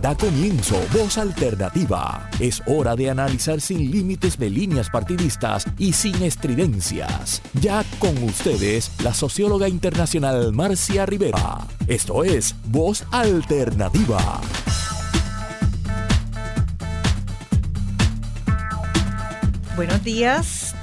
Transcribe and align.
Da 0.00 0.16
comienzo 0.16 0.80
Voz 0.96 1.18
Alternativa. 1.18 2.26
Es 2.38 2.62
hora 2.64 2.96
de 2.96 3.10
analizar 3.10 3.60
sin 3.60 3.90
límites 3.90 4.38
de 4.38 4.48
líneas 4.48 4.88
partidistas 4.88 5.66
y 5.76 5.92
sin 5.92 6.22
estridencias. 6.22 7.42
Ya 7.60 7.84
con 7.98 8.16
ustedes, 8.22 8.90
la 9.04 9.12
socióloga 9.12 9.68
internacional 9.68 10.54
Marcia 10.54 11.04
Rivera. 11.04 11.58
Esto 11.86 12.24
es 12.24 12.54
Voz 12.68 13.04
Alternativa. 13.10 14.40
Buenos 19.76 20.02
días. 20.02 20.74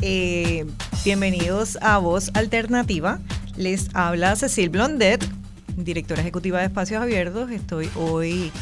Eh, 0.00 0.64
bienvenidos 1.04 1.76
a 1.82 1.98
Voz 1.98 2.30
Alternativa. 2.32 3.20
Les 3.58 3.90
habla 3.94 4.36
Cecil 4.36 4.70
Blondet 4.70 5.33
directora 5.76 6.20
ejecutiva 6.20 6.60
de 6.60 6.66
Espacios 6.66 7.02
Abiertos. 7.02 7.50
Estoy 7.50 7.90
hoy 7.96 8.52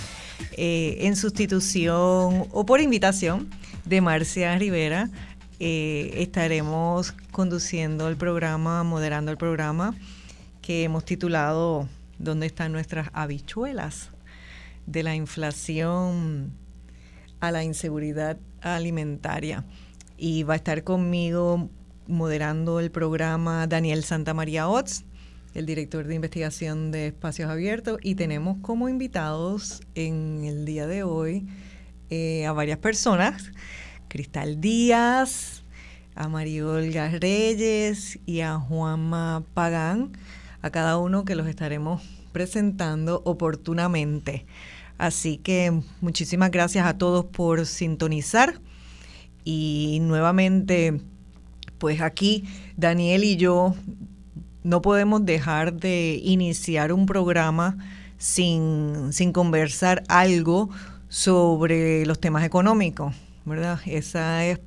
eh, 0.57 0.99
en 1.01 1.17
sustitución 1.17 2.47
o 2.51 2.67
por 2.67 2.81
invitación 2.81 3.49
de 3.85 4.01
Marcia 4.01 4.57
Rivera. 4.59 5.11
Eh, 5.61 6.15
estaremos 6.17 7.13
conduciendo 7.31 8.09
el 8.09 8.17
programa, 8.17 8.83
moderando 8.83 9.31
el 9.31 9.37
programa 9.37 9.95
que 10.61 10.85
hemos 10.85 11.05
titulado 11.05 11.89
¿Dónde 12.19 12.47
están 12.47 12.73
nuestras 12.73 13.09
habichuelas? 13.13 14.11
De 14.87 15.03
la 15.03 15.15
inflación 15.15 16.53
a 17.41 17.51
la 17.51 17.65
inseguridad 17.65 18.39
alimentaria. 18.61 19.65
Y 20.17 20.45
va 20.45 20.55
a 20.55 20.57
estar 20.57 20.85
conmigo 20.85 21.69
moderando 22.07 22.81
el 22.81 22.91
programa 22.91 23.67
Daniel 23.67 24.05
Santamaría 24.05 24.69
Ots, 24.69 25.05
el 25.55 25.67
director 25.67 26.07
de 26.07 26.15
investigación 26.15 26.91
de 26.91 27.09
Espacios 27.09 27.51
Abiertos, 27.51 27.99
y 28.03 28.15
tenemos 28.15 28.59
como 28.63 28.89
invitados 28.89 29.83
en 29.95 30.45
el 30.45 30.65
día 30.65 30.87
de 30.87 31.03
hoy 31.03 31.47
eh, 32.11 32.47
a 32.47 32.53
varias 32.53 32.79
personas, 32.79 33.51
Cristal 34.09 34.61
Díaz, 34.61 35.65
a 36.15 36.27
Olga 36.27 37.09
Reyes 37.09 38.19
y 38.27 38.41
a 38.41 38.59
Juanma 38.59 39.45
Pagán, 39.55 40.13
a 40.61 40.71
cada 40.71 40.99
uno 40.99 41.25
que 41.25 41.35
los 41.35 41.47
estaremos 41.47 42.03
presentando 42.33 43.23
oportunamente. 43.25 44.47
Así 44.99 45.39
que 45.39 45.81
muchísimas 46.01 46.51
gracias 46.51 46.87
a 46.87 46.97
todos 46.97 47.25
por 47.25 47.67
sintonizar 47.67 48.61
y 49.45 49.99
nuevamente, 50.03 51.01
pues 51.79 52.01
aquí 52.01 52.45
Daniel 52.77 53.25
y 53.25 53.37
yo 53.37 53.75
no 54.65 54.83
podemos 54.83 55.25
dejar 55.25 55.75
de 55.75 56.21
iniciar 56.23 56.93
un 56.93 57.07
programa 57.07 57.77
sin, 58.19 59.11
conversar 59.33 60.05
algo 60.09 60.71
sobre 61.09 62.07
los 62.07 62.21
temas 62.21 62.45
económicos, 62.45 63.15
¿verdad? 63.45 63.81
Esa 63.87 64.45
es 64.47 64.61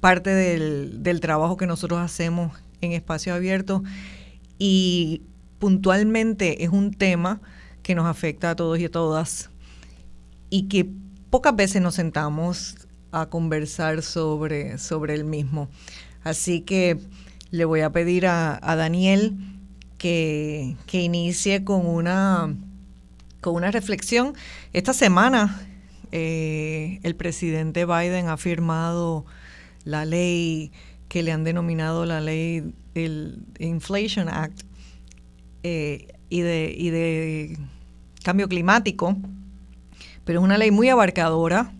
parte 0.00 0.30
del, 0.30 1.02
del 1.02 1.20
trabajo 1.20 1.56
que 1.56 1.66
nosotros 1.66 2.00
hacemos 2.00 2.52
en 2.80 2.92
Espacio 2.92 3.34
Abierto 3.34 3.82
y 4.58 5.22
puntualmente 5.58 6.64
es 6.64 6.70
un 6.70 6.92
tema 6.92 7.40
que 7.82 7.94
nos 7.94 8.06
afecta 8.06 8.50
a 8.50 8.56
todos 8.56 8.78
y 8.78 8.84
a 8.84 8.90
todas 8.90 9.50
y 10.50 10.68
que 10.68 10.88
pocas 11.30 11.56
veces 11.56 11.82
nos 11.82 11.94
sentamos 11.94 12.76
a 13.10 13.26
conversar 13.26 14.02
sobre, 14.02 14.78
sobre 14.78 15.14
el 15.14 15.24
mismo. 15.24 15.68
Así 16.22 16.60
que 16.60 16.98
le 17.54 17.64
voy 17.64 17.82
a 17.82 17.90
pedir 17.90 18.26
a, 18.26 18.58
Daniel 18.74 19.36
que, 19.96 20.74
inicie 20.90 21.62
con 21.62 21.86
una, 21.86 22.52
con 23.40 23.54
una 23.54 23.70
reflexión. 23.70 24.34
Esta 24.72 24.92
semana 24.92 25.60
eh, 26.10 26.98
el 27.04 27.14
presidente 27.14 27.86
Biden 27.86 28.28
ha 28.28 28.36
firmado 28.38 29.24
la 29.84 30.04
ley 30.04 30.72
que 31.06 31.22
le 31.22 31.30
han 31.30 31.44
denominado 31.44 32.06
la 32.06 32.20
ley 32.20 32.74
del 32.92 33.38
Inflation 33.60 34.28
Act 34.28 34.62
eh, 35.62 36.08
y, 36.30 36.40
de, 36.40 36.74
y 36.76 36.90
de 36.90 37.56
cambio 38.24 38.48
climático, 38.48 39.16
pero 40.24 40.40
es 40.40 40.44
una 40.44 40.58
ley 40.58 40.72
muy 40.72 40.88
abarcadora, 40.88 41.72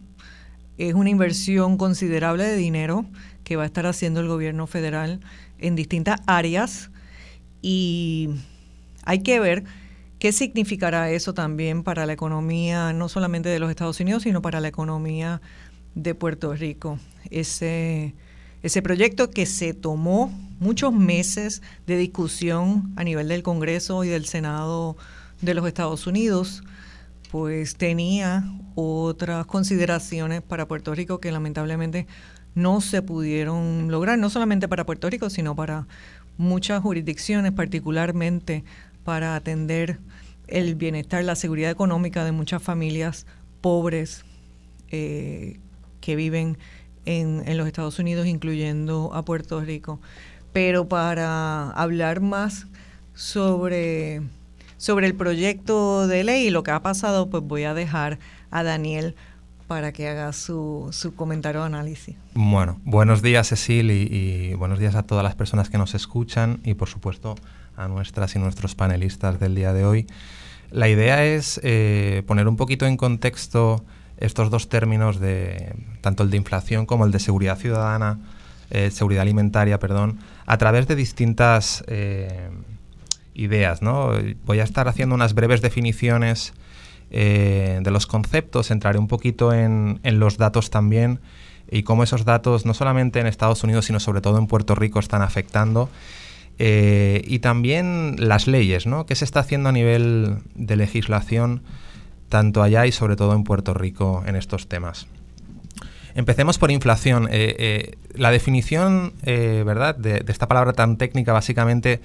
es 0.79 0.95
una 0.95 1.11
inversión 1.11 1.79
considerable 1.79 2.45
de 2.45 2.55
dinero 2.55 3.07
que 3.43 3.57
va 3.57 3.65
a 3.65 3.67
estar 3.67 3.87
haciendo 3.87 4.21
el 4.21 4.29
gobierno 4.29 4.69
federal 4.69 5.21
en 5.65 5.77
distintas 5.77 6.21
áreas 6.27 6.91
y 7.63 8.29
hay 9.05 9.21
que 9.21 9.41
ver 9.41 9.65
qué 10.19 10.33
significará 10.33 11.11
eso 11.11 11.33
también 11.35 11.83
para 11.83 12.07
la 12.07 12.13
economía, 12.13 12.93
no 12.93 13.09
solamente 13.09 13.49
de 13.49 13.59
los 13.59 13.71
Estados 13.71 13.99
Unidos, 14.01 14.25
sino 14.25 14.43
para 14.43 14.61
la 14.61 14.69
economía 14.69 15.41
de 15.95 16.15
Puerto 16.15 16.55
Rico. 16.55 16.99
Ese, 17.31 18.15
ese 18.63 18.83
proyecto 18.83 19.31
que 19.31 19.47
se 19.47 19.73
tomó 19.73 20.33
muchos 20.61 20.93
meses 20.93 21.63
de 21.87 21.97
discusión 21.97 22.93
a 22.97 23.05
nivel 23.05 23.29
del 23.29 23.43
Congreso 23.43 24.05
y 24.05 24.09
del 24.09 24.27
Senado 24.27 24.97
de 25.41 25.55
los 25.55 25.67
Estados 25.67 26.07
Unidos, 26.07 26.63
pues 27.31 27.77
tenía 27.77 28.45
otras 28.75 29.47
consideraciones 29.47 30.43
para 30.43 30.69
Puerto 30.69 30.95
Rico 30.95 31.19
que 31.19 31.33
lamentablemente 31.33 32.07
no 32.55 32.81
se 32.81 33.03
pudieron 33.03 33.91
lograr, 33.91 34.19
no 34.19 34.31
solamente 34.31 34.69
para 34.69 34.87
Puerto 34.87 35.11
Rico, 35.11 35.31
sino 35.31 35.57
para 35.57 35.87
muchas 36.37 36.83
jurisdicciones, 36.83 37.53
particularmente 37.53 38.65
para 39.05 39.37
atender 39.37 39.99
el 40.47 40.75
bienestar, 40.75 41.25
la 41.25 41.37
seguridad 41.37 41.71
económica 41.71 42.25
de 42.25 42.33
muchas 42.33 42.63
familias 42.63 43.27
pobres 43.61 44.25
eh, 44.91 45.59
que 46.01 46.17
viven 46.17 46.59
en, 47.07 47.43
en, 47.47 47.57
los 47.57 47.67
Estados 47.67 47.99
Unidos, 47.99 48.27
incluyendo 48.27 49.13
a 49.15 49.25
Puerto 49.25 49.61
Rico. 49.61 50.01
Pero 50.53 50.89
para 50.89 51.71
hablar 51.71 52.21
más 52.21 52.67
sobre, 53.15 54.23
sobre 54.77 55.07
el 55.07 55.15
proyecto 55.15 56.07
de 56.07 56.25
ley 56.25 56.47
y 56.47 56.51
lo 56.51 56.63
que 56.63 56.71
ha 56.71 56.83
pasado, 56.83 57.31
pues 57.31 57.43
voy 57.43 57.65
a 57.65 57.75
dejar 57.75 58.19
a 58.51 58.63
Daniel 58.63 59.17
para 59.67 59.93
que 59.93 60.09
haga 60.09 60.33
su, 60.33 60.89
su 60.93 61.15
comentario 61.15 61.63
o 61.63 61.65
análisis. 61.65 62.17
Bueno, 62.35 62.81
buenos 62.85 63.23
días 63.23 63.49
Cecil 63.49 63.91
y, 63.91 64.55
buenos 64.55 64.79
días 64.79 64.95
a 64.95 65.03
todas 65.03 65.25
las 65.25 65.35
personas 65.35 65.71
que 65.71 65.79
nos 65.79 65.95
escuchan 65.95 66.61
y 66.65 66.75
por 66.75 66.89
supuesto 66.89 67.35
a 67.77 67.89
nuestras 67.89 68.37
y 68.37 68.39
nuestros 68.39 68.75
panelistas 68.75 69.41
del 69.41 69.55
día 69.55 69.73
de 69.73 69.85
hoy. 69.85 70.07
La 70.71 70.89
idea 70.89 71.25
es 71.25 71.61
eh, 71.63 72.23
poner 72.27 72.49
un 72.49 72.57
poquito 72.57 72.87
en 72.87 72.97
contexto 72.97 73.85
estos 74.19 74.51
dos 74.51 74.69
términos 74.69 75.19
de 75.19 75.75
tanto 76.01 76.23
el 76.23 76.31
de 76.31 76.37
inflación 76.37 76.87
como 76.87 77.05
el 77.05 77.13
de 77.13 77.19
seguridad 77.19 77.59
ciudadana, 77.59 78.19
eh, 78.71 78.91
seguridad 78.91 79.23
alimentaria, 79.23 79.79
perdón, 79.79 80.19
a 80.47 80.59
través 80.59 80.87
de 80.87 80.95
distintas 80.95 81.85
eh, 81.87 82.51
ideas. 83.35 83.83
¿no? 83.83 84.13
Voy 84.45 84.61
a 84.61 84.65
estar 84.65 84.89
haciendo 84.89 85.15
unas 85.15 85.35
breves 85.35 85.63
definiciones 85.63 86.53
eh, 87.17 87.79
de 87.81 87.91
los 87.93 88.09
conceptos, 88.09 88.73
entraré 88.73 88.99
un 88.99 89.07
poquito 89.07 89.53
en, 89.53 90.01
los 90.03 90.37
datos 90.37 90.71
también 90.71 91.21
y 91.71 91.85
cómo 91.85 92.03
esos 92.03 92.25
datos 92.25 92.67
no 92.67 92.75
solamente 92.75 93.21
en 93.21 93.29
Estados 93.29 93.63
Unidos, 93.63 93.85
sino 93.85 94.01
sobre 94.01 94.21
todo 94.21 94.37
en 94.37 94.49
Puerto 94.49 94.75
Rico 94.75 94.99
están 94.99 95.23
afectando. 95.23 95.89
Eh, 96.59 97.23
y 97.25 97.39
también 97.39 98.17
las 98.19 98.49
leyes, 98.49 98.87
¿no? 98.87 99.07
¿Qué 99.07 99.15
se 99.15 99.25
está 99.25 99.39
haciendo 99.39 99.69
a 99.69 99.73
nivel 99.73 100.39
de 100.57 100.75
legislación 100.75 101.63
tanto 102.31 102.65
allá 102.65 102.85
y 102.85 102.91
sobre 102.91 103.15
todo 103.15 103.35
en 103.35 103.45
Puerto 103.45 103.75
Rico 103.75 104.25
en 104.27 104.35
estos 104.35 104.67
temas? 104.67 105.07
Empecemos 106.17 106.59
por 106.59 106.73
inflación. 106.73 107.29
Eh, 107.31 107.97
la 108.17 108.33
definición, 108.33 109.13
¿verdad?, 109.25 109.95
de, 109.95 110.25
esta 110.27 110.49
palabra 110.49 110.73
tan 110.73 110.97
técnica 110.97 111.33
básicamente 111.33 112.01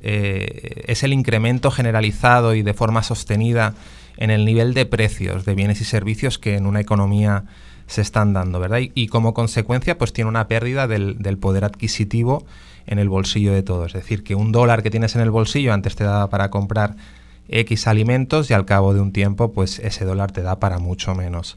es 0.00 1.02
el 1.02 1.12
incremento 1.12 1.72
generalizado 1.72 2.54
y 2.54 2.62
de 2.62 2.74
forma 2.74 3.02
sostenida 3.02 3.74
en 4.16 4.30
el 4.30 4.44
nivel 4.44 4.74
de 4.74 4.86
precios 4.86 5.44
de 5.44 5.54
bienes 5.54 5.80
y 5.80 5.84
servicios 5.84 6.38
que 6.38 6.56
en 6.56 6.66
una 6.66 6.80
economía 6.80 7.44
se 7.86 8.00
están 8.00 8.32
dando, 8.32 8.58
¿verdad? 8.58 8.80
Y, 8.94 9.06
como 9.08 9.34
consecuencia, 9.34 9.98
pues 9.98 10.12
tiene 10.12 10.28
una 10.28 10.48
pérdida 10.48 10.86
del, 10.86 11.38
poder 11.38 11.64
adquisitivo 11.64 12.44
en 12.86 12.98
el 12.98 13.08
bolsillo 13.08 13.52
de 13.52 13.62
todos. 13.62 13.94
Es 13.94 14.02
decir, 14.02 14.24
que 14.24 14.34
un 14.34 14.52
dólar 14.52 14.82
que 14.82 14.90
tienes 14.90 15.14
en 15.14 15.22
el 15.22 15.30
bolsillo 15.30 15.72
antes 15.72 15.94
te 15.94 16.04
daba 16.04 16.28
para 16.30 16.50
comprar 16.50 16.96
X 17.48 17.86
alimentos 17.86 18.50
y 18.50 18.54
al 18.54 18.64
cabo 18.64 18.94
de 18.94 19.00
un 19.00 19.12
tiempo, 19.12 19.52
pues 19.52 19.78
ese 19.78 20.04
dólar 20.04 20.32
te 20.32 20.42
da 20.42 20.58
para 20.58 20.78
mucho 20.78 21.14
menos. 21.14 21.56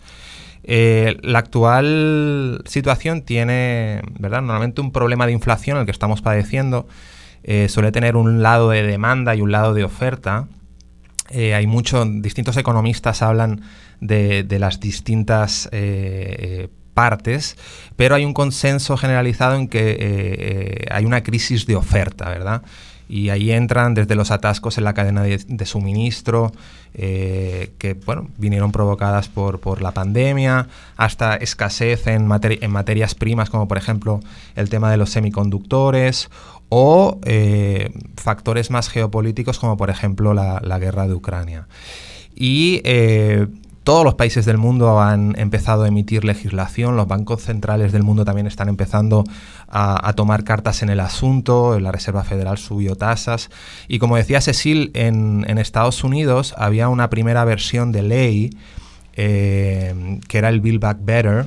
Eh, 0.64 1.18
la 1.22 1.40
actual 1.40 2.62
situación 2.66 3.22
tiene, 3.22 4.02
¿verdad? 4.20 4.42
Normalmente 4.42 4.82
un 4.82 4.92
problema 4.92 5.28
de 5.28 5.32
inflación, 5.32 5.78
el 5.78 5.86
que 5.86 5.92
estamos 5.92 6.22
padeciendo, 6.22 6.88
eh, 7.44 7.70
suele 7.70 7.92
tener 7.92 8.16
un 8.16 8.42
lado 8.42 8.72
de 8.72 8.82
demanda 8.84 9.36
y 9.36 9.42
un 9.42 9.52
lado 9.52 9.74
de 9.74 9.84
oferta. 9.84 10.48
Eh, 11.30 11.56
hay 11.56 11.68
muchos, 11.68 12.08
distintos 12.22 12.56
economistas 12.58 13.22
hablan 13.22 13.62
de, 14.00 14.46
las 14.60 14.80
distintas 14.80 15.68
eh, 15.72 16.36
eh, 16.40 16.68
partes, 16.94 17.58
pero 17.96 18.16
hay 18.16 18.26
un 18.26 18.34
consenso 18.34 18.96
generalizado 18.96 19.56
en 19.56 19.68
que 19.68 20.88
hay 20.92 21.06
una 21.06 21.24
crisis 21.24 21.66
de 21.66 21.76
oferta, 21.76 22.30
¿verdad? 22.30 22.62
y 23.08 23.30
ahí 23.30 23.52
entran 23.52 23.94
desde 23.94 24.16
los 24.16 24.32
atascos 24.32 24.80
en 24.80 24.84
la 24.84 24.96
cadena 24.96 25.22
de, 25.22 25.66
suministro, 25.66 26.52
que 26.94 27.98
bueno, 28.04 28.30
vinieron 28.38 28.72
provocadas 28.72 29.28
por, 29.28 29.60
por, 29.60 29.84
la 29.84 29.92
pandemia, 29.92 30.68
hasta 30.98 31.36
escasez 31.36 32.08
en, 32.08 32.26
materias 32.26 33.14
primas, 33.14 33.52
como 33.52 33.68
por 33.68 33.78
ejemplo 33.78 34.22
el 34.56 34.70
tema 34.70 34.90
de 34.90 34.98
los 34.98 35.12
semiconductores, 35.12 36.30
o 36.70 37.20
eh, 37.26 37.92
factores 38.18 38.72
más 38.72 38.90
geopolíticos, 38.90 39.60
como 39.60 39.78
por 39.78 39.90
ejemplo 39.90 40.34
la, 40.34 40.80
guerra 40.80 41.08
de 41.08 41.14
Ucrania. 41.14 41.68
Y 42.36 42.82
eh, 42.84 43.48
todos 43.84 44.04
los 44.04 44.16
países 44.16 44.46
del 44.46 44.58
mundo 44.58 45.00
han 45.00 45.38
empezado 45.38 45.84
a 45.84 45.88
emitir 45.88 46.26
legislación, 46.26 46.98
los 46.98 47.08
bancos 47.08 47.44
centrales 47.44 47.92
del 47.92 48.04
mundo 48.04 48.26
también 48.26 48.48
están 48.48 48.68
empezando 48.68 49.24
a, 49.68 50.12
tomar 50.14 50.44
cartas 50.44 50.82
en 50.82 50.90
el 50.90 51.00
asunto, 51.00 51.80
la 51.80 51.92
Reserva 51.92 52.24
Federal 52.24 52.58
subió 52.58 52.96
tasas 52.96 53.50
y 53.88 54.00
como 54.00 54.18
decía 54.18 54.42
Cecil, 54.42 54.92
en, 54.96 55.46
Estados 55.58 56.04
Unidos 56.04 56.56
había 56.58 56.90
una 56.90 57.10
primera 57.10 57.46
versión 57.46 57.92
de 57.92 58.02
ley 58.02 58.50
eh, 59.14 60.20
que 60.28 60.38
era 60.38 60.50
el 60.50 60.62
Build 60.62 60.82
Back 60.82 60.98
Better 61.02 61.46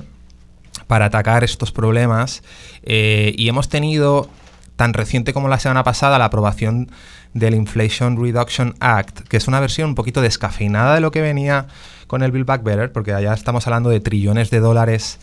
para 0.86 1.06
atacar 1.06 1.44
estos 1.44 1.72
problemas 1.72 2.42
y 2.82 3.48
hemos 3.48 3.68
tenido 3.68 4.30
tan 4.78 4.94
reciente 4.94 5.32
como 5.32 5.48
la 5.48 5.58
semana 5.58 5.82
pasada 5.82 6.20
la 6.20 6.26
aprobación 6.26 6.88
del 7.34 7.56
Inflation 7.56 8.16
Reduction 8.16 8.76
Act, 8.78 9.26
que 9.26 9.36
es 9.36 9.48
una 9.48 9.58
versión 9.58 9.88
un 9.88 9.94
poquito 9.96 10.22
descafeinada 10.22 10.94
de 10.94 11.00
lo 11.00 11.10
que 11.10 11.20
venía 11.20 11.66
con 12.06 12.22
el 12.22 12.30
Build 12.30 12.46
Back 12.46 12.62
Better, 12.62 12.92
porque 12.92 13.12
allá 13.12 13.34
estamos 13.34 13.66
hablando 13.66 13.90
de 13.90 13.98
trillones 13.98 14.50
de 14.50 14.60
dólares 14.60 15.18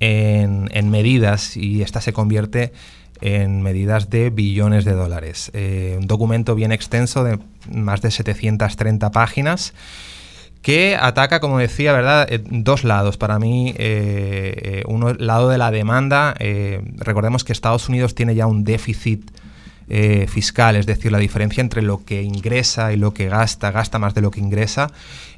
en, 0.00 0.90
medidas 0.90 1.56
y 1.56 1.82
esta 1.82 2.00
se 2.00 2.12
convierte 2.12 2.72
en 3.20 3.62
medidas 3.62 4.10
de 4.10 4.30
billones 4.30 4.84
de 4.84 4.94
dólares. 4.94 5.52
Eh, 5.54 5.94
un 6.00 6.08
documento 6.08 6.56
bien 6.56 6.72
extenso 6.72 7.22
de 7.22 7.38
más 7.70 8.02
de 8.02 8.10
730 8.10 9.12
páginas 9.12 9.72
que 10.66 10.96
ataca, 11.00 11.38
como 11.38 11.58
decía, 11.58 11.92
¿verdad? 11.92 12.26
Eh, 12.28 12.42
dos 12.42 12.82
lados. 12.82 13.16
Para 13.16 13.38
mí, 13.38 13.72
eh, 13.78 14.82
uno, 14.88 15.10
el 15.10 15.24
lado 15.24 15.48
de 15.48 15.58
la 15.58 15.70
demanda. 15.70 16.34
recordemos 16.96 17.44
que 17.44 17.52
Estados 17.52 17.88
Unidos 17.88 18.16
tiene 18.16 18.34
ya 18.34 18.46
un 18.48 18.64
déficit 18.64 19.30
fiscal, 20.26 20.74
es 20.74 20.84
decir, 20.84 21.12
la 21.12 21.18
diferencia 21.18 21.60
entre 21.60 21.80
lo 21.80 22.04
que 22.04 22.20
ingresa 22.24 22.92
y 22.92 22.96
lo 22.96 23.14
que 23.14 23.28
gasta, 23.28 23.70
gasta 23.70 24.00
más 24.00 24.14
de 24.14 24.20
lo 24.20 24.32
que 24.32 24.40
ingresa. 24.40 24.90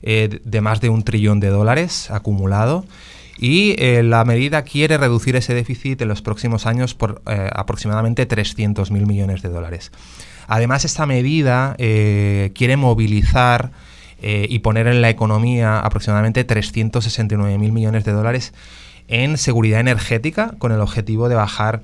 Eh, 0.02 0.40
de 0.44 0.60
más 0.60 0.80
de 0.80 0.90
un 0.90 1.02
trillón 1.02 1.40
de 1.40 1.48
dólares 1.48 2.10
acumulado. 2.10 2.84
Y 3.36 3.74
eh, 3.78 4.02
la 4.02 4.24
medida 4.24 4.62
quiere 4.62 4.96
reducir 4.96 5.36
ese 5.36 5.54
déficit 5.54 6.00
en 6.02 6.08
los 6.08 6.22
próximos 6.22 6.66
años 6.66 6.94
por 6.94 7.22
eh, 7.26 7.50
aproximadamente 7.52 8.26
300 8.26 8.90
mil 8.90 9.06
millones 9.06 9.42
de 9.42 9.48
dólares. 9.48 9.92
Además, 10.46 10.84
esta 10.84 11.04
medida 11.04 11.74
quiere 11.76 12.76
movilizar 12.78 13.70
y 14.20 14.58
poner 14.58 14.88
en 14.88 15.00
la 15.00 15.10
economía 15.10 15.78
aproximadamente 15.78 16.42
369 16.44 17.56
mil 17.58 17.72
millones 17.72 18.04
de 18.04 18.12
dólares 18.12 18.52
en 19.06 19.38
seguridad 19.38 19.80
energética 19.80 20.54
con 20.58 20.72
el 20.72 20.80
objetivo 20.80 21.28
de 21.28 21.36
bajar 21.36 21.82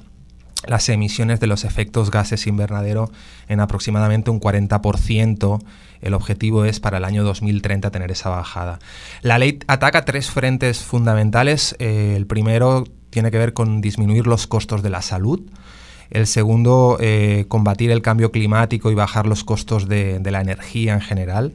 las 0.66 0.88
emisiones 0.88 1.40
de 1.40 1.46
los 1.46 1.64
efectos 1.64 2.10
gases 2.10 2.46
invernadero 2.46 3.10
en 3.48 3.60
aproximadamente 3.60 4.30
un 4.30 4.40
40% 4.40 5.60
el 6.04 6.12
objetivo 6.12 6.66
es 6.66 6.80
para 6.80 6.98
el 6.98 7.04
año 7.04 7.24
2030 7.24 7.90
tener 7.90 8.10
esa 8.10 8.28
bajada. 8.28 8.78
La 9.22 9.38
ley 9.38 9.58
ataca 9.66 10.04
tres 10.04 10.30
frentes 10.30 10.80
fundamentales. 10.80 11.74
Eh, 11.78 12.12
el 12.14 12.26
primero 12.26 12.84
tiene 13.08 13.30
que 13.30 13.38
ver 13.38 13.54
con 13.54 13.80
disminuir 13.80 14.26
los 14.26 14.46
costos 14.46 14.82
de 14.82 14.90
la 14.90 15.00
salud. 15.00 15.40
El 16.10 16.26
segundo, 16.26 16.98
eh, 17.00 17.46
combatir 17.48 17.90
el 17.90 18.02
cambio 18.02 18.30
climático 18.30 18.90
y 18.90 18.94
bajar 18.94 19.26
los 19.26 19.44
costos 19.44 19.88
de, 19.88 20.20
la 20.24 20.40
energía 20.40 20.94
en 20.94 21.00
general. 21.00 21.52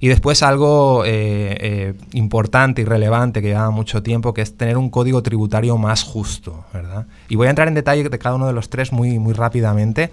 Y 0.00 0.08
después 0.08 0.42
algo 0.42 1.04
eh, 1.06 1.94
importante 2.12 2.82
y 2.82 2.84
relevante 2.84 3.42
que 3.42 3.48
lleva 3.48 3.70
mucho 3.70 4.02
tiempo, 4.02 4.34
que 4.34 4.42
es 4.42 4.56
tener 4.56 4.76
un 4.76 4.90
código 4.90 5.22
tributario 5.22 5.76
más 5.78 6.02
justo. 6.02 6.64
¿verdad? 6.72 7.06
Y 7.28 7.36
voy 7.36 7.46
a 7.46 7.50
entrar 7.50 7.68
en 7.68 7.74
detalle 7.74 8.08
de 8.08 8.18
cada 8.18 8.34
uno 8.34 8.46
de 8.46 8.52
los 8.52 8.68
tres 8.70 8.92
muy, 8.92 9.18
muy 9.18 9.34
rápidamente. 9.34 10.10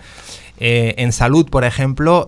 en 0.60 1.12
salud, 1.12 1.50
por 1.50 1.64
ejemplo, 1.64 2.26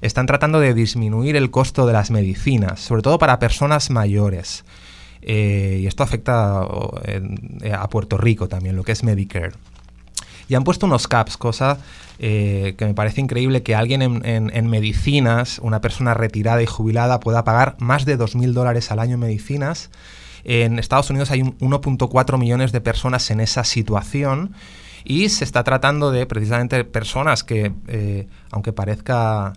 están 0.00 0.26
tratando 0.26 0.60
de 0.60 0.74
disminuir 0.74 1.36
el 1.36 1.50
costo 1.50 1.86
de 1.86 1.92
las 1.92 2.10
medicinas, 2.10 2.80
sobre 2.80 3.02
todo 3.02 3.18
para 3.18 3.38
personas 3.38 3.90
mayores. 3.90 4.64
Eh, 5.22 5.80
y 5.82 5.86
esto 5.86 6.04
afecta 6.04 6.66
eh, 7.04 7.72
a 7.72 7.88
Puerto 7.88 8.16
Rico 8.16 8.48
también, 8.48 8.76
lo 8.76 8.84
que 8.84 8.92
es 8.92 9.02
Medicare. 9.02 9.52
Y 10.48 10.54
han 10.54 10.64
puesto 10.64 10.86
unos 10.86 11.08
caps, 11.08 11.36
cosa 11.36 11.78
eh, 12.18 12.74
que 12.78 12.86
me 12.86 12.94
parece 12.94 13.20
increíble 13.20 13.62
que 13.62 13.74
alguien 13.74 14.02
en, 14.02 14.66
medicinas, 14.68 15.58
una 15.58 15.80
persona 15.80 16.14
retirada 16.14 16.62
y 16.62 16.66
jubilada, 16.66 17.20
pueda 17.20 17.44
pagar 17.44 17.76
más 17.78 18.04
de 18.04 18.18
2.000 18.18 18.52
dólares 18.52 18.90
al 18.90 19.00
año 19.00 19.14
en 19.14 19.20
medicinas. 19.20 19.90
En 20.44 20.78
Estados 20.78 21.10
Unidos 21.10 21.30
hay 21.30 21.42
1.4 21.42 22.38
millones 22.38 22.72
de 22.72 22.80
personas 22.80 23.30
en 23.30 23.40
esa 23.40 23.64
situación 23.64 24.54
y 25.04 25.28
se 25.28 25.44
está 25.44 25.64
tratando 25.64 26.12
de 26.12 26.26
precisamente 26.26 26.84
personas 26.84 27.42
que, 27.42 28.26
aunque 28.50 28.72
parezca 28.72 29.54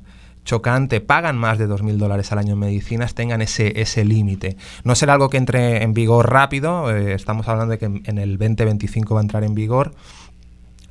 chocante, 0.49 0.99
pagan 0.99 1.37
más 1.37 1.59
de 1.59 1.67
2.000 1.69 1.97
dólares 1.97 2.31
al 2.31 2.39
año 2.39 2.53
en 2.53 2.59
medicinas, 2.59 3.13
tengan 3.13 3.41
ese, 3.41 3.79
ese 3.79 4.03
límite. 4.03 4.57
No 4.83 4.95
será 4.95 5.13
algo 5.13 5.29
que 5.29 5.37
entre 5.37 5.83
en 5.83 5.93
vigor 5.93 6.31
rápido, 6.31 6.89
eh, 6.89 7.13
estamos 7.13 7.47
hablando 7.47 7.73
de 7.73 7.77
que 7.77 7.85
en 7.85 8.17
el 8.17 8.39
2025 8.39 9.13
va 9.13 9.21
a 9.21 9.23
entrar 9.23 9.43
en 9.43 9.53
vigor, 9.53 9.93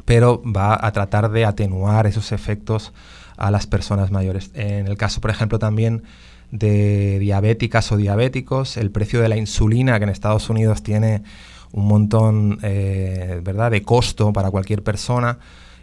pero 0.08 0.42
va 0.42 0.78
a 0.80 0.90
tratar 0.92 1.30
de 1.30 1.44
atenuar 1.44 2.06
esos 2.06 2.32
efectos 2.32 2.94
a 3.36 3.50
las 3.50 3.66
personas 3.66 4.10
mayores. 4.10 4.50
En 4.54 4.86
el 4.86 4.96
caso, 4.96 5.20
por 5.20 5.30
ejemplo, 5.30 5.58
también 5.58 6.02
de 6.50 7.18
diabéticas 7.18 7.92
o 7.92 7.98
diabéticos, 7.98 8.78
el 8.78 8.90
precio 8.90 9.20
de 9.20 9.28
la 9.28 9.36
insulina 9.36 9.98
que 9.98 10.04
en 10.04 10.08
Estados 10.08 10.48
Unidos 10.48 10.82
tiene 10.82 11.24
un 11.72 11.86
montón 11.86 12.58
eh, 12.62 13.42
¿verdad? 13.44 13.70
de 13.70 13.82
costo 13.82 14.32
para 14.32 14.50
cualquier 14.50 14.82
persona, 14.82 15.40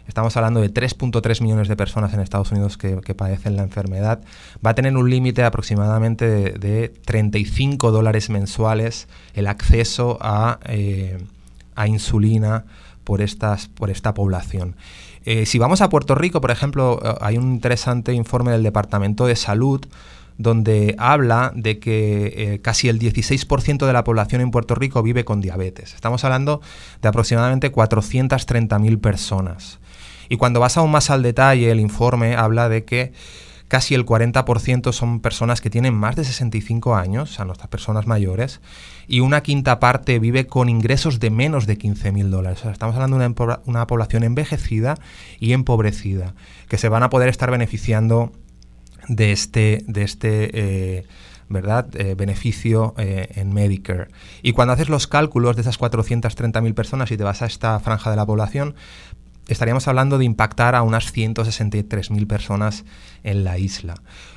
Estamos 0.08 0.36
hablando 0.36 0.60
de 0.60 0.72
3.3 0.72 1.42
millones 1.42 1.66
de 1.66 1.74
personas 1.74 2.14
en 2.14 2.20
Estados 2.20 2.52
Unidos 2.52 2.76
que, 2.76 2.96
padecen 3.16 3.56
la 3.56 3.64
enfermedad. 3.64 4.20
Va 4.64 4.70
a 4.70 4.74
tener 4.76 4.96
un 4.96 5.10
límite 5.10 5.42
aproximadamente 5.42 6.52
de, 6.52 6.92
35 7.04 7.90
dólares 7.90 8.30
mensuales 8.30 9.08
el 9.34 9.48
acceso 9.48 10.20
eh, 10.68 11.18
a, 11.74 11.88
insulina 11.88 12.66
por, 13.06 13.22
estas, 13.22 13.68
por 13.68 13.88
esta 13.88 14.12
población. 14.12 14.76
Eh, 15.24 15.46
si 15.46 15.58
vamos 15.58 15.80
a 15.80 15.88
Puerto 15.88 16.14
Rico, 16.14 16.42
por 16.42 16.50
ejemplo, 16.50 17.00
eh, 17.02 17.14
hay 17.20 17.38
un 17.38 17.54
interesante 17.54 18.12
informe 18.12 18.52
del 18.52 18.62
Departamento 18.62 19.26
de 19.26 19.36
Salud 19.36 19.86
donde 20.36 20.94
habla 20.98 21.50
de 21.54 21.78
que 21.78 22.60
casi 22.62 22.90
el 22.90 22.98
16% 22.98 23.86
de 23.86 23.92
la 23.94 24.04
población 24.04 24.42
en 24.42 24.50
Puerto 24.50 24.74
Rico 24.74 25.02
vive 25.02 25.24
con 25.24 25.40
diabetes. 25.40 25.94
Estamos 25.94 26.24
hablando 26.24 26.60
de 27.00 27.08
aproximadamente 27.08 27.72
430.000 27.72 29.00
personas. 29.00 29.78
Y 30.28 30.36
cuando 30.36 30.60
vas 30.60 30.76
aún 30.76 30.90
más 30.90 31.08
al 31.08 31.22
detalle, 31.22 31.70
el 31.70 31.80
informe 31.80 32.36
habla 32.36 32.68
de 32.68 32.84
que 32.84 33.14
casi 33.68 33.94
el 33.94 34.04
40% 34.04 34.92
son 34.92 35.20
personas 35.20 35.60
que 35.60 35.70
tienen 35.70 35.94
más 35.94 36.16
de 36.16 36.24
65 36.24 36.96
años, 36.96 37.30
o 37.30 37.34
sea, 37.34 37.44
nuestras 37.44 37.68
personas 37.68 38.06
mayores, 38.06 38.60
y 39.08 39.20
una 39.20 39.42
quinta 39.42 39.80
parte 39.80 40.18
vive 40.18 40.46
con 40.46 40.68
ingresos 40.68 41.20
de 41.20 41.30
menos 41.30 41.66
de 41.66 41.78
15 41.78 42.12
mil 42.12 42.30
dólares. 42.30 42.60
O 42.60 42.62
sea, 42.62 42.72
estamos 42.72 42.94
hablando 42.94 43.18
de 43.18 43.58
una, 43.66 43.86
población 43.86 44.24
envejecida 44.24 44.96
y 45.38 45.52
empobrecida, 45.52 46.34
que 46.68 46.78
se 46.78 46.88
van 46.88 47.02
a 47.02 47.10
poder 47.10 47.28
estar 47.28 47.50
beneficiando 47.50 48.32
de 49.08 49.32
este, 49.32 49.84
de 49.86 50.02
este 50.02 50.50
eh, 50.52 51.06
¿verdad? 51.48 51.88
Eh, 51.94 52.14
beneficio 52.16 52.94
eh, 52.98 53.28
en 53.36 53.52
Medicare. 53.52 54.08
Y 54.42 54.52
cuando 54.52 54.74
haces 54.74 54.88
los 54.88 55.06
cálculos 55.06 55.54
de 55.56 55.62
esas 55.62 55.78
430.000 55.78 56.74
personas 56.74 57.10
y 57.10 57.16
te 57.16 57.24
vas 57.24 57.42
a 57.42 57.46
esta 57.46 57.78
franja 57.78 58.10
de 58.10 58.16
la 58.16 58.26
población, 58.26 58.74
estaríamos 59.48 59.88
hablando 59.88 60.18
de 60.18 60.24
impactar 60.24 60.74
a 60.74 60.82
unas 60.82 61.14
163.000 61.14 62.26
personas 62.26 62.84
en 63.22 63.44
la 63.44 63.58
isla. 63.58 63.94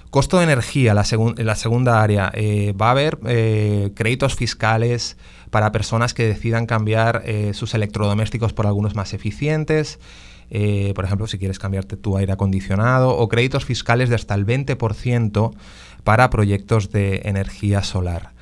Costo 0.10 0.38
de 0.38 0.46
energía, 0.46 0.96
la, 0.96 1.06
la 1.38 1.56
segunda 1.56 2.02
área. 2.02 2.32
Eh, 2.34 2.74
va 2.74 2.88
a 2.88 2.92
haber 2.92 3.20
eh, 3.28 3.92
créditos 3.96 4.36
fiscales 4.36 5.18
para 5.52 5.72
personas 5.72 6.16
que 6.16 6.26
decidan 6.26 6.66
cambiar 6.66 7.22
eh, 7.26 7.54
sus 7.54 7.76
electrodomésticos 7.76 8.54
por 8.54 8.66
algunos 8.66 8.96
más 8.96 9.14
eficientes. 9.14 10.00
por 10.96 11.06
ejemplo, 11.06 11.28
si 11.28 11.38
quieres 11.38 11.60
cambiarte 11.60 11.96
tu 11.96 12.18
aire 12.18 12.34
acondicionado. 12.34 13.16
O 13.16 13.30
créditos 13.30 13.66
fiscales 13.66 14.10
de 14.10 14.16
hasta 14.16 14.34
el 14.34 14.48
20% 14.48 15.54
para 16.04 16.32
proyectos 16.32 16.92
de 16.92 17.22
energía 17.26 17.84
solar. 17.84 18.34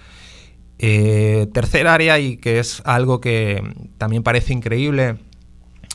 tercer 0.78 1.88
área, 1.88 2.18
y 2.18 2.38
que 2.38 2.60
es 2.60 2.82
algo 2.86 3.20
que 3.20 3.62
también 3.98 4.24
parece 4.24 4.54
increíble, 4.54 5.18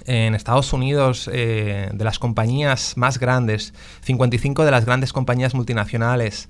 en 0.06 0.34
Estados 0.34 0.72
Unidos, 0.72 1.30
eh, 1.32 1.90
de 1.92 2.04
las 2.04 2.18
compañías 2.18 2.96
más 2.96 3.18
grandes, 3.18 3.74
55 4.02 4.64
de 4.64 4.70
las 4.70 4.84
grandes 4.84 5.12
compañías 5.12 5.54
multinacionales 5.54 6.48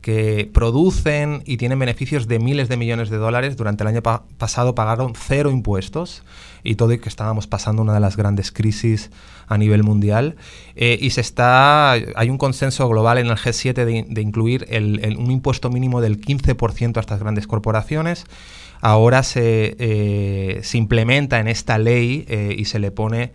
que 0.00 0.50
producen 0.52 1.42
y 1.44 1.58
tienen 1.58 1.78
beneficios 1.78 2.26
de 2.26 2.38
miles 2.38 2.68
de 2.68 2.76
millones 2.76 3.10
de 3.10 3.18
dólares, 3.18 3.56
durante 3.56 3.84
el 3.84 3.88
año 3.88 4.02
pasado 4.02 4.74
pagaron 4.74 5.12
cero 5.14 5.50
impuestos 5.50 6.22
y 6.62 6.76
todo 6.76 6.92
y 6.92 6.98
que 6.98 7.08
estábamos 7.08 7.46
pasando 7.46 7.82
una 7.82 7.94
de 7.94 8.00
las 8.00 8.16
grandes 8.16 8.50
crisis 8.50 9.10
a 9.46 9.58
nivel 9.58 9.82
mundial. 9.82 10.36
Eh, 10.74 10.98
y 11.00 11.10
se 11.10 11.20
está, 11.20 11.92
hay 11.92 12.30
un 12.30 12.38
consenso 12.38 12.88
global 12.88 13.18
en 13.18 13.26
el 13.26 13.36
G7 13.36 14.06
de, 14.06 14.20
incluir 14.22 14.66
un 15.18 15.30
impuesto 15.30 15.70
mínimo 15.70 16.00
del 16.00 16.20
15% 16.20 16.96
a 16.96 17.00
estas 17.00 17.20
grandes 17.20 17.46
corporaciones. 17.46 18.24
Ahora 18.80 19.22
se, 19.22 19.76
eh, 19.78 20.60
se 20.62 20.78
implementa 20.78 21.38
en 21.38 21.48
esta 21.48 21.78
ley 21.78 22.24
eh, 22.28 22.54
y 22.56 22.64
se 22.64 22.78
le 22.78 22.90
pone 22.90 23.32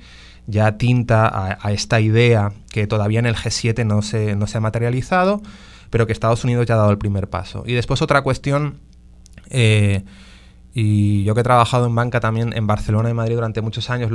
ya 0.48 0.78
tinta 0.78 1.58
a, 1.60 1.72
esta 1.72 2.00
idea 2.00 2.52
que 2.72 2.86
todavía 2.88 3.20
en 3.20 3.26
el 3.26 3.36
G7 3.36 3.86
no 3.86 4.02
se, 4.02 4.36
no 4.36 4.46
se 4.48 4.58
ha 4.58 4.62
materializado 4.62 5.42
pero 5.90 6.08
que 6.08 6.14
Estados 6.14 6.44
Unidos 6.44 6.66
ya 6.66 6.74
ha 6.74 6.78
dado 6.78 6.92
el 6.92 6.98
primer 6.98 7.30
paso. 7.30 7.64
Y 7.66 7.74
después 7.74 8.02
otra 8.02 8.22
cuestión, 8.22 8.80
eh, 9.50 10.04
y 10.74 11.24
yo 11.24 11.34
que 11.36 11.42
he 11.42 11.44
trabajado 11.44 11.86
en 11.86 11.96
banca 11.96 12.20
también 12.20 12.52
en 12.54 12.68
Barcelona 12.68 13.10
y 13.10 13.14
Madrid 13.14 13.36
durante 13.36 13.62
muchos 13.62 13.90
años, 13.90 14.12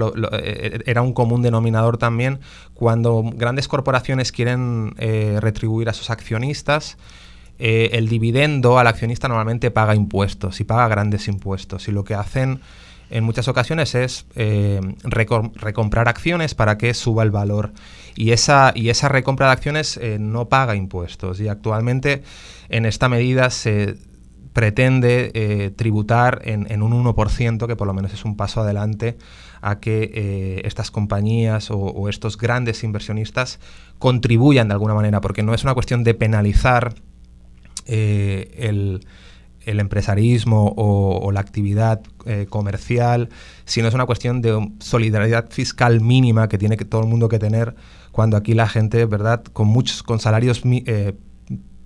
era 0.84 1.00
un 1.00 1.14
común 1.14 1.40
denominador 1.40 1.96
también 1.96 2.40
cuando 2.74 3.22
grandes 3.34 3.66
corporaciones 3.66 4.30
quieren 4.30 4.94
retribuir 5.40 5.88
a 5.88 5.94
sus 5.94 6.10
accionistas. 6.10 6.98
El 7.60 8.08
dividendo 8.08 8.78
al 8.78 8.86
accionista 8.86 9.28
normalmente 9.28 9.70
paga 9.70 9.94
impuestos 9.94 10.60
y 10.60 10.64
paga 10.64 10.88
grandes 10.88 11.28
impuestos. 11.28 11.88
Y 11.88 11.92
lo 11.92 12.04
que 12.04 12.14
hacen 12.14 12.60
en 13.10 13.24
muchas 13.24 13.48
ocasiones 13.48 13.94
es 13.94 14.26
recomprar 15.04 16.08
acciones 16.08 16.54
para 16.54 16.78
que 16.78 16.94
suba 16.94 17.22
el 17.22 17.30
valor 17.30 17.72
y 18.14 18.32
esa, 18.32 18.72
y 18.74 18.90
esa 18.90 19.08
recompra 19.08 19.46
de 19.46 19.52
acciones 19.52 19.96
eh, 19.96 20.18
no 20.20 20.48
paga 20.48 20.76
impuestos 20.76 21.40
y 21.40 21.48
actualmente 21.48 22.22
en 22.68 22.86
esta 22.86 23.08
medida 23.08 23.50
se 23.50 23.96
pretende 24.52 25.30
eh, 25.34 25.70
tributar 25.70 26.42
en, 26.44 26.82
un 26.82 27.04
1%, 27.04 27.66
que 27.66 27.76
por 27.76 27.86
lo 27.86 27.94
menos 27.94 28.12
es 28.12 28.24
un 28.24 28.36
paso 28.36 28.60
adelante 28.60 29.16
a 29.62 29.78
que 29.78 30.10
eh, 30.12 30.62
estas 30.64 30.90
compañías 30.90 31.70
o, 31.70 32.08
estos 32.08 32.36
grandes 32.36 32.82
inversionistas 32.82 33.60
contribuyan 33.98 34.68
de 34.68 34.74
alguna 34.74 34.94
manera, 34.94 35.20
porque 35.20 35.42
no 35.42 35.54
es 35.54 35.62
una 35.62 35.74
cuestión 35.74 36.02
de 36.02 36.14
penalizar 36.14 36.94
el, 37.90 39.06
el 39.60 39.80
empresarismo 39.80 40.72
o, 40.76 41.32
la 41.32 41.40
actividad 41.40 42.00
comercial, 42.48 43.28
sino 43.64 43.88
es 43.88 43.94
una 43.94 44.06
cuestión 44.06 44.40
de 44.40 44.72
solidaridad 44.78 45.50
fiscal 45.50 46.00
mínima 46.00 46.48
que 46.48 46.58
tiene 46.58 46.76
que 46.76 46.84
todo 46.84 47.02
el 47.02 47.08
mundo 47.08 47.28
que 47.28 47.38
tener 47.38 47.74
cuando 48.12 48.36
aquí 48.36 48.54
la 48.54 48.68
gente, 48.68 49.04
¿verdad?, 49.06 49.42
con 49.44 49.68
muchos, 49.68 50.02
con 50.02 50.20
salarios 50.20 50.62
eh, 50.64 51.14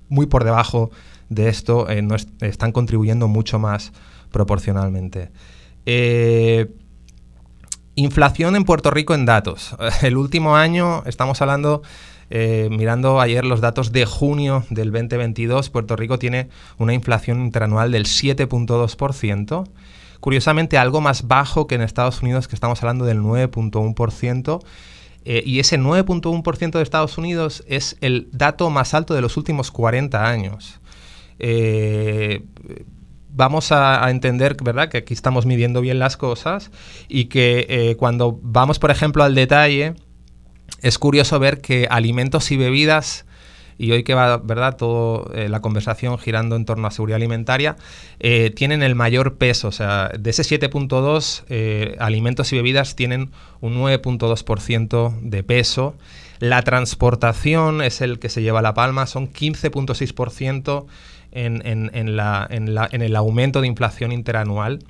muy 0.09 0.27
por 0.27 0.45
debajo 0.45 0.91
de 1.29 1.49
esto, 1.49 1.89
eh, 1.89 2.03
no 2.03 2.17
están 2.41 2.73
contribuyendo 2.73 3.29
mucho 3.29 3.59
más 3.59 3.93
proporcionalmente. 4.31 5.31
Eh, 5.87 6.75
inflación 7.95 8.57
en 8.57 8.65
Puerto 8.65 8.91
Rico 8.91 9.15
en 9.15 9.27
datos. 9.27 9.77
El 10.03 10.17
último 10.17 10.57
año, 10.57 11.03
estamos 11.07 11.41
hablando, 11.43 11.83
mirando 12.31 13.21
ayer 13.21 13.45
los 13.45 13.61
datos 13.61 13.93
de 13.93 14.07
junio 14.07 14.65
del 14.71 14.91
2022, 14.91 15.71
Puerto 15.71 15.97
Rico 15.97 16.19
tiene 16.19 16.49
una 16.79 16.95
inflación 16.95 17.45
interanual 17.45 17.93
del 17.93 18.05
7.2%. 18.07 19.69
Curiosamente, 20.25 20.79
algo 20.79 21.03
más 21.03 21.29
bajo 21.29 21.67
que 21.67 21.75
en 21.75 21.83
Estados 21.83 22.23
Unidos, 22.23 22.49
que 22.49 22.55
estamos 22.55 22.83
hablando 22.83 23.05
del 23.05 23.21
9.1%. 23.21 24.63
Eh, 25.27 25.43
y 25.45 25.59
ese 25.59 25.79
9.1% 25.79 26.73
de 26.73 26.83
Estados 26.83 27.19
Unidos 27.19 27.65
es 27.67 27.97
el 28.01 28.29
dato 28.33 28.69
más 28.71 28.95
alto 28.95 29.15
de 29.15 29.21
los 29.21 29.37
últimos 29.37 29.71
40 29.71 30.27
años. 30.27 30.81
Eh, 31.39 32.43
vamos 33.31 33.73
a, 33.73 34.09
entender 34.11 34.57
¿verdad? 34.63 34.89
que 34.89 34.99
aquí 34.99 35.15
estamos 35.15 35.47
midiendo 35.47 35.81
bien 35.81 35.99
las 35.99 36.17
cosas 36.17 36.71
y 37.09 37.27
que 37.27 37.67
eh, 37.69 37.97
cuando 37.97 38.39
vamos, 38.43 38.79
por 38.79 38.91
ejemplo, 38.91 39.25
al 39.25 39.35
detalle, 39.35 39.95
es 40.83 40.99
curioso 40.99 41.39
ver 41.39 41.61
que 41.61 41.87
alimentos 41.91 42.51
y 42.51 42.57
bebidas 42.57 43.25
y 43.79 43.91
hoy 43.93 44.05
que 44.05 44.15
va, 44.15 44.39
¿verdad?, 44.39 44.77
toda 44.77 45.25
eh, 45.35 45.49
la 45.49 45.61
conversación 45.61 46.19
girando 46.19 46.57
en 46.57 46.65
torno 46.65 46.87
a 46.87 46.91
seguridad 46.91 47.17
alimentaria, 47.17 47.77
eh, 48.21 48.51
tienen 48.51 48.83
el 48.83 48.95
mayor 48.95 49.37
peso. 49.37 49.69
O 49.69 49.73
sea, 49.73 50.11
de 50.19 50.31
ese 50.31 50.43
7.2, 50.43 51.45
eh, 51.49 51.97
alimentos 51.99 52.53
y 52.53 52.57
bebidas 52.57 52.97
tienen 52.97 53.31
un 53.61 53.75
9.2% 53.77 55.21
de 55.21 55.43
peso. 55.43 55.97
La 56.39 56.63
transportación 56.63 57.83
es 57.83 58.01
el 58.01 58.19
que 58.19 58.29
se 58.29 58.43
lleva 58.43 58.63
la 58.63 58.75
palma, 58.75 59.07
son 59.07 59.33
15.6% 59.33 60.87
en, 61.33 61.91
el 63.03 63.17
aumento 63.17 63.61
de 63.61 63.67
inflación 63.67 64.13
interanual. 64.13 64.81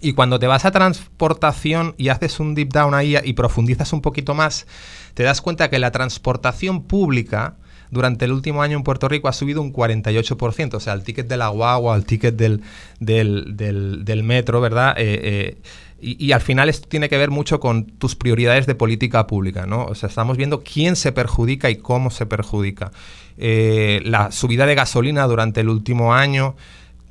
Y 0.00 0.12
cuando 0.12 0.38
te 0.38 0.46
vas 0.46 0.64
a 0.64 0.70
transportación 0.70 1.94
y 1.96 2.08
haces 2.08 2.40
un 2.40 2.54
deep 2.54 2.72
down 2.72 2.94
ahí 2.94 3.16
y 3.24 3.32
profundizas 3.32 3.92
un 3.92 4.02
poquito 4.02 4.34
más, 4.34 4.66
te 5.14 5.22
das 5.22 5.40
cuenta 5.40 5.70
que 5.70 5.78
la 5.78 5.90
transportación 5.90 6.82
pública 6.82 7.56
durante 7.90 8.24
el 8.24 8.32
último 8.32 8.62
año 8.62 8.76
en 8.76 8.82
Puerto 8.82 9.08
Rico 9.08 9.28
ha 9.28 9.32
subido 9.32 9.62
un 9.62 9.72
48%, 9.72 10.74
o 10.74 10.80
sea, 10.80 10.92
el 10.92 11.02
ticket 11.02 11.28
de 11.28 11.36
la 11.36 11.48
guagua, 11.48 11.96
el 11.96 12.04
ticket 12.04 12.36
del, 12.36 12.62
del, 12.98 14.22
metro, 14.22 14.60
¿verdad? 14.60 14.94
Eh, 14.98 15.20
eh, 15.22 15.56
y, 15.98 16.32
al 16.32 16.42
final 16.42 16.68
esto 16.68 16.88
tiene 16.88 17.08
que 17.08 17.16
ver 17.16 17.30
mucho 17.30 17.58
con 17.58 17.86
tus 17.86 18.16
prioridades 18.16 18.66
de 18.66 18.74
política 18.74 19.26
pública, 19.26 19.66
¿no? 19.66 19.86
O 19.86 19.94
sea, 19.94 20.08
estamos 20.08 20.36
viendo 20.36 20.62
quién 20.62 20.94
se 20.94 21.10
perjudica 21.10 21.70
y 21.70 21.76
cómo 21.76 22.10
se 22.10 22.26
perjudica. 22.26 22.92
Eh, 23.38 24.02
la 24.04 24.30
subida 24.30 24.66
de 24.66 24.74
gasolina 24.74 25.26
durante 25.26 25.60
el 25.60 25.70
último 25.70 26.14
año 26.14 26.54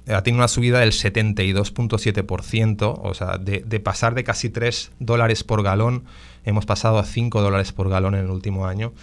ha 0.08 0.22
tenido 0.22 0.40
una 0.40 0.48
subida 0.48 0.80
del 0.80 0.92
72.7%, 0.92 3.00
o 3.02 3.14
sea, 3.14 3.38
de, 3.38 3.64
de, 3.66 3.80
pasar 3.80 4.14
de 4.14 4.24
casi 4.24 4.50
3 4.50 4.92
dólares 5.00 5.44
por 5.44 5.64
galón, 5.64 6.04
hemos 6.44 6.66
pasado 6.66 7.00
a 7.00 7.06
5 7.06 7.42
dólares 7.42 7.72
por 7.72 7.90
galón 7.90 8.16
en 8.16 8.26
el 8.26 8.30
último 8.30 8.68
año. 8.68 8.94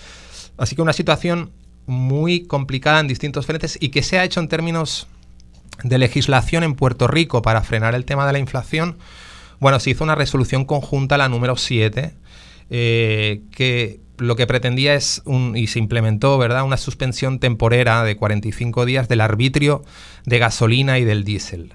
Así 0.56 0.76
que 0.76 0.82
una 0.82 0.92
situación 0.92 1.50
muy 1.87 2.44
complicada 2.44 3.00
en 3.00 3.09
distintos 3.09 3.47
frentes 3.47 3.76
y 3.80 3.88
que 3.88 4.02
se 4.02 4.18
ha 4.18 4.25
hecho 4.25 4.40
en 4.40 4.49
términos 4.49 5.09
de 5.82 5.99
legislación 5.99 6.62
en 6.62 6.75
Puerto 6.75 7.09
Rico 7.09 7.42
para 7.42 7.62
frenar 7.62 7.94
el 7.94 8.04
tema 8.04 8.26
de 8.26 8.32
la 8.32 8.38
inflación, 8.38 8.99
bueno, 9.59 9.80
se 9.80 9.90
hizo 9.90 10.04
una 10.04 10.14
resolución 10.14 10.64
conjunta, 10.64 11.16
la 11.16 11.28
número 11.28 11.56
7, 11.56 12.14
eh, 12.71 13.42
que 13.50 14.00
lo 14.23 14.37
que 14.37 14.47
pretendía 14.47 14.95
es, 14.95 15.23
un, 15.25 15.57
y 15.57 15.67
se 15.67 15.79
implementó, 15.79 16.38
¿verdad?, 16.38 16.64
una 16.64 16.76
suspensión 16.76 17.38
temporera 17.38 18.05
de 18.05 18.17
45 18.17 18.85
días 18.87 19.09
del 19.09 19.21
arbitrio 19.21 19.85
de 20.25 20.38
gasolina 20.38 20.99
y 20.99 21.05
del 21.05 21.25
diésel. 21.25 21.75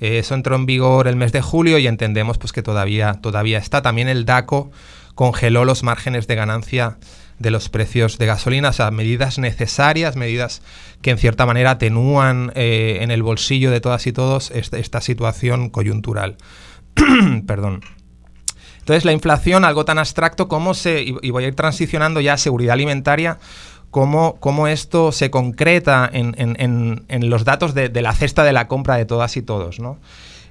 Eh, 0.00 0.18
eso 0.18 0.34
entró 0.34 0.56
en 0.56 0.66
vigor 0.66 1.08
el 1.08 1.16
mes 1.16 1.32
de 1.32 1.42
julio 1.42 1.78
y 1.78 1.86
entendemos 1.86 2.38
pues, 2.38 2.52
que 2.52 2.62
todavía, 2.62 3.14
todavía 3.14 3.58
está. 3.58 3.82
También 3.82 4.08
el 4.08 4.24
DACO 4.24 4.70
congeló 5.14 5.64
los 5.64 5.82
márgenes 5.82 6.26
de 6.26 6.36
ganancia 6.36 6.98
de 7.38 7.50
los 7.50 7.68
precios 7.68 8.18
de 8.18 8.26
gasolina, 8.26 8.70
o 8.70 8.72
sea, 8.72 8.90
medidas 8.90 9.38
necesarias, 9.38 10.16
medidas 10.16 10.62
que 11.02 11.10
en 11.10 11.18
cierta 11.18 11.46
manera 11.46 11.72
atenúan 11.72 12.52
eh, 12.54 12.98
en 13.00 13.10
el 13.10 13.22
bolsillo 13.22 13.70
de 13.70 13.80
todas 13.80 14.06
y 14.06 14.12
todos 14.12 14.50
esta, 14.50 15.00
situación 15.00 15.70
coyuntural. 15.70 16.36
Perdón. 17.46 17.82
Entonces, 18.88 19.04
la 19.04 19.12
inflación, 19.12 19.66
algo 19.66 19.84
tan 19.84 19.98
abstracto 19.98 20.48
como 20.48 20.72
se, 20.72 21.02
y, 21.02 21.30
voy 21.30 21.44
a 21.44 21.48
ir 21.48 21.54
transicionando 21.54 22.22
ya 22.22 22.32
a 22.32 22.36
seguridad 22.38 22.72
alimentaria, 22.72 23.38
cómo, 23.90 24.36
cómo 24.40 24.66
esto 24.66 25.12
se 25.12 25.30
concreta 25.30 26.08
en, 26.10 27.28
los 27.28 27.44
datos 27.44 27.74
de, 27.74 27.90
la 27.90 28.14
cesta 28.14 28.44
de 28.44 28.54
la 28.54 28.66
compra 28.66 28.96
de 28.96 29.04
todas 29.04 29.36
y 29.36 29.42
todos. 29.42 29.78
¿no? 29.78 29.98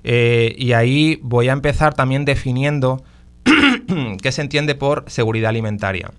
Eh, 0.04 0.54
y 0.56 0.74
ahí 0.74 1.20
voy 1.24 1.50
a 1.50 1.54
empezar 1.54 1.96
también 1.96 2.26
definiendo 2.26 3.04
qué 4.22 4.32
se 4.32 4.44
entiende 4.44 4.76
por 4.76 5.06
seguridad 5.08 5.50
alimentaria. 5.50 6.12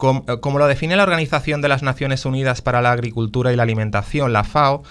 Eh, 0.00 0.38
como, 0.40 0.58
lo 0.60 0.68
define 0.68 0.94
la 0.94 1.02
Organización 1.02 1.62
de 1.62 1.68
las 1.68 1.82
Naciones 1.82 2.24
Unidas 2.24 2.62
para 2.62 2.80
la 2.80 2.92
Agricultura 2.92 3.52
y 3.52 3.56
la 3.56 3.64
Alimentación, 3.64 4.32
la 4.32 4.44
FAO, 4.44 4.84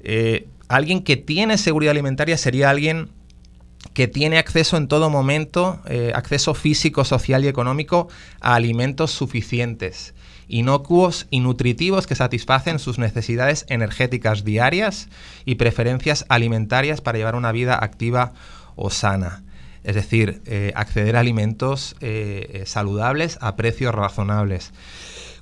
eh, 0.00 0.48
alguien 0.66 1.04
que 1.04 1.16
tiene 1.16 1.56
seguridad 1.56 1.92
alimentaria 1.92 2.36
sería 2.36 2.68
alguien 2.68 3.10
que 3.94 4.08
tiene 4.08 4.38
acceso 4.38 4.76
en 4.76 4.88
todo 4.88 5.10
momento, 5.10 5.80
eh, 5.86 6.12
acceso 6.14 6.54
físico, 6.54 7.04
social 7.04 7.44
y 7.44 7.48
económico 7.48 8.08
a 8.40 8.54
alimentos 8.54 9.10
suficientes, 9.10 10.14
inocuos 10.48 11.26
y 11.30 11.40
nutritivos 11.40 12.06
que 12.06 12.14
satisfacen 12.14 12.78
sus 12.78 12.98
necesidades 12.98 13.66
energéticas 13.68 14.44
diarias 14.44 15.08
y 15.44 15.56
preferencias 15.56 16.24
alimentarias 16.28 17.00
para 17.00 17.18
llevar 17.18 17.34
una 17.34 17.52
vida 17.52 17.78
activa 17.80 18.32
o 18.76 18.90
sana 18.90 19.42
es 19.82 19.94
decir, 19.94 20.42
eh, 20.44 20.72
acceder 20.76 21.16
a 21.16 21.20
alimentos 21.20 21.96
eh, 22.02 22.64
saludables 22.66 23.38
a 23.40 23.56
precios 23.56 23.94
razonables. 23.94 24.74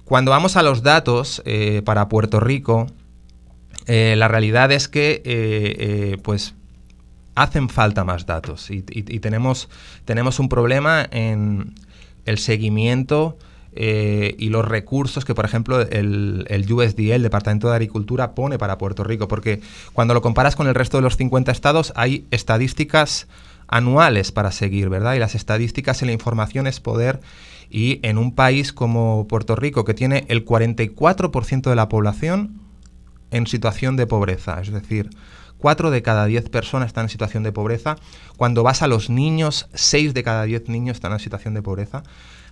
Cuando 0.04 0.30
vamos 0.30 0.57
a 0.57 0.62
los 0.62 0.85
datos 0.85 1.42
para 1.85 2.09
Puerto 2.09 2.38
Rico, 2.38 2.87
la 3.88 4.28
realidad 4.28 4.71
es 4.71 4.87
que 4.87 6.18
pues 6.23 6.54
hacen 7.42 7.68
falta 7.68 8.04
más 8.04 8.26
datos. 8.26 8.71
Y, 8.71 8.83
tenemos, 8.83 9.68
tenemos 10.04 10.38
un 10.38 10.49
problema 10.49 11.07
en 11.11 11.75
el 12.25 12.38
seguimiento 12.38 13.38
eh, 13.73 14.35
y 14.38 14.49
los 14.49 14.66
recursos 14.66 15.25
que, 15.25 15.35
por 15.35 15.45
ejemplo, 15.45 15.80
el, 15.80 16.47
el 16.49 16.73
USDA, 16.73 17.14
el 17.14 17.23
Departamento 17.23 17.68
de 17.68 17.75
Agricultura, 17.75 18.35
pone 18.35 18.59
para 18.59 18.76
Puerto 18.76 19.04
Rico, 19.04 19.28
porque 19.28 19.61
cuando 19.92 20.14
lo 20.14 20.23
comparas 20.23 20.57
con 20.57 20.66
el 20.66 20.75
resto 20.75 20.97
de 20.99 21.02
los 21.02 21.16
50 21.16 21.52
estados 21.52 21.92
hay 21.95 22.26
estadísticas 22.30 23.28
anuales 23.68 24.33
para 24.33 24.50
seguir, 24.50 24.88
¿verdad? 24.88 25.14
Y 25.14 25.18
las 25.18 25.35
estadísticas 25.35 26.02
y 26.02 26.07
la 26.07 26.12
información 26.12 26.66
es 26.66 26.80
poder. 26.80 27.21
Y 27.71 28.00
en 28.02 28.18
un 28.18 28.35
país 28.35 28.73
como 28.73 29.28
Puerto 29.28 29.54
Rico, 29.54 29.85
que 29.85 29.95
tiene 29.95 30.25
el 30.28 30.45
44% 30.45 31.68
de 31.68 31.76
la 31.76 31.88
población 31.88 32.61
en 33.30 33.47
situación 33.47 33.97
de 33.97 34.07
pobreza, 34.07 34.61
es 34.61 34.73
decir, 34.73 35.11
4 35.59 35.91
de 35.91 36.03
cada 36.03 36.27
10 36.27 36.49
personas 36.50 36.87
están 36.87 37.07
en 37.07 37.09
situación 37.11 37.43
de 37.43 37.53
pobreza. 37.53 37.97
Cuando 38.37 38.62
vas 38.62 38.83
a 38.83 38.87
los 38.87 39.11
niños, 39.11 39.69
6 39.75 40.15
de 40.15 40.23
cada 40.23 40.45
10 40.45 40.69
niños 40.69 40.97
están 40.97 41.12
en 41.12 41.19
situación 41.19 41.55
de 41.55 41.62
pobreza, 41.62 42.03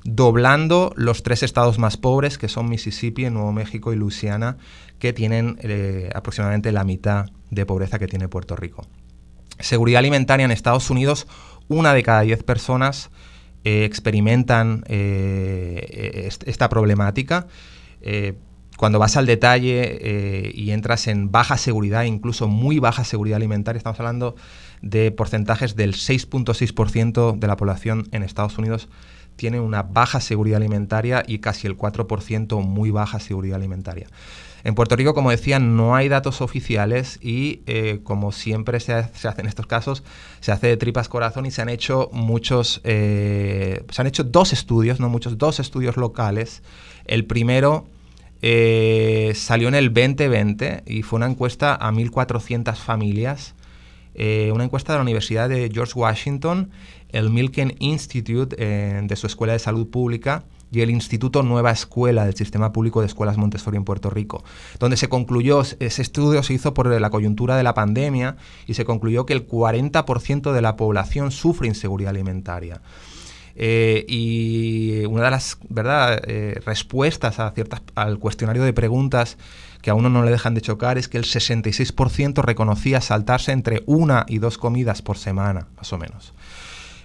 doblando 0.04 0.92
los 0.96 1.22
tres 1.22 1.42
estados 1.42 1.78
más 1.78 1.96
pobres, 1.96 2.38
que 2.38 2.48
son 2.48 2.68
Mississippi, 2.68 3.30
Nuevo 3.30 3.52
México 3.52 3.92
y 3.92 3.96
Luisiana, 3.96 4.56
que 4.98 5.12
tienen 5.12 5.58
eh, 5.60 6.10
aproximadamente 6.14 6.72
la 6.72 6.84
mitad 6.84 7.26
de 7.50 7.66
pobreza 7.66 7.98
que 7.98 8.08
tiene 8.08 8.28
Puerto 8.28 8.56
Rico. 8.56 8.86
Seguridad 9.58 10.00
alimentaria 10.00 10.44
en 10.44 10.50
Estados 10.50 10.90
Unidos, 10.90 11.26
una 11.68 11.94
de 11.94 12.02
cada 12.02 12.20
10 12.20 12.42
personas 12.42 13.10
eh, 13.64 13.84
experimentan 13.84 14.84
eh, 14.88 16.28
esta 16.44 16.68
problemática. 16.68 17.46
Cuando 18.76 18.98
vas 18.98 19.16
al 19.16 19.26
detalle 19.26 20.52
y 20.54 20.70
entras 20.70 21.06
en 21.06 21.30
baja 21.30 21.56
seguridad, 21.56 22.04
incluso 22.04 22.48
muy 22.48 22.78
baja 22.78 23.04
seguridad 23.04 23.36
alimentaria, 23.36 23.78
estamos 23.78 23.98
hablando 24.00 24.36
de 24.82 25.10
porcentajes 25.10 25.76
del 25.76 25.94
6.6% 25.94 27.38
de 27.38 27.46
la 27.46 27.56
población 27.56 28.08
en 28.12 28.22
Estados 28.22 28.58
Unidos 28.58 28.88
tiene 29.36 29.60
una 29.60 29.82
baja 29.82 30.20
seguridad 30.20 30.56
alimentaria 30.56 31.22
y 31.26 31.38
casi 31.38 31.66
el 31.66 31.76
4% 31.76 32.62
muy 32.62 32.90
baja 32.90 33.20
seguridad 33.20 33.56
alimentaria. 33.56 34.08
En 34.64 34.74
Puerto 34.74 34.96
Rico, 34.96 35.14
como 35.14 35.30
decía, 35.30 35.60
no 35.60 35.94
hay 35.94 36.08
datos 36.08 36.40
oficiales 36.40 37.20
y, 37.22 37.60
eh, 37.66 38.00
como 38.02 38.32
siempre 38.32 38.80
se, 38.80 38.94
hace 38.94 39.40
en 39.40 39.46
estos 39.46 39.66
casos, 39.66 40.02
se 40.40 40.50
hace 40.50 40.66
de 40.66 40.76
tripas 40.76 41.08
corazón 41.08 41.46
y 41.46 41.52
se 41.52 41.62
han 41.62 41.68
hecho 41.68 42.10
muchos, 42.12 42.80
eh, 42.82 43.84
se 43.90 44.02
han 44.02 44.08
hecho 44.08 44.24
dos 44.24 44.52
estudios, 44.52 44.98
no 44.98 45.08
muchos, 45.08 45.38
dos 45.38 45.60
estudios 45.60 45.96
locales. 45.96 46.62
El 47.04 47.26
primero 47.26 47.86
eh, 48.48 49.32
salió 49.34 49.66
en 49.66 49.74
el 49.74 49.92
2020 49.92 50.84
y 50.86 51.02
fue 51.02 51.16
una 51.16 51.26
encuesta 51.26 51.74
a 51.74 51.90
1.400 51.90 52.76
familias, 52.76 53.54
una 54.14 54.64
encuesta 54.64 54.92
de 54.92 54.98
la 54.98 55.02
Universidad 55.02 55.48
de 55.48 55.68
George 55.70 55.92
Washington, 55.94 56.70
el 57.10 57.28
Milken 57.28 57.74
Institute 57.80 58.56
de 58.56 59.16
su 59.16 59.26
Escuela 59.26 59.52
de 59.52 59.58
Salud 59.58 59.88
Pública, 59.88 60.44
y 60.70 60.80
el 60.80 60.90
Instituto 60.90 61.42
Nueva 61.42 61.70
Escuela 61.70 62.24
del 62.24 62.34
Sistema 62.34 62.72
Público 62.72 63.00
de 63.00 63.06
Escuelas 63.06 63.36
Montessori 63.36 63.76
en 63.76 63.84
Puerto 63.84 64.10
Rico, 64.10 64.44
donde 64.78 64.96
se 64.96 65.08
concluyó, 65.08 65.62
ese 65.62 66.02
estudio 66.02 66.42
se 66.42 66.54
hizo 66.54 66.74
por 66.74 66.88
la 66.88 67.10
coyuntura 67.10 67.56
de 67.56 67.62
la 67.62 67.74
pandemia 67.74 68.36
y 68.66 68.74
se 68.74 68.84
concluyó 68.84 69.26
que 69.26 69.32
el 69.32 69.46
40% 69.46 70.52
de 70.52 70.62
la 70.62 70.76
población 70.76 71.30
sufre 71.30 71.68
inseguridad 71.68 72.10
alimentaria. 72.10 72.80
Eh, 73.56 74.04
y 74.06 75.04
una 75.06 75.24
de 75.24 75.30
las 75.30 75.58
¿verdad? 75.68 76.20
Eh, 76.26 76.60
respuestas 76.64 77.40
a 77.40 77.50
ciertas, 77.52 77.80
al 77.94 78.18
cuestionario 78.18 78.62
de 78.62 78.72
preguntas 78.72 79.38
que 79.80 79.90
a 79.90 79.94
uno 79.94 80.10
no 80.10 80.24
le 80.24 80.30
dejan 80.30 80.54
de 80.54 80.60
chocar 80.60 80.98
es 80.98 81.08
que 81.08 81.16
el 81.16 81.24
66% 81.24 82.42
reconocía 82.42 83.00
saltarse 83.00 83.52
entre 83.52 83.82
una 83.86 84.26
y 84.28 84.38
dos 84.38 84.58
comidas 84.58 85.00
por 85.00 85.16
semana, 85.16 85.68
más 85.76 85.92
o 85.92 85.98
menos. 85.98 86.34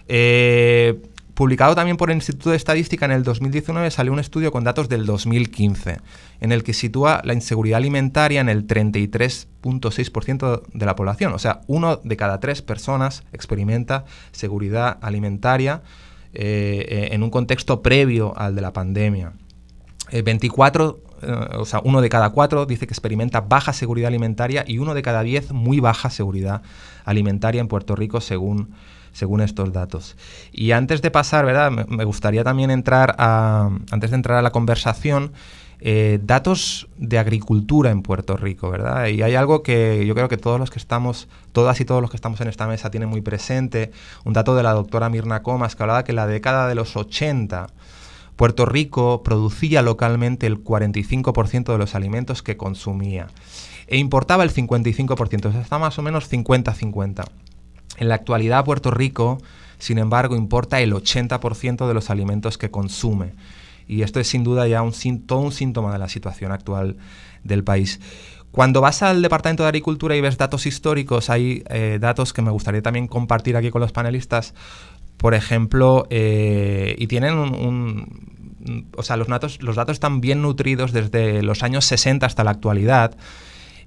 Eh, 0.07 0.99
Publicado 1.41 1.73
también 1.73 1.97
por 1.97 2.11
el 2.11 2.17
Instituto 2.17 2.51
de 2.51 2.57
Estadística 2.57 3.05
en 3.05 3.11
el 3.11 3.23
2019 3.23 3.89
salió 3.89 4.11
un 4.13 4.19
estudio 4.19 4.51
con 4.51 4.63
datos 4.63 4.89
del 4.89 5.07
2015, 5.07 5.97
en 6.41 6.51
el 6.51 6.63
que 6.63 6.73
sitúa 6.73 7.21
la 7.23 7.33
inseguridad 7.33 7.77
alimentaria 7.77 8.41
en 8.41 8.49
el 8.49 8.67
33.6% 8.67 10.63
de 10.71 10.85
la 10.85 10.95
población. 10.95 11.33
O 11.33 11.39
sea, 11.39 11.61
uno 11.65 11.95
de 12.03 12.17
cada 12.17 12.39
tres 12.39 12.61
personas 12.61 13.23
experimenta 13.33 14.05
seguridad 14.33 14.99
alimentaria 15.01 15.81
eh, 16.33 16.85
eh, 16.87 17.09
en 17.11 17.23
un 17.23 17.29
contexto 17.29 17.81
previo 17.81 18.37
al 18.37 18.55
de 18.55 18.61
la 18.61 18.73
pandemia. 18.73 19.33
24, 20.11 20.99
eh, 21.21 21.31
o 21.57 21.65
sea, 21.65 21.81
uno 21.83 22.01
de 22.01 22.09
cada 22.09 22.31
cuatro 22.31 22.65
dice 22.65 22.85
que 22.85 22.93
experimenta 22.93 23.41
baja 23.41 23.71
seguridad 23.71 24.09
alimentaria 24.09 24.65
y 24.67 24.77
uno 24.77 24.93
de 24.93 25.01
cada 25.01 25.23
diez 25.23 25.51
muy 25.51 25.79
baja 25.79 26.09
seguridad 26.09 26.61
alimentaria 27.05 27.61
en 27.61 27.67
Puerto 27.67 27.95
Rico, 27.95 28.19
según 28.19 28.73
según 29.13 29.41
estos 29.41 29.73
datos. 29.73 30.15
Y 30.51 30.71
antes 30.71 31.01
de 31.01 31.11
pasar, 31.11 31.45
¿verdad? 31.45 31.71
Me, 31.71 32.03
gustaría 32.05 32.43
también 32.43 32.71
entrar 32.71 33.15
a, 33.17 33.69
antes 33.91 34.11
de 34.11 34.15
entrar 34.15 34.37
a 34.37 34.41
la 34.41 34.51
conversación, 34.51 35.33
eh, 35.83 36.19
datos 36.21 36.87
de 36.97 37.17
agricultura 37.17 37.89
en 37.89 38.03
Puerto 38.03 38.37
Rico, 38.37 38.69
¿verdad? 38.69 39.07
Y 39.07 39.23
hay 39.23 39.33
algo 39.33 39.63
que 39.63 40.05
yo 40.05 40.13
creo 40.13 40.29
que 40.29 40.37
todos 40.37 40.59
los 40.59 40.69
que 40.69 40.77
estamos, 40.77 41.27
todas 41.51 41.81
y 41.81 41.85
todos 41.85 42.01
los 42.01 42.11
que 42.11 42.17
estamos 42.17 42.39
en 42.39 42.47
esta 42.47 42.67
mesa 42.67 42.91
tienen 42.91 43.09
muy 43.09 43.21
presente, 43.21 43.91
un 44.23 44.33
dato 44.33 44.55
de 44.55 44.61
la 44.61 44.73
doctora 44.73 45.09
Mirna 45.09 45.41
Comas 45.41 45.75
que 45.75 45.81
hablaba 45.81 46.03
que 46.03 46.11
en 46.11 46.17
la 46.17 46.27
década 46.27 46.67
de 46.67 46.75
los 46.75 46.95
80 46.95 47.67
Puerto 48.35 48.65
Rico 48.65 49.23
producía 49.23 49.81
localmente 49.81 50.47
el 50.47 50.63
45% 50.63 51.71
de 51.71 51.77
los 51.77 51.95
alimentos 51.95 52.43
que 52.43 52.57
consumía 52.57 53.27
e 53.87 53.97
importaba 53.97 54.43
el 54.43 54.53
55%, 54.53 55.45
o 55.47 55.51
sea, 55.51 55.61
está 55.61 55.77
más 55.77 55.99
o 55.99 56.01
menos 56.01 56.31
50-50. 56.31 57.25
En 57.97 58.07
la 58.07 58.15
actualidad 58.15 58.63
Puerto 58.63 58.89
Rico, 58.89 59.39
sin 59.79 59.97
embargo, 59.97 60.35
importa 60.35 60.79
el 60.79 60.93
80% 60.93 61.87
de 61.87 61.93
los 61.93 62.09
alimentos 62.09 62.57
que 62.57 62.71
consume. 62.71 63.33
Y 63.91 64.03
esto 64.03 64.21
es 64.21 64.29
sin 64.29 64.45
duda 64.45 64.69
ya 64.69 64.81
un, 64.83 64.93
todo 65.25 65.39
un 65.39 65.51
síntoma 65.51 65.91
de 65.91 65.99
la 65.99 66.07
situación 66.07 66.53
actual 66.53 66.95
del 67.43 67.65
país. 67.65 67.99
Cuando 68.51 68.79
vas 68.79 69.03
al 69.03 69.21
Departamento 69.21 69.63
de 69.63 69.67
Agricultura 69.67 70.15
y 70.15 70.21
ves 70.21 70.37
datos 70.37 70.65
históricos, 70.65 71.29
hay 71.29 71.63
eh, 71.69 71.97
datos 71.99 72.31
que 72.31 72.41
me 72.41 72.51
gustaría 72.51 72.81
también 72.81 73.07
compartir 73.07 73.57
aquí 73.57 73.69
con 73.69 73.81
los 73.81 73.91
panelistas. 73.91 74.53
Por 75.17 75.33
ejemplo, 75.33 76.07
eh, 76.09 76.95
y 76.99 77.07
tienen 77.07 77.33
un, 77.33 78.87
O 78.95 79.03
sea, 79.03 79.17
los 79.17 79.27
datos, 79.27 79.61
los 79.61 79.75
datos 79.75 79.95
están 79.95 80.21
bien 80.21 80.41
nutridos 80.41 80.93
desde 80.93 81.43
los 81.43 81.61
años 81.61 81.83
60 81.83 82.25
hasta 82.25 82.45
la 82.45 82.51
actualidad. 82.51 83.17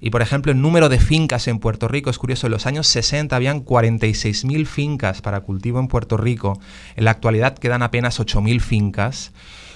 Y 0.01 0.11
por 0.11 0.21
ejemplo, 0.21 0.51
el 0.51 0.61
número 0.61 0.87
de 0.87 0.99
fincas 0.99 1.47
en 1.47 1.57
Puerto 1.57 1.87
Rico 1.87 2.11
es 2.11 2.19
curioso. 2.19 2.45
En 2.45 2.51
los 2.51 2.67
años 2.67 2.85
60 2.85 3.35
habían 3.35 3.65
46.000 3.65 4.67
fincas 4.67 5.23
para 5.23 5.41
cultivo 5.41 5.79
en 5.79 5.87
Puerto 5.87 6.15
Rico. 6.15 6.59
En 6.95 7.05
la 7.05 7.11
actualidad 7.11 7.57
quedan 7.57 7.81
apenas 7.81 8.19
8.000 8.19 8.59
fincas. 8.59 9.31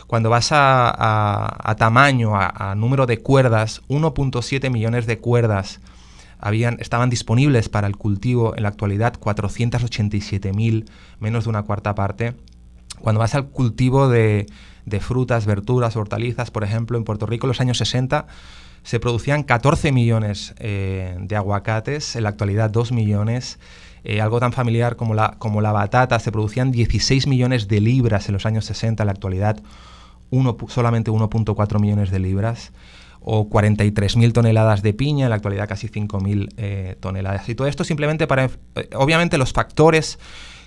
Cuando 0.09 0.31
vas 0.31 0.49
a, 0.51 1.75
tamaño, 1.77 2.31
a, 2.35 2.73
número 2.73 3.05
de 3.05 3.19
cuerdas, 3.19 3.83
1.7 3.89 4.71
millones 4.71 5.05
de 5.05 5.19
cuerdas 5.19 5.81
habían, 6.39 6.77
estaban 6.79 7.11
disponibles 7.11 7.69
para 7.69 7.85
el 7.85 7.95
cultivo. 7.95 8.55
En 8.57 8.63
la 8.63 8.69
actualidad, 8.69 9.19
487.000, 9.19 10.89
menos 11.19 11.43
de 11.43 11.49
una 11.51 11.61
cuarta 11.61 11.93
parte. 11.93 12.33
Cuando 13.01 13.19
vas 13.19 13.35
al 13.35 13.49
cultivo 13.49 14.09
de, 14.09 14.47
de 14.83 14.99
frutas, 14.99 15.45
verduras, 15.45 15.95
hortalizas, 15.95 16.49
por 16.49 16.63
ejemplo, 16.63 16.97
en 16.97 17.03
Puerto 17.03 17.27
Rico 17.27 17.45
en 17.45 17.49
los 17.49 17.61
años 17.61 17.77
60 17.77 18.25
se 18.81 18.99
producían 18.99 19.43
14 19.43 19.91
millones 19.91 20.55
eh, 20.57 21.17
de 21.19 21.35
aguacates, 21.35 22.15
en 22.15 22.23
la 22.23 22.29
actualidad 22.29 22.71
2 22.71 22.93
millones. 22.93 23.59
Eh, 24.03 24.21
algo 24.21 24.39
tan 24.39 24.53
familiar 24.53 24.95
como 24.95 25.13
la, 25.13 25.35
como 25.37 25.61
la 25.61 25.71
batata, 25.71 26.17
se 26.17 26.31
producían 26.31 26.71
16 26.71 27.27
millones 27.27 27.67
de 27.67 27.79
libras 27.79 28.27
en 28.27 28.33
los 28.33 28.47
años 28.47 28.65
60, 28.65 29.03
en 29.03 29.05
la 29.05 29.11
actualidad 29.11 29.61
uno, 30.29 30.57
solamente 30.67 31.11
1.4 31.11 31.79
millones 31.79 32.11
de 32.11 32.19
libras, 32.19 32.71
o 33.21 33.49
43.000 33.49 34.31
toneladas 34.31 34.81
de 34.81 34.93
piña, 34.93 35.25
en 35.25 35.29
la 35.29 35.35
actualidad 35.35 35.67
casi 35.67 35.87
5.000 35.87 36.53
eh, 36.57 36.95
toneladas. 36.99 37.47
Y 37.49 37.55
todo 37.55 37.67
esto 37.67 37.83
simplemente 37.83 38.27
para... 38.27 38.49
obviamente 38.95 39.37
los 39.37 39.51
factores 39.51 40.19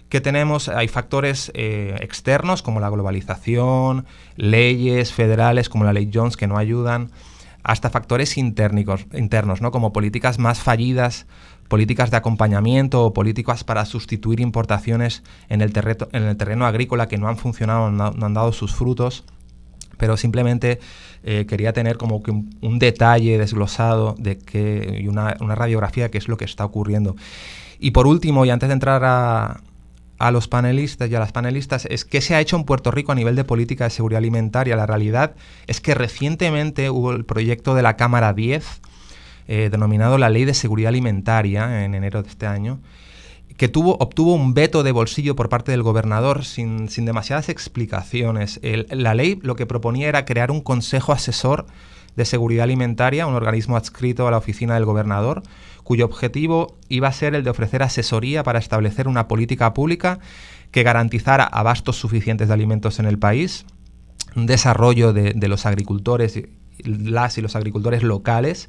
que 0.09 0.21
tenemos, 0.21 0.69
hay 0.69 0.89
factores 0.89 1.51
externos 1.55 2.61
como 2.61 2.81
la 2.81 2.91
globalización, 2.91 4.05
leyes 4.37 5.11
federales 5.15 5.71
como 5.71 5.85
la 5.85 5.95
ley 5.95 6.11
Jones 6.13 6.37
que 6.37 6.47
no 6.47 6.59
ayudan, 6.59 7.11
hasta 7.63 7.91
factores 7.91 8.37
internos, 8.37 9.61
¿no? 9.61 9.71
como 9.71 9.93
políticas 9.93 10.39
más 10.39 10.61
fallidas, 10.61 11.27
políticas 11.69 12.11
de 12.11 12.17
acompañamiento 12.17 13.05
o 13.05 13.13
políticas 13.13 13.65
para 13.65 13.85
sustituir 13.85 14.41
importaciones 14.41 15.23
en 15.49 15.61
el, 15.61 15.73
en 16.13 16.23
el 16.25 16.37
terreno 16.37 16.67
agrícola 16.67 17.09
que 17.09 17.19
no 17.19 17.29
han 17.29 17.37
funcionado, 17.37 17.91
no, 17.91 18.05
han 18.05 18.35
dado 18.35 18.53
sus 18.53 18.75
frutos 18.75 19.25
pero 19.97 20.17
simplemente 20.17 20.81
eh, 21.23 21.47
quería 21.47 21.73
tener 21.73 21.97
como 21.97 22.23
que 22.23 22.31
un, 22.31 22.79
detalle 22.79 23.39
desglosado 23.39 24.15
de 24.19 24.39
que, 24.39 24.99
y 25.01 25.09
una, 25.09 25.37
una, 25.41 25.55
radiografía 25.55 26.05
de 26.05 26.11
qué 26.11 26.19
es 26.19 26.29
lo 26.29 26.37
que 26.37 26.45
está 26.45 26.65
ocurriendo. 26.65 27.17
Y 27.79 27.93
por 27.93 28.07
último, 28.07 28.45
y 28.45 28.51
antes 28.51 28.69
de 28.69 28.73
entrar 28.75 29.03
a, 29.05 29.61
a 30.23 30.31
los 30.31 30.47
panelistas 30.47 31.11
y 31.11 31.15
a 31.17 31.19
las 31.19 31.33
panelistas 31.33 31.85
es 31.91 32.05
qué 32.05 32.21
se 32.21 32.37
ha 32.37 32.41
hecho 32.41 32.57
en 32.57 32.63
Puerto 32.63 32.93
Rico 32.93 33.11
a 33.11 33.17
nivel 33.17 33.35
de 33.35 33.43
política 33.43 33.85
de 33.85 33.91
seguridad 33.91 34.19
alimentaria. 34.19 34.77
La 34.77 34.87
realidad 34.87 35.35
es 35.67 35.81
que 35.81 35.95
recientemente 35.95 36.91
hubo 36.91 37.11
el 37.11 37.25
proyecto 37.25 37.75
de 37.75 37.83
la 37.83 37.97
Cámara 37.97 38.33
10, 38.33 38.65
eh, 39.49 39.69
denominado 39.69 40.19
la 40.19 40.31
Ley 40.31 40.45
de 40.45 40.55
Seguridad 40.55 40.91
Alimentaria, 40.91 41.85
en 41.85 41.97
enero 41.97 42.23
de 42.23 42.29
este 42.29 42.47
año, 42.47 42.79
que 43.57 43.69
tuvo, 43.69 43.97
obtuvo 43.99 44.35
un 44.35 44.55
veto 44.55 44.83
de 44.83 44.93
bolsillo 44.93 45.37
por 45.37 45.49
parte 45.49 45.73
del 45.73 45.83
gobernador 45.83 46.45
sin, 46.45 46.87
demasiadas 46.87 47.49
explicaciones. 47.49 48.61
la 48.63 49.15
ley 49.15 49.39
lo 49.43 49.57
que 49.57 49.67
proponía 49.67 50.09
era 50.09 50.25
crear 50.25 50.51
un 50.51 50.61
consejo 50.61 51.13
asesor 51.13 51.67
de 52.17 52.25
seguridad 52.25 52.65
alimentaria, 52.65 53.27
un 53.27 53.35
organismo 53.35 53.77
adscrito 53.77 54.29
a 54.29 54.31
la 54.31 54.37
oficina 54.37 54.75
del 54.75 54.85
gobernador, 54.85 55.43
cuyo 55.83 56.05
objetivo 56.05 56.77
iba 56.89 57.09
a 57.09 57.13
ser 57.13 57.35
el 57.35 57.43
de 57.43 57.51
ofrecer 57.51 57.83
asesoría 57.83 58.43
para 58.43 58.59
establecer 58.59 59.09
una 59.09 59.29
política 59.29 59.73
pública 59.75 60.19
que 60.71 60.83
garantizara 60.83 61.45
abastos 61.45 61.97
suficientes 61.97 62.49
de 62.49 62.55
alimentos 62.55 62.99
en 62.99 63.07
el 63.07 63.19
país, 63.19 63.67
un 64.37 64.47
desarrollo 64.47 65.13
de, 65.13 65.33
de 65.35 65.49
los 65.49 65.67
agricultores 65.67 66.39
las 66.85 67.39
y 67.39 67.43
los 67.43 67.57
agricultores 67.57 68.03
locales 68.03 68.69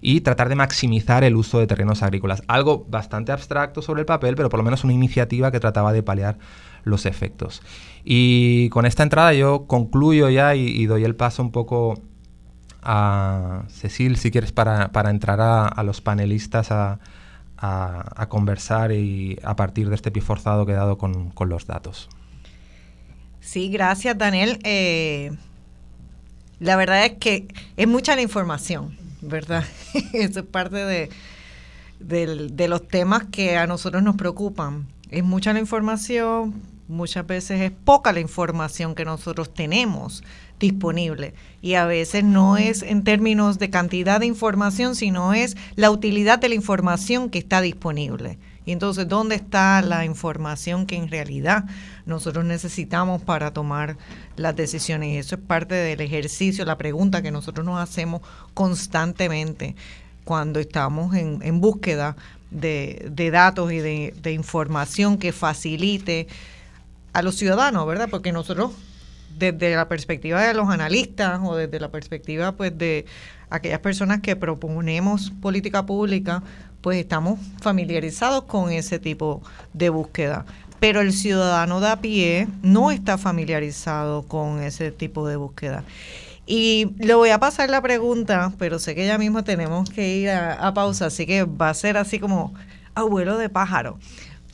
y 0.00 0.20
tratar 0.20 0.48
de 0.48 0.54
maximizar 0.54 1.24
el 1.24 1.36
uso 1.36 1.58
de 1.58 1.66
terrenos 1.66 2.02
agrícolas. 2.02 2.42
Algo 2.48 2.86
bastante 2.88 3.32
abstracto 3.32 3.82
sobre 3.82 4.00
el 4.00 4.06
papel, 4.06 4.34
pero 4.34 4.48
por 4.48 4.58
lo 4.58 4.64
menos 4.64 4.84
una 4.84 4.92
iniciativa 4.92 5.50
que 5.50 5.60
trataba 5.60 5.92
de 5.92 6.02
paliar 6.02 6.38
los 6.84 7.06
efectos. 7.06 7.62
Y 8.04 8.68
con 8.70 8.86
esta 8.86 9.02
entrada 9.02 9.32
yo 9.32 9.66
concluyo 9.66 10.28
ya 10.28 10.54
y, 10.54 10.86
doy 10.86 11.04
el 11.04 11.14
paso 11.14 11.42
un 11.42 11.52
poco 11.52 12.00
a 12.82 13.62
Cecil, 13.68 14.16
si 14.16 14.30
quieres, 14.30 14.52
para, 14.52 14.90
entrar 15.10 15.40
a, 15.40 15.82
los 15.84 16.00
panelistas 16.00 16.70
a, 16.70 16.98
conversar 18.28 18.92
y 18.92 19.38
a 19.44 19.54
partir 19.54 19.88
de 19.88 19.94
este 19.94 20.10
pie 20.10 20.22
forzado 20.22 20.66
que 20.66 20.72
he 20.72 20.76
dado 20.76 20.98
con, 20.98 21.30
con 21.30 21.48
los 21.48 21.66
datos. 21.66 22.08
Sí, 23.42 23.70
gracias 23.70 24.16
Daniel. 24.16 24.58
Eh, 24.62 25.32
la 26.62 26.76
verdad 26.76 27.04
es 27.04 27.12
que 27.18 27.48
es 27.76 27.88
mucha 27.88 28.14
la 28.14 28.22
información, 28.22 28.96
¿verdad? 29.20 29.64
Eso 30.12 30.40
es 30.40 30.46
parte 30.46 31.08
de, 31.98 32.68
los 32.68 32.86
temas 32.86 33.24
que 33.32 33.56
a 33.56 33.66
nosotros 33.66 34.00
nos 34.02 34.14
preocupan. 34.14 34.86
Es 35.10 35.24
mucha 35.24 35.52
la 35.52 35.58
información, 35.58 36.54
muchas 36.86 37.26
veces 37.26 37.60
es 37.60 37.72
poca 37.72 38.12
la 38.12 38.20
información 38.20 38.94
que 38.94 39.04
nosotros 39.04 39.52
tenemos 39.52 40.22
disponible 40.60 41.34
y 41.60 41.74
a 41.74 41.84
veces 41.84 42.22
no 42.22 42.56
es 42.56 42.82
en 42.82 43.02
términos 43.02 43.58
de 43.58 43.68
cantidad 43.68 44.20
de 44.20 44.26
información, 44.26 44.94
sino 44.94 45.34
es 45.34 45.56
la 45.74 45.90
utilidad 45.90 46.38
de 46.38 46.48
la 46.48 46.54
información 46.54 47.28
que 47.28 47.40
está 47.40 47.60
disponible. 47.60 48.38
Y 48.64 48.72
entonces, 48.72 49.08
¿dónde 49.08 49.34
está 49.34 49.82
la 49.82 50.04
información 50.04 50.86
que 50.86 50.96
en 50.96 51.08
realidad 51.08 51.64
nosotros 52.06 52.44
necesitamos 52.44 53.20
para 53.22 53.52
tomar 53.52 53.96
las 54.36 54.54
decisiones? 54.54 55.08
Y 55.10 55.16
eso 55.16 55.34
es 55.34 55.40
parte 55.40 55.74
del 55.74 56.00
ejercicio, 56.00 56.64
la 56.64 56.78
pregunta 56.78 57.22
que 57.22 57.30
nosotros 57.30 57.66
nos 57.66 57.80
hacemos 57.80 58.22
constantemente 58.54 59.74
cuando 60.24 60.60
estamos 60.60 61.14
en, 61.16 61.60
búsqueda 61.60 62.16
de, 62.50 63.30
datos 63.32 63.72
y 63.72 63.78
de, 63.78 64.14
de 64.22 64.32
información 64.32 65.18
que 65.18 65.32
facilite 65.32 66.28
a 67.12 67.22
los 67.22 67.34
ciudadanos, 67.34 67.86
¿verdad? 67.86 68.08
Porque 68.08 68.30
nosotros 68.30 68.70
desde 69.38 69.74
la 69.74 69.88
perspectiva 69.88 70.42
de 70.42 70.54
los 70.54 70.68
analistas 70.68 71.40
o 71.42 71.56
desde 71.56 71.80
la 71.80 71.90
perspectiva 71.90 72.52
pues 72.52 72.76
de 72.76 73.06
aquellas 73.50 73.80
personas 73.80 74.20
que 74.20 74.36
proponemos 74.36 75.30
política 75.40 75.84
pública, 75.84 76.42
pues 76.82 76.98
estamos 76.98 77.38
familiarizados 77.60 78.44
con 78.44 78.70
ese 78.72 78.98
tipo 78.98 79.40
de 79.72 79.88
búsqueda. 79.88 80.44
Pero 80.80 81.00
el 81.00 81.12
ciudadano 81.12 81.80
de 81.80 81.88
a 81.88 82.00
pie 82.00 82.48
no 82.62 82.90
está 82.90 83.16
familiarizado 83.16 84.22
con 84.24 84.60
ese 84.60 84.90
tipo 84.90 85.26
de 85.26 85.36
búsqueda. 85.36 85.84
Y 86.44 86.88
le 86.98 87.14
voy 87.14 87.30
a 87.30 87.38
pasar 87.38 87.70
la 87.70 87.80
pregunta, 87.80 88.52
pero 88.58 88.80
sé 88.80 88.96
que 88.96 89.06
ya 89.06 89.16
mismo 89.16 89.44
tenemos 89.44 89.88
que 89.90 90.16
ir 90.16 90.30
a, 90.30 90.74
pausa, 90.74 91.06
así 91.06 91.24
que 91.24 91.44
va 91.44 91.70
a 91.70 91.74
ser 91.74 91.96
así 91.96 92.18
como 92.18 92.52
abuelo 92.96 93.38
de 93.38 93.48
pájaro. 93.48 93.98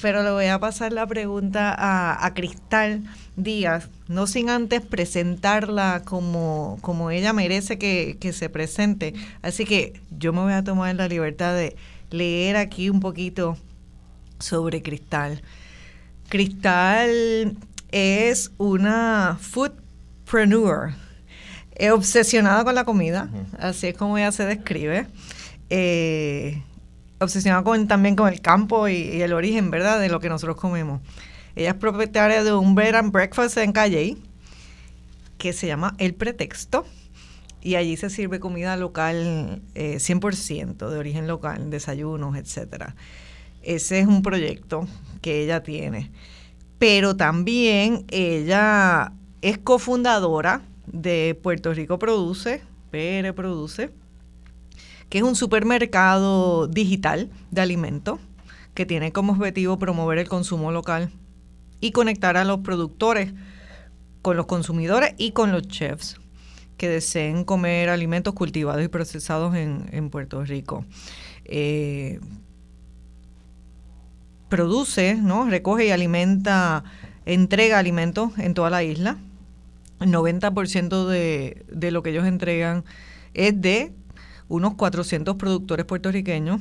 Pero 0.02 0.22
le 0.22 0.30
voy 0.30 0.46
a 0.46 0.60
pasar 0.60 0.92
la 0.92 1.06
pregunta 1.06 1.74
a, 1.76 2.34
Cristal 2.34 3.04
Díaz, 3.36 3.88
no 4.06 4.26
sin 4.26 4.50
antes 4.50 4.82
presentarla 4.82 6.02
como, 6.04 6.78
como 6.82 7.10
ella 7.10 7.32
merece 7.32 7.78
que, 7.78 8.18
que 8.20 8.34
se 8.34 8.50
presente. 8.50 9.14
Así 9.40 9.64
que 9.64 9.98
yo 10.10 10.34
me 10.34 10.42
voy 10.42 10.52
a 10.52 10.62
tomar 10.62 10.94
la 10.94 11.08
libertad 11.08 11.54
de 11.54 11.74
leer 12.10 12.56
aquí 12.56 12.90
un 12.90 13.00
poquito 13.00 13.56
sobre 14.38 14.82
Cristal. 14.82 15.42
Cristal 16.28 17.56
es 17.90 18.52
una 18.58 19.38
foodpreneur, 19.40 20.92
es 21.74 21.90
obsesionada 21.90 22.64
con 22.64 22.74
la 22.74 22.84
comida, 22.84 23.28
así 23.58 23.88
es 23.88 23.96
como 23.96 24.18
ella 24.18 24.32
se 24.32 24.44
describe. 24.44 25.06
Eh, 25.70 26.62
obsesionada 27.20 27.62
con, 27.64 27.88
también 27.88 28.16
con 28.16 28.32
el 28.32 28.40
campo 28.40 28.88
y, 28.88 29.22
el 29.22 29.32
origen, 29.32 29.70
¿verdad?, 29.70 30.00
de 30.00 30.08
lo 30.08 30.20
que 30.20 30.28
nosotros 30.28 30.56
comemos. 30.56 31.00
Ella 31.56 31.70
es 31.70 31.76
propietaria 31.76 32.44
de 32.44 32.52
un 32.52 32.74
bed 32.74 32.94
and 32.94 33.12
breakfast 33.12 33.56
en 33.56 33.72
Calle 33.72 34.16
que 35.38 35.52
se 35.52 35.66
llama 35.66 35.94
El 35.98 36.14
Pretexto 36.14 36.86
y 37.62 37.74
allí 37.74 37.96
se 37.96 38.10
sirve 38.10 38.40
comida 38.40 38.76
local 38.76 39.62
100% 39.74 40.70
eh, 40.70 40.90
de 40.90 40.98
origen 40.98 41.26
local, 41.26 41.70
desayunos, 41.70 42.36
etcétera. 42.36 42.94
Ese 43.62 44.00
es 44.00 44.06
un 44.06 44.22
proyecto 44.22 44.86
que 45.20 45.42
ella 45.42 45.62
tiene. 45.62 46.10
Pero 46.78 47.16
también 47.16 48.04
ella 48.10 49.12
es 49.42 49.58
cofundadora 49.58 50.62
de 50.86 51.38
Puerto 51.42 51.74
Rico 51.74 51.98
Produce, 51.98 52.62
PR 52.90 53.34
Produce, 53.34 53.90
que 55.08 55.18
es 55.18 55.24
un 55.24 55.34
supermercado 55.34 56.68
digital 56.68 57.30
de 57.50 57.60
alimentos 57.60 58.20
que 58.74 58.86
tiene 58.86 59.10
como 59.12 59.32
objetivo 59.32 59.78
promover 59.78 60.18
el 60.18 60.28
consumo 60.28 60.70
local 60.70 61.10
y 61.80 61.90
conectar 61.90 62.36
a 62.36 62.44
los 62.44 62.60
productores 62.60 63.32
con 64.22 64.36
los 64.36 64.46
consumidores 64.46 65.14
y 65.18 65.32
con 65.32 65.50
los 65.50 65.66
chefs 65.66 66.18
que 66.78 66.88
deseen 66.88 67.44
comer 67.44 67.90
alimentos 67.90 68.32
cultivados 68.32 68.82
y 68.82 68.88
procesados 68.88 69.54
en, 69.54 70.08
Puerto 70.10 70.42
Rico. 70.44 70.86
Eh, 71.44 72.20
produce, 74.48 75.16
¿no? 75.16 75.50
recoge 75.50 75.86
y 75.86 75.90
alimenta, 75.90 76.84
entrega 77.26 77.78
alimentos 77.78 78.38
en 78.38 78.54
toda 78.54 78.70
la 78.70 78.82
isla. 78.82 79.18
El 80.00 80.12
90% 80.12 81.06
de, 81.06 81.66
de 81.70 81.90
lo 81.90 82.02
que 82.02 82.10
ellos 82.10 82.24
entregan 82.24 82.84
es 83.34 83.60
de 83.60 83.92
unos 84.48 84.74
400 84.74 85.36
productores 85.36 85.84
puertorriqueños. 85.84 86.60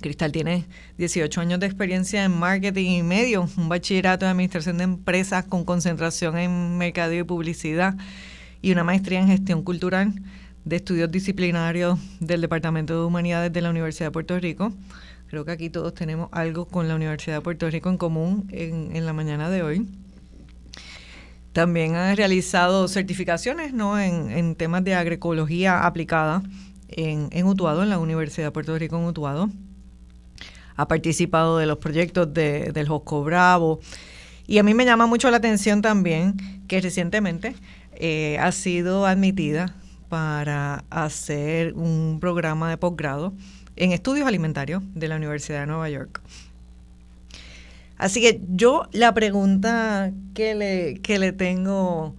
Cristal 0.00 0.30
tiene 0.30 0.66
18 0.98 1.40
años 1.40 1.58
de 1.58 1.66
experiencia 1.66 2.24
en 2.24 2.32
marketing 2.32 2.90
y 2.90 3.02
medio, 3.02 3.48
un 3.56 3.68
bachillerato 3.68 4.24
de 4.24 4.30
administración 4.30 4.78
de 4.78 4.84
empresas 4.84 5.44
con 5.46 5.64
concentración 5.64 6.38
en 6.38 6.78
mercadeo 6.78 7.20
y 7.20 7.24
publicidad 7.24 7.96
y 8.66 8.72
una 8.72 8.82
maestría 8.82 9.20
en 9.20 9.28
gestión 9.28 9.62
cultural 9.62 10.12
de 10.64 10.74
estudios 10.74 11.08
disciplinarios 11.08 12.00
del 12.18 12.40
Departamento 12.40 12.98
de 12.98 13.06
Humanidades 13.06 13.52
de 13.52 13.60
la 13.62 13.70
Universidad 13.70 14.08
de 14.08 14.10
Puerto 14.10 14.36
Rico. 14.40 14.72
Creo 15.28 15.44
que 15.44 15.52
aquí 15.52 15.70
todos 15.70 15.94
tenemos 15.94 16.28
algo 16.32 16.64
con 16.66 16.88
la 16.88 16.96
Universidad 16.96 17.36
de 17.36 17.42
Puerto 17.42 17.70
Rico 17.70 17.90
en 17.90 17.96
común 17.96 18.48
en, 18.50 19.06
la 19.06 19.12
mañana 19.12 19.50
de 19.50 19.62
hoy. 19.62 19.86
También 21.52 21.94
ha 21.94 22.12
realizado 22.16 22.88
certificaciones 22.88 23.72
¿no? 23.72 24.00
en, 24.00 24.56
temas 24.56 24.82
de 24.82 24.96
agroecología 24.96 25.86
aplicada 25.86 26.42
en, 26.88 27.28
en, 27.30 27.46
Utuado, 27.46 27.84
en 27.84 27.90
la 27.90 28.00
Universidad 28.00 28.48
de 28.48 28.50
Puerto 28.50 28.76
Rico 28.76 28.98
en 28.98 29.04
Utuado. 29.04 29.48
Ha 30.74 30.88
participado 30.88 31.58
de 31.58 31.66
los 31.66 31.78
proyectos 31.78 32.34
de, 32.34 32.72
del 32.72 32.88
Josco 32.88 33.22
Bravo. 33.22 33.78
Y 34.48 34.58
a 34.58 34.64
mí 34.64 34.74
me 34.74 34.84
llama 34.84 35.06
mucho 35.06 35.30
la 35.30 35.36
atención 35.36 35.82
también 35.82 36.34
que 36.66 36.80
recientemente 36.80 37.54
eh, 37.98 38.38
ha 38.40 38.52
sido 38.52 39.06
admitida 39.06 39.74
para 40.08 40.84
hacer 40.90 41.74
un 41.74 42.18
programa 42.20 42.70
de 42.70 42.76
posgrado 42.76 43.34
en 43.76 43.92
estudios 43.92 44.26
alimentarios 44.26 44.82
de 44.94 45.08
la 45.08 45.16
Universidad 45.16 45.60
de 45.60 45.66
Nueva 45.66 45.90
York. 45.90 46.20
Así 47.98 48.20
que 48.20 48.40
yo 48.48 48.88
la 48.92 49.14
pregunta 49.14 50.12
que 50.34 50.54
le, 50.54 51.00
que 51.00 51.18
le 51.18 51.32
tengo 51.32 52.14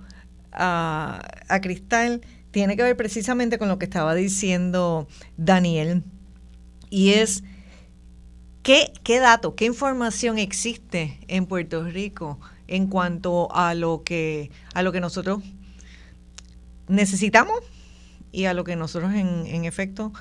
a, 0.51 1.21
a 1.47 1.61
Cristal 1.61 2.21
tiene 2.51 2.75
que 2.75 2.83
ver 2.83 2.97
precisamente 2.97 3.57
con 3.57 3.67
lo 3.67 3.77
que 3.77 3.85
estaba 3.85 4.15
diciendo 4.15 5.07
Daniel 5.37 6.03
y 6.89 7.13
es 7.13 7.43
qué, 8.63 8.91
qué 9.03 9.19
dato, 9.19 9.55
qué 9.55 9.65
información 9.65 10.39
existe 10.39 11.19
en 11.27 11.45
Puerto 11.45 11.83
Rico 11.83 12.39
en 12.67 12.87
cuanto 12.87 13.53
a 13.53 13.73
lo 13.73 14.03
que, 14.03 14.51
a 14.73 14.83
lo 14.83 14.91
que 14.91 14.99
nosotros 14.99 15.41
necesitamos 16.88 17.60
y 18.32 18.45
a 18.45 18.54
lo 18.54 18.63
que 18.63 18.76
nosotros 18.76 19.13
en, 19.13 19.65
efecto 19.65 20.13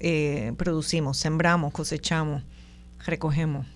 eh, 0.00 0.52
producimos, 0.56 1.16
sembramos, 1.16 1.72
cosechamos, 1.72 2.42
recogemos. 3.04 3.66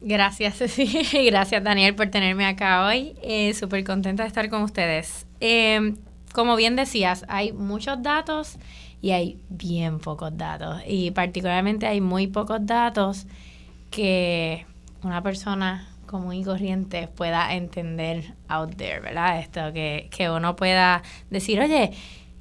Gracias, 0.00 0.58
Ceci. 0.58 0.86
Gracias, 1.26 1.64
Daniel, 1.64 1.94
por 1.94 2.08
tenerme 2.08 2.46
acá 2.46 2.86
hoy. 2.86 3.14
Eh, 3.22 3.54
Súper 3.54 3.84
contenta 3.84 4.22
de 4.22 4.28
estar 4.28 4.50
con 4.50 4.62
ustedes. 4.62 5.26
Eh, 5.40 5.94
como 6.32 6.56
bien 6.56 6.76
decías, 6.76 7.24
hay 7.28 7.52
muchos 7.52 8.02
datos 8.02 8.58
y 9.00 9.12
hay 9.12 9.38
bien 9.48 10.00
pocos 10.00 10.36
datos. 10.36 10.82
Y 10.86 11.10
particularmente 11.12 11.86
hay 11.86 12.00
muy 12.00 12.26
pocos 12.26 12.58
datos 12.66 13.26
que 13.90 14.66
una 15.02 15.22
persona 15.22 15.88
común 16.14 16.34
y 16.34 16.44
corriente 16.44 17.08
pueda 17.08 17.54
entender 17.54 18.34
out 18.46 18.76
there, 18.76 19.00
¿verdad? 19.00 19.40
Esto, 19.40 19.72
que, 19.72 20.08
que 20.16 20.30
uno 20.30 20.54
pueda 20.54 21.02
decir, 21.28 21.58
oye, 21.58 21.90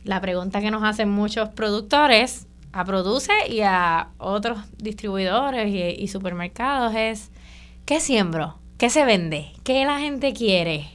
la 0.03 0.21
pregunta 0.21 0.61
que 0.61 0.69
nos 0.69 0.83
hacen 0.83 1.09
muchos 1.09 1.49
productores 1.49 2.45
a 2.71 2.85
Produce 2.85 3.33
y 3.49 3.61
a 3.61 4.09
otros 4.19 4.59
distribuidores 4.77 5.73
y, 5.97 6.07
supermercados 6.07 6.93
es, 6.95 7.31
¿qué 7.85 7.99
siembro? 7.99 8.59
¿Qué 8.77 8.91
se 8.91 9.05
vende? 9.05 9.53
¿Qué 9.63 9.85
la 9.85 9.97
gente 9.97 10.33
quiere? 10.33 10.85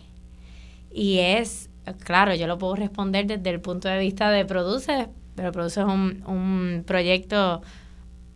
Y 0.93 1.19
es, 1.19 1.71
claro, 2.05 2.33
yo 2.37 2.47
lo 2.47 2.59
puedo 2.59 2.77
responder 2.77 3.27
desde 3.27 3.51
el 3.51 3.61
punto 3.61 3.89
de 3.89 3.99
vista 3.99 4.31
de 4.31 4.45
Produce, 4.45 5.09
pero 5.35 5.51
Produce 5.51 5.81
es 5.81 5.87
un, 5.87 6.23
un 6.29 6.85
proyecto 6.87 7.61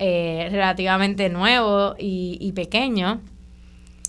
eh, 0.04 0.48
relativamente 0.50 1.28
nuevo 1.28 1.94
y, 1.96 2.50
pequeño. 2.56 3.20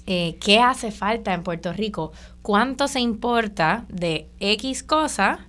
Eh, 0.05 0.37
¿Qué 0.41 0.59
hace 0.59 0.91
falta 0.91 1.33
en 1.33 1.43
Puerto 1.43 1.71
Rico? 1.73 2.11
¿Cuánto 2.41 2.87
se 2.87 2.99
importa 2.99 3.85
de 3.89 4.29
X 4.39 4.83
cosa 4.83 5.47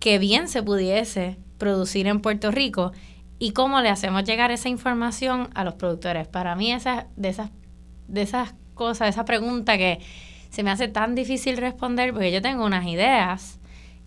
que 0.00 0.18
bien 0.18 0.48
se 0.48 0.62
pudiese 0.62 1.38
producir 1.58 2.06
en 2.06 2.20
Puerto 2.20 2.50
Rico 2.50 2.92
y 3.38 3.52
cómo 3.52 3.80
le 3.80 3.88
hacemos 3.88 4.24
llegar 4.24 4.50
esa 4.50 4.68
información 4.68 5.48
a 5.54 5.64
los 5.64 5.74
productores. 5.74 6.26
Para 6.26 6.54
mí 6.54 6.72
esa, 6.72 7.06
de, 7.16 7.28
esas, 7.28 7.50
de 8.08 8.22
esas 8.22 8.54
cosas, 8.74 9.08
esa 9.08 9.24
pregunta 9.24 9.76
que 9.76 10.00
se 10.50 10.62
me 10.62 10.70
hace 10.70 10.88
tan 10.88 11.14
difícil 11.14 11.56
responder 11.56 12.12
porque 12.12 12.32
yo 12.32 12.42
tengo 12.42 12.64
unas 12.64 12.86
ideas, 12.86 13.60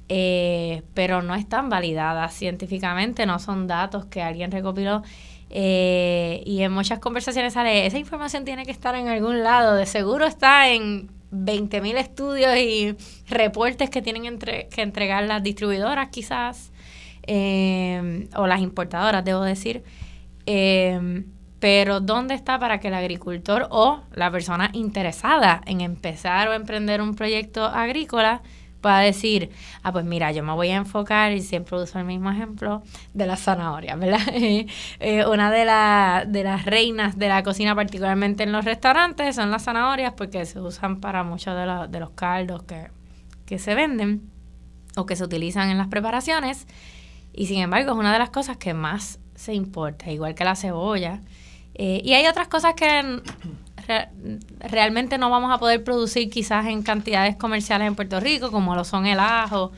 eh, 0.10 0.84
pero 0.94 1.22
no 1.22 1.36
están 1.36 1.70
validadas 1.70 2.34
científicamente, 2.34 3.26
no 3.26 3.40
son 3.40 3.68
datos 3.68 4.06
que 4.06 4.22
alguien 4.22 4.52
recopiló. 4.52 5.04
Eh, 5.54 6.44
y 6.46 6.62
en 6.62 6.72
muchas 6.72 7.00
conversaciones 7.00 7.54
sale, 7.54 7.86
esa 7.86 7.98
información 7.98 8.46
tiene 8.46 8.66
que 8.66 8.72
estar 8.72 8.96
en 8.96 9.10
algún 9.10 9.44
lado, 9.44 9.76
de 9.76 9.86
seguro 9.86 10.26
está 10.26 10.70
en 10.70 11.10
20.000 11.32 11.98
estudios 11.98 12.58
y 12.58 12.96
reportes 13.28 13.90
que 13.90 14.02
tienen 14.02 14.40
que 14.40 14.82
entregar 14.82 15.24
las 15.26 15.44
distribuidoras 15.44 16.08
quizás, 16.10 16.72
eh, 17.28 18.30
o 18.36 18.48
las 18.48 18.62
importadoras, 18.62 19.26
debo 19.26 19.42
decir. 19.42 19.84
Eh, 20.46 21.26
pero 21.60 22.00
¿dónde 22.00 22.34
está 22.34 22.58
para 22.58 22.80
que 22.80 22.88
el 22.88 22.96
agricultor 22.96 23.68
o 23.70 24.02
la 24.14 24.32
persona 24.32 24.72
interesada 24.74 25.62
en 25.68 25.82
empezar 25.82 26.48
o 26.48 26.54
emprender 26.54 27.02
un 27.02 27.14
proyecto 27.14 27.66
agrícola 27.66 28.42
pueda 28.82 29.00
decir, 29.00 29.52
ah, 29.84 29.92
pues 29.92 30.06
mira, 30.06 30.32
yo 30.32 30.44
me 30.44 30.54
voy 30.54 30.70
a 30.70 30.78
enfocar, 30.78 31.32
y 31.32 31.42
siempre 31.42 31.78
uso 31.78 32.00
el 32.00 32.06
mismo 32.06 32.32
ejemplo, 32.32 32.84
de 33.14 33.28
las 33.28 33.42
zanahorias, 33.42 34.00
¿verdad? 34.00 34.20
Eh, 35.00 35.26
una 35.26 35.52
de, 35.52 35.60
de 36.30 36.44
las 36.44 36.66
reinas 36.66 37.18
de 37.18 37.28
la 37.28 37.44
cocina, 37.44 37.76
particularmente 37.76 38.44
en 38.44 38.52
los 38.52 38.66
restaurantes, 38.66 39.36
son 39.36 39.52
las 39.52 39.64
zanahorias 39.64 40.14
porque 40.14 40.46
se 40.46 40.60
usan 40.60 41.00
para 41.00 41.24
muchos 41.24 41.56
de, 41.56 41.88
de 41.90 42.00
los 42.00 42.12
caldos 42.12 42.64
que, 42.64 42.90
que 43.46 43.60
se 43.60 43.76
venden 43.76 44.30
o 44.96 45.06
que 45.06 45.16
se 45.16 45.24
utilizan 45.24 45.70
en 45.70 45.78
las 45.78 45.88
preparaciones. 45.88 46.68
Y 47.34 47.48
sin 47.48 47.60
embargo, 47.60 47.92
es 47.92 47.98
una 47.98 48.14
de 48.14 48.20
las 48.20 48.30
cosas 48.30 48.58
que 48.58 48.74
más 48.74 49.20
se 49.36 49.54
importa, 49.54 50.12
igual 50.12 50.36
que 50.36 50.44
la 50.44 50.56
cebolla. 50.56 51.22
Eh, 51.74 52.02
y 52.04 52.14
hay 52.14 52.28
otras 52.28 52.48
cosas 52.48 52.74
que 52.76 53.22
realmente 54.60 55.18
no 55.18 55.30
vamos 55.30 55.52
a 55.54 55.58
poder 55.58 55.84
producir 55.84 56.30
quizás 56.30 56.66
en 56.68 56.84
cantidades 56.84 57.36
comerciales 57.36 57.88
en 57.88 57.96
Puerto 57.96 58.20
Rico, 58.20 58.52
como 58.52 58.76
lo 58.76 58.84
son 58.84 59.06
el 59.06 59.20
ajo 59.20 59.72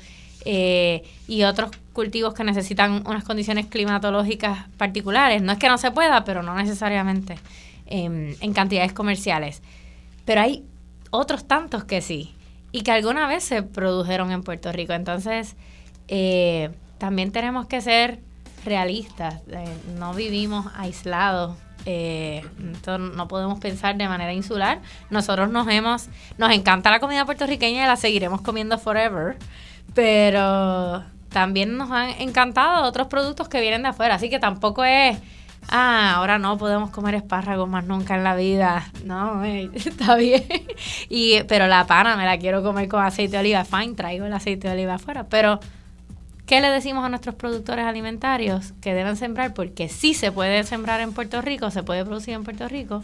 eh, 0.45 1.03
y 1.27 1.43
otros 1.43 1.71
cultivos 1.93 2.33
que 2.33 2.43
necesitan 2.43 3.03
unas 3.05 3.23
condiciones 3.23 3.67
climatológicas 3.67 4.67
particulares. 4.77 5.41
No 5.41 5.53
es 5.53 5.59
que 5.59 5.69
no 5.69 5.77
se 5.77 5.91
pueda, 5.91 6.23
pero 6.23 6.43
no 6.43 6.55
necesariamente 6.55 7.35
em, 7.85 8.35
en 8.39 8.53
cantidades 8.53 8.93
comerciales. 8.93 9.61
Pero 10.25 10.41
hay 10.41 10.65
otros 11.11 11.47
tantos 11.47 11.83
que 11.83 12.01
sí, 12.01 12.33
y 12.73 12.81
que 12.81 12.91
alguna 12.91 13.27
vez 13.27 13.43
se 13.45 13.63
produjeron 13.63 14.31
en 14.31 14.43
Puerto 14.43 14.71
Rico. 14.71 14.93
Entonces, 14.93 15.55
eh, 16.09 16.71
también 16.97 17.31
tenemos 17.31 17.67
que 17.67 17.79
ser 17.79 18.19
realistas. 18.65 19.41
Eh, 19.47 19.63
no 19.97 20.13
vivimos 20.13 20.65
aislados 20.75 21.55
eh, 21.85 22.45
no 22.97 23.27
podemos 23.27 23.59
pensar 23.59 23.97
de 23.97 24.07
manera 24.07 24.33
insular. 24.33 24.81
Nosotros 25.09 25.49
nos 25.49 25.67
hemos, 25.67 26.07
nos 26.37 26.51
encanta 26.51 26.91
la 26.91 26.99
comida 26.99 27.25
puertorriqueña 27.25 27.83
y 27.83 27.87
la 27.87 27.95
seguiremos 27.95 28.41
comiendo 28.41 28.77
forever, 28.77 29.37
pero 29.93 31.03
también 31.29 31.77
nos 31.77 31.91
han 31.91 32.09
encantado 32.21 32.85
otros 32.85 33.07
productos 33.07 33.49
que 33.49 33.59
vienen 33.59 33.83
de 33.83 33.89
afuera, 33.89 34.15
así 34.15 34.29
que 34.29 34.39
tampoco 34.39 34.85
es, 34.85 35.17
ah, 35.69 36.13
ahora 36.15 36.37
no 36.37 36.57
podemos 36.57 36.91
comer 36.91 37.15
espárragos 37.15 37.67
más 37.67 37.83
nunca 37.85 38.15
en 38.15 38.23
la 38.23 38.35
vida, 38.35 38.85
no, 39.03 39.43
eh, 39.43 39.69
está 39.73 40.15
bien, 40.15 40.43
y, 41.09 41.43
pero 41.43 41.67
la 41.67 41.85
pana 41.85 42.15
me 42.15 42.25
la 42.25 42.37
quiero 42.37 42.63
comer 42.63 42.87
con 42.87 43.03
aceite 43.03 43.33
de 43.33 43.39
oliva, 43.39 43.65
fine, 43.65 43.95
traigo 43.95 44.25
el 44.25 44.33
aceite 44.33 44.67
de 44.67 44.75
oliva 44.75 44.93
afuera, 44.93 45.25
pero 45.27 45.59
¿Qué 46.45 46.59
le 46.59 46.69
decimos 46.69 47.05
a 47.05 47.09
nuestros 47.09 47.35
productores 47.35 47.85
alimentarios 47.85 48.73
que 48.81 48.93
deben 48.93 49.15
sembrar? 49.15 49.53
Porque 49.53 49.87
sí 49.87 50.13
se 50.13 50.31
puede 50.31 50.63
sembrar 50.63 50.99
en 50.99 51.13
Puerto 51.13 51.41
Rico, 51.41 51.71
se 51.71 51.83
puede 51.83 52.03
producir 52.03 52.33
en 52.33 52.43
Puerto 52.43 52.67
Rico 52.67 53.03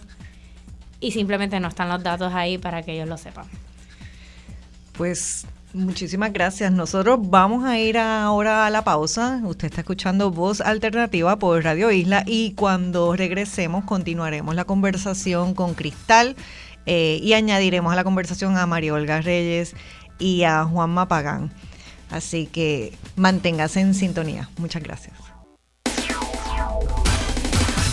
y 0.99 1.12
simplemente 1.12 1.60
no 1.60 1.69
están 1.69 1.88
los 1.89 2.04
datos 2.04 2.34
ahí 2.34 2.58
para 2.58 2.84
que 2.84 2.93
ellos 2.93 3.08
lo 3.08 3.17
sepan. 3.17 3.45
Pues 4.97 5.47
muchísimas 5.73 6.34
gracias. 6.34 6.73
Nosotros 6.73 7.19
vamos 7.21 7.63
a 7.63 7.80
ir 7.80 7.97
ahora 7.97 8.65
a 8.65 8.69
la 8.69 8.84
pausa. 8.84 9.39
Usted 9.45 9.67
está 9.67 9.82
escuchando 9.82 10.32
Voz 10.32 10.60
Alternativa 10.60 11.39
por 11.39 11.63
Radio 11.63 11.91
Isla 11.91 12.23
y 12.25 12.52
cuando 12.56 13.15
regresemos 13.15 13.86
continuaremos 13.86 14.54
la 14.54 14.65
conversación 14.65 15.54
con 15.54 15.75
Cristal 15.75 16.36
eh, 16.86 17.19
y 17.23 17.32
añadiremos 17.34 17.93
a 17.93 17.95
la 17.95 18.04
conversación 18.04 18.58
a 18.58 18.65
María 18.65 18.93
Olga 18.93 19.21
Reyes 19.21 19.75
y 20.17 20.43
a 20.43 20.65
Juan 20.65 20.89
Mapagán. 20.89 21.52
Así 22.10 22.48
que 22.48 22.98
manténgase 23.15 23.82
en 23.82 23.93
sintonía. 23.93 24.50
Muchas 24.58 24.84
gracias. 24.84 25.15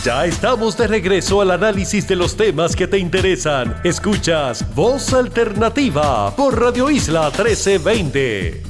Ya 0.03 0.25
estamos 0.25 0.77
de 0.77 0.87
regreso 0.87 1.41
al 1.41 1.51
análisis 1.51 2.07
de 2.07 2.15
los 2.15 2.37
temas 2.37 2.75
que 2.75 2.87
te 2.87 2.97
interesan. 2.97 3.75
Escuchas 3.83 4.73
Voz 4.73 5.13
Alternativa 5.13 6.33
por 6.35 6.59
Radio 6.59 6.89
Isla 6.89 7.25
1320. 7.25 8.66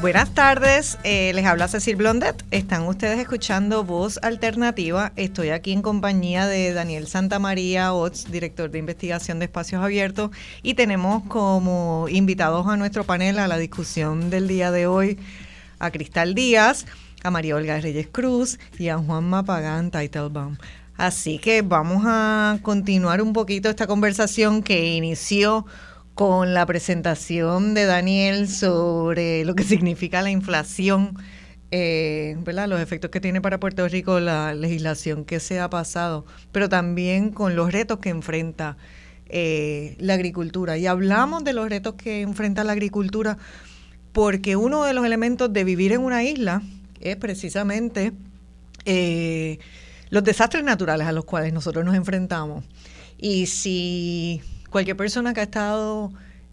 Buenas 0.00 0.32
tardes, 0.32 0.96
eh, 1.04 1.30
les 1.34 1.44
habla 1.44 1.68
Cecil 1.68 1.96
Blondet. 1.96 2.42
Están 2.50 2.86
ustedes 2.86 3.18
escuchando 3.18 3.84
Voz 3.84 4.18
Alternativa. 4.22 5.12
Estoy 5.16 5.50
aquí 5.50 5.72
en 5.72 5.82
compañía 5.82 6.46
de 6.46 6.72
Daniel 6.72 7.06
Santamaría 7.06 7.92
Ots, 7.92 8.32
director 8.32 8.70
de 8.70 8.78
investigación 8.78 9.40
de 9.40 9.44
espacios 9.44 9.84
abiertos, 9.84 10.30
y 10.62 10.72
tenemos 10.72 11.24
como 11.24 12.06
invitados 12.08 12.66
a 12.66 12.78
nuestro 12.78 13.04
panel 13.04 13.38
a 13.38 13.46
la 13.46 13.58
discusión 13.58 14.30
del 14.30 14.48
día 14.48 14.70
de 14.70 14.86
hoy 14.86 15.18
a 15.78 15.90
Cristal 15.90 16.34
Díaz, 16.34 16.86
a 17.22 17.30
María 17.30 17.56
Olga 17.56 17.78
Reyes 17.78 18.08
Cruz 18.10 18.58
y 18.78 18.88
a 18.88 18.96
Juan 18.96 19.28
Mapagán 19.28 19.90
Teitelbaum. 19.90 20.56
Así 20.96 21.38
que 21.38 21.60
vamos 21.60 22.04
a 22.06 22.58
continuar 22.62 23.20
un 23.20 23.34
poquito 23.34 23.68
esta 23.68 23.86
conversación 23.86 24.62
que 24.62 24.94
inició 24.94 25.66
con 26.20 26.52
la 26.52 26.66
presentación 26.66 27.72
de 27.72 27.86
Daniel 27.86 28.46
sobre 28.46 29.42
lo 29.46 29.54
que 29.54 29.64
significa 29.64 30.20
la 30.20 30.30
inflación, 30.30 31.16
eh, 31.70 32.36
los 32.44 32.78
efectos 32.78 33.10
que 33.10 33.22
tiene 33.22 33.40
para 33.40 33.58
Puerto 33.58 33.88
Rico 33.88 34.20
la 34.20 34.52
legislación 34.52 35.24
que 35.24 35.40
se 35.40 35.60
ha 35.60 35.70
pasado, 35.70 36.26
pero 36.52 36.68
también 36.68 37.30
con 37.30 37.56
los 37.56 37.72
retos 37.72 38.00
que 38.00 38.10
enfrenta 38.10 38.76
eh, 39.30 39.96
la 39.98 40.12
agricultura. 40.12 40.76
Y 40.76 40.86
hablamos 40.86 41.42
de 41.42 41.54
los 41.54 41.70
retos 41.70 41.94
que 41.94 42.20
enfrenta 42.20 42.64
la 42.64 42.72
agricultura 42.72 43.38
porque 44.12 44.56
uno 44.56 44.84
de 44.84 44.92
los 44.92 45.06
elementos 45.06 45.50
de 45.50 45.64
vivir 45.64 45.92
en 45.92 46.02
una 46.02 46.22
isla 46.22 46.60
es 47.00 47.16
precisamente 47.16 48.12
eh, 48.84 49.58
los 50.10 50.22
desastres 50.22 50.64
naturales 50.64 51.06
a 51.06 51.12
los 51.12 51.24
cuales 51.24 51.54
nosotros 51.54 51.82
nos 51.82 51.94
enfrentamos. 51.94 52.62
Y 53.16 53.46
si 53.46 54.42
Cualquier 54.70 54.96
persona 54.96 55.34
que 55.34 55.40
ha 55.40 55.44
estado 55.44 56.12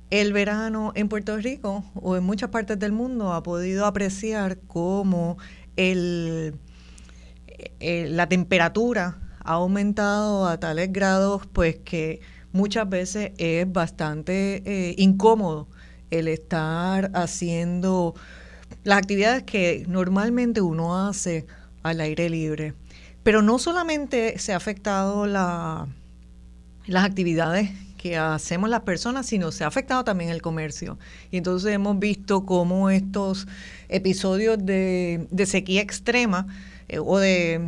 el 0.10 0.34
verano 0.34 0.92
en 0.96 1.08
Puerto 1.08 1.38
Rico 1.38 1.86
o 1.94 2.16
en 2.16 2.24
muchas 2.24 2.50
partes 2.50 2.80
del 2.80 2.92
mundo 2.92 3.32
ha 3.32 3.44
podido 3.44 3.86
apreciar 3.86 4.58
cómo 4.68 5.38
el, 5.76 6.56
la 7.80 8.28
temperatura 8.28 9.20
ha 9.44 9.54
aumentado 9.54 10.48
a 10.48 10.60
tales 10.60 10.92
grados 10.92 11.46
pues 11.54 11.78
que 11.78 12.22
muchas 12.52 12.90
veces 12.90 13.34
es 13.38 13.72
bastante 13.72 14.64
eh, 14.66 14.96
incómodo 14.98 15.68
el 16.10 16.28
estar 16.28 17.12
haciendo 17.14 18.16
las 18.84 18.98
actividades 18.98 19.44
que 19.44 19.86
normalmente 19.88 20.62
uno 20.62 21.08
hace 21.08 21.46
al 21.84 22.02
aire 22.02 22.30
libre. 22.30 22.74
Pero 23.22 23.44
no 23.44 23.60
solamente 23.60 24.40
se 24.40 24.54
ha 24.54 24.58
afectado 24.58 25.28
la, 25.28 25.88
las 26.88 27.04
actividades 27.04 27.70
hacemos 28.16 28.70
las 28.70 28.82
personas, 28.82 29.26
sino 29.26 29.52
se 29.52 29.64
ha 29.64 29.68
afectado 29.68 30.04
también 30.04 30.30
el 30.30 30.42
comercio. 30.42 30.98
Y 31.32 31.38
entonces 31.38 31.74
hemos 31.74 32.00
visto 32.00 32.46
cómo 32.46 32.90
estos 32.90 33.48
episodios 33.90 34.58
de, 34.64 35.28
de 35.32 35.46
sequía 35.46 35.82
extrema 35.82 36.48
eh, 36.90 37.00
o 37.00 37.18
de, 37.20 37.62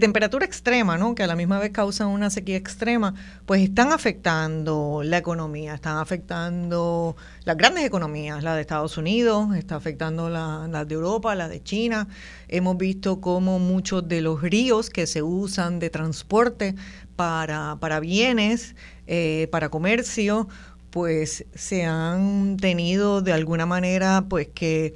temperatura 0.00 0.44
extrema, 0.44 0.98
¿no? 0.98 1.14
que 1.14 1.22
a 1.22 1.28
la 1.28 1.36
misma 1.36 1.60
vez 1.60 1.70
causan 1.70 2.08
una 2.08 2.28
sequía 2.30 2.56
extrema, 2.56 3.14
pues 3.44 3.62
están 3.62 3.92
afectando 3.92 5.02
la 5.04 5.18
economía, 5.18 5.74
están 5.74 5.98
afectando 5.98 7.14
las 7.44 7.56
grandes 7.56 7.84
economías, 7.84 8.42
la 8.42 8.56
de 8.56 8.62
Estados 8.62 8.98
Unidos, 8.98 9.54
está 9.54 9.76
afectando 9.76 10.28
las 10.28 10.68
la 10.68 10.84
de 10.84 10.94
Europa, 10.94 11.36
la 11.36 11.48
de 11.48 11.62
China. 11.62 12.08
Hemos 12.48 12.76
visto 12.76 13.20
cómo 13.20 13.60
muchos 13.60 14.08
de 14.08 14.20
los 14.22 14.42
ríos 14.42 14.90
que 14.90 15.06
se 15.06 15.22
usan 15.22 15.78
de 15.78 15.88
transporte 15.88 16.74
para, 17.14 17.76
para 17.78 18.00
bienes, 18.00 18.74
eh, 19.06 19.48
para 19.50 19.68
comercio, 19.68 20.48
pues 20.90 21.44
se 21.54 21.84
han 21.84 22.56
tenido 22.56 23.22
de 23.22 23.32
alguna 23.32 23.66
manera 23.66 24.26
pues 24.28 24.48
que 24.48 24.94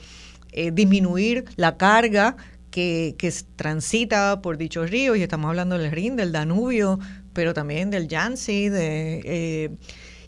eh, 0.52 0.70
disminuir 0.72 1.44
la 1.56 1.76
carga 1.76 2.36
que, 2.70 3.14
que 3.18 3.32
transita 3.56 4.40
por 4.42 4.56
dichos 4.56 4.90
ríos, 4.90 5.16
y 5.16 5.22
estamos 5.22 5.48
hablando 5.48 5.76
del 5.76 5.90
Rin, 5.90 6.16
del 6.16 6.32
Danubio, 6.32 6.98
pero 7.32 7.52
también 7.54 7.90
del 7.90 8.08
Yangtze, 8.08 8.70
de, 8.70 9.20
eh, 9.24 9.70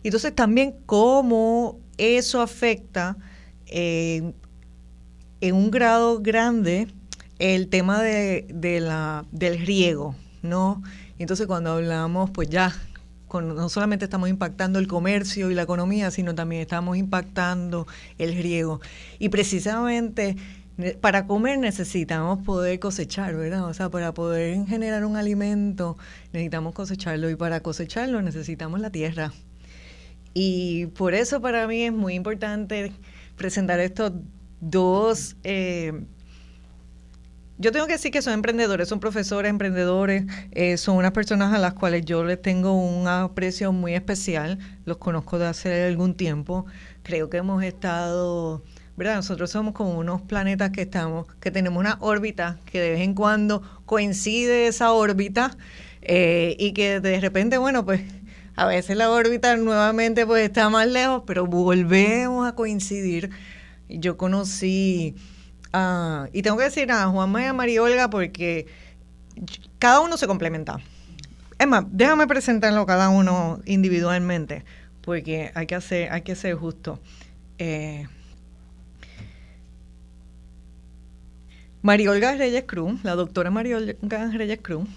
entonces 0.03 0.35
también 0.35 0.75
cómo 0.85 1.79
eso 1.97 2.41
afecta 2.41 3.17
en 3.67 4.35
un 5.41 5.71
grado 5.71 6.19
grande 6.19 6.87
el 7.39 7.67
tema 7.67 8.01
de, 8.01 8.45
de, 8.53 8.79
la, 8.79 9.25
del 9.31 9.59
riego, 9.59 10.15
¿no? 10.41 10.81
Entonces 11.19 11.47
cuando 11.47 11.71
hablamos, 11.71 12.29
pues 12.31 12.49
ya, 12.49 12.73
con, 13.33 13.55
no 13.55 13.67
solamente 13.67 14.05
estamos 14.05 14.29
impactando 14.29 14.77
el 14.77 14.87
comercio 14.87 15.49
y 15.49 15.55
la 15.55 15.63
economía, 15.63 16.11
sino 16.11 16.35
también 16.35 16.61
estamos 16.61 16.97
impactando 16.97 17.87
el 18.19 18.35
riego. 18.35 18.79
Y 19.17 19.29
precisamente 19.29 20.37
para 21.01 21.25
comer 21.25 21.57
necesitamos 21.57 22.45
poder 22.45 22.79
cosechar, 22.79 23.35
¿verdad? 23.35 23.65
O 23.65 23.73
sea, 23.73 23.89
para 23.89 24.13
poder 24.13 24.67
generar 24.67 25.03
un 25.03 25.17
alimento 25.17 25.97
necesitamos 26.31 26.75
cosecharlo 26.75 27.31
y 27.31 27.35
para 27.35 27.61
cosecharlo 27.61 28.21
necesitamos 28.21 28.79
la 28.79 28.91
tierra. 28.91 29.33
Y 30.35 30.85
por 30.87 31.15
eso 31.15 31.41
para 31.41 31.67
mí 31.67 31.85
es 31.85 31.91
muy 31.91 32.13
importante 32.13 32.91
presentar 33.35 33.79
estos 33.79 34.11
dos... 34.61 35.37
Eh, 35.43 36.05
yo 37.57 37.71
tengo 37.71 37.87
que 37.87 37.93
decir 37.93 38.11
que 38.11 38.21
son 38.21 38.33
emprendedores, 38.33 38.87
son 38.87 38.99
profesores, 38.99 39.49
emprendedores, 39.49 40.25
eh, 40.51 40.77
son 40.77 40.97
unas 40.97 41.11
personas 41.11 41.53
a 41.53 41.59
las 41.59 41.73
cuales 41.73 42.05
yo 42.05 42.23
les 42.23 42.41
tengo 42.41 42.73
un 42.73 43.07
aprecio 43.07 43.71
muy 43.71 43.93
especial, 43.93 44.59
los 44.85 44.97
conozco 44.97 45.39
de 45.39 45.47
hace 45.47 45.85
algún 45.85 46.15
tiempo, 46.15 46.65
creo 47.03 47.29
que 47.29 47.37
hemos 47.37 47.63
estado 47.63 48.63
¿verdad? 48.95 49.15
Nosotros 49.15 49.49
somos 49.49 49.73
como 49.73 49.97
unos 49.97 50.21
planetas 50.21 50.71
que 50.71 50.83
estamos, 50.83 51.25
que 51.39 51.49
tenemos 51.51 51.79
una 51.79 51.97
órbita 51.99 52.59
que 52.65 52.79
de 52.79 52.91
vez 52.91 53.01
en 53.01 53.15
cuando 53.15 53.63
coincide 53.85 54.67
esa 54.67 54.91
órbita 54.91 55.57
eh, 56.01 56.55
y 56.59 56.73
que 56.73 56.99
de 56.99 57.19
repente, 57.19 57.57
bueno, 57.57 57.85
pues 57.85 58.01
a 58.55 58.67
veces 58.67 58.95
la 58.97 59.09
órbita 59.09 59.55
nuevamente 59.57 60.25
pues 60.27 60.43
está 60.43 60.69
más 60.69 60.87
lejos, 60.87 61.23
pero 61.25 61.47
volvemos 61.47 62.47
a 62.47 62.53
coincidir. 62.53 63.31
Yo 63.89 64.17
conocí, 64.17 65.15
a, 65.73 66.29
y 66.31 66.41
tengo 66.41 66.57
que 66.57 66.65
decir 66.65 66.91
a 66.91 67.07
Juanma 67.07 67.41
y 67.41 67.45
a 67.45 67.53
María 67.53 67.81
Olga 67.81 68.09
porque 68.09 68.67
cada 69.79 69.99
uno 69.99 70.17
se 70.17 70.27
complementa. 70.27 70.79
Es 71.59 71.67
más, 71.67 71.85
déjame 71.89 72.27
presentarlo 72.27 72.85
cada 72.85 73.09
uno 73.09 73.59
individualmente, 73.65 74.65
porque 75.01 75.51
hay 75.55 75.65
que 75.67 75.75
hacer, 75.75 76.11
hay 76.11 76.21
que 76.21 76.35
ser 76.35 76.55
justo. 76.55 76.99
Eh, 77.57 78.07
Olga 81.83 82.35
Reyes 82.35 82.63
Cruz, 82.65 83.03
la 83.03 83.15
doctora 83.15 83.51
María 83.51 83.77
Olga 83.77 84.27
Reyes 84.31 84.59
Cruz, 84.61 84.87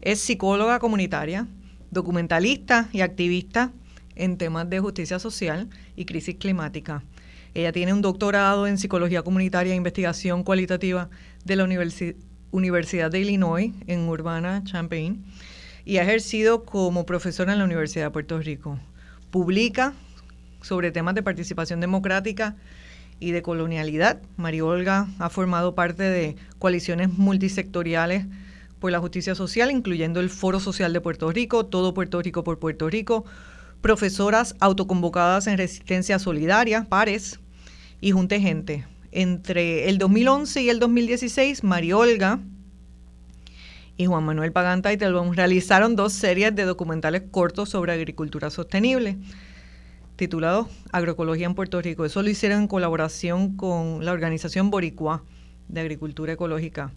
es 0.00 0.20
psicóloga 0.20 0.78
comunitaria, 0.80 1.46
documentalista 1.90 2.88
y 2.92 3.00
activista 3.00 3.72
en 4.16 4.38
temas 4.38 4.68
de 4.68 4.80
justicia 4.80 5.18
social 5.18 5.68
y 5.96 6.04
crisis 6.04 6.36
climática. 6.36 7.02
Ella 7.54 7.72
tiene 7.72 7.92
un 7.92 8.02
doctorado 8.02 8.66
en 8.66 8.78
psicología 8.78 9.22
comunitaria 9.22 9.72
e 9.72 9.76
investigación 9.76 10.42
cualitativa 10.42 11.10
de 11.44 11.56
la 11.56 11.64
Universidad 12.50 13.10
de 13.10 13.20
Illinois 13.20 13.72
en 13.86 14.08
Urbana-Champaign 14.08 15.24
y 15.84 15.98
ha 15.98 16.02
ejercido 16.02 16.64
como 16.64 17.06
profesora 17.06 17.52
en 17.52 17.58
la 17.58 17.64
Universidad 17.64 18.06
de 18.06 18.10
Puerto 18.10 18.38
Rico. 18.38 18.78
Publica 19.30 19.94
sobre 20.60 20.92
temas 20.92 21.14
de 21.14 21.22
participación 21.22 21.80
democrática, 21.80 22.56
y 23.22 23.30
de 23.30 23.42
colonialidad. 23.42 24.20
María 24.36 24.64
Olga 24.64 25.06
ha 25.20 25.30
formado 25.30 25.76
parte 25.76 26.02
de 26.02 26.36
coaliciones 26.58 27.08
multisectoriales 27.16 28.26
por 28.80 28.90
la 28.90 28.98
justicia 28.98 29.36
social, 29.36 29.70
incluyendo 29.70 30.18
el 30.18 30.28
Foro 30.28 30.58
Social 30.58 30.92
de 30.92 31.00
Puerto 31.00 31.30
Rico, 31.30 31.64
Todo 31.64 31.94
Puerto 31.94 32.20
Rico 32.20 32.42
por 32.42 32.58
Puerto 32.58 32.90
Rico, 32.90 33.24
profesoras 33.80 34.56
autoconvocadas 34.58 35.46
en 35.46 35.56
Resistencia 35.56 36.18
Solidaria, 36.18 36.84
pares, 36.88 37.38
y 38.02 38.10
Junte 38.10 38.40
Gente. 38.40 38.84
Entre 39.12 39.88
el 39.88 39.96
2011 39.96 40.62
y 40.62 40.68
el 40.68 40.78
2016, 40.80 41.64
María 41.64 41.96
Olga 41.96 42.40
y 43.96 44.06
Juan 44.06 44.24
Manuel 44.24 44.52
Pagán 44.52 44.82
Taitelbaum 44.82 45.32
realizaron 45.32 45.96
dos 45.96 46.12
series 46.12 46.54
de 46.54 46.64
documentales 46.64 47.22
cortos 47.30 47.70
sobre 47.70 47.92
agricultura 47.92 48.50
sostenible 48.50 49.16
titulado 50.16 50.68
Agroecología 50.90 51.46
en 51.46 51.54
Puerto 51.54 51.80
Rico. 51.80 52.04
Eso 52.04 52.22
lo 52.22 52.28
hicieron 52.28 52.62
en 52.62 52.68
colaboración 52.68 53.56
con 53.56 54.04
la 54.04 54.12
organización 54.12 54.70
Boricua 54.70 55.22
de 55.68 55.80
Agricultura 55.80 56.32
Ecológica. 56.32 56.92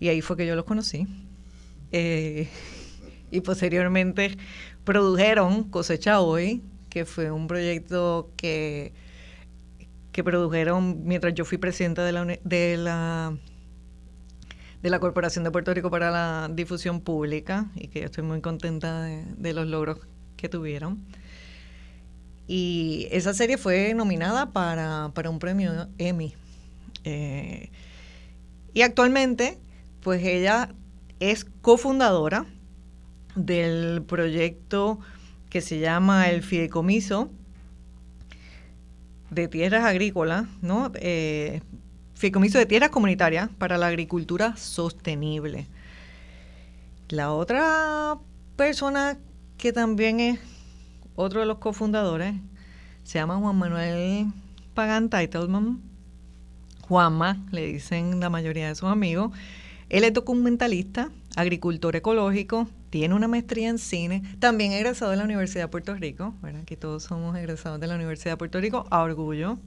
Y 0.00 0.08
ahí 0.08 0.20
fue 0.20 0.36
que 0.36 0.46
yo 0.46 0.56
los 0.56 0.64
conocí. 0.64 1.06
Eh, 1.92 2.48
y 3.30 3.40
posteriormente 3.40 4.36
produjeron 4.84 5.64
Cosecha 5.64 6.20
Hoy, 6.20 6.62
que 6.90 7.04
fue 7.04 7.30
un 7.30 7.46
proyecto 7.46 8.30
que, 8.36 8.92
que 10.12 10.22
produjeron 10.22 11.04
mientras 11.04 11.34
yo 11.34 11.44
fui 11.44 11.58
presidenta 11.58 12.04
de 12.04 12.12
la, 12.12 12.24
de 12.24 12.76
la 12.76 13.36
de 14.82 14.90
la 14.90 14.98
Corporación 14.98 15.44
de 15.44 15.50
Puerto 15.50 15.72
Rico 15.72 15.90
para 15.90 16.10
la 16.10 16.50
Difusión 16.52 17.00
Pública 17.00 17.70
y 17.74 17.88
que 17.88 18.04
estoy 18.04 18.24
muy 18.24 18.40
contenta 18.40 19.02
de 19.02 19.52
los 19.52 19.66
logros 19.66 20.00
que 20.36 20.48
tuvieron. 20.48 21.04
Y 22.48 23.06
esa 23.12 23.32
serie 23.32 23.58
fue 23.58 23.94
nominada 23.94 24.50
para, 24.50 25.12
un 25.30 25.38
premio 25.38 25.88
Emmy. 25.98 26.34
Eh, 27.04 27.70
y 28.74 28.82
actualmente, 28.82 29.58
pues 30.00 30.24
ella 30.24 30.74
es 31.20 31.46
cofundadora 31.60 32.46
del 33.36 34.02
proyecto 34.02 34.98
que 35.48 35.60
se 35.60 35.78
llama 35.78 36.28
el 36.28 36.42
Fideicomiso 36.42 37.30
de 39.32 39.48
Tierras 39.48 39.84
Agrícolas, 39.84 40.46
¿no? 40.60 40.92
Eh, 40.94 41.62
Fideicomiso 42.14 42.58
de 42.58 42.66
Tierras 42.66 42.90
Comunitarias 42.90 43.48
para 43.58 43.78
la 43.78 43.86
Agricultura 43.86 44.56
Sostenible. 44.56 45.66
La 47.08 47.32
otra 47.32 48.18
persona 48.56 49.18
que 49.56 49.72
también 49.72 50.20
es 50.20 50.38
otro 51.16 51.40
de 51.40 51.46
los 51.46 51.58
cofundadores, 51.58 52.34
se 53.04 53.18
llama 53.18 53.36
Juan 53.36 53.56
Manuel 53.56 54.26
Pagan 54.74 55.08
Teitelman. 55.08 55.80
Juanma, 56.82 57.38
le 57.50 57.66
dicen 57.66 58.20
la 58.20 58.28
mayoría 58.28 58.68
de 58.68 58.74
sus 58.74 58.88
amigos. 58.88 59.32
Él 59.92 60.04
es 60.04 60.14
documentalista, 60.14 61.10
agricultor 61.36 61.94
ecológico, 61.96 62.66
tiene 62.88 63.14
una 63.14 63.28
maestría 63.28 63.68
en 63.68 63.76
cine, 63.76 64.22
también 64.38 64.72
egresado 64.72 65.10
de 65.10 65.18
la 65.18 65.24
Universidad 65.24 65.64
de 65.64 65.68
Puerto 65.68 65.94
Rico, 65.94 66.34
¿verdad? 66.40 66.64
que 66.64 66.78
todos 66.78 67.02
somos 67.02 67.36
egresados 67.36 67.78
de 67.78 67.86
la 67.88 67.96
Universidad 67.96 68.32
de 68.32 68.36
Puerto 68.38 68.58
Rico, 68.58 68.86
a 68.90 69.02
orgullo. 69.02 69.58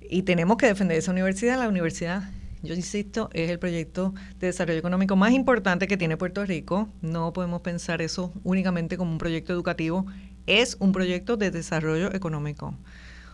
Y 0.00 0.22
tenemos 0.22 0.56
que 0.56 0.64
defender 0.64 0.96
esa 0.96 1.12
universidad. 1.12 1.58
La 1.58 1.68
universidad, 1.68 2.30
yo 2.62 2.72
insisto, 2.72 3.28
es 3.34 3.50
el 3.50 3.58
proyecto 3.58 4.14
de 4.38 4.46
desarrollo 4.46 4.78
económico 4.78 5.14
más 5.14 5.32
importante 5.32 5.86
que 5.86 5.98
tiene 5.98 6.16
Puerto 6.16 6.46
Rico. 6.46 6.88
No 7.02 7.34
podemos 7.34 7.60
pensar 7.60 8.00
eso 8.00 8.32
únicamente 8.44 8.96
como 8.96 9.12
un 9.12 9.18
proyecto 9.18 9.52
educativo 9.52 10.06
es 10.46 10.78
un 10.80 10.92
proyecto 10.92 11.36
de 11.36 11.50
desarrollo 11.50 12.14
económico. 12.14 12.74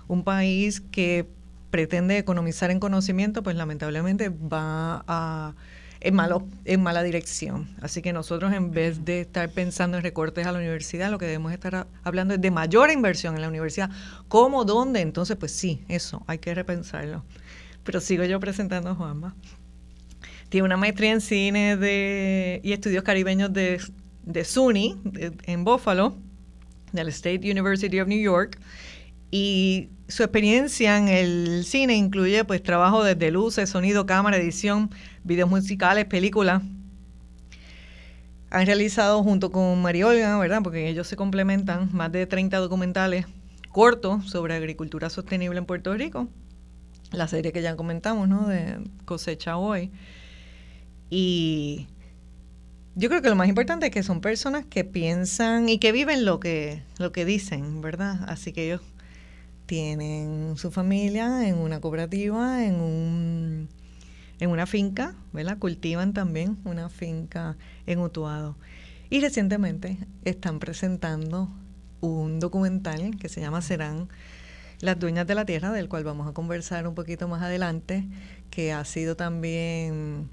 Un 0.09 0.25
país 0.25 0.81
que 0.81 1.29
pretende 1.72 2.16
economizar 2.18 2.70
en 2.70 2.78
conocimiento, 2.78 3.42
pues 3.42 3.56
lamentablemente 3.56 4.28
va 4.28 5.02
a, 5.08 5.54
en, 5.98 6.14
malo, 6.14 6.46
en 6.64 6.81
mala 6.81 7.02
dirección. 7.02 7.75
Así 7.81 8.00
que 8.00 8.12
nosotros 8.12 8.52
en 8.52 8.70
vez 8.70 9.04
de 9.04 9.23
estar 9.23 9.50
pensando 9.50 9.96
en 9.96 10.04
recortes 10.04 10.46
a 10.46 10.52
la 10.52 10.58
universidad, 10.58 11.10
lo 11.10 11.18
que 11.18 11.27
debemos 11.27 11.52
estar 11.52 11.88
hablando 12.04 12.35
es 12.35 12.40
de 12.40 12.52
mayor 12.52 12.92
inversión 12.92 13.35
en 13.35 13.42
la 13.42 13.48
universidad. 13.48 13.90
¿Cómo? 14.29 14.64
¿Dónde? 14.64 15.00
Entonces, 15.00 15.37
pues 15.37 15.50
sí, 15.50 15.83
eso, 15.88 16.23
hay 16.29 16.38
que 16.38 16.54
repensarlo. 16.54 17.25
Pero 17.83 18.00
sigo 18.00 18.23
yo 18.23 18.38
presentando 18.38 18.90
a 18.90 18.94
Juanma. 18.94 19.35
Tiene 20.48 20.66
una 20.66 20.77
maestría 20.77 21.10
en 21.10 21.20
cine 21.20 21.77
de, 21.77 22.60
y 22.62 22.73
estudios 22.73 23.02
caribeños 23.02 23.52
de 23.52 23.81
de 24.25 24.44
SUNY 24.44 24.98
en 25.44 25.64
Buffalo, 25.64 26.16
del 26.92 27.08
State 27.08 27.50
University 27.50 28.00
of 28.00 28.08
New 28.08 28.20
York, 28.20 28.58
y 29.31 29.88
su 30.13 30.23
experiencia 30.23 30.98
en 30.98 31.08
el 31.08 31.65
cine 31.65 31.96
incluye 31.96 32.44
pues 32.44 32.63
trabajo 32.63 33.02
desde 33.02 33.31
luces, 33.31 33.71
sonido, 33.71 34.04
cámara, 34.04 34.37
edición, 34.37 34.90
videos 35.25 35.48
musicales, 35.48 36.04
películas. 36.04 36.63
Han 38.50 38.67
realizado 38.67 39.23
junto 39.23 39.50
con 39.50 39.81
María 39.81 40.06
Olga, 40.06 40.38
¿verdad? 40.38 40.60
Porque 40.63 40.90
ellos 40.90 41.06
se 41.06 41.17
complementan 41.17 41.88
más 41.92 42.13
de 42.13 42.27
30 42.27 42.58
documentales 42.58 43.25
cortos 43.71 44.29
sobre 44.29 44.54
agricultura 44.54 45.08
sostenible 45.08 45.58
en 45.58 45.65
Puerto 45.65 45.94
Rico. 45.94 46.29
La 47.13 47.27
serie 47.27 47.50
que 47.50 47.63
ya 47.63 47.75
comentamos, 47.75 48.29
¿no? 48.29 48.46
De 48.46 48.79
Cosecha 49.06 49.56
Hoy. 49.56 49.90
Y 51.08 51.87
yo 52.94 53.08
creo 53.08 53.23
que 53.23 53.31
lo 53.31 53.37
más 53.37 53.48
importante 53.48 53.87
es 53.87 53.92
que 53.92 54.02
son 54.02 54.21
personas 54.21 54.67
que 54.67 54.85
piensan 54.85 55.71
y 55.71 55.79
que 55.79 55.90
viven 55.90 56.27
lo 56.27 56.38
que, 56.38 56.83
lo 56.98 57.13
que 57.13 57.25
dicen, 57.25 57.81
¿verdad? 57.81 58.21
Así 58.29 58.52
que 58.52 58.67
ellos 58.67 58.83
tienen 59.73 60.58
su 60.58 60.70
familia 60.70 61.48
en 61.48 61.56
una 61.56 61.81
cooperativa, 61.81 62.62
en 62.62 62.75
un 62.75 63.68
en 64.38 64.50
una 64.50 64.66
finca, 64.66 65.14
¿verdad? 65.33 65.56
Cultivan 65.58 66.12
también 66.12 66.58
una 66.66 66.90
finca 66.90 67.56
en 67.87 68.00
Utuado. 68.00 68.58
Y 69.08 69.23
recientemente 69.23 69.96
están 70.27 70.58
presentando 70.58 71.48
un 72.02 72.38
documental 72.38 73.16
que 73.16 73.31
se 73.31 73.40
llama 73.40 73.62
Serán 73.62 74.10
las 74.81 74.98
dueñas 74.98 75.27
de 75.27 75.37
la 75.37 75.46
tierra, 75.46 75.73
del 75.73 75.88
cual 75.88 76.04
vamos 76.04 76.29
a 76.29 76.35
conversar 76.35 76.87
un 76.87 76.94
poquito 76.94 77.27
más 77.27 77.40
adelante, 77.40 78.04
que 78.50 78.75
ha 78.75 78.85
sido 78.85 79.16
también, 79.16 80.29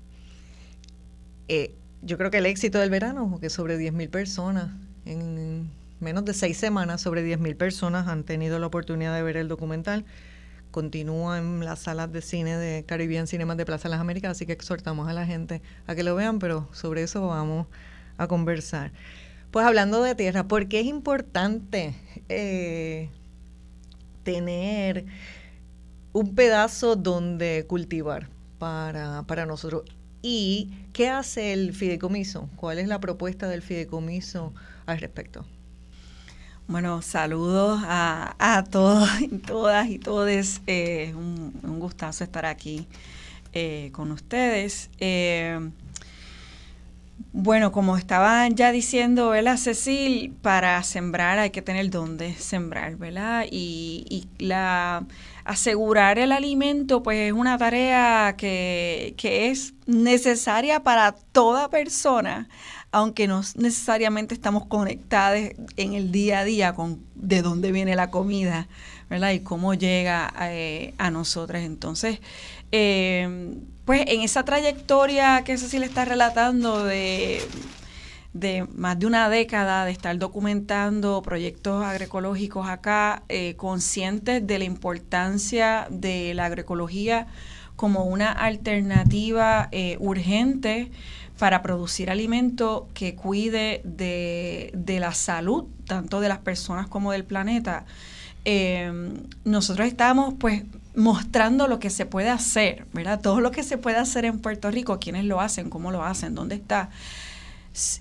eh, 1.48 1.76
yo 2.02 2.18
creo 2.18 2.30
que 2.30 2.40
el 2.40 2.46
éxito 2.46 2.78
del 2.78 2.90
verano, 2.90 3.30
porque 3.32 3.50
sobre 3.50 3.80
10.000 3.80 4.10
personas 4.10 4.70
en 5.06 5.79
menos 6.00 6.26
de 6.26 6.34
seis 6.34 6.58
semanas, 6.58 7.02
sobre 7.02 7.24
10.000 7.26 7.56
personas 7.56 8.08
han 8.08 8.24
tenido 8.24 8.60
la 8.60 8.68
oportunidad 8.68 9.14
de 9.16 9.24
ver 9.24 9.38
el 9.38 9.48
documental. 9.48 10.06
Continúa 10.72 11.40
en 11.40 11.66
las 11.66 11.80
salas 11.80 12.12
de 12.12 12.22
cine 12.22 12.58
de 12.58 12.86
Caribbean 12.86 13.28
Cinemas 13.28 13.58
de 13.58 13.66
Plaza 13.66 13.84
de 13.84 13.92
las 13.92 14.02
Américas, 14.02 14.32
así 14.32 14.46
que 14.46 14.54
exhortamos 14.54 15.10
a 15.10 15.14
la 15.14 15.26
gente 15.26 15.62
a 15.88 15.96
que 15.96 16.04
lo 16.04 16.16
vean, 16.16 16.40
pero 16.40 16.70
sobre 16.74 17.04
eso 17.04 17.28
vamos 17.28 17.68
a 18.18 18.28
conversar. 18.28 18.92
Pues 19.52 19.66
hablando 19.66 20.04
de 20.04 20.14
tierra, 20.14 20.48
¿por 20.48 20.68
qué 20.68 20.82
es 20.82 20.86
importante 20.86 21.96
eh, 22.30 23.10
tener 24.24 25.06
un 26.14 26.36
pedazo 26.36 26.96
donde 26.96 27.66
cultivar 27.68 28.30
para, 28.60 29.24
para 29.24 29.48
nosotros? 29.48 29.84
¿Y 30.22 30.72
qué 30.94 31.10
hace 31.10 31.54
el 31.54 31.74
fideicomiso? 31.74 32.50
¿Cuál 32.58 32.78
es 32.78 32.88
la 32.88 33.00
propuesta 33.00 33.48
del 33.48 33.64
fideicomiso 33.64 34.54
al 34.86 35.00
respecto? 35.00 35.46
Bueno, 36.70 37.02
saludos 37.02 37.82
a, 37.84 38.64
todos 38.70 39.10
y 39.22 39.28
todas 39.40 39.90
y 39.90 39.98
todes. 39.98 40.62
Eh, 40.68 41.16
un, 41.16 41.52
un, 41.64 41.80
gustazo 41.80 42.24
estar 42.24 42.46
aquí 42.46 42.88
eh, 43.54 43.90
con 43.92 44.12
ustedes. 44.12 44.92
Eh, 45.00 45.60
bueno, 47.34 47.72
como 47.72 47.98
estaba 47.98 48.48
ya 48.50 48.72
diciendo, 48.72 49.30
¿verdad, 49.30 49.58
Cecil? 49.58 50.32
Para 50.44 50.84
sembrar 50.84 51.40
hay 51.40 51.50
que 51.50 51.64
tener 51.64 51.90
dónde 51.90 52.36
sembrar, 52.36 52.98
¿verdad? 52.98 53.48
Y, 53.50 54.06
y 54.08 54.28
la 54.46 55.08
asegurar 55.46 56.20
el 56.20 56.32
alimento, 56.32 57.02
pues 57.02 57.18
es 57.30 57.34
una 57.34 57.58
tarea 57.58 58.36
que, 58.38 59.16
que 59.18 59.50
es 59.50 59.74
necesaria 59.88 60.84
para 60.84 61.14
toda 61.14 61.72
persona 61.72 62.48
aunque 62.92 63.28
no 63.28 63.42
necesariamente 63.56 64.34
estamos 64.34 64.66
conectados 64.66 65.40
en 65.78 65.94
el 65.94 66.12
día 66.12 66.40
a 66.40 66.44
día 66.44 66.74
con 66.74 67.00
de 67.16 67.42
dónde 67.42 67.72
viene 67.72 67.96
la 67.96 68.10
comida, 68.10 68.68
¿verdad? 69.10 69.32
Y 69.32 69.42
cómo 69.42 69.74
llega 69.74 70.34
eh, 70.42 70.94
a 70.98 71.12
nosotras. 71.12 71.64
Entonces, 71.64 72.20
eh, 72.72 73.56
pues 73.86 74.04
en 74.08 74.22
esa 74.22 74.44
trayectoria 74.44 75.44
que 75.44 75.58
le 75.58 75.86
está 75.86 76.06
relatando 76.06 76.84
de, 76.84 77.42
de 78.34 78.66
más 78.74 78.98
de 78.98 79.06
una 79.06 79.30
década 79.30 79.86
de 79.86 79.92
estar 79.92 80.18
documentando 80.18 81.22
proyectos 81.22 81.84
agroecológicos 81.84 82.68
acá, 82.68 83.24
eh, 83.30 83.56
conscientes 83.56 84.46
de 84.46 84.58
la 84.58 84.66
importancia 84.66 85.88
de 85.92 86.34
la 86.34 86.46
agroecología 86.46 87.28
como 87.76 88.04
una 88.04 88.32
alternativa 88.32 89.70
urgente 90.00 90.92
para 91.40 91.62
producir 91.62 92.12
alimento 92.12 92.90
que 92.94 93.16
cuide 93.16 93.82
de, 93.86 94.98
la 95.00 95.14
salud, 95.14 95.66
tanto 95.88 96.20
de 96.20 96.28
las 96.28 96.40
personas 96.40 96.88
como 96.88 97.14
del 97.14 97.24
planeta. 97.24 97.86
Em, 98.44 99.24
nosotros 99.46 99.88
estamos 99.88 100.34
pues 100.38 100.64
mostrando 100.96 101.68
lo 101.68 101.80
que 101.80 101.90
se 101.90 102.06
puede 102.06 102.30
hacer, 102.30 102.86
¿verdad? 102.94 103.22
Todo 103.22 103.40
lo 103.40 103.52
que 103.52 103.64
se 103.64 103.78
puede 103.78 103.98
hacer 103.98 104.26
en 104.26 104.40
Puerto 104.40 104.70
Rico, 104.70 105.00
quiénes 105.00 105.24
lo 105.24 105.40
hacen, 105.40 105.70
cómo 105.70 105.92
lo 105.92 106.04
hacen, 106.04 106.36
dónde 106.36 106.56
está. 106.56 106.90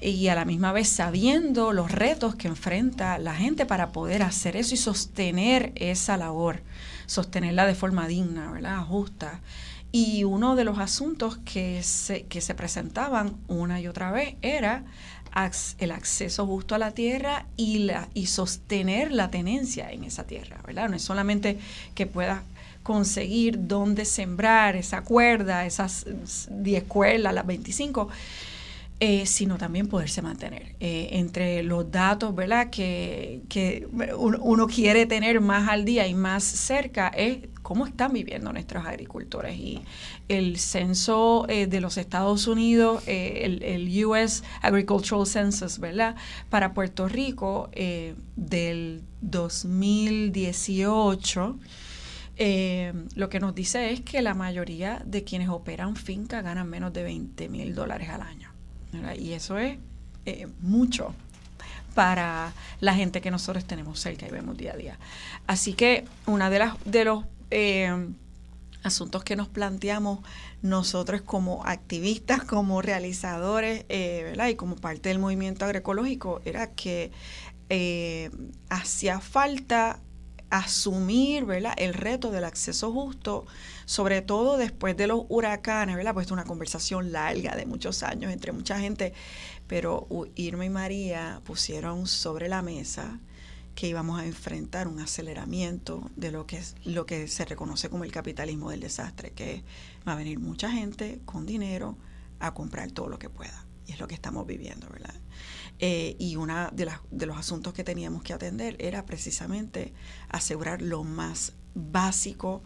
Y 0.01 0.26
a 0.26 0.34
la 0.34 0.45
misma 0.45 0.72
vez 0.72 0.89
sabiendo 0.89 1.72
los 1.72 1.93
retos 1.93 2.34
que 2.34 2.49
enfrenta 2.49 3.18
la 3.18 3.36
gente 3.36 3.66
para 3.66 3.91
poder 3.93 4.24
hacer 4.24 4.57
eso 4.57 4.74
y 4.74 4.78
sostener 4.78 5.72
esa 5.76 6.16
labor, 6.16 6.62
sostenerla 7.07 7.66
de 7.66 7.76
forma 7.76 8.09
digna, 8.09 8.51
¿verdad? 8.51 8.84
Justa. 8.84 9.41
Y 10.01 10.22
uno 10.22 10.55
de 10.55 10.62
los 10.62 10.78
asuntos 10.78 11.38
que 11.38 11.82
se, 11.82 12.22
que 12.26 12.40
se 12.40 12.55
presentaban 12.55 13.36
una 13.49 13.80
y 13.80 13.88
otra 13.88 14.12
vez 14.12 14.36
era 14.42 14.84
el 15.78 15.90
acceso 15.90 16.46
justo 16.46 16.76
a 16.76 16.78
la 16.78 16.92
tierra 16.92 17.46
y, 17.57 17.78
la, 17.78 18.09
y 18.14 18.26
sostener 18.26 19.11
la 19.11 19.28
tenencia 19.32 19.90
en 19.90 20.05
esa 20.05 20.24
tierra, 20.24 20.61
¿verdad? 20.64 20.88
No 20.88 20.94
es 20.94 21.03
solamente 21.03 21.59
que 21.96 22.07
puedas 22.07 22.42
conseguir 22.84 23.66
dónde 23.66 24.05
sembrar 24.05 24.76
esa 24.76 25.03
cuerda, 25.03 25.66
esas 25.66 26.07
10 26.49 26.84
cuerdas, 26.84 27.34
las 27.34 27.46
25, 27.46 28.09
eh, 29.01 29.26
sino 29.26 29.59
también 29.59 29.88
poderse 29.88 30.22
mantener. 30.22 30.76
Eh, 30.78 31.09
entre 31.12 31.64
los 31.64 31.90
datos, 31.90 32.36
¿verdad? 32.36 32.70
Que, 32.70 33.42
que 33.49 33.88
uno, 34.16 34.66
quiere 34.68 35.07
tener 35.07 35.40
más 35.40 35.68
al 35.68 35.84
día 35.84 36.07
y 36.07 36.14
más 36.14 36.44
cerca 36.44 37.09
es 37.09 37.49
cómo 37.69 37.87
están 37.87 38.14
viviendo 38.14 38.51
nuestros 38.51 38.87
agricultores. 38.87 39.59
Y 39.59 39.83
el 40.29 40.59
censo 40.59 41.45
eh, 41.51 41.66
de 41.66 41.83
los 41.83 41.99
Estados 41.99 42.47
Unidos, 42.47 43.03
el, 43.07 43.62
el, 43.62 44.07
US 44.07 44.43
Agricultural 44.62 45.27
Census, 45.27 45.79
¿verdad? 45.79 46.16
Para 46.49 46.73
Puerto 46.73 47.09
Rico 47.09 47.69
del 48.37 49.03
2018. 49.21 51.59
lo 53.16 53.29
que 53.29 53.39
nos 53.39 53.55
dice 53.55 53.93
es 53.93 54.01
que 54.01 54.23
la 54.23 54.33
mayoría 54.33 55.03
de 55.05 55.25
quienes 55.25 55.51
operan 55.51 55.95
finca 55.95 56.41
ganan 56.41 56.71
menos 56.71 56.95
de 56.95 57.03
20 57.03 57.51
mil 57.51 57.75
dólares 57.75 58.09
al 58.09 58.23
año. 58.23 58.51
Y 59.19 59.33
eso 59.33 59.59
es 59.59 59.77
eh, 60.25 60.47
mucho 60.62 61.14
para 61.95 62.53
la 62.81 62.95
gente 62.95 63.21
que 63.21 63.31
nosotros 63.31 63.64
tenemos 63.64 63.99
cerca 63.99 64.27
y 64.27 64.31
vemos 64.31 64.57
día 64.57 64.73
a 64.73 64.77
día. 64.77 64.99
Así 65.47 65.75
que 65.75 66.07
una 66.27 66.49
de 66.49 66.61
las 66.61 66.75
de 66.85 67.05
los 67.05 67.25
eh, 67.51 68.09
asuntos 68.82 69.24
que 69.24 69.36
nos 69.36 69.49
planteamos 69.49 70.20
nosotros 70.62 71.22
como 71.22 71.64
activistas, 71.66 72.44
como 72.44 72.82
realizadores, 72.82 73.84
eh, 73.88 74.22
¿verdad? 74.24 74.49
Y 74.49 74.57
como 74.57 74.76
parte 74.76 75.09
del 75.09 75.18
movimiento 75.18 75.64
agroecológico 75.64 76.40
era 76.44 76.72
que 76.72 77.12
hacía 78.70 79.20
falta 79.20 80.01
asumir 80.51 81.44
¿verdad? 81.44 81.74
el 81.76 81.94
reto 81.94 82.30
del 82.30 82.44
acceso 82.44 82.92
justo, 82.92 83.46
sobre 83.84 84.22
todo 84.22 84.57
después 84.57 84.96
de 84.96 85.07
los 85.07 85.22
huracanes, 85.28 85.96
¿verdad? 85.96 86.14
Pues 86.14 86.30
una 86.30 86.44
conversación 86.44 87.12
larga 87.12 87.55
de 87.57 87.66
muchos 87.66 88.03
años 88.03 88.32
entre 88.32 88.53
mucha 88.53 88.78
gente, 88.78 89.12
pero 89.66 90.09
Irma 90.34 90.64
y 90.64 90.70
María 90.70 91.40
pusieron 91.44 92.07
sobre 92.07 92.49
la 92.49 92.62
mesa 92.62 93.20
que 93.79 93.87
íbamos 93.87 94.18
a 94.18 94.26
enfrentar 94.26 94.89
un 94.89 94.99
aceleramiento 94.99 96.11
de 96.16 96.33
lo 96.33 96.49
que 96.49 96.59
es 96.59 96.74
lo 96.83 97.07
que 97.07 97.29
se 97.29 97.45
reconoce 97.45 97.89
como 97.89 98.03
el 98.03 98.11
capitalismo 98.11 98.72
del 98.72 98.81
desastre, 98.81 99.31
que 99.31 99.62
va 100.07 100.14
a 100.14 100.16
venir 100.16 100.41
mucha 100.41 100.68
gente 100.68 101.20
con 101.24 101.47
dinero 101.47 101.97
a 102.41 102.55
comprar 102.55 102.91
todo 102.91 103.09
lo 103.09 103.20
que 103.20 103.31
pueda. 103.31 103.66
Y 103.87 103.93
es 103.93 104.01
lo 104.01 104.09
que 104.09 104.16
estamos 104.16 104.49
viviendo, 104.49 104.89
¿verdad? 104.89 105.14
Eh, 105.79 106.16
y 106.18 106.35
uno 106.35 106.72
de, 106.72 106.91
de 107.12 107.26
los 107.26 107.37
asuntos 107.37 107.72
que 107.72 107.85
teníamos 107.85 108.24
que 108.24 108.33
atender 108.33 108.74
era 108.81 109.07
precisamente 109.07 109.93
asegurar 110.29 110.83
lo 110.83 111.05
más 111.05 111.53
básico 111.76 112.64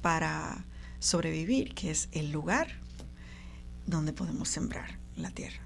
para 0.00 0.64
sobrevivir, 0.98 1.74
que 1.74 1.90
es 1.90 2.08
el 2.12 2.32
lugar 2.32 2.68
donde 3.84 4.14
podemos 4.14 4.48
sembrar 4.48 4.98
la 5.14 5.30
tierra. 5.30 5.63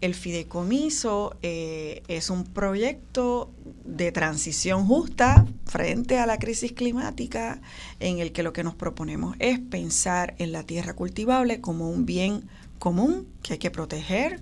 El 0.00 0.14
fideicomiso 0.14 1.36
eh, 1.42 2.02
es 2.08 2.30
un 2.30 2.44
proyecto 2.44 3.50
de 3.84 4.12
transición 4.12 4.86
justa 4.86 5.46
frente 5.66 6.18
a 6.18 6.26
la 6.26 6.38
crisis 6.38 6.72
climática 6.72 7.60
en 7.98 8.18
el 8.18 8.32
que 8.32 8.42
lo 8.42 8.52
que 8.52 8.62
nos 8.62 8.74
proponemos 8.74 9.34
es 9.40 9.58
pensar 9.58 10.34
en 10.38 10.52
la 10.52 10.62
tierra 10.62 10.94
cultivable 10.94 11.60
como 11.60 11.90
un 11.90 12.06
bien 12.06 12.48
común 12.78 13.26
que 13.42 13.54
hay 13.54 13.58
que 13.58 13.72
proteger, 13.72 14.40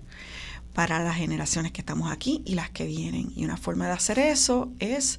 para 0.77 1.03
las 1.03 1.17
generaciones 1.17 1.73
que 1.73 1.81
estamos 1.81 2.13
aquí 2.13 2.43
y 2.45 2.55
las 2.55 2.69
que 2.69 2.85
vienen. 2.85 3.33
Y 3.35 3.47
una 3.47 3.57
forma 3.57 3.87
de 3.87 3.93
hacer 3.93 4.19
eso 4.19 4.71
es 4.79 5.19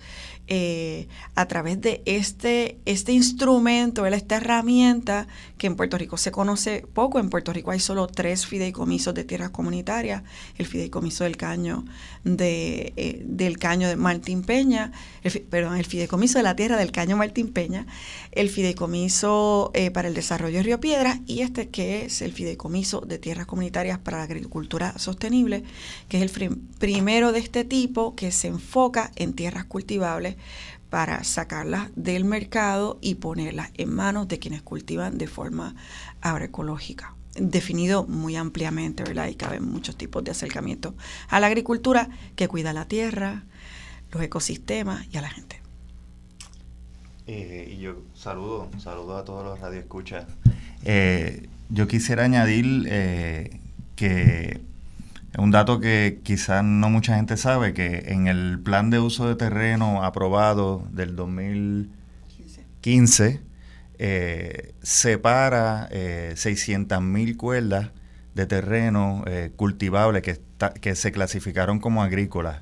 eh, 0.50 1.08
a 1.36 1.46
través 1.48 1.82
de 1.82 2.02
este, 2.06 2.78
este 2.86 3.12
instrumento, 3.12 4.06
esta 4.06 4.38
herramienta 4.38 5.28
que 5.58 5.68
en 5.68 5.76
Puerto 5.76 5.98
Rico 5.98 6.18
se 6.18 6.32
conoce 6.32 6.86
poco. 6.94 7.20
En 7.20 7.30
Puerto 7.30 7.52
Rico 7.52 7.72
hay 7.72 7.80
solo 7.80 8.08
tres 8.08 8.46
fideicomisos 8.46 9.14
de 9.14 9.24
tierras 9.24 9.50
comunitarias. 9.50 10.24
El 10.58 10.66
fideicomiso 10.66 11.24
del 11.26 11.38
caño 11.38 11.86
de, 12.24 12.94
eh, 12.96 13.22
del 13.26 13.58
caño 13.58 13.88
de 13.88 13.96
Martín 13.96 14.44
Peña, 14.44 14.92
perdón, 15.50 15.78
el 15.78 15.86
fideicomiso 15.86 16.40
de 16.40 16.44
la 16.44 16.56
tierra 16.56 16.78
del 16.78 16.92
caño 16.92 17.18
Martín 17.18 17.50
Peña, 17.50 17.86
el 18.32 18.50
fideicomiso 18.50 19.72
eh, 19.74 19.92
para 19.92 20.08
el 20.08 20.14
desarrollo 20.14 20.58
de 20.58 20.64
Río 20.64 20.80
Piedras 20.80 21.20
y 21.26 21.42
este 21.42 21.70
que 21.70 22.06
es 22.06 22.22
el 22.22 22.32
fideicomiso 22.32 23.02
de 23.02 23.18
tierras 23.18 23.48
comunitarias 23.48 24.00
para 24.00 24.18
la 24.18 24.24
agricultura 24.24 24.98
sostenible, 24.98 25.64
que 26.08 26.24
es 26.24 26.24
el 26.24 26.58
primero 26.80 27.32
de 27.32 27.40
este 27.40 27.66
tipo 27.66 28.16
que 28.16 28.32
se 28.32 28.48
enfoca 28.48 29.12
en 29.16 29.34
tierras 29.34 29.66
cultivables 29.66 30.37
para 30.90 31.24
sacarlas 31.24 31.90
del 31.96 32.26
mercado 32.26 32.98
y 33.02 33.16
ponerlas 33.16 33.72
en 33.76 33.94
manos 33.94 34.28
de 34.28 34.40
quienes 34.40 34.62
cultivan 34.62 35.18
de 35.18 35.28
forma 35.28 35.76
agroecológica. 36.22 37.16
Definido 37.36 38.06
muy 38.06 38.36
ampliamente, 38.36 39.04
¿verdad? 39.04 39.28
Y 39.28 39.36
caben 39.36 39.64
muchos 39.64 39.96
tipos 39.96 40.24
de 40.24 40.32
acercamiento 40.32 40.96
a 41.30 41.40
la 41.40 41.48
agricultura 41.48 42.10
que 42.36 42.48
cuida 42.48 42.74
la 42.74 42.86
tierra, 42.86 43.44
los 44.12 44.24
ecosistemas 44.24 45.06
y 45.12 45.18
a 45.18 45.22
la 45.22 45.30
gente. 45.30 45.62
Eh, 47.28 47.76
y 47.78 47.82
yo 47.82 48.02
saludo, 48.16 48.70
saludo 48.80 49.18
a 49.18 49.26
todos 49.26 49.44
los 49.44 49.60
radioescuchas. 49.60 50.26
Eh, 50.86 51.48
yo 51.70 51.88
quisiera 51.88 52.24
añadir 52.24 52.88
eh, 52.90 53.60
que 53.98 54.62
un 55.38 55.52
dato 55.52 55.80
que 55.80 56.20
quizás 56.24 56.64
no 56.64 56.90
mucha 56.90 57.16
gente 57.16 57.38
sabe, 57.38 57.74
que 57.74 58.06
en 58.08 58.28
el 58.28 58.60
plan 58.60 58.90
de 58.90 59.00
uso 59.00 59.28
de 59.28 59.36
terreno 59.36 60.04
aprobado 60.04 60.88
del 60.92 61.16
2015, 61.16 63.42
eh, 64.00 64.74
separa 64.82 65.88
eh, 65.92 66.34
600.000 66.36 67.38
cuerdas 67.38 67.90
de 68.36 68.46
terreno 68.46 69.24
eh, 69.26 69.52
cultivable 69.56 70.22
que, 70.22 70.40
que 70.82 70.96
se 70.96 71.12
clasificaron 71.12 71.80
como 71.80 72.04
agrícolas 72.04 72.62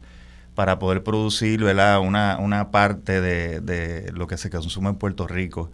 para 0.55 0.79
poder 0.79 1.03
producir 1.03 1.63
Una, 1.63 2.37
una 2.39 2.71
parte 2.71 3.21
de, 3.21 3.59
de, 3.59 4.11
lo 4.13 4.27
que 4.27 4.37
se 4.37 4.49
consume 4.49 4.89
en 4.89 4.95
Puerto 4.95 5.27
Rico. 5.27 5.71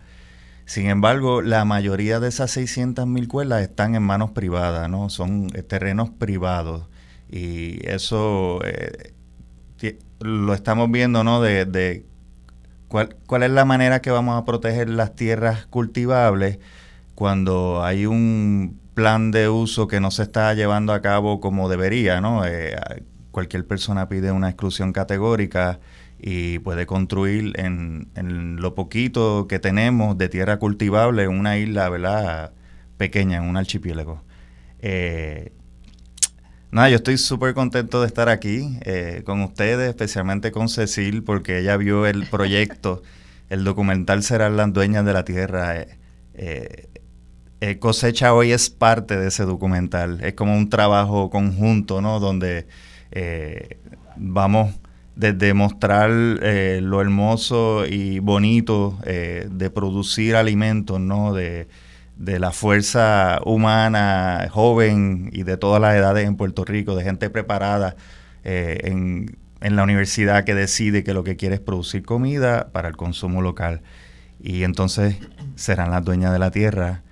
Sin 0.66 0.88
embargo, 0.88 1.42
la 1.42 1.66
mayoría 1.66 2.20
de 2.20 2.30
esas 2.30 2.56
600.000 2.58 3.28
cuerdas 3.28 3.62
están 3.62 3.96
en 3.96 4.04
manos 4.04 4.32
privadas, 4.32 4.90
¿no? 4.90 5.10
Son 5.10 5.48
eh, 5.54 5.64
terrenos 5.64 6.10
privados. 6.10 6.88
Y 7.32 7.80
eso 7.88 8.60
eh, 8.66 9.14
lo 10.20 10.54
estamos 10.54 10.92
viendo, 10.92 11.24
¿no? 11.24 11.42
De, 11.42 12.06
cuál, 12.88 13.16
cuál 13.26 13.44
es 13.44 13.52
la 13.52 13.66
manera 13.66 14.02
que 14.02 14.12
vamos 14.12 14.40
a 14.40 14.46
proteger 14.46 14.90
las 14.90 15.16
tierras 15.16 15.66
cultivables 15.68 16.60
cuando 17.16 17.84
hay 17.84 18.06
un 18.06 18.80
plan 18.94 19.32
de 19.32 19.48
uso 19.48 19.88
que 19.88 20.00
no 20.00 20.12
se 20.12 20.24
está 20.24 20.54
llevando 20.54 20.94
a 20.94 21.02
cabo 21.02 21.40
como 21.40 21.70
debería, 21.70 22.20
¿no? 22.20 22.46
Eh, 22.46 22.76
cualquier 23.32 23.66
persona 23.66 24.10
pide 24.10 24.32
una 24.32 24.50
exclusión 24.50 24.92
categórica 24.92 25.80
y 26.20 26.60
puede 26.60 26.86
construir 26.86 27.54
en, 27.60 28.10
en, 28.16 28.58
lo 28.58 28.76
poquito 28.76 29.48
que 29.48 29.60
tenemos 29.60 30.18
de 30.18 30.30
tierra 30.30 30.60
cultivable 30.60 31.28
una 31.28 31.58
isla, 31.58 31.90
¿verdad? 31.90 32.54
Pequeña, 32.98 33.38
en 33.38 33.44
un 33.44 33.58
archipiélago. 33.58 34.22
Eh, 34.80 35.54
Nada, 36.72 36.90
yo 36.90 36.96
estoy 36.96 37.18
súper 37.18 37.54
contento 37.54 38.00
de 38.00 38.08
estar 38.08 38.30
aquí 38.30 38.78
eh, 38.86 39.24
con 39.26 39.42
ustedes, 39.42 39.90
especialmente 39.90 40.54
con 40.54 40.70
Cecil, 40.70 41.22
porque 41.22 41.60
ella 41.60 41.76
vio 41.76 42.06
el 42.06 42.26
proyecto, 42.32 43.04
el 43.50 43.66
documental 43.66 44.24
Serán 44.24 44.56
las 44.56 44.72
dueñas 44.72 45.04
de 45.04 45.12
la 45.12 45.26
tierra. 45.26 45.76
Eh, 46.34 46.88
eh, 47.60 47.78
cosecha 47.78 48.34
hoy 48.34 48.54
es 48.54 48.70
parte 48.70 49.18
de 49.18 49.28
ese 49.28 49.44
documental. 49.44 50.24
Es 50.24 50.34
como 50.34 50.56
un 50.56 50.70
trabajo 50.70 51.30
conjunto, 51.30 52.02
¿no? 52.02 52.22
Donde 52.22 52.68
vamos 54.16 54.74
desde 55.18 55.54
mostrar 55.54 56.10
lo 56.10 57.02
hermoso 57.02 57.86
y 57.86 58.20
bonito 58.20 58.98
de 59.04 59.70
producir 59.70 60.38
alimentos, 60.38 61.02
¿no? 61.02 61.34
De, 61.34 61.68
de 62.16 62.40
la 62.40 62.52
fuerza 62.52 63.40
humana 63.46 64.48
joven 64.52 65.30
y 65.34 65.44
de 65.44 65.58
todas 65.58 65.82
las 65.82 65.96
edades 65.96 66.28
en 66.28 66.36
Puerto 66.36 66.66
Rico, 66.66 66.96
de 66.96 67.04
gente 67.04 67.30
preparada 67.30 67.96
eh, 68.44 68.80
en, 68.84 69.38
en, 69.62 69.76
la 69.76 69.84
universidad 69.84 70.44
que 70.44 70.54
decide 70.54 71.04
que 71.04 71.14
lo 71.14 71.24
que 71.24 71.36
quiere 71.36 71.56
es 71.56 71.62
producir 71.62 72.04
comida 72.04 72.70
para 72.72 72.90
el 72.90 72.98
consumo 72.98 73.42
local. 73.42 73.82
Y 74.40 74.64
entonces 74.64 75.18
serán 75.56 75.92
las 75.92 76.04
dueñas 76.04 76.32
de 76.34 76.40
la 76.40 76.52
tierra, 76.52 77.04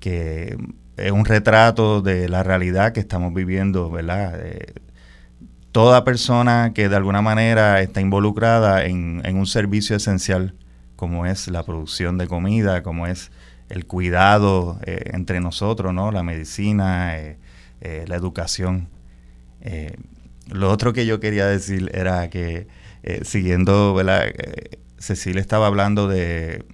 que 0.00 0.56
es 0.96 1.12
un 1.12 1.24
retrato 1.24 2.02
de 2.02 2.28
la 2.28 2.42
realidad 2.42 2.92
que 2.92 3.00
estamos 3.00 3.32
viviendo, 3.34 3.90
¿verdad? 3.90 4.38
Eh, 4.42 4.74
toda 5.72 6.04
persona 6.04 6.72
que 6.74 6.88
de 6.88 6.96
alguna 6.96 7.22
manera 7.22 7.80
está 7.80 8.00
involucrada 8.00 8.84
en, 8.84 9.22
en 9.24 9.36
un 9.36 9.46
servicio 9.46 9.96
esencial, 9.96 10.54
como 10.96 11.26
es 11.26 11.48
la 11.48 11.64
producción 11.64 12.18
de 12.18 12.28
comida, 12.28 12.82
como 12.82 13.06
es 13.06 13.30
el 13.72 13.86
cuidado 13.86 14.78
eh, 14.84 15.10
entre 15.14 15.40
nosotros, 15.40 15.94
¿no? 15.94 16.12
La 16.12 16.22
medicina, 16.22 17.18
eh, 17.18 17.38
eh, 17.80 18.04
la 18.06 18.16
educación. 18.16 18.88
lo 20.50 20.70
otro 20.70 20.92
que 20.92 21.06
yo 21.06 21.20
quería 21.20 21.46
decir 21.46 21.90
era 21.94 22.28
que, 22.28 22.66
siguiendo, 23.22 23.94
¿verdad? 23.94 24.26
Cecilia 24.98 25.40
estaba 25.40 25.68
hablando 25.68 26.08
de 26.08 26.64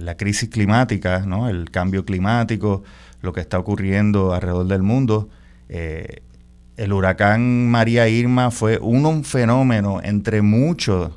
la 0.00 0.16
crisis 0.16 0.48
climática, 0.48 1.20
¿no? 1.26 1.48
El 1.48 1.70
cambio 1.70 2.04
climático, 2.04 2.82
lo 3.20 3.32
que 3.32 3.40
está 3.40 3.58
ocurriendo 3.58 4.34
alrededor 4.34 4.66
del 4.66 4.82
mundo. 4.82 5.28
el 5.68 6.92
huracán 6.92 7.70
María 7.70 8.08
Irma 8.08 8.50
fue 8.50 8.78
un, 8.78 9.24
fenómeno 9.24 10.00
entre 10.02 10.42
muchos 10.42 11.12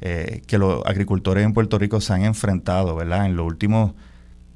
que 0.00 0.58
los 0.58 0.86
agricultores 0.86 1.44
en 1.44 1.52
Puerto 1.52 1.78
Rico 1.78 2.00
se 2.00 2.14
han 2.14 2.24
enfrentado, 2.24 2.94
¿verdad? 2.96 3.26
En 3.26 3.36
los 3.36 3.46
últimos 3.46 3.94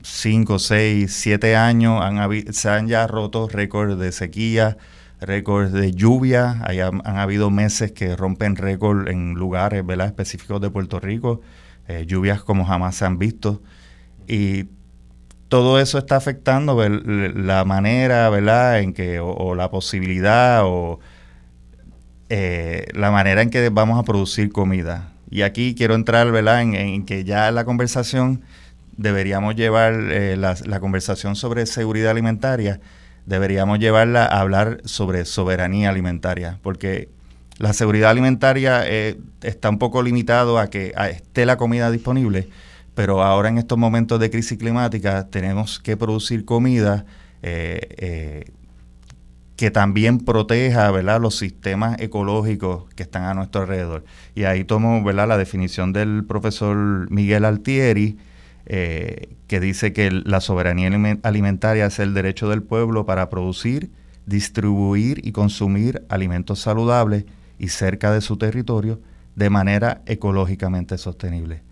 5, 0.05 0.59
6, 0.59 1.11
7 1.13 1.57
años 1.57 2.03
han 2.03 2.53
se 2.53 2.69
han 2.69 2.89
ya 2.89 3.07
roto 3.07 3.49
récords 3.49 3.99
de 3.99 4.13
sequía, 4.13 4.77
récords 5.21 5.73
de 5.73 5.93
lluvia. 5.93 6.63
han, 6.63 7.17
habido 7.17 7.51
meses 7.51 7.93
que 7.93 8.15
rompen 8.15 8.57
récord 8.57 9.09
en 9.09 9.35
lugares 9.35 9.83
específicos 9.89 10.61
de 10.61 10.69
Puerto 10.69 11.01
Rico, 11.01 11.41
eh, 11.89 12.05
lluvias 12.07 12.43
como 12.43 12.67
jamás 12.67 12.97
se 12.97 13.07
han 13.07 13.19
visto. 13.19 13.63
Y 14.29 14.67
todo 15.49 15.81
eso 15.81 15.97
está 15.97 16.17
afectando 16.17 16.87
la 16.87 17.65
manera 17.65 18.29
¿verdad? 18.29 18.81
en 18.81 18.93
que, 18.93 19.21
o, 19.21 19.55
la 19.55 19.71
posibilidad 19.71 20.63
o 20.65 21.01
eh, 22.29 22.89
la 22.93 23.11
manera 23.11 23.41
en 23.41 23.49
que 23.49 23.71
vamos 23.71 23.99
a 23.99 24.03
producir 24.03 24.53
comida. 24.53 25.13
Y 25.31 25.43
aquí 25.43 25.75
quiero 25.75 25.95
entrar 25.95 26.31
¿verdad? 26.31 26.61
En, 26.61 26.75
en 26.75 27.07
que 27.07 27.25
ya 27.25 27.51
la 27.51 27.65
conversación 27.65 28.43
deberíamos 28.97 29.55
llevar 29.57 29.95
eh, 30.11 30.37
la, 30.37 30.81
conversación 30.81 31.37
sobre 31.37 31.67
seguridad 31.67 32.11
alimentaria, 32.11 32.81
deberíamos 33.27 33.79
llevarla 33.79 34.25
a 34.25 34.41
hablar 34.41 34.81
sobre 34.85 35.25
soberanía 35.25 35.91
alimentaria, 35.91 36.59
porque 36.63 37.09
la 37.59 37.73
seguridad 37.73 38.11
alimentaria 38.11 38.83
eh, 38.87 39.19
está 39.43 39.71
un 39.71 39.79
poco 39.79 40.03
limitado 40.03 40.59
a 40.59 40.69
que 40.69 40.93
esté 41.11 41.47
la 41.47 41.57
comida 41.57 41.91
disponible, 41.91 42.49
pero 42.95 43.23
ahora 43.23 43.49
en 43.49 43.59
estos 43.59 43.79
momentos 43.79 44.21
de 44.21 44.31
crisis 44.31 44.59
climática 44.59 45.29
tenemos 45.29 45.81
que 45.81 45.97
producir 45.97 46.45
comida 46.45 47.05
eh, 47.43 48.45
que 49.57 49.71
también 49.71 50.19
proteja 50.19 50.91
¿verdad? 50.91 51.21
los 51.21 51.37
sistemas 51.37 52.01
ecológicos 52.01 52.93
que 52.95 53.05
están 53.05 53.25
a 53.25 53.35
nuestro 53.35 53.63
alrededor. 53.63 54.05
Y 54.35 54.45
ahí 54.45 54.65
tomo 54.65 55.03
¿verdad? 55.05 55.29
la 55.29 55.39
definición 55.39 55.93
del 55.93 56.25
profesor 56.25 57.11
Miguel 57.11 57.45
Altieri, 57.45 58.19
eh, 58.67 59.37
que 59.47 59.61
dice 59.61 59.93
que 59.93 60.11
la 60.11 60.41
soberanía 60.41 60.91
alimentaria 61.23 61.87
es 61.87 61.99
el 61.99 62.15
derecho 62.15 62.49
del 62.49 62.63
pueblo 62.63 63.05
para 63.05 63.29
producir, 63.29 63.91
distribuir 64.25 65.21
y 65.27 65.33
consumir 65.33 66.03
alimentos 66.09 66.61
saludables 66.61 67.27
y 67.59 67.69
cerca 67.69 68.11
de 68.11 68.23
su 68.23 68.39
territorio 68.39 69.01
de 69.37 69.51
manera 69.51 70.01
ecológicamente 70.07 70.97
sostenible. 70.97 71.63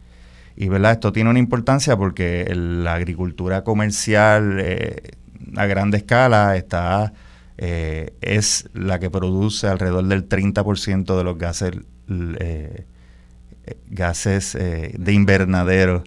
Y 0.54 0.68
¿verdad? 0.68 0.92
esto 0.92 1.14
tiene 1.14 1.30
una 1.30 1.38
importancia 1.38 1.96
porque 1.96 2.52
la 2.54 2.92
agricultura 2.94 3.64
comercial 3.64 4.58
eh, 4.60 5.12
a 5.56 5.64
grande 5.64 5.96
escala 5.96 6.56
está, 6.58 7.14
eh, 7.56 8.12
es 8.20 8.68
la 8.74 8.98
que 8.98 9.08
produce 9.08 9.66
alrededor 9.66 10.06
del 10.08 10.28
30% 10.28 11.16
de 11.16 11.24
los 11.24 11.38
gases, 11.38 11.72
gases 13.88 14.52
de 14.52 15.12
invernadero 15.12 16.04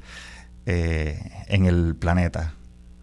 eh, 0.66 1.20
en 1.48 1.66
el 1.66 1.96
planeta. 1.96 2.54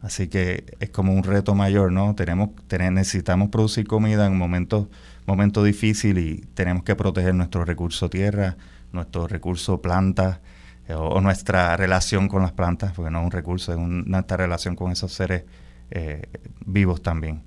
Así 0.00 0.28
que 0.28 0.76
es 0.80 0.90
como 0.90 1.14
un 1.14 1.22
reto 1.22 1.54
mayor, 1.54 1.92
¿no? 1.92 2.14
Tenemos, 2.14 2.50
necesitamos 2.68 3.50
producir 3.50 3.86
comida 3.86 4.26
en 4.26 4.36
momentos 4.36 4.88
momento 5.26 5.62
difícil 5.62 6.18
y 6.18 6.38
tenemos 6.54 6.82
que 6.82 6.96
proteger 6.96 7.34
nuestro 7.34 7.64
recurso 7.64 8.10
tierra, 8.10 8.56
nuestro 8.92 9.26
recurso 9.26 9.80
plantas 9.80 10.40
eh, 10.88 10.94
o, 10.94 11.20
nuestra 11.20 11.76
relación 11.76 12.28
con 12.28 12.42
las 12.42 12.52
plantas, 12.52 12.92
porque 12.92 13.10
no 13.10 13.20
es 13.20 13.24
un 13.26 13.30
recurso, 13.30 13.72
es 13.72 13.78
nuestra 13.78 14.36
relación 14.36 14.76
con 14.76 14.90
esos 14.92 15.12
seres 15.12 15.44
eh, 15.90 16.28
vivos 16.64 17.02
también. 17.02 17.42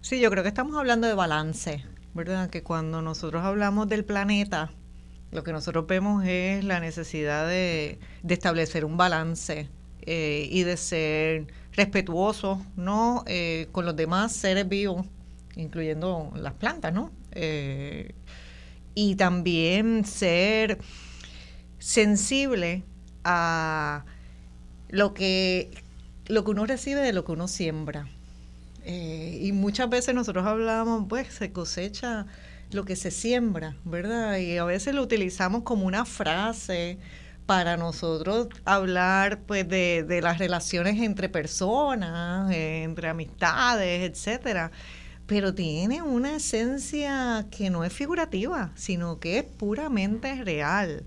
Sí, 0.00 0.20
yo 0.20 0.30
creo 0.30 0.42
que 0.42 0.48
estamos 0.48 0.76
hablando 0.76 1.06
de 1.06 1.14
balance, 1.14 1.84
¿verdad? 2.14 2.50
Que 2.50 2.62
cuando 2.62 3.02
nosotros 3.02 3.44
hablamos 3.44 3.88
del 3.88 4.04
planeta, 4.04 4.70
lo 5.30 5.44
que 5.44 5.52
nosotros 5.52 5.86
vemos 5.86 6.24
es 6.26 6.64
la 6.64 6.80
necesidad 6.80 7.46
de, 7.46 7.98
establecer 8.28 8.84
un 8.84 8.96
balance 8.96 9.68
eh, 10.02 10.48
y 10.50 10.62
de 10.62 10.76
ser 10.76 11.46
respetuosos 11.72 12.58
¿no? 12.76 13.24
Eh, 13.26 13.68
con 13.72 13.84
los 13.84 13.94
demás 13.94 14.32
seres 14.32 14.68
vivos, 14.68 15.06
incluyendo 15.56 16.32
las 16.34 16.54
plantas, 16.54 16.92
¿no? 16.92 17.10
Eh, 17.32 18.14
y 18.94 19.16
también 19.16 20.04
ser 20.04 20.78
sensible 21.78 22.82
a 23.22 24.04
lo 24.88 25.14
que, 25.14 25.70
lo 26.26 26.42
que 26.44 26.50
uno 26.50 26.66
recibe 26.66 27.00
de 27.00 27.12
lo 27.12 27.24
que 27.24 27.32
uno 27.32 27.48
siembra. 27.48 28.08
y 28.86 29.52
muchas 29.52 29.90
veces 29.90 30.14
nosotros 30.14 30.46
hablamos, 30.46 31.04
pues 31.08 31.28
se 31.28 31.52
cosecha 31.52 32.26
lo 32.70 32.84
que 32.84 32.96
se 32.96 33.10
siembra, 33.10 33.76
¿verdad? 33.84 34.38
Y 34.38 34.58
a 34.58 34.64
veces 34.64 34.94
lo 34.94 35.02
utilizamos 35.02 35.62
como 35.62 35.86
una 35.86 36.04
frase 36.04 36.98
para 37.46 37.78
nosotros 37.78 38.48
hablar 38.66 39.40
pues 39.46 39.66
de, 39.68 40.04
de 40.06 40.20
las 40.20 40.38
relaciones 40.38 41.00
entre 41.00 41.28
personas, 41.28 42.50
entre 42.52 43.08
amistades, 43.08 44.10
etcétera. 44.10 44.70
Pero 45.26 45.54
tiene 45.54 46.02
una 46.02 46.36
esencia 46.36 47.46
que 47.50 47.70
no 47.70 47.84
es 47.84 47.92
figurativa, 47.92 48.72
sino 48.74 49.18
que 49.18 49.38
es 49.38 49.44
puramente 49.44 50.42
real. 50.44 51.04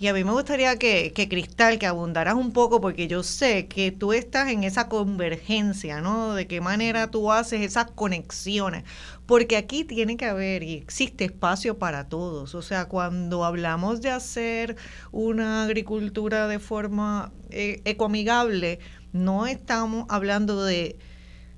Y 0.00 0.06
a 0.06 0.14
mí 0.14 0.22
me 0.22 0.30
gustaría 0.30 0.78
que, 0.78 1.12
que, 1.12 1.28
Cristal, 1.28 1.80
que 1.80 1.86
abundaras 1.86 2.34
un 2.34 2.52
poco, 2.52 2.80
porque 2.80 3.08
yo 3.08 3.24
sé 3.24 3.66
que 3.66 3.90
tú 3.90 4.12
estás 4.12 4.48
en 4.48 4.62
esa 4.62 4.88
convergencia, 4.88 6.00
¿no? 6.00 6.34
De 6.34 6.46
qué 6.46 6.60
manera 6.60 7.10
tú 7.10 7.32
haces 7.32 7.62
esas 7.62 7.90
conexiones. 7.90 8.84
Porque 9.26 9.56
aquí 9.56 9.82
tiene 9.82 10.16
que 10.16 10.26
haber 10.26 10.62
y 10.62 10.74
existe 10.74 11.24
espacio 11.24 11.78
para 11.78 12.08
todos. 12.08 12.54
O 12.54 12.62
sea, 12.62 12.86
cuando 12.86 13.44
hablamos 13.44 14.00
de 14.00 14.10
hacer 14.10 14.76
una 15.10 15.64
agricultura 15.64 16.46
de 16.46 16.60
forma 16.60 17.32
eh, 17.50 17.82
ecoamigable, 17.84 18.78
no 19.12 19.48
estamos 19.48 20.06
hablando 20.08 20.64
de, 20.64 20.96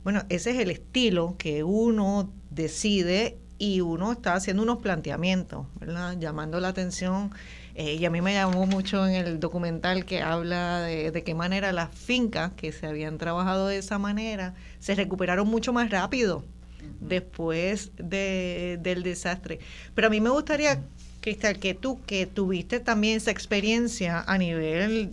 bueno, 0.02 0.22
ese 0.30 0.52
es 0.52 0.60
el 0.60 0.70
estilo 0.70 1.36
que 1.36 1.62
uno 1.62 2.32
decide 2.48 3.38
y 3.58 3.82
uno 3.82 4.12
está 4.12 4.32
haciendo 4.34 4.62
unos 4.62 4.78
planteamientos, 4.78 5.66
¿verdad? 5.78 6.16
Llamando 6.18 6.58
la 6.58 6.68
atención 6.68 7.32
eh, 7.74 7.94
y 7.94 8.04
a 8.04 8.10
mí 8.10 8.20
me 8.20 8.34
llamó 8.34 8.66
mucho 8.66 9.06
en 9.06 9.14
el 9.14 9.40
documental 9.40 10.04
que 10.04 10.22
habla 10.22 10.80
de, 10.82 11.10
de 11.10 11.22
qué 11.22 11.34
manera 11.34 11.72
las 11.72 11.94
fincas 11.94 12.52
que 12.56 12.72
se 12.72 12.86
habían 12.86 13.18
trabajado 13.18 13.68
de 13.68 13.78
esa 13.78 13.98
manera 13.98 14.54
se 14.78 14.94
recuperaron 14.94 15.48
mucho 15.48 15.72
más 15.72 15.90
rápido 15.90 16.44
después 17.00 17.92
de, 17.96 18.78
del 18.82 19.02
desastre. 19.02 19.58
Pero 19.94 20.08
a 20.08 20.10
mí 20.10 20.20
me 20.20 20.30
gustaría, 20.30 20.82
Cristal, 21.20 21.58
que 21.58 21.74
tú, 21.74 22.00
que 22.06 22.26
tuviste 22.26 22.80
también 22.80 23.16
esa 23.16 23.30
experiencia 23.30 24.24
a 24.26 24.38
nivel 24.38 25.10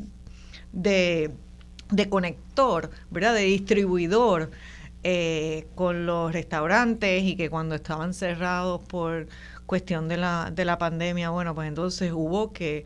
de, 0.72 1.32
de 1.90 2.10
conector, 2.10 2.92
¿verdad? 3.10 3.34
De 3.34 3.44
distribuidor 3.44 4.52
eh, 5.04 5.68
con 5.76 6.06
los 6.06 6.34
restaurantes 6.34 7.24
y 7.24 7.36
que 7.36 7.50
cuando 7.50 7.76
estaban 7.76 8.14
cerrados 8.14 8.82
por 8.84 9.28
cuestión 9.68 10.08
de 10.08 10.18
la, 10.18 10.52
de 10.52 10.66
la 10.66 10.80
pandemia, 10.80 11.30
bueno, 11.30 11.54
pues 11.54 11.68
entonces 11.68 12.12
hubo 12.12 12.52
que 12.52 12.86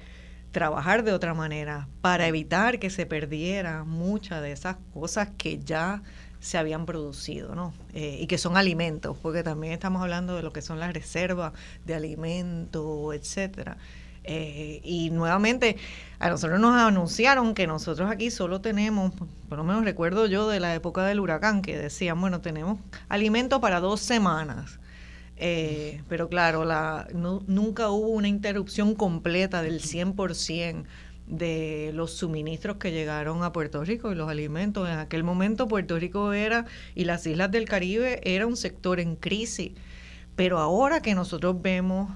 trabajar 0.52 1.04
de 1.04 1.14
otra 1.14 1.34
manera 1.34 1.88
para 2.02 2.28
evitar 2.28 2.80
que 2.80 2.90
se 2.90 3.06
perdiera 3.06 3.86
muchas 3.86 4.42
de 4.42 4.52
esas 4.52 4.76
cosas 4.94 5.30
que 5.38 5.60
ya 5.60 6.04
se 6.42 6.58
habían 6.58 6.86
producido, 6.86 7.56
¿no? 7.56 7.72
Eh, 7.94 8.18
y 8.20 8.28
que 8.28 8.38
son 8.38 8.58
alimentos, 8.58 9.16
porque 9.22 9.44
también 9.44 9.74
estamos 9.74 10.02
hablando 10.02 10.36
de 10.36 10.42
lo 10.42 10.52
que 10.52 10.62
son 10.62 10.80
las 10.80 10.92
reservas 10.92 11.54
de 11.86 11.94
alimentos, 11.94 13.16
etcétera. 13.16 13.78
Eh, 14.24 14.82
y 14.84 15.10
nuevamente 15.12 15.78
a 16.20 16.30
nosotros 16.30 16.60
nos 16.60 16.76
anunciaron 16.76 17.56
que 17.56 17.66
nosotros 17.66 18.12
aquí 18.12 18.30
solo 18.30 18.62
tenemos, 18.62 19.14
por 19.50 19.58
lo 19.58 19.64
menos 19.64 19.84
recuerdo 19.84 20.26
yo 20.28 20.48
de 20.50 20.60
la 20.60 20.76
época 20.76 21.06
del 21.06 21.20
huracán, 21.20 21.62
que 21.62 21.78
decían, 21.78 22.20
bueno, 22.20 22.42
tenemos 22.42 22.80
alimento 23.08 23.62
para 23.62 23.80
dos 23.80 24.00
semanas. 24.02 24.81
Eh, 25.44 26.04
pero 26.08 26.30
claro, 26.30 26.66
la, 26.66 27.08
nunca 27.14 27.89
hubo 27.89 28.10
una 28.10 28.28
interrupción 28.28 28.94
completa 28.94 29.64
del 29.64 29.82
100% 29.82 30.86
de 31.26 31.92
los 31.96 32.14
suministros 32.14 32.78
que 32.78 32.92
llegaron 32.92 33.44
a 33.44 33.52
Puerto 33.52 33.84
Rico 33.84 34.12
y 34.12 34.16
los 34.16 34.30
alimentos. 34.30 34.88
En 34.88 35.00
aquel 35.00 35.24
momento 35.24 35.68
Puerto 35.68 35.98
Rico 35.98 36.34
era, 36.34 36.68
y 36.94 37.06
las 37.06 37.26
islas 37.26 37.50
del 37.50 37.66
Caribe, 37.66 38.22
era 38.24 38.46
un 38.46 38.56
sector 38.56 39.00
en 39.00 39.16
crisis. 39.16 39.72
Pero 40.36 40.60
ahora 40.60 41.02
que 41.02 41.16
nosotros 41.16 41.60
vemos 41.60 42.12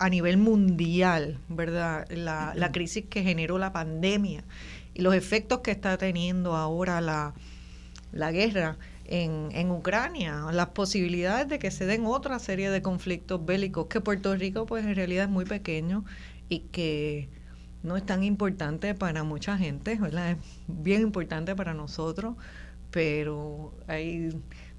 a 0.00 0.08
nivel 0.08 0.38
mundial, 0.38 1.38
¿verdad? 1.50 2.08
La, 2.08 2.54
la 2.56 2.72
crisis 2.72 3.04
que 3.10 3.22
generó 3.22 3.58
la 3.58 3.74
pandemia 3.74 4.42
y 4.94 5.02
los 5.02 5.14
efectos 5.14 5.60
que 5.60 5.70
está 5.70 5.98
teniendo 5.98 6.56
ahora 6.56 7.02
la, 7.02 7.34
la 8.10 8.32
guerra, 8.32 8.78
en, 9.08 9.48
en 9.52 9.70
Ucrania, 9.70 10.46
las 10.52 10.68
posibilidades 10.68 11.48
de 11.48 11.58
que 11.58 11.70
se 11.70 11.86
den 11.86 12.06
otra 12.06 12.38
serie 12.38 12.70
de 12.70 12.82
conflictos 12.82 13.44
bélicos, 13.44 13.86
que 13.86 14.00
Puerto 14.00 14.34
Rico 14.36 14.66
pues 14.66 14.84
en 14.84 14.94
realidad 14.94 15.24
es 15.24 15.30
muy 15.30 15.44
pequeño 15.44 16.04
y 16.48 16.60
que 16.60 17.28
no 17.82 17.96
es 17.96 18.04
tan 18.04 18.24
importante 18.24 18.94
para 18.94 19.24
mucha 19.24 19.56
gente, 19.58 19.96
¿verdad? 19.96 20.32
Es 20.32 20.38
bien 20.66 21.02
importante 21.02 21.54
para 21.56 21.74
nosotros, 21.74 22.36
pero 22.90 23.74
hay 23.86 24.30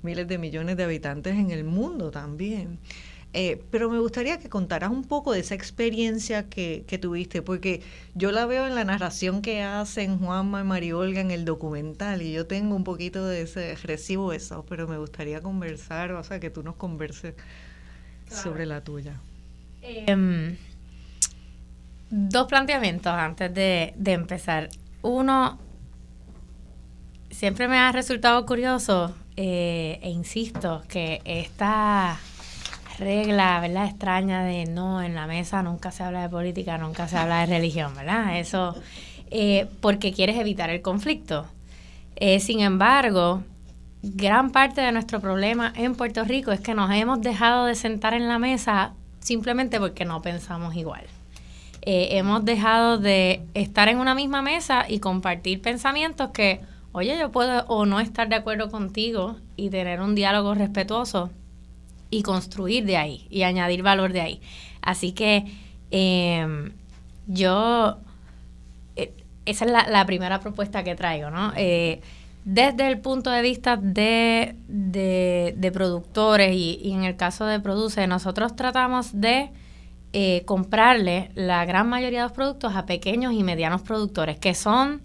miles 0.02 0.28
de 0.28 0.38
millones 0.38 0.78
de 0.78 0.84
habitantes 0.84 1.36
en 1.36 1.52
el 1.52 1.64
mundo 1.64 2.12
también. 2.12 2.80
Eh, 3.32 3.62
pero 3.70 3.92
me 3.92 4.00
gustaría 4.00 4.40
que 4.40 4.50
contaras 4.50 4.90
un 4.90 5.04
poco 5.04 5.34
de 5.34 5.42
esa 5.42 5.54
experiencia 5.54 6.50
que, 6.50 6.84
tuviste, 7.00 7.44
porque 7.44 7.82
yo 8.16 8.32
la 8.32 8.48
veo 8.48 8.66
en 8.66 8.74
la 8.74 8.84
narración 8.84 9.44
que 9.44 9.62
hacen 9.62 10.18
Juanma 10.18 10.62
y 10.62 10.64
María 10.64 10.98
Olga 10.98 11.22
en 11.22 11.30
el 11.30 11.46
documental 11.46 12.24
y 12.24 12.32
yo 12.32 12.48
tengo 12.48 12.76
un 12.76 12.84
poquito 12.84 13.26
de 13.28 13.44
ese, 13.44 13.76
recibo 13.76 14.34
eso, 14.34 14.66
pero 14.68 14.88
me 14.88 14.98
gustaría 14.98 15.42
conversar, 15.42 16.12
o 16.14 16.24
sea, 16.24 16.40
que 16.40 16.50
tú 16.50 16.64
nos 16.64 16.76
converses 16.76 17.36
sobre 18.28 18.66
la 18.66 18.84
tuya. 18.84 19.20
Em, 19.84 20.58
dos 22.10 22.48
planteamientos 22.48 23.14
antes 23.14 23.54
de, 23.54 23.94
de 23.96 24.14
empezar. 24.14 24.70
Uno, 25.04 25.60
siempre 27.30 27.68
me 27.68 27.78
ha 27.78 27.92
resultado 27.92 28.44
curioso 28.48 29.16
eh, 29.38 30.00
e 30.02 30.10
insisto 30.10 30.84
que 30.90 31.22
esta 31.24 32.20
regla, 33.00 33.60
¿verdad? 33.60 33.86
Extraña 33.86 34.44
de 34.44 34.66
no, 34.66 35.02
en 35.02 35.16
la 35.16 35.26
mesa 35.26 35.64
nunca 35.64 35.92
se 35.92 36.04
habla 36.04 36.22
de 36.22 36.30
política, 36.30 36.78
nunca 36.78 37.08
se 37.08 37.18
habla 37.18 37.40
de 37.40 37.48
religión, 37.48 37.96
¿verdad? 37.96 38.38
Eso, 38.38 38.76
eh, 39.32 39.68
porque 39.82 40.14
quieres 40.14 40.38
evitar 40.38 40.70
el 40.70 40.82
conflicto. 40.82 41.48
Eh, 42.16 42.40
sin 42.40 42.60
embargo, 42.60 43.44
gran 44.04 44.52
parte 44.52 44.82
de 44.82 44.92
nuestro 44.92 45.20
problema 45.20 45.74
en 45.76 45.96
Puerto 45.96 46.24
Rico 46.24 46.52
es 46.52 46.60
que 46.60 46.74
nos 46.74 46.92
hemos 46.92 47.22
dejado 47.22 47.66
de 47.66 47.76
sentar 47.76 48.14
en 48.14 48.28
la 48.28 48.40
mesa 48.40 48.94
simplemente 49.20 49.80
porque 49.80 50.06
no 50.06 50.22
pensamos 50.22 50.76
igual. 50.76 51.04
Eh, 51.82 52.18
hemos 52.18 52.44
dejado 52.44 52.98
de 52.98 53.42
estar 53.54 53.88
en 53.88 54.00
una 54.00 54.14
misma 54.14 54.42
mesa 54.42 54.86
y 54.88 55.00
compartir 55.00 55.62
pensamientos 55.62 56.32
que, 56.32 56.62
oye, 56.92 57.18
yo 57.18 57.32
puedo 57.32 57.66
o 57.68 57.86
no 57.86 58.00
estar 58.00 58.28
de 58.28 58.36
acuerdo 58.36 58.70
contigo 58.70 59.38
y 59.56 59.70
tener 59.70 60.02
un 60.02 60.14
diálogo 60.14 60.54
respetuoso, 60.56 61.30
y 62.10 62.24
construir 62.24 62.86
de 62.86 62.98
ahí 62.98 63.28
y 63.30 63.44
añadir 63.44 63.84
valor 63.84 64.14
de 64.14 64.22
ahí. 64.22 64.42
Así 64.82 65.12
que 65.12 65.46
em, 65.92 66.72
yo, 67.28 67.98
eh, 68.96 69.14
esa 69.46 69.66
es 69.66 69.72
la, 69.72 70.06
primera 70.06 70.40
propuesta 70.40 70.84
que 70.84 70.96
traigo, 70.96 71.30
¿no? 71.30 71.54
Eh, 71.56 72.02
desde 72.46 72.88
el 72.88 73.00
punto 73.00 73.30
de 73.30 73.42
vista 73.42 73.78
de, 73.78 74.56
de, 74.68 75.72
productores 75.72 76.56
y, 76.56 76.92
en 76.92 77.04
el 77.04 77.16
caso 77.16 77.46
de 77.46 77.60
Produce, 77.60 78.08
nosotros 78.08 78.56
tratamos 78.56 79.20
de 79.20 79.52
eh, 80.14 80.44
comprarle 80.46 81.30
la 81.36 81.66
gran 81.66 81.88
mayoría 81.88 82.20
de 82.20 82.24
los 82.24 82.32
productos 82.32 82.76
a 82.76 82.86
pequeños 82.88 83.34
y 83.34 83.44
medianos 83.44 83.82
productores, 83.82 84.40
que 84.40 84.56
son 84.56 85.02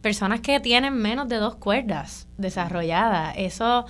personas 0.00 0.40
que 0.40 0.60
tienen 0.60 0.94
menos 0.94 1.28
de 1.28 1.36
dos 1.36 1.56
cuerdas 1.56 2.28
desarrolladas. 2.38 3.34
Eso 3.36 3.84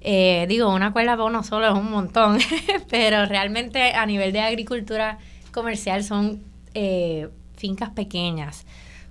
eh, 0.00 0.46
digo, 0.48 0.72
una 0.74 0.92
cuerda 0.92 1.12
para 1.12 1.24
uno 1.24 1.42
solo 1.42 1.68
es 1.68 1.74
un 1.74 1.90
montón, 1.90 2.38
pero 2.90 3.26
realmente 3.26 3.94
a 3.94 4.06
nivel 4.06 4.32
de 4.32 4.40
agricultura 4.40 5.18
comercial 5.52 6.04
son 6.04 6.42
eh, 6.74 7.28
fincas 7.56 7.90
pequeñas. 7.90 8.66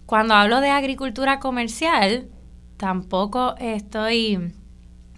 Cuando 0.05 0.33
hablo 0.33 0.61
de 0.61 0.69
agricultura 0.69 1.39
comercial, 1.39 2.27
tampoco 2.77 3.55
estoy, 3.59 4.53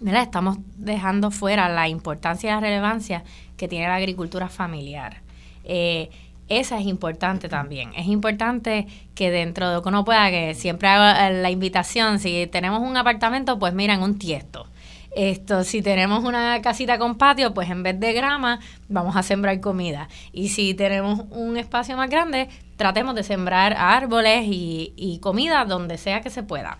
¿verdad? 0.00 0.22
Estamos 0.22 0.58
dejando 0.76 1.30
fuera 1.30 1.68
la 1.70 1.88
importancia 1.88 2.50
y 2.50 2.52
la 2.52 2.60
relevancia 2.60 3.24
que 3.56 3.68
tiene 3.68 3.88
la 3.88 3.96
agricultura 3.96 4.48
familiar. 4.48 5.22
Eh, 5.64 6.10
esa 6.48 6.78
es 6.78 6.86
importante 6.86 7.48
también. 7.48 7.92
Es 7.96 8.06
importante 8.06 8.86
que 9.14 9.30
dentro 9.30 9.70
de 9.70 9.76
lo 9.76 9.82
uno 9.86 10.04
pueda, 10.04 10.28
que 10.30 10.54
siempre 10.54 10.88
haga 10.88 11.30
la 11.30 11.50
invitación, 11.50 12.18
si 12.18 12.46
tenemos 12.48 12.80
un 12.80 12.96
apartamento, 12.96 13.58
pues 13.58 13.72
miren, 13.72 14.02
un 14.02 14.18
tiesto. 14.18 14.66
Esto, 15.14 15.62
si 15.62 15.82
tenemos 15.82 16.24
una 16.24 16.62
casita 16.62 16.98
con 16.98 17.16
patio, 17.18 17.52
pues 17.52 17.68
en 17.68 17.82
vez 17.82 18.00
de 18.00 18.14
grama, 18.14 18.60
vamos 18.88 19.14
a 19.14 19.22
sembrar 19.22 19.60
comida. 19.60 20.08
Y 20.32 20.48
si 20.48 20.72
tenemos 20.72 21.24
un 21.30 21.58
espacio 21.58 21.96
más 21.96 22.08
grande, 22.08 22.48
tratemos 22.76 23.14
de 23.14 23.22
sembrar 23.22 23.74
árboles 23.76 24.44
y, 24.46 25.18
comida 25.20 25.64
donde 25.66 25.98
sea 25.98 26.22
que 26.22 26.30
se 26.30 26.42
pueda. 26.42 26.78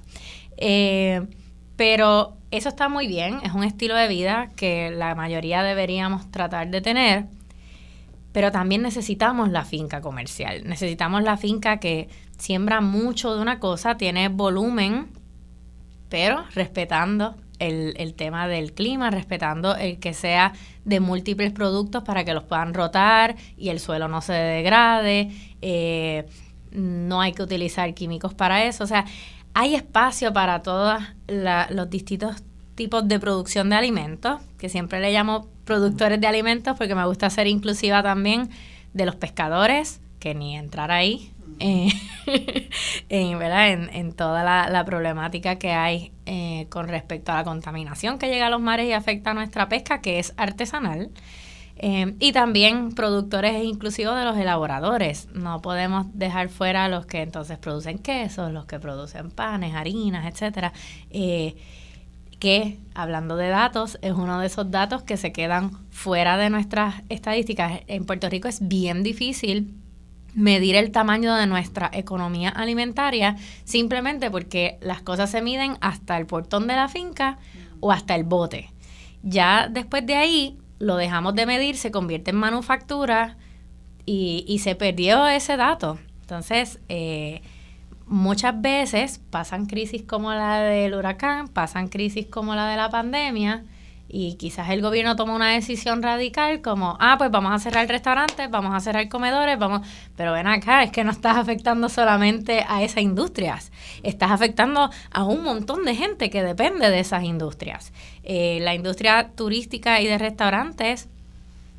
Eh, 0.56 1.26
pero 1.76 2.36
eso 2.50 2.68
está 2.68 2.88
muy 2.88 3.06
bien, 3.06 3.40
es 3.44 3.52
un 3.52 3.64
estilo 3.64 3.96
de 3.96 4.08
vida 4.08 4.48
que 4.56 4.90
la 4.90 5.14
mayoría 5.14 5.62
deberíamos 5.62 6.30
tratar 6.30 6.70
de 6.70 6.80
tener, 6.80 7.26
pero 8.32 8.50
también 8.50 8.82
necesitamos 8.82 9.50
la 9.50 9.64
finca 9.64 10.00
comercial, 10.00 10.62
necesitamos 10.64 11.22
la 11.22 11.36
finca 11.36 11.78
que 11.78 12.08
siembra 12.38 12.80
mucho 12.80 13.34
de 13.34 13.42
una 13.42 13.58
cosa, 13.58 13.96
tiene 13.96 14.28
volumen, 14.28 15.08
pero 16.08 16.44
respetando 16.54 17.36
el, 17.68 18.14
tema 18.14 18.48
del 18.48 18.72
clima, 18.72 19.10
respetando 19.10 19.76
el 19.76 19.98
que 19.98 20.14
sea 20.14 20.52
de 20.84 21.00
múltiples 21.00 21.52
productos 21.52 22.02
para 22.02 22.24
que 22.24 22.34
los 22.34 22.44
puedan 22.44 22.74
rotar 22.74 23.36
y 23.56 23.68
el 23.68 23.80
suelo 23.80 24.08
no 24.08 24.20
se 24.20 24.32
degrade. 24.32 25.30
Eh, 25.60 26.26
no 26.72 27.20
hay 27.20 27.32
que 27.32 27.42
utilizar 27.42 27.92
químicos 27.94 28.34
para 28.34 28.64
eso. 28.64 28.84
O 28.84 28.86
sea, 28.86 29.04
hay 29.54 29.74
espacio 29.74 30.32
para 30.32 30.62
todos 30.62 31.02
los 31.28 31.90
distintos 31.90 32.42
tipos 32.74 33.06
de 33.06 33.20
producción 33.20 33.68
de 33.68 33.76
alimentos, 33.76 34.40
que 34.58 34.68
siempre 34.68 35.00
le 35.00 35.12
llamo 35.12 35.48
productores 35.64 36.20
de 36.20 36.26
alimentos 36.26 36.76
porque 36.76 36.94
me 36.94 37.06
gusta 37.06 37.30
ser 37.30 37.46
inclusiva 37.46 38.02
también 38.02 38.48
de 38.94 39.06
los 39.06 39.16
pescadores, 39.16 40.00
que 40.18 40.34
ni 40.34 40.56
entrar 40.56 40.90
ahí, 40.90 41.30
eh, 41.58 41.88
en, 43.08 43.38
¿verdad? 43.38 43.70
En, 43.70 44.12
toda 44.12 44.42
la, 44.44 44.84
problemática 44.84 45.56
que 45.56 45.72
hay 45.72 46.12
eh, 46.26 46.66
con 46.70 46.88
respecto 46.88 47.32
a 47.32 47.36
la 47.36 47.44
contaminación 47.44 48.18
que 48.18 48.28
llega 48.28 48.46
a 48.46 48.50
los 48.50 48.60
mares 48.60 48.88
y 48.88 48.92
afecta 48.92 49.30
a 49.30 49.34
nuestra 49.34 49.68
pesca, 49.68 50.00
que 50.00 50.18
es 50.18 50.34
artesanal. 50.36 51.10
Eh, 51.76 52.14
y 52.20 52.32
también 52.32 52.92
productores 52.92 53.64
inclusivos 53.64 54.16
de 54.16 54.24
los 54.24 54.36
elaboradores. 54.36 55.28
No 55.34 55.62
podemos 55.62 56.06
dejar 56.12 56.48
fuera 56.48 56.84
a 56.84 56.88
los 56.88 57.06
que 57.06 57.22
entonces 57.22 57.58
producen 57.58 57.98
quesos, 57.98 58.52
los 58.52 58.66
que 58.66 58.78
producen 58.78 59.30
panes, 59.30 59.74
harinas, 59.74 60.26
etcétera. 60.26 60.72
que, 62.38 62.78
hablando 62.94 63.36
de 63.36 63.48
datos, 63.48 63.98
es 64.02 64.12
uno 64.12 64.40
de 64.40 64.46
esos 64.46 64.70
datos 64.70 65.02
que 65.02 65.16
se 65.16 65.32
quedan 65.32 65.70
fuera 65.90 66.36
de 66.36 66.50
nuestras 66.50 67.02
estadísticas. 67.08 67.80
En 67.86 68.04
Puerto 68.04 68.28
Rico 68.28 68.48
es 68.48 68.66
bien 68.66 69.02
difícil 69.02 69.81
medir 70.34 70.76
el 70.76 70.90
tamaño 70.90 71.34
de 71.34 71.46
nuestra 71.46 71.90
economía 71.92 72.48
alimentaria 72.48 73.36
simplemente 73.64 74.30
porque 74.30 74.78
las 74.80 75.02
cosas 75.02 75.30
se 75.30 75.42
miden 75.42 75.76
hasta 75.80 76.16
el 76.16 76.26
portón 76.26 76.66
de 76.66 76.76
la 76.76 76.88
finca 76.88 77.38
o 77.80 77.92
hasta 77.92 78.14
el 78.14 78.24
bote. 78.24 78.70
Ya 79.22 79.68
después 79.68 80.06
de 80.06 80.16
ahí 80.16 80.58
lo 80.78 80.96
dejamos 80.96 81.34
de 81.34 81.46
medir, 81.46 81.76
se 81.76 81.90
convierte 81.90 82.30
en 82.30 82.36
manufactura 82.36 83.36
y, 84.04 84.58
se 84.62 84.74
perdió 84.74 85.28
ese 85.28 85.56
dato. 85.56 85.98
Entonces, 86.22 86.80
eh, 86.88 87.40
muchas 88.06 88.60
veces 88.60 89.20
pasan 89.30 89.66
crisis 89.66 90.02
como 90.02 90.32
la 90.32 90.60
del 90.60 90.94
huracán, 90.94 91.46
pasan 91.46 91.88
crisis 91.88 92.26
como 92.26 92.54
la 92.54 92.68
de 92.68 92.76
la 92.76 92.90
pandemia 92.90 93.64
y 94.14 94.34
quizás 94.34 94.68
el 94.68 94.82
gobierno 94.82 95.16
toma 95.16 95.34
una 95.34 95.52
decisión 95.52 96.02
radical 96.02 96.60
como, 96.60 96.98
ah, 97.00 97.16
pues 97.16 97.30
vamos 97.30 97.50
a 97.50 97.58
cerrar 97.58 97.88
restaurantes, 97.88 98.50
vamos 98.50 98.74
a 98.74 98.80
cerrar 98.80 99.08
comedores, 99.08 99.58
vamos, 99.58 99.88
pero 100.16 100.34
ven 100.34 100.46
acá, 100.46 100.82
es 100.82 100.92
que 100.92 101.02
no 101.02 101.10
estás 101.10 101.38
afectando 101.38 101.88
solamente 101.88 102.62
a 102.68 102.82
esas 102.82 103.02
industrias, 103.02 103.72
estás 104.02 104.30
afectando 104.30 104.90
a 105.10 105.24
un 105.24 105.42
montón 105.42 105.86
de 105.86 105.94
gente 105.94 106.28
que 106.28 106.42
depende 106.42 106.90
de 106.90 107.00
esas 107.00 107.24
industrias. 107.24 107.94
Eh, 108.22 108.58
la 108.60 108.74
industria 108.74 109.30
turística 109.34 109.98
y 110.02 110.06
de 110.06 110.18
restaurantes 110.18 111.08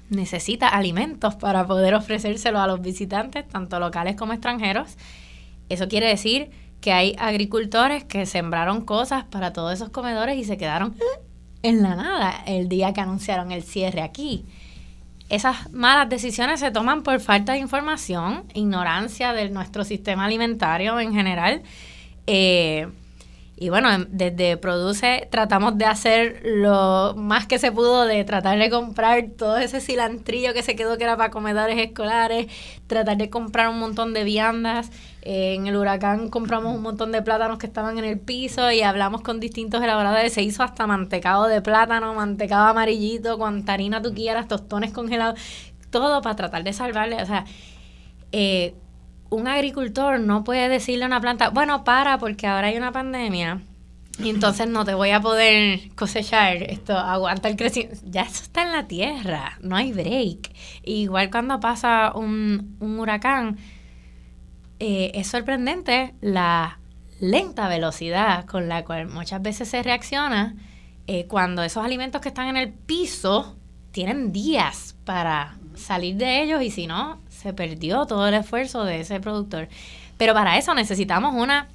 necesita 0.09 0.69
alimentos 0.69 1.35
para 1.35 1.67
poder 1.67 1.93
ofrecérselo 1.93 2.59
a 2.59 2.65
los 2.65 2.81
visitantes, 2.81 3.47
tanto 3.47 3.79
locales 3.79 4.15
como 4.15 4.33
extranjeros. 4.33 4.97
Eso 5.69 5.87
quiere 5.87 6.07
decir 6.07 6.49
que 6.81 6.93
hay 6.93 7.15
agricultores 7.19 8.03
que 8.03 8.25
sembraron 8.25 8.81
cosas 8.83 9.23
para 9.23 9.53
todos 9.53 9.71
esos 9.71 9.89
comedores 9.89 10.35
y 10.37 10.45
se 10.45 10.57
quedaron 10.57 10.95
en 11.63 11.81
la 11.81 11.95
nada 11.95 12.43
el 12.45 12.69
día 12.69 12.93
que 12.93 13.01
anunciaron 13.01 13.51
el 13.51 13.63
cierre 13.63 14.01
aquí. 14.01 14.45
Esas 15.29 15.71
malas 15.71 16.09
decisiones 16.09 16.59
se 16.59 16.69
toman 16.69 17.01
por 17.01 17.19
falta 17.19 17.53
de 17.53 17.59
información, 17.59 18.43
ignorancia 18.53 19.33
de 19.33 19.49
nuestro 19.49 19.83
sistema 19.83 20.25
alimentario 20.25 20.99
en 20.99 21.13
general. 21.13 21.63
Eh, 22.27 22.87
y 23.55 23.69
bueno, 23.69 23.89
desde 24.09 24.57
Produce 24.57 25.27
tratamos 25.31 25.77
de 25.77 25.85
hacer 25.85 26.41
lo 26.43 27.13
más 27.15 27.45
que 27.45 27.59
se 27.59 27.71
pudo 27.71 28.05
de 28.05 28.23
tratar 28.23 28.57
de 28.57 28.69
comprar 28.71 29.29
todo 29.37 29.57
ese 29.57 29.79
cilantrillo 29.79 30.53
que 30.53 30.63
se 30.63 30.75
quedó 30.75 30.97
que 30.97 31.03
era 31.03 31.15
para 31.17 31.29
comedores 31.29 31.77
escolares, 31.77 32.47
tratar 32.87 33.17
de 33.17 33.29
comprar 33.29 33.69
un 33.69 33.79
montón 33.79 34.13
de 34.13 34.23
viandas. 34.23 34.89
Eh, 35.21 35.53
en 35.53 35.67
el 35.67 35.77
huracán 35.77 36.29
compramos 36.29 36.75
un 36.75 36.81
montón 36.81 37.11
de 37.11 37.21
plátanos 37.21 37.59
que 37.59 37.67
estaban 37.67 37.97
en 37.99 38.05
el 38.05 38.19
piso 38.19 38.71
y 38.71 38.81
hablamos 38.81 39.21
con 39.21 39.39
distintos 39.39 39.83
elaboradores. 39.83 40.33
Se 40.33 40.41
hizo 40.41 40.63
hasta 40.63 40.87
mantecado 40.87 41.45
de 41.45 41.61
plátano, 41.61 42.13
mantecado 42.15 42.67
amarillito, 42.67 43.37
cuanta 43.37 43.73
harina 43.73 44.01
tú 44.01 44.15
quieras, 44.15 44.47
tostones 44.47 44.91
congelados, 44.91 45.39
todo 45.91 46.23
para 46.23 46.35
tratar 46.35 46.63
de 46.63 46.73
salvarle. 46.73 47.21
O 47.21 47.25
sea, 47.25 47.45
eh, 48.31 48.73
un 49.33 49.47
agricultor 49.47 50.19
no 50.19 50.43
puede 50.43 50.69
decirle 50.69 51.03
a 51.05 51.07
una 51.07 51.21
planta, 51.21 51.49
bueno, 51.49 51.83
para 51.83 52.17
porque 52.17 52.47
ahora 52.47 52.67
hay 52.67 52.77
una 52.77 52.91
pandemia 52.91 53.61
y 54.19 54.29
entonces 54.29 54.67
no 54.67 54.85
te 54.85 54.93
voy 54.93 55.09
a 55.09 55.21
poder 55.21 55.89
cosechar, 55.95 56.57
esto 56.57 56.95
aguanta 56.97 57.49
el 57.49 57.55
crecimiento. 57.55 57.99
Ya 58.05 58.21
eso 58.21 58.43
está 58.43 58.61
en 58.61 58.71
la 58.71 58.87
tierra, 58.87 59.57
no 59.61 59.75
hay 59.75 59.91
break. 59.91 60.51
Igual 60.83 61.31
cuando 61.31 61.59
pasa 61.59 62.11
un, 62.13 62.77
huracán, 62.79 63.57
eh, 64.79 65.11
es 65.15 65.27
sorprendente 65.27 66.13
la 66.21 66.79
lenta 67.19 67.67
velocidad 67.67 68.45
con 68.45 68.69
la 68.69 68.83
cual 68.85 69.07
muchas 69.07 69.41
veces 69.41 69.69
se 69.69 69.81
reacciona 69.81 70.55
eh, 71.07 71.25
cuando 71.25 71.63
esos 71.63 71.83
alimentos 71.83 72.21
que 72.21 72.29
están 72.29 72.47
en 72.47 72.57
el 72.57 72.71
piso 72.71 73.55
tienen 73.91 74.31
días 74.31 74.95
para 75.05 75.57
salir 75.75 76.17
de 76.17 76.43
ellos 76.43 76.61
y 76.61 76.69
si 76.69 76.85
no, 76.85 77.19
se 77.43 77.53
perdió 77.53 78.05
todo 78.05 78.27
el 78.27 78.33
esfuerzo 78.33 78.85
de 78.85 79.01
ese 79.01 79.19
productor. 79.19 79.67
Pero 80.17 80.33
para 80.33 80.57
eso 80.57 80.73
necesitamos 80.73 81.35
una 81.35 81.67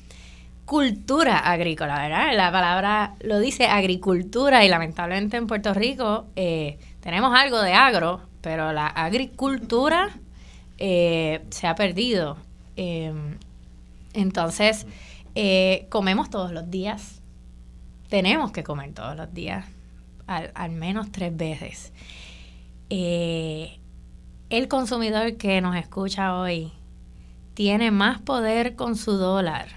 cultura 0.64 1.38
agrícola, 1.38 2.00
¿verdad? 2.00 2.34
La 2.34 2.50
palabra 2.50 3.14
lo 3.20 3.38
dice 3.38 3.66
agricultura 3.66 4.64
y 4.64 4.68
lamentablemente 4.68 5.36
en 5.36 5.46
Puerto 5.46 5.74
Rico 5.74 6.26
eh, 6.36 6.78
tenemos 7.00 7.34
algo 7.38 7.60
de 7.60 7.74
agro, 7.74 8.22
pero 8.40 8.72
la 8.72 8.86
agricultura 8.86 10.10
eh, 10.78 11.42
se 11.50 11.66
ha 11.66 11.74
perdido. 11.74 12.38
Em, 12.76 13.36
entonces, 14.14 14.86
eh, 15.34 15.86
comemos 15.90 16.30
todos 16.30 16.52
los 16.52 16.70
días. 16.70 17.20
Tenemos 18.08 18.52
que 18.52 18.62
comer 18.62 18.94
todos 18.94 19.16
los 19.16 19.32
días, 19.34 19.66
al, 20.26 20.70
menos 20.70 21.12
tres 21.12 21.36
veces. 21.36 21.92
El 24.50 24.68
consumidor 24.68 25.36
que 25.36 25.60
nos 25.60 25.76
escucha 25.76 26.38
hoy 26.38 26.72
tiene 27.54 27.90
más 27.90 28.20
poder 28.20 28.76
con 28.76 28.96
su 28.96 29.12
dólar 29.12 29.68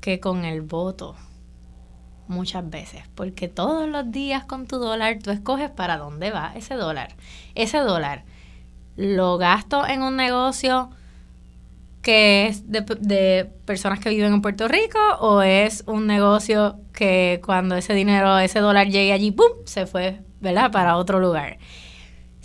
que 0.00 0.20
con 0.20 0.44
el 0.44 0.62
voto. 0.62 1.16
Muchas 2.28 2.68
veces, 2.68 3.02
porque 3.14 3.46
todos 3.46 3.88
los 3.88 4.10
días 4.10 4.44
con 4.44 4.66
tu 4.66 4.78
dólar 4.78 5.18
tú 5.22 5.30
escoges 5.30 5.70
para 5.70 5.96
dónde 5.98 6.30
va 6.30 6.52
ese 6.56 6.74
dólar. 6.74 7.14
Ese 7.54 7.78
dólar 7.78 8.24
lo 8.96 9.36
gasto 9.38 9.86
en 9.86 10.02
un 10.02 10.16
negocio 10.16 10.90
que 12.02 12.46
es 12.46 12.70
de, 12.70 12.80
de, 13.00 13.50
personas 13.64 14.00
que 14.00 14.10
viven 14.10 14.32
en 14.32 14.42
Puerto 14.42 14.66
Rico 14.66 14.98
o 15.20 15.42
es 15.42 15.84
un 15.86 16.06
negocio 16.06 16.80
que 16.92 17.40
cuando 17.44 17.76
ese 17.76 17.94
dinero, 17.94 18.38
ese 18.38 18.60
dólar 18.60 18.88
llegue 18.88 19.12
allí, 19.12 19.30
¡pum!, 19.30 19.50
se 19.66 19.86
fue, 19.86 20.20
¿verdad?, 20.40 20.70
para 20.72 20.96
otro 20.96 21.20
lugar 21.20 21.58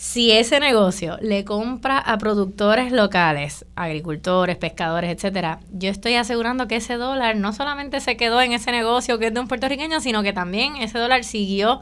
si 0.01 0.31
ese 0.31 0.59
negocio 0.59 1.19
le 1.21 1.45
compra 1.45 1.99
a 1.99 2.17
productores 2.17 2.91
locales, 2.91 3.67
agricultores, 3.75 4.57
pescadores, 4.57 5.11
etcétera, 5.11 5.59
yo 5.71 5.91
estoy 5.91 6.15
asegurando 6.15 6.67
que 6.67 6.77
ese 6.77 6.95
dólar 6.95 7.35
no 7.35 7.53
solamente 7.53 7.99
se 7.99 8.17
quedó 8.17 8.41
en 8.41 8.51
ese 8.51 8.71
negocio 8.71 9.19
que 9.19 9.27
es 9.27 9.33
de 9.35 9.39
un 9.39 9.47
puertorriqueño, 9.47 10.01
sino 10.01 10.23
que 10.23 10.33
también 10.33 10.77
ese 10.77 10.97
dólar 10.97 11.23
siguió 11.23 11.81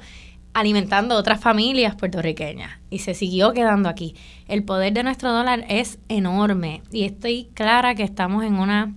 alimentando 0.51 1.15
otras 1.15 1.39
familias 1.39 1.95
puertorriqueñas 1.95 2.71
y 2.89 2.99
se 2.99 3.13
siguió 3.13 3.53
quedando 3.53 3.87
aquí. 3.87 4.15
El 4.49 4.65
poder 4.65 4.91
de 4.91 5.03
nuestro 5.03 5.31
dólar 5.31 5.63
es 5.69 5.97
enorme 6.09 6.81
y 6.91 7.05
estoy 7.05 7.47
clara 7.53 7.95
que 7.95 8.03
estamos 8.03 8.43
en 8.43 8.55
una 8.55 8.93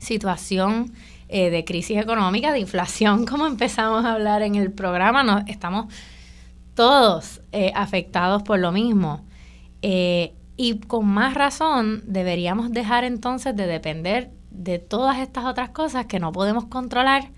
situación 0.00 0.92
eh, 1.30 1.48
de 1.48 1.64
crisis 1.64 1.96
económica, 1.96 2.52
de 2.52 2.58
inflación, 2.58 3.24
como 3.30 3.46
empezamos 3.46 4.04
a 4.04 4.12
hablar 4.12 4.42
en 4.42 4.56
el 4.56 4.70
programa, 4.70 5.22
no, 5.22 5.42
estamos 5.46 5.86
todos 6.74 7.40
eh, 7.52 7.72
afectados 7.74 8.42
por 8.42 8.58
lo 8.58 8.72
mismo. 8.72 9.24
Eh, 9.82 10.34
y 10.56 10.78
con 10.80 11.06
más 11.06 11.34
razón 11.34 12.02
deberíamos 12.06 12.70
dejar 12.72 13.04
entonces 13.04 13.56
de 13.56 13.66
depender 13.66 14.30
de 14.50 14.78
todas 14.78 15.18
estas 15.18 15.44
otras 15.44 15.70
cosas 15.70 16.06
que 16.06 16.20
no 16.20 16.32
podemos 16.32 16.66
controlar 16.66 17.30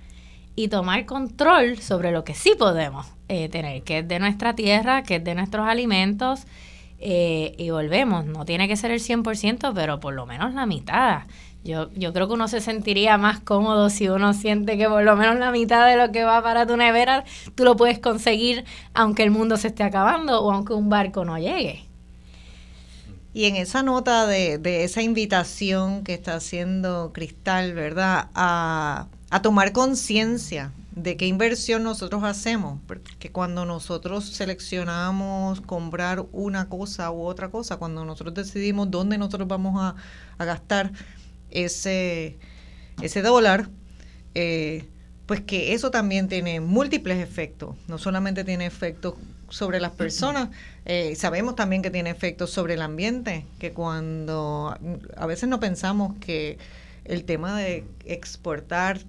y 0.56 0.68
tomar 0.68 1.06
control 1.06 1.78
sobre 1.78 2.10
lo 2.10 2.24
que 2.24 2.34
sí 2.34 2.54
podemos 2.58 3.06
tener, 3.28 3.82
que 3.84 4.00
es 4.00 4.08
de 4.08 4.18
nuestra 4.18 4.54
tierra, 4.54 5.02
que 5.02 5.16
es 5.16 5.24
de 5.24 5.34
nuestros 5.34 5.66
alimentos, 5.66 6.46
eh, 7.04 7.56
y 7.58 7.70
volvemos, 7.70 8.26
no 8.26 8.44
tiene 8.44 8.68
que 8.68 8.76
ser 8.76 8.92
el 8.92 9.00
100%, 9.00 9.72
pero 9.74 9.98
por 9.98 10.14
lo 10.14 10.24
menos 10.24 10.54
la 10.54 10.66
mitad. 10.66 11.22
Yo, 11.64 11.90
yo 11.94 12.12
creo 12.12 12.26
que 12.26 12.34
uno 12.34 12.48
se 12.48 12.60
sentiría 12.60 13.18
más 13.18 13.38
cómodo 13.40 13.88
si 13.88 14.08
uno 14.08 14.34
siente 14.34 14.76
que 14.76 14.88
por 14.88 15.04
lo 15.04 15.16
menos 15.16 15.38
la 15.38 15.52
mitad 15.52 15.86
de 15.86 15.96
lo 15.96 16.10
que 16.10 16.24
va 16.24 16.42
para 16.42 16.66
tu 16.66 16.76
nevera 16.76 17.24
tú 17.54 17.64
lo 17.64 17.76
puedes 17.76 18.00
conseguir 18.00 18.64
aunque 18.94 19.22
el 19.22 19.30
mundo 19.30 19.56
se 19.56 19.68
esté 19.68 19.84
acabando 19.84 20.42
o 20.42 20.50
aunque 20.50 20.72
un 20.72 20.88
barco 20.88 21.24
no 21.24 21.38
llegue. 21.38 21.84
Y 23.34 23.44
en 23.46 23.56
esa 23.56 23.82
nota 23.82 24.26
de, 24.26 24.58
de 24.58 24.84
esa 24.84 25.02
invitación 25.02 26.04
que 26.04 26.14
está 26.14 26.34
haciendo 26.34 27.12
Cristal, 27.14 27.72
¿verdad? 27.72 28.28
A, 28.34 29.06
a 29.30 29.40
tomar 29.40 29.72
conciencia 29.72 30.72
de 30.94 31.16
qué 31.16 31.26
inversión 31.26 31.82
nosotros 31.82 32.22
hacemos, 32.22 32.78
porque 32.86 33.32
cuando 33.32 33.64
nosotros 33.64 34.26
seleccionamos 34.26 35.62
comprar 35.62 36.26
una 36.32 36.68
cosa 36.68 37.10
u 37.10 37.22
otra 37.22 37.50
cosa, 37.50 37.78
cuando 37.78 38.04
nosotros 38.04 38.34
decidimos 38.34 38.90
dónde 38.90 39.16
nosotros 39.16 39.48
vamos 39.48 39.80
a, 39.80 39.94
gastar 40.44 40.92
ese, 41.52 42.38
ese 43.00 43.22
dólar, 43.22 43.68
eh, 44.34 44.84
pues 45.26 45.40
que 45.40 45.74
eso 45.74 45.90
también 45.90 46.28
tiene 46.28 46.60
múltiples 46.60 47.18
efectos, 47.18 47.76
no 47.88 47.98
solamente 47.98 48.44
tiene 48.44 48.66
efectos 48.66 49.14
sobre 49.48 49.80
las 49.80 49.92
personas, 49.92 50.48
eh, 50.84 51.14
sabemos 51.14 51.54
también 51.56 51.82
que 51.82 51.90
tiene 51.90 52.10
efectos 52.10 52.50
sobre 52.50 52.74
el 52.74 52.82
ambiente, 52.82 53.44
que 53.58 53.72
cuando 53.72 54.76
a 55.16 55.26
veces 55.26 55.48
no 55.48 55.60
pensamos 55.60 56.16
que 56.18 56.58
el 57.04 57.24
tema 57.24 57.58
de 57.58 57.84
exportar 58.04 59.00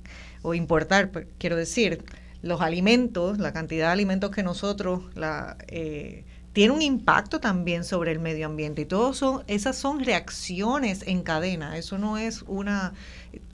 o 0.42 0.54
importar, 0.54 1.12
pues, 1.12 1.28
quiero 1.38 1.56
decir, 1.56 2.04
los 2.42 2.62
alimentos, 2.62 3.38
la 3.40 3.54
cantidad 3.54 3.88
de 3.88 3.94
alimentos 3.94 4.32
que 4.32 4.44
nosotros 4.44 5.02
la, 5.16 5.58
eh, 5.68 6.26
tiene 6.54 6.74
un 6.74 6.82
impacto 6.82 7.40
también 7.40 7.84
sobre 7.84 8.12
el 8.12 8.20
medio 8.20 8.46
ambiente 8.46 8.84
y 8.84 8.86
todo 8.86 9.14
son 9.14 9.44
esas 9.48 9.76
son 9.76 10.00
reacciones 10.00 11.04
en 11.08 11.24
cadena. 11.24 11.78
Eso 11.78 11.98
no 11.98 12.18
es 12.18 12.44
una 12.48 12.94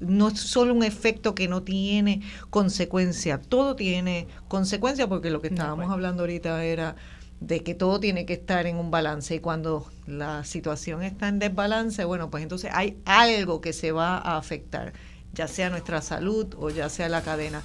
no 0.01 0.27
es 0.27 0.39
solo 0.39 0.73
un 0.73 0.83
efecto 0.83 1.33
que 1.33 1.47
no 1.47 1.63
tiene 1.63 2.21
consecuencia. 2.49 3.39
Todo 3.39 3.75
tiene 3.75 4.27
consecuencia 4.49 5.07
porque 5.07 5.29
lo 5.29 5.41
que 5.41 5.47
estábamos 5.47 5.89
hablando 5.89 6.23
ahorita 6.23 6.63
era 6.65 6.97
de 7.39 7.63
que 7.63 7.73
todo 7.73 8.01
tiene 8.01 8.25
que 8.25 8.33
estar 8.33 8.67
en 8.67 8.75
un 8.75 8.91
balance 8.91 9.33
y 9.33 9.39
cuando 9.39 9.89
la 10.05 10.43
situación 10.43 11.03
está 11.03 11.29
en 11.29 11.39
desbalance 11.39 12.03
bueno 12.03 12.29
pues 12.29 12.43
entonces 12.43 12.69
hay 12.73 12.97
algo 13.05 13.61
que 13.61 13.71
se 13.71 13.93
va 13.93 14.17
a 14.17 14.35
afectar 14.35 14.91
ya 15.33 15.47
sea 15.47 15.69
nuestra 15.69 16.01
salud 16.01 16.53
o 16.57 16.69
ya 16.69 16.89
sea 16.89 17.09
la 17.09 17.21
cadena. 17.21 17.61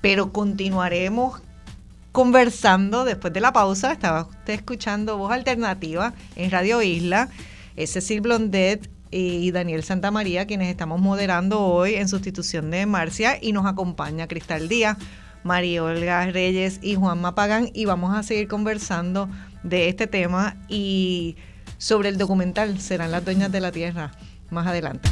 Pero 0.00 0.32
continuaremos 0.32 1.42
conversando 2.18 3.04
después 3.04 3.32
de 3.32 3.40
la 3.40 3.52
pausa. 3.52 3.92
Estaba 3.92 4.22
usted 4.22 4.54
escuchando 4.54 5.18
Voz 5.18 5.30
Alternativa 5.30 6.14
en 6.34 6.50
Radio 6.50 6.82
Isla. 6.82 7.28
Cecil 7.76 8.22
Blondet 8.22 8.90
y 9.12 9.52
Daniel 9.52 9.84
Santamaría 9.84 10.44
quienes 10.44 10.68
estamos 10.68 11.00
moderando 11.00 11.60
hoy 11.60 11.94
en 11.94 12.08
sustitución 12.08 12.72
de 12.72 12.86
Marcia 12.86 13.38
y 13.40 13.52
nos 13.52 13.66
acompaña 13.66 14.26
Cristal 14.26 14.68
Díaz, 14.68 14.98
María 15.44 15.84
Olga 15.84 16.26
Reyes 16.26 16.80
y 16.82 16.96
Juan 16.96 17.20
Mapagán 17.20 17.70
y 17.72 17.84
vamos 17.84 18.12
a 18.16 18.24
seguir 18.24 18.48
conversando 18.48 19.28
de 19.62 19.88
este 19.88 20.08
tema 20.08 20.56
y 20.66 21.36
sobre 21.76 22.08
el 22.08 22.18
documental 22.18 22.80
Serán 22.80 23.12
las 23.12 23.24
dueñas 23.24 23.52
de 23.52 23.60
la 23.60 23.70
tierra 23.70 24.10
más 24.50 24.66
adelante. 24.66 25.08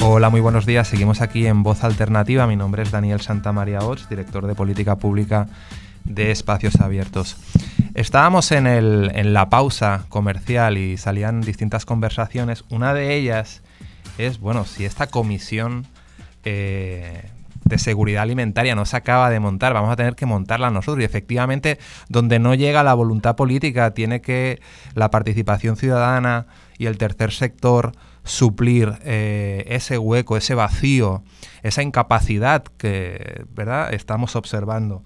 Hola, 0.00 0.28
muy 0.28 0.42
buenos 0.42 0.66
días. 0.66 0.86
Seguimos 0.86 1.22
aquí 1.22 1.46
en 1.46 1.62
Voz 1.62 1.82
Alternativa. 1.82 2.46
Mi 2.46 2.56
nombre 2.56 2.82
es 2.82 2.90
Daniel 2.90 3.22
Santamaría 3.22 3.78
Ots, 3.78 4.06
director 4.10 4.46
de 4.46 4.54
Política 4.54 4.96
Pública 4.96 5.46
de 6.10 6.30
Espacios 6.30 6.80
Abiertos. 6.80 7.36
Estábamos 7.94 8.52
en, 8.52 8.66
el, 8.66 9.10
en 9.14 9.32
la 9.32 9.48
pausa 9.48 10.04
comercial 10.08 10.78
y 10.78 10.96
salían 10.96 11.40
distintas 11.40 11.84
conversaciones. 11.86 12.64
Una 12.70 12.94
de 12.94 13.14
ellas 13.14 13.62
es, 14.18 14.38
bueno, 14.38 14.64
si 14.64 14.84
esta 14.84 15.06
comisión 15.08 15.86
eh, 16.44 17.30
de 17.64 17.78
seguridad 17.78 18.22
alimentaria 18.22 18.74
no 18.74 18.84
se 18.84 18.96
acaba 18.96 19.30
de 19.30 19.40
montar, 19.40 19.74
vamos 19.74 19.90
a 19.92 19.96
tener 19.96 20.14
que 20.14 20.26
montarla 20.26 20.70
nosotros. 20.70 21.02
Y 21.02 21.04
efectivamente, 21.04 21.78
donde 22.08 22.38
no 22.38 22.54
llega 22.54 22.82
la 22.82 22.94
voluntad 22.94 23.36
política, 23.36 23.92
tiene 23.92 24.20
que 24.20 24.60
la 24.94 25.10
participación 25.10 25.76
ciudadana 25.76 26.46
y 26.78 26.86
el 26.86 26.98
tercer 26.98 27.32
sector 27.32 27.92
suplir 28.24 28.94
eh, 29.02 29.64
ese 29.68 29.98
hueco, 29.98 30.36
ese 30.36 30.54
vacío, 30.54 31.22
esa 31.62 31.82
incapacidad 31.82 32.64
que 32.76 33.44
¿verdad? 33.54 33.92
estamos 33.92 34.36
observando. 34.36 35.02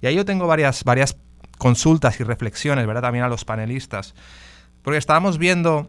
Y 0.00 0.06
ahí 0.06 0.14
yo 0.14 0.24
tengo 0.24 0.46
varias, 0.46 0.84
varias 0.84 1.16
consultas 1.58 2.20
y 2.20 2.24
reflexiones, 2.24 2.86
¿verdad? 2.86 3.02
También 3.02 3.24
a 3.24 3.28
los 3.28 3.44
panelistas. 3.44 4.14
Porque 4.82 4.98
estábamos 4.98 5.38
viendo, 5.38 5.88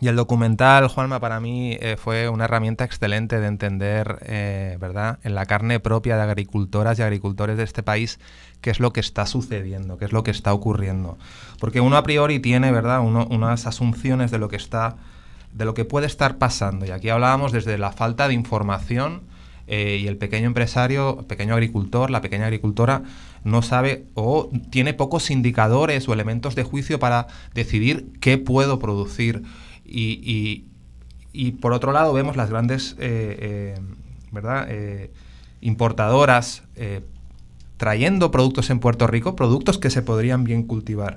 y 0.00 0.08
el 0.08 0.16
documental, 0.16 0.88
Juanma, 0.88 1.20
para 1.20 1.40
mí 1.40 1.76
eh, 1.80 1.96
fue 1.96 2.28
una 2.28 2.44
herramienta 2.44 2.84
excelente 2.84 3.40
de 3.40 3.46
entender, 3.46 4.18
eh, 4.22 4.76
¿verdad? 4.80 5.18
En 5.22 5.34
la 5.34 5.46
carne 5.46 5.80
propia 5.80 6.16
de 6.16 6.22
agricultoras 6.22 6.98
y 6.98 7.02
agricultores 7.02 7.56
de 7.56 7.64
este 7.64 7.82
país, 7.82 8.18
qué 8.60 8.70
es 8.70 8.80
lo 8.80 8.92
que 8.92 9.00
está 9.00 9.26
sucediendo, 9.26 9.98
qué 9.98 10.04
es 10.04 10.12
lo 10.12 10.22
que 10.22 10.30
está 10.30 10.52
ocurriendo. 10.52 11.18
Porque 11.60 11.80
uno 11.80 11.96
a 11.96 12.02
priori 12.02 12.40
tiene, 12.40 12.72
¿verdad? 12.72 13.00
unas 13.00 13.66
asunciones 13.66 14.30
de 14.30 14.38
lo 14.38 14.48
que 14.48 14.56
está 14.56 14.96
de 15.52 15.64
lo 15.64 15.74
que 15.74 15.84
puede 15.84 16.06
estar 16.06 16.38
pasando. 16.38 16.86
Y 16.86 16.90
aquí 16.90 17.08
hablábamos 17.08 17.52
desde 17.52 17.78
la 17.78 17.92
falta 17.92 18.28
de 18.28 18.34
información 18.34 19.22
eh, 19.66 19.98
y 20.00 20.08
el 20.08 20.16
pequeño 20.16 20.46
empresario, 20.46 21.24
pequeño 21.28 21.54
agricultor, 21.54 22.10
la 22.10 22.20
pequeña 22.20 22.46
agricultora 22.46 23.02
no 23.44 23.62
sabe 23.62 24.06
o 24.14 24.50
tiene 24.70 24.94
pocos 24.94 25.30
indicadores 25.30 26.08
o 26.08 26.12
elementos 26.12 26.54
de 26.54 26.62
juicio 26.62 26.98
para 26.98 27.26
decidir 27.54 28.12
qué 28.20 28.38
puedo 28.38 28.78
producir. 28.78 29.42
Y, 29.84 30.64
y, 31.32 31.52
por 31.52 31.72
otro 31.72 31.92
lado 31.92 32.12
vemos 32.12 32.36
las 32.36 32.50
grandes 32.50 32.96
eh, 32.98 33.74
eh, 33.78 33.80
¿verdad? 34.30 34.68
importadoras 35.60 36.62
trayendo 37.82 38.30
productos 38.30 38.70
en 38.70 38.78
Puerto 38.78 39.08
Rico, 39.08 39.34
productos 39.34 39.76
que 39.76 39.90
se 39.90 40.02
podrían 40.02 40.44
bien 40.44 40.62
cultivar. 40.62 41.16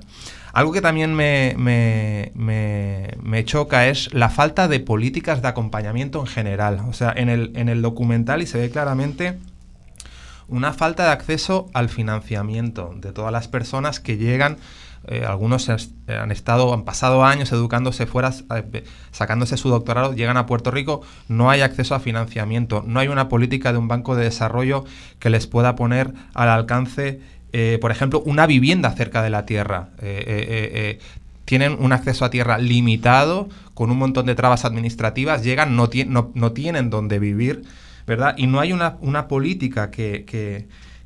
Algo 0.52 0.72
que 0.72 0.80
también 0.80 1.14
me, 1.14 1.54
me, 1.56 3.44
choca 3.44 3.86
es 3.86 4.12
la 4.12 4.30
falta 4.30 4.66
de 4.66 4.80
políticas 4.80 5.42
de 5.42 5.46
acompañamiento 5.46 6.18
en 6.18 6.26
general. 6.26 6.80
O 6.88 6.92
sea, 6.92 7.12
en 7.16 7.28
el, 7.28 7.52
en 7.54 7.68
el 7.68 7.82
documental 7.82 8.42
y 8.42 8.46
se 8.46 8.58
ve 8.58 8.68
claramente 8.70 9.38
una 10.48 10.72
falta 10.72 11.04
de 11.04 11.10
acceso 11.10 11.68
al 11.74 11.88
financiamiento 11.88 12.94
de 12.96 13.12
todas 13.12 13.32
las 13.32 13.48
personas 13.48 14.00
que 14.00 14.16
llegan 14.16 14.58
eh, 15.08 15.24
algunos 15.24 15.68
han 15.68 16.32
estado, 16.32 16.74
han 16.74 16.84
pasado 16.84 17.24
años 17.24 17.52
educándose 17.52 18.06
fuera, 18.06 18.32
eh, 18.54 18.84
sacándose 19.12 19.56
su 19.56 19.68
doctorado, 19.68 20.14
llegan 20.14 20.36
a 20.36 20.46
Puerto 20.46 20.72
Rico, 20.72 21.02
no 21.28 21.48
hay 21.48 21.60
acceso 21.60 21.94
a 21.94 22.00
financiamiento, 22.00 22.82
no 22.84 22.98
hay 22.98 23.06
una 23.06 23.28
política 23.28 23.70
de 23.70 23.78
un 23.78 23.86
banco 23.86 24.16
de 24.16 24.24
desarrollo 24.24 24.84
que 25.20 25.30
les 25.30 25.46
pueda 25.46 25.76
poner 25.76 26.12
al 26.34 26.48
alcance, 26.48 27.20
eh, 27.52 27.78
por 27.80 27.92
ejemplo, 27.92 28.20
una 28.26 28.46
vivienda 28.46 28.90
cerca 28.92 29.22
de 29.22 29.30
la 29.30 29.46
tierra. 29.46 29.90
tienen 31.44 31.76
un 31.78 31.92
acceso 31.92 32.24
a 32.24 32.30
tierra 32.30 32.58
limitado, 32.58 33.48
con 33.74 33.92
un 33.92 33.98
montón 33.98 34.26
de 34.26 34.34
trabas 34.34 34.64
administrativas, 34.64 35.44
llegan, 35.44 35.76
no, 35.76 35.88
no, 36.34 36.52
tienen 36.52 36.90
donde 36.90 37.20
vivir, 37.20 37.62
¿verdad? 38.06 38.34
Y 38.36 38.46
no 38.46 38.60
hay 38.60 38.72
una, 38.72 38.96
una 39.00 39.28
política 39.28 39.90
que 39.90 40.24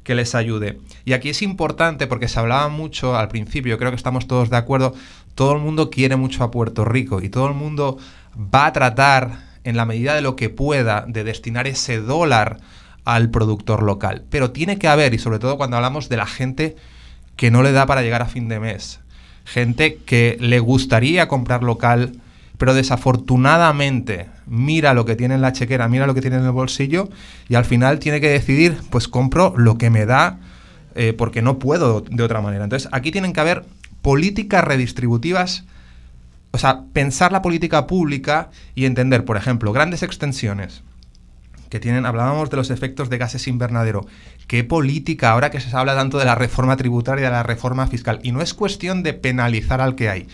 que 0.03 0.15
les 0.15 0.35
ayude. 0.35 0.81
Y 1.05 1.13
aquí 1.13 1.29
es 1.29 1.43
importante 1.43 2.07
porque 2.07 2.29
se 2.29 2.39
hablaba 2.39 2.69
mucho 2.69 3.17
al 3.17 3.29
principio, 3.29 3.79
creo 3.79 3.91
que 3.91 3.97
estamos 3.97 4.27
todos 4.27 4.51
de 4.51 4.57
acuerdo, 4.57 4.95
todo 5.35 5.53
el 5.53 5.61
mundo 5.61 5.91
quiere 5.91 6.17
mucho 6.17 6.43
a 6.43 6.51
Puerto 6.51 6.85
Rico 6.85 7.23
y 7.23 7.29
todo 7.29 7.49
el 7.49 7.55
mundo 7.55 7.99
va 8.37 8.67
a 8.67 8.73
tratar 8.73 9.39
en 9.65 9.77
la 9.77 9.85
medida 9.85 10.15
de 10.15 10.23
lo 10.23 10.37
que 10.37 10.49
pueda 10.49 11.05
de 11.07 11.25
destinar 11.25 11.67
ese 11.67 11.99
dólar 11.99 12.59
al 13.05 13.31
productor 13.31 13.83
local. 13.83 14.25
Pero 14.31 14.51
tiene 14.51 14.79
que 14.79 14.89
haber, 14.89 15.15
y 15.15 15.19
sobre 15.19 15.39
todo 15.39 15.57
cuando 15.57 15.77
hablamos 15.77 16.09
de 16.09 16.17
la 16.17 16.27
gente 16.27 16.77
que 17.37 17.51
no 17.51 17.63
le 17.63 17.73
da 17.73 17.87
para 17.87 18.03
llegar 18.03 18.23
a 18.23 18.27
fin 18.27 18.49
de 18.49 18.61
mes, 18.61 19.01
gente 19.45 19.97
que 20.07 20.37
le 20.41 20.61
gustaría 20.61 21.29
comprar 21.29 21.63
local, 21.63 22.15
pero 22.61 22.75
desafortunadamente 22.75 24.29
mira 24.47 24.93
lo 24.93 25.07
que 25.07 25.17
tiene 25.17 25.35
en 25.35 25.41
la 25.41 25.55
chequera, 25.55 25.89
mira 25.89 26.07
lo 26.07 26.13
que 26.13 26.21
tiene 26.21 26.37
en 26.37 26.45
el 26.45 26.51
bolsillo 26.51 27.09
y 27.49 27.55
al 27.55 27.65
final 27.65 27.99
tiene 28.01 28.21
que 28.21 28.29
decidir, 28.29 28.77
pues 28.91 29.09
compro 29.09 29.55
lo 29.57 29.79
que 29.79 29.89
me 29.89 30.05
da 30.05 30.41
eh, 30.95 31.15
porque 31.15 31.41
no 31.41 31.59
puedo 31.59 32.03
de 32.03 32.23
otra 32.23 32.43
manera. 32.43 32.65
Entonces 32.65 32.91
aquí 32.93 33.13
tienen 33.13 33.33
que 33.33 33.41
haber 33.41 33.65
políticas 34.03 34.63
redistributivas, 34.63 35.65
o 36.51 36.59
sea, 36.59 36.83
pensar 36.93 37.33
la 37.33 37.41
política 37.41 37.87
pública 37.87 38.51
y 38.75 38.85
entender, 38.85 39.25
por 39.25 39.39
ejemplo, 39.39 39.73
grandes 39.73 40.03
extensiones 40.03 40.83
que 41.71 41.81
tienen, 41.81 42.05
hablábamos 42.05 42.51
de 42.51 42.59
los 42.59 42.69
efectos 42.69 43.09
de 43.09 43.17
gases 43.17 43.49
invernadero. 43.49 44.07
¿Qué 44.49 44.65
política, 44.65 45.31
ahora 45.31 45.51
que 45.51 45.61
se 45.61 45.75
habla 45.75 45.95
tanto 45.95 46.19
de 46.19 46.27
la 46.27 46.35
reforma 46.35 46.77
tributaria 46.77 47.25
de 47.25 47.31
la 47.31 47.43
reforma 47.43 47.87
fiscal? 47.87 48.21
Y 48.23 48.33
no 48.33 48.43
es 48.43 48.53
cuestión 48.53 49.03
de 49.03 49.15
penalizar 49.15 49.81
al 49.81 49.95
que 49.95 50.11
hay, 50.11 50.29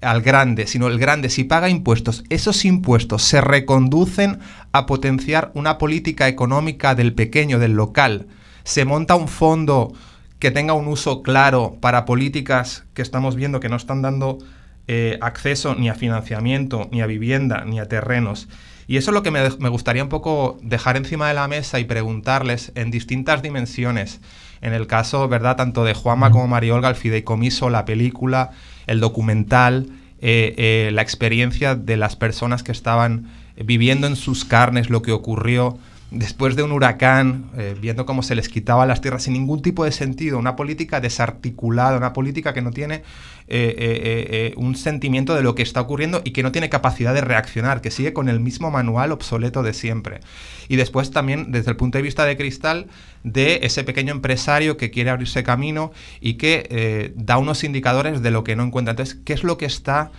al 0.00 0.22
grande, 0.22 0.66
sino 0.66 0.86
el 0.86 0.98
grande, 0.98 1.28
si 1.28 1.44
paga 1.44 1.68
impuestos, 1.68 2.24
esos 2.28 2.64
impuestos 2.64 3.22
se 3.22 3.40
reconducen 3.40 4.38
a 4.72 4.86
potenciar 4.86 5.50
una 5.54 5.78
política 5.78 6.28
económica 6.28 6.94
del 6.94 7.14
pequeño, 7.14 7.58
del 7.58 7.72
local. 7.72 8.26
Se 8.64 8.84
monta 8.84 9.14
un 9.14 9.28
fondo 9.28 9.92
que 10.38 10.50
tenga 10.50 10.72
un 10.72 10.86
uso 10.86 11.22
claro 11.22 11.76
para 11.80 12.04
políticas 12.04 12.84
que 12.94 13.02
estamos 13.02 13.34
viendo 13.34 13.60
que 13.60 13.68
no 13.68 13.76
están 13.76 14.02
dando 14.02 14.38
eh, 14.86 15.18
acceso 15.20 15.74
ni 15.74 15.88
a 15.88 15.94
financiamiento, 15.94 16.88
ni 16.92 17.02
a 17.02 17.06
vivienda, 17.06 17.64
ni 17.66 17.80
a 17.80 17.88
terrenos. 17.88 18.48
Y 18.86 18.96
eso 18.96 19.10
es 19.10 19.14
lo 19.14 19.22
que 19.22 19.30
me, 19.30 19.68
gustaría 19.68 20.02
un 20.02 20.08
poco 20.08 20.58
dejar 20.62 20.96
encima 20.96 21.28
de 21.28 21.34
la 21.34 21.46
mesa 21.46 21.78
y 21.78 21.84
preguntarles 21.84 22.72
en 22.74 22.90
distintas 22.90 23.42
dimensiones. 23.42 24.20
En 24.62 24.72
el 24.72 24.86
caso, 24.86 25.28
¿verdad?, 25.28 25.56
tanto 25.56 25.84
de 25.84 25.92
Juanma 25.92 26.30
como 26.30 26.48
Mariolga, 26.48 26.88
el 26.88 26.94
fideicomiso, 26.94 27.68
la 27.68 27.84
película, 27.84 28.52
el 28.88 29.00
documental, 29.00 29.86
eh, 30.20 30.54
eh, 30.56 30.90
la 30.92 31.02
experiencia 31.02 31.76
de 31.76 31.96
las 31.96 32.16
personas 32.16 32.62
que 32.62 32.72
estaban 32.72 33.30
viviendo 33.64 34.06
en 34.06 34.16
sus 34.16 34.44
carnes 34.44 34.90
lo 34.90 35.02
que 35.02 35.12
ocurrió 35.12 35.78
después 36.10 36.56
de 36.56 36.62
un 36.62 36.72
huracán, 36.72 37.50
eh, 37.56 37.76
viendo 37.78 38.06
cómo 38.06 38.22
se 38.22 38.34
les 38.34 38.48
quitaba 38.48 38.86
las 38.86 39.00
tierras 39.00 39.24
sin 39.24 39.34
ningún 39.34 39.60
tipo 39.60 39.84
de 39.84 39.92
sentido, 39.92 40.38
una 40.38 40.56
política 40.56 41.00
desarticulada, 41.00 41.96
una 41.96 42.12
política 42.12 42.54
que 42.54 42.62
no 42.62 42.70
tiene 42.70 43.02
eh, 43.48 43.74
eh, 43.78 44.54
un 44.56 44.74
sentimiento 44.74 45.34
de 45.34 45.42
lo 45.42 45.54
que 45.54 45.62
está 45.62 45.80
ocurriendo 45.80 46.22
y 46.24 46.30
que 46.30 46.42
no 46.42 46.52
tiene 46.52 46.70
capacidad 46.70 47.12
de 47.12 47.20
reaccionar, 47.20 47.80
que 47.82 47.90
sigue 47.90 48.12
con 48.12 48.28
el 48.28 48.40
mismo 48.40 48.70
manual 48.70 49.12
obsoleto 49.12 49.62
de 49.62 49.74
siempre. 49.74 50.20
Y 50.68 50.76
después 50.76 51.10
también, 51.10 51.52
desde 51.52 51.70
el 51.70 51.76
punto 51.76 51.98
de 51.98 52.02
vista 52.02 52.24
de 52.24 52.36
Cristal, 52.36 52.86
de 53.32 53.60
ese 53.62 53.84
pequeño 53.84 54.12
empresario 54.12 54.76
que 54.76 54.90
quiere 54.90 55.10
abrirse 55.10 55.42
camino 55.42 55.92
y 56.20 56.34
que 56.34 57.12
da 57.16 57.38
unos 57.38 57.64
indicadores 57.64 58.22
de 58.22 58.30
lo 58.30 58.44
que 58.44 58.56
no 58.56 58.64
encuentra. 58.64 58.92
Entonces, 58.92 59.18
¿qué 59.24 59.32
es 59.32 59.44
lo 59.44 59.58
que 59.58 59.66
está 59.66 60.10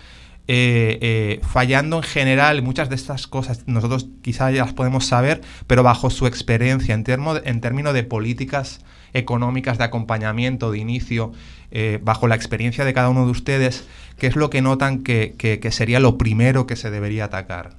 eh, 0.51 0.97
eh, 1.01 1.41
fallando 1.43 1.97
en 1.97 2.03
general. 2.03 2.64
Muchas 2.64 2.89
de 2.89 2.95
estas 2.95 3.28
cosas 3.28 3.68
nosotros 3.68 4.07
quizás 4.24 4.51
ya 4.51 4.66
las 4.66 4.74
podemos 4.74 5.05
saber, 5.05 5.41
pero 5.68 5.84
bajo 5.84 6.10
su 6.10 6.26
experiencia, 6.26 6.95
en, 6.95 7.05
en 7.43 7.62
términos 7.62 7.93
de 7.93 8.03
políticas 8.03 8.84
económicas 9.14 9.78
de 9.78 9.84
acompañamiento, 9.84 10.72
de 10.72 10.80
inicio, 10.80 11.34
eh, 11.70 11.99
bajo 12.01 12.28
la 12.28 12.34
experiencia 12.34 12.84
de 12.84 12.95
cada 12.95 13.10
uno 13.10 13.26
de 13.26 13.32
ustedes, 13.32 13.88
¿qué 14.18 14.26
es 14.26 14.36
lo 14.36 14.49
que 14.49 14.64
notan 14.64 15.03
que, 15.03 15.70
sería 15.70 15.99
lo 15.99 16.18
primero 16.18 16.66
que 16.66 16.76
se 16.76 16.89
debería 16.89 17.26
atacar? 17.26 17.79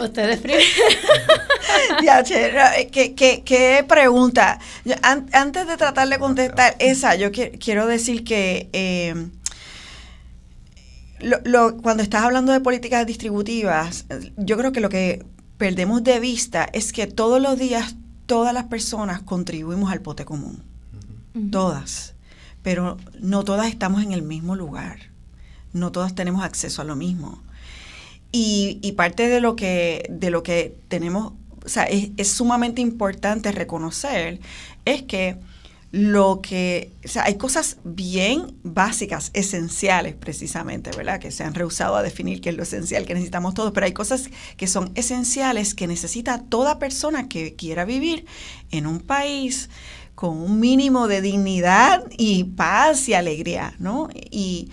Ustedes 0.00 0.40
primero. 0.40 0.62
¿qué, 3.44 3.84
pregunta? 3.88 4.58
antes 5.02 5.66
de 5.66 5.76
tratar 5.76 6.08
de 6.08 6.18
contestar 6.18 6.76
esa, 6.78 7.14
yo 7.14 7.30
quiero 7.32 7.86
decir 7.86 8.24
que 8.24 9.30
lo, 11.20 11.76
cuando 11.78 12.02
estás 12.02 12.24
hablando 12.24 12.52
de 12.52 12.60
políticas 12.60 13.06
distributivas, 13.06 14.06
yo 14.36 14.56
creo 14.56 14.72
que 14.72 14.80
lo 14.80 14.88
que 14.88 15.24
perdemos 15.56 16.02
de 16.02 16.20
vista 16.20 16.68
es 16.72 16.92
que 16.92 17.06
todos 17.06 17.40
los 17.40 17.58
días 17.58 17.94
todas 18.26 18.54
las 18.54 18.64
personas 18.64 19.22
contribuimos 19.22 19.92
al 19.92 20.00
pote 20.00 20.24
común. 20.24 20.62
Todas. 21.50 22.14
Pero 22.62 22.96
no 23.20 23.44
todas 23.44 23.68
estamos 23.68 24.02
en 24.02 24.12
el 24.12 24.22
mismo 24.22 24.56
lugar. 24.56 24.98
No 25.72 25.92
todas 25.92 26.14
tenemos 26.14 26.44
acceso 26.44 26.82
a 26.82 26.84
lo 26.84 26.96
mismo. 26.96 27.42
Y, 28.32 28.78
y 28.82 28.92
parte 28.92 29.28
de 29.28 29.40
lo 29.40 29.56
que, 29.56 30.06
de 30.10 30.30
lo 30.30 30.42
que 30.42 30.74
tenemos, 30.88 31.34
o 31.64 31.68
sea, 31.68 31.84
es, 31.84 32.10
es 32.16 32.28
sumamente 32.28 32.80
importante 32.80 33.52
reconocer 33.52 34.40
es 34.84 35.02
que 35.02 35.38
lo 35.92 36.40
que, 36.40 36.90
o 37.04 37.08
sea, 37.08 37.24
hay 37.24 37.36
cosas 37.36 37.76
bien 37.84 38.56
básicas, 38.62 39.30
esenciales 39.34 40.14
precisamente, 40.14 40.90
¿verdad? 40.96 41.20
Que 41.20 41.30
se 41.30 41.44
han 41.44 41.54
rehusado 41.54 41.96
a 41.96 42.02
definir 42.02 42.40
qué 42.40 42.48
es 42.48 42.56
lo 42.56 42.62
esencial 42.62 43.04
que 43.04 43.12
necesitamos 43.12 43.52
todos, 43.52 43.72
pero 43.72 43.84
hay 43.84 43.92
cosas 43.92 44.30
que 44.56 44.66
son 44.66 44.90
esenciales 44.94 45.74
que 45.74 45.86
necesita 45.86 46.44
toda 46.44 46.78
persona 46.78 47.28
que 47.28 47.56
quiera 47.56 47.84
vivir 47.84 48.24
en 48.70 48.86
un 48.86 49.00
país 49.00 49.68
con 50.14 50.38
un 50.38 50.60
mínimo 50.60 51.08
de 51.08 51.20
dignidad 51.20 52.04
y 52.16 52.44
paz 52.44 53.06
y 53.10 53.14
alegría, 53.14 53.74
¿no? 53.78 54.08
Y 54.30 54.70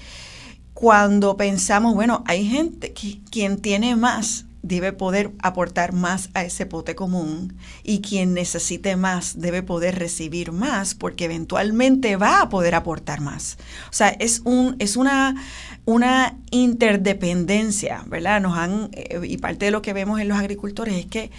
cuando 0.80 1.36
pensamos, 1.36 1.94
bueno, 1.94 2.24
hay 2.26 2.48
gente 2.48 2.94
que 2.94 3.20
quien 3.30 3.58
tiene 3.60 3.98
más 3.98 4.46
debe 4.62 4.94
poder 4.94 5.34
aportar 5.44 5.92
más 5.92 6.30
a 6.34 6.46
ese 6.46 6.66
pote 6.66 6.96
común 6.96 7.58
y 7.84 8.00
quien 8.00 8.34
necesite 8.34 8.96
más 8.96 9.42
debe 9.42 9.62
poder 9.62 10.00
recibir 10.00 10.54
más 10.54 10.96
porque 10.96 11.26
eventualmente 11.26 12.16
va 12.16 12.40
a 12.40 12.48
poder 12.48 12.76
aportar 12.76 13.20
más. 13.20 13.58
O 13.90 13.94
sea, 13.94 14.08
es, 14.08 14.42
un, 14.46 14.78
es 14.80 14.96
una, 14.96 15.36
una 15.84 16.38
interdependencia, 16.50 18.06
¿verdad? 18.08 18.40
Nos 18.40 18.58
han, 18.58 18.88
eh, 18.94 19.20
y 19.22 19.36
parte 19.36 19.66
de 19.66 19.72
lo 19.72 19.82
que 19.82 19.92
vemos 19.92 20.22
en 20.22 20.30
los 20.30 20.38
agricultores 20.38 20.96
es 20.96 21.06
que 21.08 21.30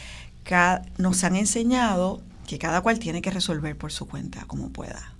nos 0.99 1.24
han 1.24 1.36
enseñado 1.36 2.20
que 2.47 2.59
cada 2.59 2.82
cual 2.82 2.99
tiene 2.99 3.22
que 3.22 3.30
resolver 3.30 3.74
por 3.74 3.91
su 3.91 4.07
cuenta 4.07 4.45
como 4.47 4.68
pueda. 4.68 5.14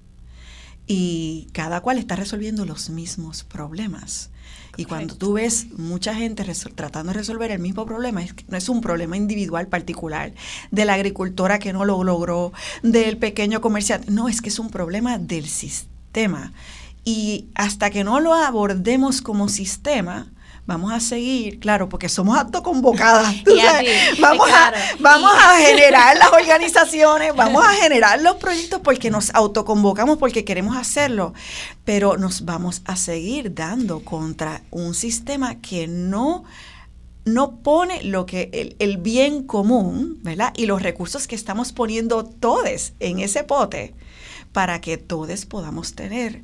Y 0.93 1.47
cada 1.53 1.83
cual 1.83 1.99
está 1.99 2.17
resolviendo 2.17 2.65
los 2.65 2.91
mismos 2.91 3.45
problemas. 3.45 4.31
Y 4.77 4.87
cuando 4.87 5.15
tú 5.15 5.35
ves 5.35 5.69
mucha 5.79 6.17
gente 6.17 6.45
tratando 6.75 7.13
de 7.13 7.19
resolver 7.21 7.53
el 7.53 7.61
mismo 7.61 7.87
problema, 7.87 8.25
es 8.25 8.35
no 8.49 8.57
es 8.57 8.69
un 8.69 8.81
problema 8.81 9.17
individual 9.17 9.69
particular 9.69 10.33
de 10.73 10.85
la 10.85 10.95
agricultora 10.95 11.61
que 11.61 11.73
no 11.73 11.85
lo 11.85 12.03
logró, 12.03 12.53
del 12.83 13.19
pequeño 13.19 13.61
comerciante, 13.61 14.11
no, 14.11 14.29
es 14.29 14.43
que 14.43 14.49
es 14.49 14.59
un 14.59 14.71
problema 14.71 15.17
del 15.19 15.47
sistema. 15.47 16.53
Y 17.05 17.47
hasta 17.55 17.91
que 17.91 18.03
no 18.03 18.19
lo 18.19 18.35
abordemos 18.35 19.23
como 19.23 19.49
sistema, 19.49 20.33
vamos 20.71 20.93
a 20.93 21.01
seguir, 21.01 21.59
claro, 21.59 21.89
porque 21.89 22.09
somos 22.09 22.39
autoconvocadas. 22.39 23.35
vamos, 24.21 24.49
a, 24.49 24.73
vamos 25.01 25.33
a 25.37 25.59
generar 25.59 26.17
las 26.17 26.33
organizaciones, 26.33 27.35
vamos 27.37 27.67
a 27.67 27.73
generar 27.73 28.23
los 28.23 28.37
proyectos 28.37 28.81
porque 28.81 29.11
nos 29.11 29.35
autoconvocamos, 29.35 30.19
porque 30.19 30.45
queremos 30.45 30.77
hacerlo, 30.77 31.35
pero 31.85 32.17
nos 32.19 32.45
vamos 32.45 32.83
a 32.85 32.95
seguir 32.95 33.53
dando 33.53 34.05
contra 34.05 34.63
un 34.71 34.95
sistema 34.95 35.61
que 35.61 35.89
no 35.89 36.45
no 37.25 37.57
pone 37.57 38.05
lo 38.05 38.25
que 38.25 38.49
el, 38.53 38.77
el, 38.79 38.97
bien 38.97 39.43
común, 39.43 40.21
¿verdad? 40.23 40.53
Y 40.57 40.67
los 40.67 40.83
recursos 40.83 41.27
que 41.27 41.35
estamos 41.35 41.73
poniendo 41.73 42.25
todos 42.25 42.93
en 43.01 43.19
ese 43.19 43.43
pote 43.43 43.95
para 44.53 44.81
que 44.81 44.99
todos 44.99 45.47
podamos 45.47 45.95
tener 45.95 46.43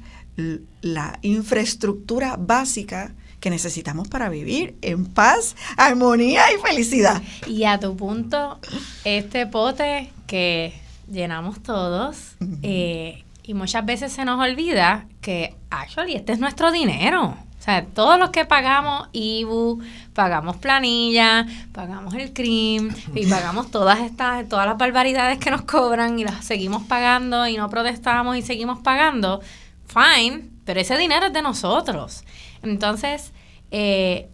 la 0.82 1.18
infraestructura 1.22 2.36
básica 2.36 3.14
que 3.40 3.50
necesitamos 3.50 4.08
para 4.08 4.28
vivir 4.28 4.76
en 4.82 5.06
paz, 5.06 5.56
armonía 5.76 6.42
y 6.52 6.60
felicidad. 6.60 7.22
Y 7.46 7.64
a 7.64 7.78
tu 7.78 7.96
punto, 7.96 8.58
este 9.04 9.46
pote 9.46 10.12
que 10.26 10.72
llenamos 11.10 11.62
todos, 11.62 12.36
eh, 12.62 13.24
y 13.42 13.54
muchas 13.54 13.86
veces 13.86 14.12
se 14.12 14.24
nos 14.24 14.40
olvida 14.40 15.06
que, 15.20 15.54
actually, 15.70 16.16
este 16.16 16.32
es 16.32 16.40
nuestro 16.40 16.72
dinero. 16.72 17.36
O 17.58 17.62
sea, 17.62 17.84
todos 17.84 18.18
los 18.18 18.30
que 18.30 18.44
pagamos 18.44 19.08
IBU, 19.12 19.80
pagamos 20.14 20.56
planilla, 20.56 21.46
pagamos 21.72 22.14
el 22.14 22.32
CRIM 22.32 22.90
y 23.14 23.26
pagamos 23.30 23.70
todas 23.70 24.00
estas, 24.00 24.48
todas 24.48 24.66
las 24.66 24.76
barbaridades 24.76 25.38
que 25.38 25.50
nos 25.50 25.62
cobran 25.62 26.18
y 26.18 26.24
las 26.24 26.44
seguimos 26.44 26.82
pagando 26.84 27.46
y 27.46 27.56
no 27.56 27.68
protestamos 27.70 28.36
y 28.36 28.42
seguimos 28.42 28.80
pagando, 28.80 29.40
fine, 29.86 30.48
pero 30.64 30.80
ese 30.80 30.98
dinero 30.98 31.26
es 31.26 31.32
de 31.32 31.42
nosotros. 31.42 32.24
Entonces, 32.68 33.32
eh, 33.70 34.28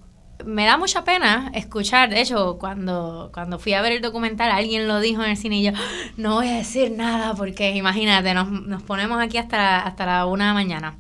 me 0.45 0.65
da 0.65 0.77
mucha 0.77 1.05
pena 1.05 1.51
escuchar, 1.55 2.11
de 2.11 2.21
hecho, 2.21 2.59
cuando, 2.59 3.31
cuando 3.33 3.59
fui 3.59 3.75
a 3.75 3.83
ver 3.83 3.93
el 3.93 4.03
documental, 4.03 4.51
alguien 4.51 4.89
lo 4.89 5.01
dijo 5.01 5.23
en 5.23 5.31
el 5.31 5.37
cine 5.37 5.59
y 5.59 5.63
yo, 5.65 5.73
no 6.17 6.35
voy 6.35 6.49
a 6.49 6.57
decir 6.57 6.93
nada 6.93 7.35
porque 7.35 7.71
imagínate, 7.77 8.35
nos, 8.35 8.51
nos 8.51 8.83
ponemos 8.83 9.21
aquí 9.21 9.39
hasta 9.39 9.57
la, 9.57 9.79
hasta 9.81 10.07
la 10.07 10.27
una 10.27 10.45
de 10.45 10.51
la 10.51 10.55
mañana. 10.55 10.99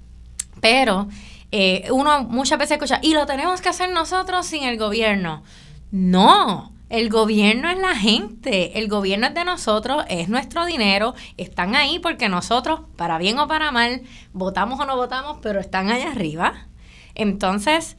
Pero 0.60 1.08
eh, 1.50 1.88
uno 1.90 2.24
muchas 2.24 2.58
veces 2.58 2.72
escucha, 2.72 3.00
y 3.02 3.14
lo 3.14 3.26
tenemos 3.26 3.60
que 3.60 3.68
hacer 3.68 3.90
nosotros 3.90 4.46
sin 4.46 4.62
el 4.64 4.78
gobierno. 4.78 5.42
No, 5.90 6.72
el 6.88 7.08
gobierno 7.08 7.68
es 7.70 7.78
la 7.78 7.94
gente, 7.94 8.78
el 8.78 8.88
gobierno 8.88 9.26
es 9.26 9.34
de 9.34 9.44
nosotros, 9.44 10.04
es 10.08 10.28
nuestro 10.28 10.64
dinero, 10.66 11.14
están 11.36 11.74
ahí 11.74 11.98
porque 11.98 12.28
nosotros, 12.28 12.80
para 12.96 13.18
bien 13.18 13.38
o 13.38 13.48
para 13.48 13.70
mal, 13.70 14.02
votamos 14.32 14.78
o 14.80 14.84
no 14.86 14.96
votamos, 14.96 15.38
pero 15.42 15.60
están 15.60 15.90
allá 15.90 16.10
arriba. 16.10 16.68
Entonces, 17.14 17.96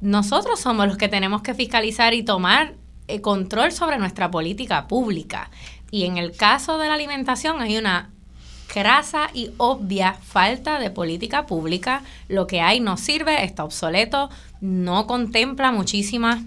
nosotros 0.00 0.60
somos 0.60 0.86
los 0.86 0.96
que 0.96 1.08
tenemos 1.08 1.42
que 1.42 1.54
fiscalizar 1.54 2.14
y 2.14 2.22
tomar 2.22 2.74
eh, 3.08 3.20
control 3.20 3.72
sobre 3.72 3.98
nuestra 3.98 4.30
política 4.30 4.88
pública. 4.88 5.50
Y 5.90 6.04
en 6.04 6.16
el 6.16 6.32
caso 6.36 6.78
de 6.78 6.88
la 6.88 6.94
alimentación 6.94 7.60
hay 7.60 7.76
una 7.76 8.10
crasa 8.66 9.28
y 9.34 9.50
obvia 9.58 10.14
falta 10.14 10.78
de 10.78 10.90
política 10.90 11.46
pública. 11.46 12.02
Lo 12.28 12.46
que 12.46 12.60
hay 12.60 12.80
no 12.80 12.96
sirve, 12.96 13.44
está 13.44 13.64
obsoleto, 13.64 14.30
no 14.60 15.06
contempla 15.06 15.72
muchísimas 15.72 16.40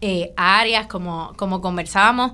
eh, 0.00 0.32
áreas, 0.36 0.86
como, 0.86 1.32
como 1.36 1.60
conversábamos 1.60 2.32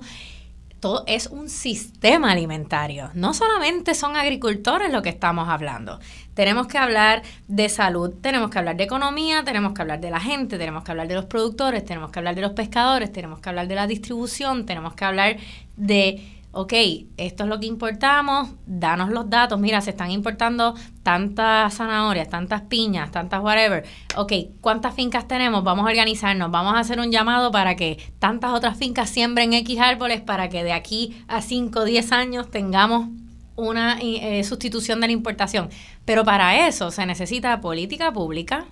todo 0.79 1.03
es 1.07 1.27
un 1.27 1.49
sistema 1.49 2.31
alimentario. 2.31 3.09
No 3.13 3.33
solamente 3.33 3.95
son 3.95 4.15
agricultores 4.15 4.91
lo 4.91 5.01
que 5.01 5.09
estamos 5.09 5.49
hablando. 5.49 5.99
Tenemos 6.33 6.67
que 6.67 6.77
hablar 6.77 7.23
de 7.47 7.67
salud, 7.67 8.13
tenemos 8.21 8.51
que 8.51 8.59
hablar 8.59 8.77
de 8.77 8.83
economía, 8.83 9.43
tenemos 9.43 9.73
que 9.73 9.81
hablar 9.81 9.99
de 9.99 10.11
la 10.11 10.19
gente, 10.19 10.57
tenemos 10.57 10.83
que 10.83 10.91
hablar 10.91 11.07
de 11.07 11.15
los 11.15 11.25
productores, 11.25 11.83
tenemos 11.83 12.11
que 12.11 12.19
hablar 12.19 12.35
de 12.35 12.41
los 12.41 12.51
pescadores, 12.51 13.11
tenemos 13.11 13.39
que 13.39 13.49
hablar 13.49 13.67
de 13.67 13.75
la 13.75 13.87
distribución, 13.87 14.65
tenemos 14.65 14.93
que 14.93 15.05
hablar 15.05 15.37
de 15.75 16.36
ok, 16.57 16.73
esto 17.17 17.43
es 17.43 17.49
lo 17.49 17.59
que 17.59 17.67
importamos, 17.67 18.49
danos 18.65 19.09
los 19.09 19.29
datos, 19.29 19.59
mira, 19.59 19.79
se 19.79 19.91
están 19.91 20.09
importando 20.09 20.73
tantas 21.03 21.75
zanahorias, 21.75 22.29
tantas 22.29 22.61
piñas, 22.61 23.11
tantas 23.11 23.43
whatever, 23.43 23.85
ok, 24.15 24.33
¿cuántas 24.59 24.95
fincas 24.95 25.27
tenemos? 25.27 25.63
Vamos 25.63 25.85
a 25.85 25.89
organizarnos, 25.89 26.49
vamos 26.49 26.73
a 26.73 26.79
hacer 26.79 26.99
un 26.99 27.11
llamado 27.11 27.51
para 27.51 27.75
que 27.75 27.99
tantas 28.17 28.53
otras 28.53 28.75
fincas 28.75 29.07
siembren 29.07 29.53
X 29.53 29.79
árboles 29.79 30.21
para 30.21 30.49
que 30.49 30.63
de 30.63 30.73
aquí 30.73 31.23
a 31.27 31.43
5 31.43 31.81
o 31.81 31.85
10 31.85 32.11
años 32.11 32.49
tengamos 32.49 33.09
una 33.55 33.99
eh, 34.01 34.43
sustitución 34.43 34.99
de 34.99 35.07
la 35.07 35.13
importación. 35.13 35.69
Pero 36.05 36.23
para 36.23 36.67
eso 36.67 36.89
se 36.89 37.05
necesita 37.05 37.61
política 37.61 38.11
pública 38.11 38.65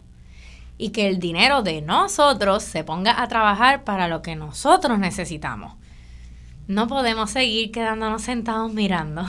y 0.80 0.90
que 0.90 1.08
el 1.08 1.20
dinero 1.20 1.62
de 1.62 1.84
nosotros 1.84 2.64
se 2.64 2.84
ponga 2.84 3.22
a 3.22 3.28
trabajar 3.28 3.84
para 3.84 4.08
lo 4.08 4.24
que 4.24 4.36
nosotros 4.36 4.98
necesitamos. 4.98 5.85
No 6.68 6.88
podemos 6.88 7.32
seguir 7.32 7.72
quedándonos 7.72 8.24
sentados 8.24 8.74
mirando. 8.74 9.26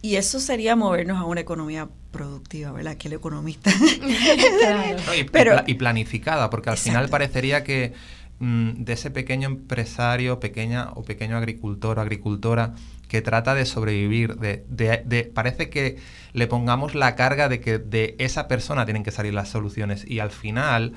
Y 0.00 0.16
eso 0.16 0.38
sería 0.38 0.76
movernos 0.76 1.18
a 1.18 1.24
una 1.24 1.40
economía 1.40 1.88
productiva, 2.12 2.72
¿verdad? 2.72 2.96
Que 2.96 3.08
el 3.08 3.14
economista. 3.14 3.70
y, 5.16 5.24
Pero, 5.24 5.56
y, 5.66 5.74
planificada, 5.74 6.50
porque 6.50 6.70
al 6.70 6.78
final 6.78 7.08
parecería 7.08 7.64
que 7.64 7.94
mm, 8.38 8.84
de 8.84 8.92
ese 8.92 9.10
pequeño 9.10 9.48
empresario, 9.48 10.38
pequeña 10.38 10.90
o 10.94 11.02
pequeño 11.02 11.36
agricultor 11.36 11.98
o 11.98 12.00
agricultora 12.00 12.74
que 13.08 13.22
trata 13.22 13.54
de 13.54 13.64
sobrevivir, 13.66 14.36
de, 14.36 14.64
de, 14.68 15.24
parece 15.24 15.70
que 15.70 15.96
le 16.32 16.46
pongamos 16.46 16.94
la 16.94 17.16
carga 17.16 17.48
de 17.48 17.60
que 17.60 17.78
de 17.78 18.14
esa 18.18 18.46
persona 18.46 18.84
tienen 18.84 19.02
que 19.02 19.10
salir 19.10 19.34
las 19.34 19.48
soluciones. 19.48 20.04
Y 20.06 20.20
al 20.20 20.30
final, 20.30 20.92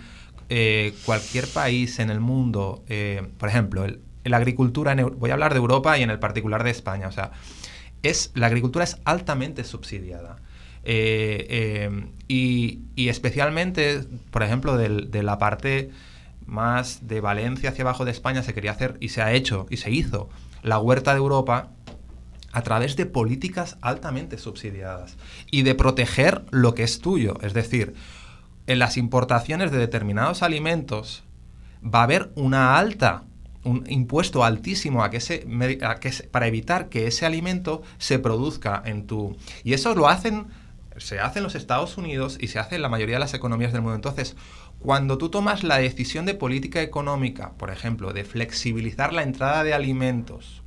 eh, 0.50 0.94
cualquier 1.06 1.48
país 1.48 2.00
en 2.00 2.12
el 2.12 2.20
mundo, 2.20 2.84
eh, 2.88 3.24
por 3.38 3.50
ejemplo, 3.50 3.86
el, 3.86 4.02
la 4.24 4.38
agricultura, 4.38 4.96
voy 4.96 5.30
a 5.30 5.34
hablar 5.34 5.54
de 5.54 5.60
Europa 5.60 5.98
y 5.98 6.04
en 6.04 6.10
el 6.10 6.20
particular 6.20 6.64
de 6.64 6.70
España, 6.70 7.08
o 7.08 7.12
sea, 7.12 7.32
es, 8.04 8.32
la 8.36 8.48
agricultura 8.48 8.84
es 8.84 8.98
altamente 9.06 9.64
subsidiada. 9.64 10.38
Eh, 10.84 11.46
eh, 11.50 12.08
y, 12.28 13.10
especialmente, 13.10 14.04
por 14.32 14.44
ejemplo, 14.44 14.78
de 14.78 15.24
la 15.24 15.38
parte 15.38 15.92
más 16.46 17.08
de 17.08 17.22
Valencia 17.22 17.70
hacia 17.70 17.84
abajo 17.84 18.06
de 18.06 18.12
España 18.12 18.44
se 18.44 18.54
quería 18.54 18.72
hacer 18.72 18.98
y 19.00 19.10
se 19.10 19.22
ha 19.22 19.32
hecho 19.32 19.68
y 19.70 19.78
se 19.78 19.92
hizo 19.92 20.30
la 20.64 20.80
huerta 20.80 21.12
de 21.12 21.20
Europa 21.20 21.70
a 22.52 22.62
través 22.62 22.98
de 22.98 23.06
políticas 23.06 23.78
altamente 23.82 24.38
subsidiadas 24.38 25.18
y 25.50 25.62
de 25.62 25.76
proteger 25.76 26.44
lo 26.52 26.76
que 26.76 26.84
es 26.84 27.00
tuyo. 27.00 27.38
Es 27.42 27.54
decir, 27.54 27.94
en 28.68 28.80
las 28.80 28.98
importaciones 28.98 29.72
de 29.72 29.78
determinados 29.78 30.44
alimentos 30.44 31.24
va 31.84 32.02
a 32.02 32.04
haber 32.04 32.32
una 32.36 32.78
alta 32.78 33.24
un 33.64 33.84
impuesto 33.88 34.44
altísimo 34.44 35.04
a 35.04 35.10
que 35.10 35.18
ese, 35.18 35.48
para 36.32 36.48
evitar 36.48 36.90
que 36.90 37.08
ese 37.08 37.26
alimento 37.26 37.84
se 37.98 38.20
produzca 38.20 38.82
en 38.86 39.08
tu... 39.08 39.38
Y 39.64 39.74
eso 39.74 39.94
lo 39.96 40.08
hacen, 40.08 40.48
se 40.98 41.20
hace 41.20 41.40
en 41.40 41.44
los 41.44 41.56
Estados 41.56 41.98
Unidos 41.98 42.38
y 42.40 42.48
se 42.48 42.60
hace 42.60 42.76
en 42.76 42.82
la 42.82 42.90
mayoría 42.90 43.16
de 43.16 43.22
las 43.22 43.34
economías 43.34 43.74
del 43.74 43.82
mundo. 43.82 43.96
Entonces, 43.96 44.36
cuando 44.80 45.18
tú 45.18 45.30
tomas 45.30 45.64
la 45.64 45.78
decisión 45.78 46.26
de 46.26 46.34
política 46.34 46.82
económica, 46.82 47.52
por 47.58 47.70
ejemplo, 47.70 48.14
de 48.14 48.24
flexibilizar 48.24 49.14
la 49.14 49.24
entrada 49.24 49.64
de 49.64 49.74
alimentos, 49.74 50.64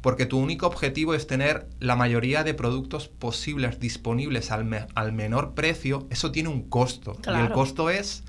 porque 0.00 0.26
tu 0.26 0.38
único 0.38 0.66
objetivo 0.66 1.14
es 1.14 1.26
tener 1.26 1.68
la 1.80 1.96
mayoría 1.96 2.44
de 2.44 2.54
productos 2.54 3.08
posibles 3.08 3.80
disponibles 3.80 4.50
al, 4.50 4.88
al 4.94 5.12
menor 5.12 5.54
precio, 5.54 6.06
eso 6.10 6.30
tiene 6.30 6.48
un 6.48 6.62
costo. 6.68 7.16
Y 7.26 7.40
el 7.40 7.50
costo 7.50 7.90
es 7.90 8.24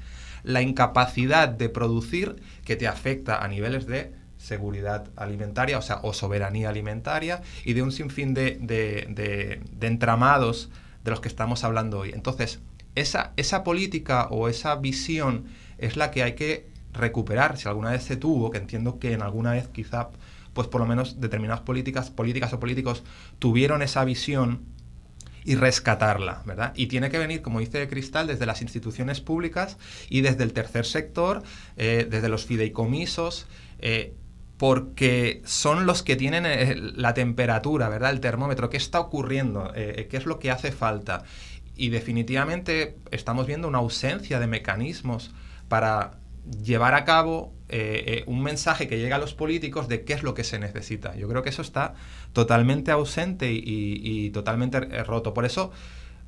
la 0.48 0.62
incapacidad 0.62 1.50
de 1.50 1.68
producir 1.68 2.42
que 2.64 2.78
te 2.78 2.88
afecta 2.88 3.44
a 3.44 3.50
niveles 3.50 3.86
de 3.86 4.14
seguridad 4.38 5.10
alimentaria, 5.18 5.78
o 5.78 5.82
sea, 5.82 6.00
o 6.04 6.14
soberanía 6.14 6.70
alimentaria, 6.70 7.42
y 7.66 7.74
de 7.74 7.82
un 7.82 7.92
sinfín 7.92 8.34
de, 8.34 8.58
de, 8.62 9.62
entramados 9.86 10.70
de 11.04 11.12
los 11.12 11.20
que 11.20 11.28
estamos 11.28 11.66
hablando 11.66 12.00
hoy. 12.00 12.12
Entonces, 12.14 12.62
esa, 12.96 13.34
esa 13.36 13.66
política 13.66 14.28
o 14.32 14.48
esa 14.48 14.78
visión 14.78 15.48
es 15.80 15.98
la 15.98 16.12
que 16.12 16.24
hay 16.24 16.36
que 16.36 16.70
recuperar, 16.94 17.58
si 17.58 17.68
alguna 17.68 17.92
vez 17.92 18.04
se 18.04 18.16
tuvo, 18.16 18.50
que 18.50 18.58
entiendo 18.58 19.00
que 19.00 19.12
en 19.12 19.24
alguna 19.24 19.52
vez 19.52 19.68
quizá, 19.68 20.12
pues 20.54 20.70
por 20.70 20.80
lo 20.80 20.88
menos 20.88 21.20
determinadas 21.20 21.62
políticas, 21.62 22.10
políticas 22.10 22.54
o 22.54 22.60
políticos 22.62 23.04
tuvieron 23.38 23.82
esa 23.82 24.06
visión 24.06 24.62
y 25.48 25.56
rescatarla, 25.56 26.42
¿verdad? 26.46 26.74
Y 26.76 26.88
tiene 26.88 27.10
que 27.10 27.18
venir, 27.18 27.42
como 27.42 27.62
dice 27.62 27.88
Cristal, 27.88 28.28
desde 28.28 28.46
las 28.46 28.62
instituciones 28.62 29.22
públicas 29.22 29.78
y 30.10 30.20
desde 30.20 30.44
el 30.44 30.52
tercer 30.52 30.86
sector, 30.86 31.42
eh, 31.78 32.06
desde 32.10 32.28
los 32.28 32.46
fideicomisos, 32.46 33.48
eh, 33.80 34.14
porque 34.58 35.42
son 35.46 35.86
los 35.86 36.04
que 36.04 36.18
tienen 36.18 36.46
eh, 36.46 36.76
la 36.76 37.14
temperatura, 37.14 37.88
¿verdad? 37.88 38.12
El 38.12 38.20
termómetro, 38.20 38.70
¿qué 38.70 38.76
está 38.76 39.00
ocurriendo? 39.00 39.72
¿Qué 39.74 40.10
es 40.12 40.26
lo 40.26 40.38
que 40.38 40.52
hace 40.52 40.74
falta? 40.74 41.24
Y 41.78 41.90
definitivamente 41.90 42.98
estamos 43.12 43.48
viendo 43.48 43.70
una 43.70 43.78
ausencia 43.78 44.42
de 44.42 44.48
mecanismos 44.48 45.32
para 45.70 46.20
llevar 46.64 46.94
a 46.94 47.06
cabo 47.06 47.54
eh, 47.70 48.04
eh, 48.08 48.24
un 48.28 48.42
mensaje 48.42 48.88
que 48.88 48.98
llega 48.98 49.18
a 49.18 49.20
los 49.20 49.34
políticos 49.34 49.88
de 49.88 50.04
qué 50.04 50.14
es 50.14 50.24
lo 50.24 50.34
que 50.34 50.44
se 50.44 50.60
necesita. 50.60 51.16
Yo 51.16 51.28
creo 51.28 51.44
que 51.44 51.50
eso 51.50 51.62
está 51.62 51.96
totalmente 52.32 52.92
ausente 52.92 53.52
y, 53.52 54.30
totalmente 54.32 54.80
roto. 55.04 55.34
Por 55.34 55.46
eso 55.46 55.72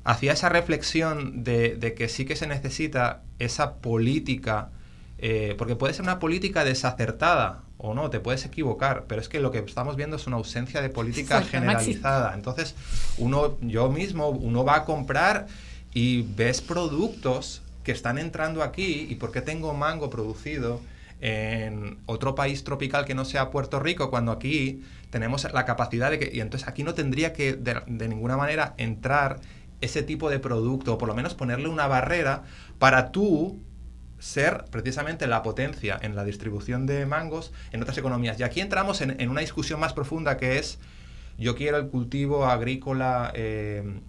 hacía 0.04 0.32
esa 0.32 0.48
reflexión 0.48 1.44
de, 1.44 1.94
que 1.96 2.08
sí 2.08 2.24
que 2.24 2.36
se 2.36 2.46
necesita 2.46 3.22
esa 3.38 3.76
política, 3.76 4.70
eh, 5.18 5.54
porque 5.56 5.76
puede 5.76 5.94
ser 5.94 6.02
una 6.02 6.18
política 6.18 6.64
desacertada 6.64 7.62
o 7.78 7.94
no, 7.94 8.10
te 8.10 8.20
puedes 8.20 8.44
equivocar, 8.44 9.04
pero 9.08 9.22
es 9.22 9.30
que 9.30 9.40
lo 9.40 9.50
que 9.50 9.60
estamos 9.60 9.96
viendo 9.96 10.16
es 10.16 10.26
una 10.26 10.36
ausencia 10.36 10.82
de 10.82 10.90
política 10.90 11.40
generalizada. 11.40 12.34
Entonces, 12.34 12.74
uno, 13.16 13.56
yo 13.62 13.88
mismo, 13.88 14.28
uno 14.28 14.64
va 14.64 14.76
a 14.76 14.84
comprar 14.84 15.46
y 15.94 16.22
ves 16.22 16.60
productos 16.60 17.62
que 17.84 17.92
están 17.92 18.18
entrando 18.18 18.62
aquí 18.62 19.06
y 19.08 19.14
por 19.16 19.32
qué 19.32 19.40
tengo 19.40 19.74
mango 19.74 20.10
producido 20.10 20.80
en 21.20 21.98
otro 22.06 22.34
país 22.34 22.64
tropical 22.64 23.04
que 23.04 23.14
no 23.14 23.24
sea 23.24 23.50
Puerto 23.50 23.78
Rico, 23.78 24.10
cuando 24.10 24.32
aquí 24.32 24.82
tenemos 25.10 25.46
la 25.52 25.64
capacidad 25.64 26.10
de 26.10 26.18
que, 26.18 26.30
y 26.34 26.40
entonces 26.40 26.66
aquí 26.66 26.82
no 26.82 26.94
tendría 26.94 27.32
que 27.32 27.52
de, 27.52 28.08
ninguna 28.08 28.36
manera 28.36 28.74
entrar 28.78 29.40
ese 29.80 30.02
tipo 30.02 30.30
de 30.30 30.38
producto, 30.38 30.94
o 30.94 30.98
por 30.98 31.08
lo 31.08 31.14
menos 31.14 31.34
ponerle 31.34 31.68
una 31.68 31.86
barrera 31.86 32.44
para 32.78 33.12
tú 33.12 33.60
ser 34.18 34.64
precisamente 34.70 35.26
la 35.26 35.42
potencia 35.42 35.98
en 36.00 36.14
la 36.14 36.24
distribución 36.24 36.86
de 36.86 37.06
mangos 37.06 37.52
en 37.72 37.82
otras 37.82 37.96
economías. 37.98 38.38
Y 38.38 38.42
aquí 38.42 38.60
entramos 38.60 39.00
en, 39.00 39.28
una 39.28 39.40
discusión 39.40 39.80
más 39.80 39.92
profunda 39.92 40.36
que 40.36 40.58
es, 40.58 40.78
yo 41.38 41.54
quiero 41.54 41.78
el 41.78 41.88
cultivo 41.88 42.46
agrícola 42.46 43.32
eh, 43.34 44.00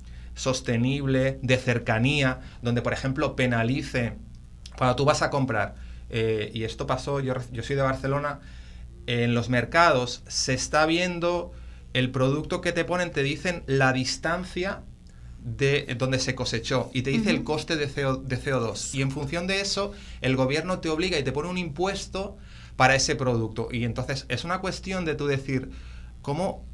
sostenible, 0.41 1.39
de 1.43 1.57
cercanía, 1.57 2.39
donde 2.63 2.81
por 2.81 2.93
ejemplo 2.93 3.35
penalice, 3.35 4.15
cuando 4.75 4.95
tú 4.95 5.05
vas 5.05 5.21
a 5.21 5.29
comprar, 5.29 5.75
eh, 6.09 6.49
y 6.53 6.63
esto 6.63 6.87
pasó, 6.87 7.19
yo, 7.19 7.35
yo 7.51 7.61
soy 7.61 7.75
de 7.75 7.83
Barcelona, 7.83 8.39
en 9.05 9.35
los 9.35 9.49
mercados 9.49 10.23
se 10.27 10.53
está 10.53 10.85
viendo 10.85 11.51
el 11.93 12.09
producto 12.09 12.59
que 12.61 12.71
te 12.71 12.85
ponen, 12.85 13.11
te 13.11 13.21
dicen 13.21 13.63
la 13.67 13.93
distancia 13.93 14.81
de 15.43 15.95
donde 15.97 16.19
se 16.19 16.33
cosechó 16.33 16.89
y 16.93 17.03
te 17.03 17.11
dice 17.11 17.29
el 17.29 17.43
coste 17.43 17.75
de, 17.75 17.85
de 17.85 18.41
CO2. 18.41 18.95
Y 18.95 19.01
en 19.01 19.11
función 19.11 19.45
de 19.45 19.61
eso, 19.61 19.91
el 20.21 20.35
gobierno 20.35 20.79
te 20.79 20.89
obliga 20.89 21.19
y 21.19 21.23
te 21.23 21.31
pone 21.31 21.49
un 21.49 21.57
impuesto 21.57 22.37
para 22.75 22.95
ese 22.95 23.15
producto. 23.15 23.69
Y 23.71 23.83
entonces 23.83 24.25
es 24.29 24.43
una 24.43 24.59
cuestión 24.59 25.05
de 25.05 25.15
tú 25.15 25.27
decir, 25.27 25.69
¿cómo 26.21 26.65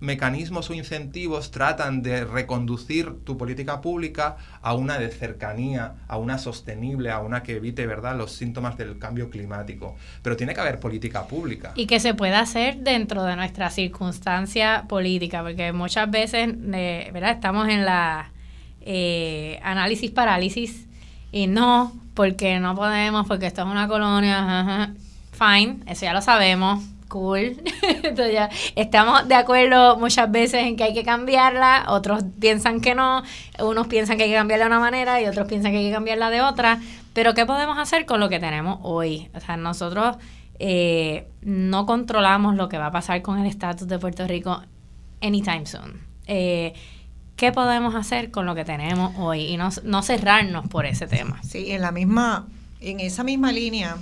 mecanismos 0.00 0.70
o 0.70 0.74
incentivos 0.74 1.50
tratan 1.50 2.02
de 2.02 2.24
reconducir 2.24 3.24
tu 3.24 3.36
política 3.36 3.80
pública 3.80 4.36
a 4.60 4.74
una 4.74 4.98
de 4.98 5.08
cercanía, 5.08 5.94
a 6.08 6.18
una 6.18 6.38
sostenible, 6.38 7.10
a 7.10 7.20
una 7.20 7.42
que 7.42 7.56
evite 7.56 7.86
¿verdad? 7.86 8.16
los 8.16 8.32
síntomas 8.32 8.76
del 8.76 8.98
cambio 8.98 9.30
climático. 9.30 9.96
Pero 10.22 10.36
tiene 10.36 10.54
que 10.54 10.60
haber 10.60 10.80
política 10.80 11.26
pública. 11.26 11.72
Y 11.74 11.86
que 11.86 12.00
se 12.00 12.14
pueda 12.14 12.40
hacer 12.40 12.78
dentro 12.78 13.24
de 13.24 13.36
nuestra 13.36 13.70
circunstancia 13.70 14.84
política, 14.88 15.42
porque 15.42 15.72
muchas 15.72 16.10
veces 16.10 16.54
eh, 16.72 17.10
¿verdad? 17.12 17.32
estamos 17.32 17.68
en 17.68 17.84
la 17.84 18.30
eh, 18.80 19.58
análisis 19.62 20.10
parálisis 20.10 20.86
y 21.32 21.46
no, 21.46 21.92
porque 22.14 22.60
no 22.60 22.74
podemos, 22.74 23.26
porque 23.26 23.46
esto 23.46 23.62
es 23.62 23.68
una 23.68 23.88
colonia, 23.88 24.94
fine, 25.32 25.78
eso 25.86 26.04
ya 26.04 26.12
lo 26.12 26.22
sabemos 26.22 26.84
cool. 27.08 27.62
Entonces 27.82 28.32
ya 28.32 28.50
estamos 28.76 29.28
de 29.28 29.34
acuerdo 29.34 29.96
muchas 29.98 30.30
veces 30.30 30.62
en 30.64 30.76
que 30.76 30.84
hay 30.84 30.94
que 30.94 31.04
cambiarla, 31.04 31.86
otros 31.88 32.24
piensan 32.40 32.80
que 32.80 32.94
no, 32.94 33.22
unos 33.58 33.86
piensan 33.86 34.16
que 34.16 34.24
hay 34.24 34.30
que 34.30 34.36
cambiarla 34.36 34.64
de 34.66 34.70
una 34.70 34.80
manera 34.80 35.20
y 35.20 35.26
otros 35.26 35.46
piensan 35.46 35.72
que 35.72 35.78
hay 35.78 35.86
que 35.88 35.92
cambiarla 35.92 36.30
de 36.30 36.42
otra. 36.42 36.80
Pero 37.12 37.34
¿qué 37.34 37.46
podemos 37.46 37.78
hacer 37.78 38.06
con 38.06 38.20
lo 38.20 38.28
que 38.28 38.40
tenemos 38.40 38.80
hoy? 38.82 39.28
O 39.34 39.40
sea, 39.40 39.56
nosotros 39.56 40.16
eh, 40.58 41.28
no 41.42 41.86
controlamos 41.86 42.56
lo 42.56 42.68
que 42.68 42.78
va 42.78 42.86
a 42.86 42.92
pasar 42.92 43.22
con 43.22 43.38
el 43.38 43.46
estatus 43.46 43.88
de 43.88 43.98
Puerto 43.98 44.26
Rico 44.26 44.62
anytime 45.20 45.66
soon. 45.66 46.00
Eh, 46.26 46.74
¿Qué 47.36 47.50
podemos 47.50 47.94
hacer 47.94 48.30
con 48.30 48.46
lo 48.46 48.54
que 48.54 48.64
tenemos 48.64 49.14
hoy 49.18 49.46
y 49.46 49.56
no, 49.56 49.68
no 49.82 50.02
cerrarnos 50.02 50.68
por 50.68 50.86
ese 50.86 51.06
tema? 51.06 51.40
Sí, 51.42 51.72
en 51.72 51.80
la 51.80 51.90
misma, 51.90 52.46
en 52.80 53.00
esa 53.00 53.24
misma 53.24 53.50
línea 53.50 53.96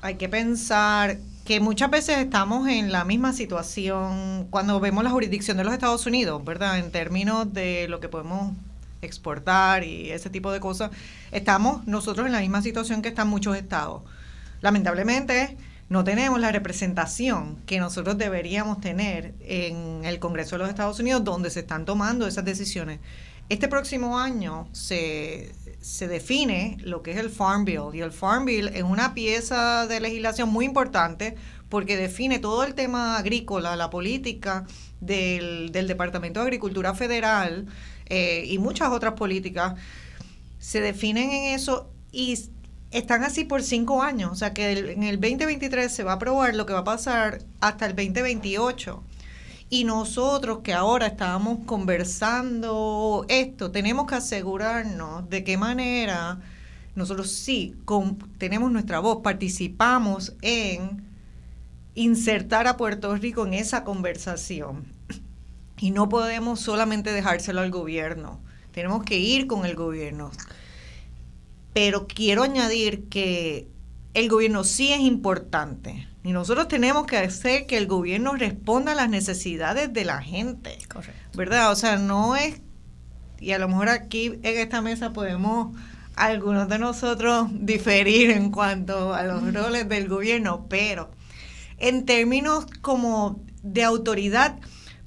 hay 0.00 0.14
que 0.14 0.28
pensar 0.28 1.18
que 1.48 1.60
muchas 1.60 1.90
veces 1.90 2.18
estamos 2.18 2.68
en 2.68 2.92
la 2.92 3.06
misma 3.06 3.32
situación 3.32 4.48
cuando 4.50 4.80
vemos 4.80 5.02
la 5.02 5.08
jurisdicción 5.08 5.56
de 5.56 5.64
los 5.64 5.72
Estados 5.72 6.04
Unidos, 6.04 6.44
¿verdad? 6.44 6.78
En 6.78 6.90
términos 6.90 7.54
de 7.54 7.88
lo 7.88 8.00
que 8.00 8.10
podemos 8.10 8.52
exportar 9.00 9.82
y 9.82 10.10
ese 10.10 10.28
tipo 10.28 10.52
de 10.52 10.60
cosas, 10.60 10.90
estamos 11.32 11.86
nosotros 11.86 12.26
en 12.26 12.34
la 12.34 12.40
misma 12.40 12.60
situación 12.60 13.00
que 13.00 13.08
están 13.08 13.28
muchos 13.28 13.56
estados. 13.56 14.02
Lamentablemente 14.60 15.56
no 15.88 16.04
tenemos 16.04 16.38
la 16.38 16.52
representación 16.52 17.56
que 17.64 17.78
nosotros 17.78 18.18
deberíamos 18.18 18.82
tener 18.82 19.32
en 19.40 20.04
el 20.04 20.18
Congreso 20.18 20.56
de 20.56 20.58
los 20.58 20.68
Estados 20.68 21.00
Unidos 21.00 21.24
donde 21.24 21.48
se 21.48 21.60
están 21.60 21.86
tomando 21.86 22.26
esas 22.26 22.44
decisiones. 22.44 23.00
Este 23.48 23.68
próximo 23.68 24.18
año 24.18 24.68
se, 24.72 25.50
se 25.88 26.06
define 26.06 26.76
lo 26.82 27.02
que 27.02 27.12
es 27.12 27.16
el 27.16 27.30
Farm 27.30 27.64
Bill 27.64 27.94
y 27.94 28.02
el 28.02 28.12
Farm 28.12 28.44
Bill 28.44 28.68
es 28.68 28.82
una 28.82 29.14
pieza 29.14 29.86
de 29.86 30.00
legislación 30.00 30.50
muy 30.50 30.66
importante 30.66 31.34
porque 31.70 31.96
define 31.96 32.38
todo 32.38 32.62
el 32.64 32.74
tema 32.74 33.16
agrícola, 33.16 33.74
la 33.74 33.88
política 33.88 34.66
del, 35.00 35.72
del 35.72 35.88
Departamento 35.88 36.40
de 36.40 36.44
Agricultura 36.44 36.94
Federal 36.94 37.66
eh, 38.04 38.44
y 38.46 38.58
muchas 38.58 38.90
otras 38.90 39.14
políticas 39.14 39.80
se 40.58 40.82
definen 40.82 41.30
en 41.30 41.54
eso 41.54 41.90
y 42.12 42.38
están 42.90 43.24
así 43.24 43.44
por 43.44 43.62
cinco 43.62 44.02
años. 44.02 44.30
O 44.30 44.34
sea 44.34 44.52
que 44.52 44.72
en 44.72 45.04
el 45.04 45.18
2023 45.18 45.90
se 45.90 46.04
va 46.04 46.12
a 46.12 46.14
aprobar 46.16 46.54
lo 46.54 46.66
que 46.66 46.74
va 46.74 46.80
a 46.80 46.84
pasar 46.84 47.38
hasta 47.60 47.86
el 47.86 47.96
2028. 47.96 49.02
Y 49.70 49.84
nosotros 49.84 50.60
que 50.64 50.72
ahora 50.72 51.08
estábamos 51.08 51.58
conversando 51.66 53.26
esto, 53.28 53.70
tenemos 53.70 54.06
que 54.06 54.14
asegurarnos 54.14 55.28
de 55.28 55.44
qué 55.44 55.58
manera 55.58 56.40
nosotros 56.98 57.30
sí 57.30 57.76
tenemos 58.38 58.72
nuestra 58.72 58.98
voz, 58.98 59.18
participamos 59.22 60.34
en 60.42 61.04
insertar 61.94 62.66
a 62.66 62.76
Puerto 62.76 63.14
Rico 63.14 63.46
en 63.46 63.54
esa 63.54 63.84
conversación. 63.84 64.84
Y 65.78 65.92
no 65.92 66.08
podemos 66.08 66.58
solamente 66.58 67.12
dejárselo 67.12 67.60
al 67.60 67.70
gobierno, 67.70 68.40
tenemos 68.72 69.04
que 69.04 69.16
ir 69.18 69.46
con 69.46 69.64
el 69.64 69.76
gobierno. 69.76 70.32
Pero 71.72 72.08
quiero 72.08 72.42
añadir 72.42 73.04
que 73.08 73.68
el 74.14 74.28
gobierno 74.28 74.64
sí 74.64 74.92
es 74.92 75.00
importante 75.00 76.08
y 76.28 76.32
nosotros 76.32 76.68
tenemos 76.68 77.06
que 77.06 77.16
hacer 77.16 77.64
que 77.64 77.78
el 77.78 77.86
gobierno 77.86 78.34
responda 78.34 78.92
a 78.92 78.94
las 78.94 79.08
necesidades 79.08 79.94
de 79.94 80.04
la 80.04 80.20
gente. 80.20 80.76
Correcto. 80.86 81.38
¿Verdad? 81.38 81.72
O 81.72 81.74
sea, 81.74 81.96
no 81.96 82.36
es, 82.36 82.60
y 83.40 83.52
a 83.52 83.58
lo 83.58 83.66
mejor 83.66 83.88
aquí 83.88 84.38
en 84.42 84.58
esta 84.58 84.82
mesa 84.82 85.14
podemos 85.14 85.74
algunos 86.16 86.68
de 86.68 86.78
nosotros 86.78 87.48
diferir 87.52 88.30
en 88.30 88.50
cuanto 88.50 89.14
a 89.14 89.22
los 89.22 89.54
roles 89.54 89.88
del 89.88 90.06
gobierno, 90.06 90.66
pero 90.68 91.10
en 91.78 92.04
términos 92.04 92.66
como 92.82 93.40
de 93.62 93.84
autoridad, 93.84 94.58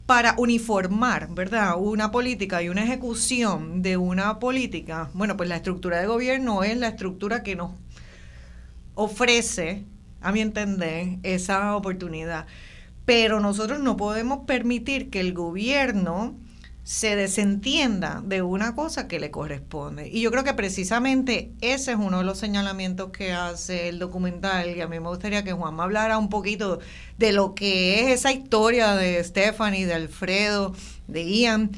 para 0.07 0.33
uniformar, 0.39 1.27
¿verdad? 1.35 1.75
Una 1.77 2.09
política 2.09 2.63
y 2.63 2.69
una 2.69 2.83
ejecución 2.83 3.83
de 3.83 3.95
una 3.95 4.39
política, 4.39 5.11
bueno, 5.13 5.37
pues 5.37 5.47
la 5.47 5.57
estructura 5.57 5.99
de 5.99 6.07
gobierno 6.07 6.63
es 6.63 6.75
la 6.77 6.87
estructura 6.87 7.43
que 7.43 7.55
nos 7.55 7.73
ofrece, 8.95 9.85
a 10.21 10.31
mi 10.31 10.41
entender, 10.41 11.17
esa 11.23 11.75
oportunidad. 11.75 12.45
Pero 13.05 13.39
nosotros 13.39 13.79
no 13.79 13.97
podemos 13.97 14.45
permitir 14.45 15.09
que 15.09 15.19
el 15.19 15.33
gobierno 15.33 16.35
se 16.83 17.15
desentienda 17.15 18.21
de 18.25 18.41
una 18.41 18.75
cosa 18.75 19.07
que 19.07 19.19
le 19.19 19.29
corresponde. 19.29 20.09
Y 20.09 20.21
yo 20.21 20.31
creo 20.31 20.43
que 20.43 20.53
precisamente 20.53 21.51
ese 21.61 21.91
es 21.91 21.97
uno 21.97 22.19
de 22.19 22.23
los 22.23 22.39
señalamientos 22.39 23.11
que 23.11 23.33
hace 23.33 23.89
el 23.89 23.99
documental 23.99 24.75
y 24.75 24.81
a 24.81 24.87
mí 24.87 24.99
me 24.99 25.07
gustaría 25.07 25.43
que 25.43 25.53
Juan 25.53 25.75
me 25.75 25.83
hablara 25.83 26.17
un 26.17 26.29
poquito 26.29 26.79
de 27.17 27.33
lo 27.33 27.53
que 27.53 28.01
es 28.01 28.19
esa 28.19 28.31
historia 28.31 28.95
de 28.95 29.23
Stephanie, 29.23 29.85
de 29.85 29.93
Alfredo, 29.93 30.73
de 31.07 31.23
Ian, 31.23 31.71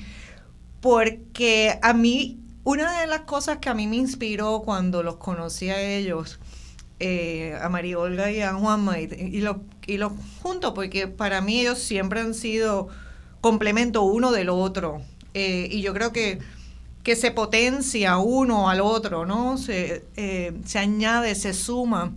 porque 0.79 1.79
a 1.81 1.93
mí, 1.93 2.39
una 2.63 3.01
de 3.01 3.07
las 3.07 3.21
cosas 3.21 3.57
que 3.57 3.69
a 3.69 3.73
mí 3.73 3.87
me 3.87 3.97
inspiró 3.97 4.61
cuando 4.63 5.03
los 5.03 5.17
conocí 5.17 5.69
a 5.69 5.81
ellos, 5.81 6.39
eh, 7.05 7.57
a 7.61 7.67
María 7.67 7.99
Olga 7.99 8.31
y 8.31 8.39
a 8.39 8.53
Juanma, 8.53 8.97
y, 8.97 9.09
y 9.13 9.41
los 9.41 9.57
y 9.85 9.97
lo 9.97 10.15
junto, 10.41 10.73
porque 10.73 11.09
para 11.09 11.41
mí 11.41 11.59
ellos 11.59 11.79
siempre 11.79 12.21
han 12.21 12.33
sido 12.33 12.87
complemento 13.41 14.03
uno 14.03 14.31
del 14.31 14.47
otro. 14.47 15.01
Eh, 15.33 15.67
y 15.69 15.81
yo 15.81 15.93
creo 15.93 16.13
que, 16.13 16.39
que 17.03 17.17
se 17.17 17.31
potencia 17.31 18.17
uno 18.19 18.69
al 18.69 18.79
otro, 18.79 19.25
¿no? 19.25 19.57
Se, 19.57 20.05
eh, 20.15 20.53
se 20.63 20.79
añade, 20.79 21.35
se 21.35 21.53
suma. 21.53 22.13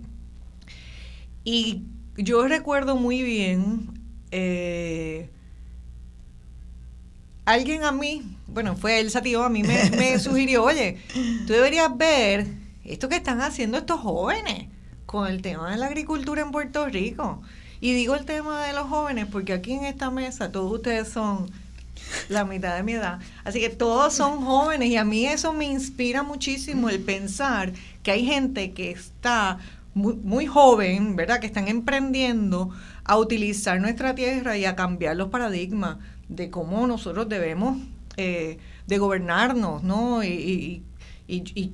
Y 1.42 1.82
yo 2.16 2.46
recuerdo 2.46 2.94
muy 2.94 3.22
bien, 3.22 3.88
alguien 7.44 7.82
a 7.82 7.90
mí, 7.90 8.22
bueno, 8.46 8.76
fue 8.76 9.00
el 9.00 9.12
Tío, 9.12 9.42
a 9.42 9.48
mí 9.48 9.64
me, 9.64 9.90
me 9.90 10.16
sugirió, 10.20 10.62
oye, 10.62 10.98
tú 11.44 11.54
deberías 11.54 11.96
ver 11.96 12.46
esto 12.84 13.08
que 13.08 13.16
están 13.16 13.40
haciendo 13.40 13.78
estos 13.78 13.98
jóvenes 13.98 14.75
con 15.06 15.28
el 15.28 15.40
tema 15.40 15.70
de 15.70 15.76
la 15.76 15.86
agricultura 15.86 16.42
en 16.42 16.50
Puerto 16.50 16.86
Rico. 16.86 17.40
Y 17.80 17.92
digo 17.92 18.14
el 18.14 18.24
tema 18.24 18.66
de 18.66 18.72
los 18.72 18.88
jóvenes 18.88 19.26
porque 19.30 19.52
aquí 19.52 19.72
en 19.72 19.84
esta 19.84 20.10
mesa 20.10 20.50
todos 20.50 20.72
ustedes 20.72 21.08
son 21.08 21.50
la 22.28 22.44
mitad 22.44 22.76
de 22.76 22.82
mi 22.82 22.92
edad. 22.92 23.20
Así 23.44 23.60
que 23.60 23.70
todos 23.70 24.14
son 24.14 24.44
jóvenes 24.44 24.88
y 24.88 24.96
a 24.96 25.04
mí 25.04 25.26
eso 25.26 25.52
me 25.52 25.66
inspira 25.66 26.22
muchísimo 26.22 26.88
el 26.88 27.00
pensar 27.00 27.72
que 28.02 28.10
hay 28.10 28.24
gente 28.24 28.72
que 28.72 28.90
está 28.90 29.58
muy, 29.94 30.14
muy 30.14 30.46
joven, 30.46 31.16
¿verdad? 31.16 31.40
Que 31.40 31.46
están 31.46 31.68
emprendiendo 31.68 32.70
a 33.04 33.18
utilizar 33.18 33.80
nuestra 33.80 34.14
tierra 34.14 34.56
y 34.56 34.64
a 34.64 34.76
cambiar 34.76 35.16
los 35.16 35.28
paradigmas 35.28 35.98
de 36.28 36.50
cómo 36.50 36.86
nosotros 36.86 37.28
debemos 37.28 37.78
eh, 38.16 38.58
de 38.86 38.98
gobernarnos, 38.98 39.82
¿no? 39.82 40.24
Y, 40.24 40.82
y, 41.28 41.42
y 41.54 41.72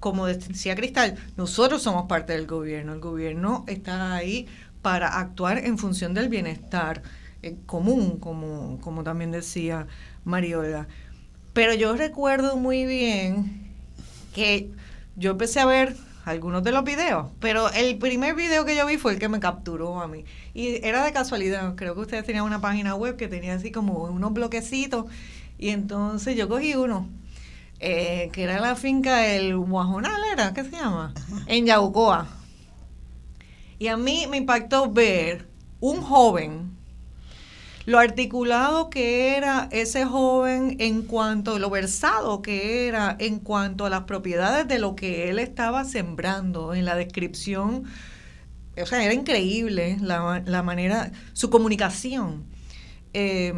como 0.00 0.26
decía 0.26 0.74
Cristal, 0.74 1.16
nosotros 1.36 1.82
somos 1.82 2.06
parte 2.06 2.32
del 2.32 2.46
gobierno. 2.46 2.94
El 2.94 3.00
gobierno 3.00 3.64
está 3.68 4.14
ahí 4.14 4.48
para 4.82 5.18
actuar 5.18 5.58
en 5.58 5.78
función 5.78 6.14
del 6.14 6.28
bienestar 6.28 7.02
eh, 7.42 7.56
común, 7.66 8.18
como, 8.18 8.80
como 8.80 9.04
también 9.04 9.30
decía 9.30 9.86
Mariola. 10.24 10.88
Pero 11.52 11.74
yo 11.74 11.94
recuerdo 11.94 12.56
muy 12.56 12.86
bien 12.86 13.70
que 14.34 14.70
yo 15.16 15.32
empecé 15.32 15.60
a 15.60 15.66
ver 15.66 15.96
algunos 16.24 16.62
de 16.62 16.72
los 16.72 16.84
videos, 16.84 17.28
pero 17.40 17.70
el 17.72 17.98
primer 17.98 18.34
video 18.34 18.64
que 18.64 18.76
yo 18.76 18.86
vi 18.86 18.98
fue 18.98 19.12
el 19.12 19.18
que 19.18 19.28
me 19.28 19.40
capturó 19.40 20.00
a 20.00 20.08
mí. 20.08 20.24
Y 20.54 20.84
era 20.86 21.04
de 21.04 21.12
casualidad, 21.12 21.74
creo 21.76 21.94
que 21.94 22.00
ustedes 22.00 22.24
tenían 22.24 22.44
una 22.44 22.60
página 22.60 22.94
web 22.94 23.16
que 23.16 23.28
tenía 23.28 23.54
así 23.54 23.70
como 23.70 24.04
unos 24.04 24.32
bloquecitos, 24.32 25.06
y 25.58 25.70
entonces 25.70 26.36
yo 26.36 26.48
cogí 26.48 26.74
uno, 26.74 27.08
eh, 27.80 28.28
que 28.32 28.42
era 28.42 28.60
la 28.60 28.76
finca 28.76 29.16
del 29.18 29.56
Guajonal, 29.56 30.22
¿era? 30.30 30.52
¿Qué 30.52 30.64
se 30.64 30.72
llama? 30.72 31.14
En 31.46 31.64
Yaucoa. 31.64 32.28
Y 33.78 33.88
a 33.88 33.96
mí 33.96 34.26
me 34.28 34.36
impactó 34.36 34.92
ver 34.92 35.48
un 35.80 36.02
joven, 36.02 36.76
lo 37.86 37.98
articulado 37.98 38.90
que 38.90 39.34
era 39.34 39.66
ese 39.72 40.04
joven 40.04 40.76
en 40.78 41.00
cuanto, 41.00 41.58
lo 41.58 41.70
versado 41.70 42.42
que 42.42 42.86
era 42.86 43.16
en 43.18 43.38
cuanto 43.38 43.86
a 43.86 43.90
las 43.90 44.02
propiedades 44.02 44.68
de 44.68 44.78
lo 44.78 44.94
que 44.94 45.30
él 45.30 45.38
estaba 45.38 45.84
sembrando 45.86 46.74
en 46.74 46.84
la 46.84 46.94
descripción. 46.94 47.84
O 48.80 48.84
sea, 48.84 49.02
era 49.02 49.14
increíble 49.14 49.96
la, 50.02 50.42
la 50.44 50.62
manera, 50.62 51.12
su 51.32 51.48
comunicación. 51.48 52.44
Eh, 53.14 53.54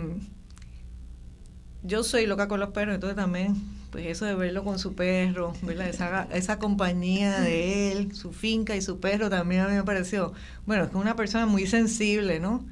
yo 1.83 2.05
soy 2.05 2.27
loca 2.27 2.47
con 2.47 2.61
los 2.61 2.71
perros, 2.71 2.95
entonces 2.95 3.17
también 3.17 3.82
pues 3.93 4.07
eso 4.07 4.25
de 4.25 4.35
verlo 4.35 4.65
con 4.65 4.79
su 4.79 4.95
perro, 4.95 5.53
Esa, 5.87 6.27
esa 6.33 6.59
compañía 6.59 7.41
de 7.41 7.93
él, 7.93 8.15
su 8.15 8.33
finca 8.33 8.75
y 8.75 8.81
su 8.81 8.99
perro 8.99 9.29
también 9.29 9.61
a 9.61 9.69
mí 9.69 9.75
me 9.75 9.85
pareció, 9.85 10.33
bueno, 10.65 10.85
es 10.85 10.91
que 10.91 10.97
una 10.97 11.15
persona 11.15 11.45
muy 11.45 11.67
sensible, 11.67 12.41
¿no? 12.41 12.65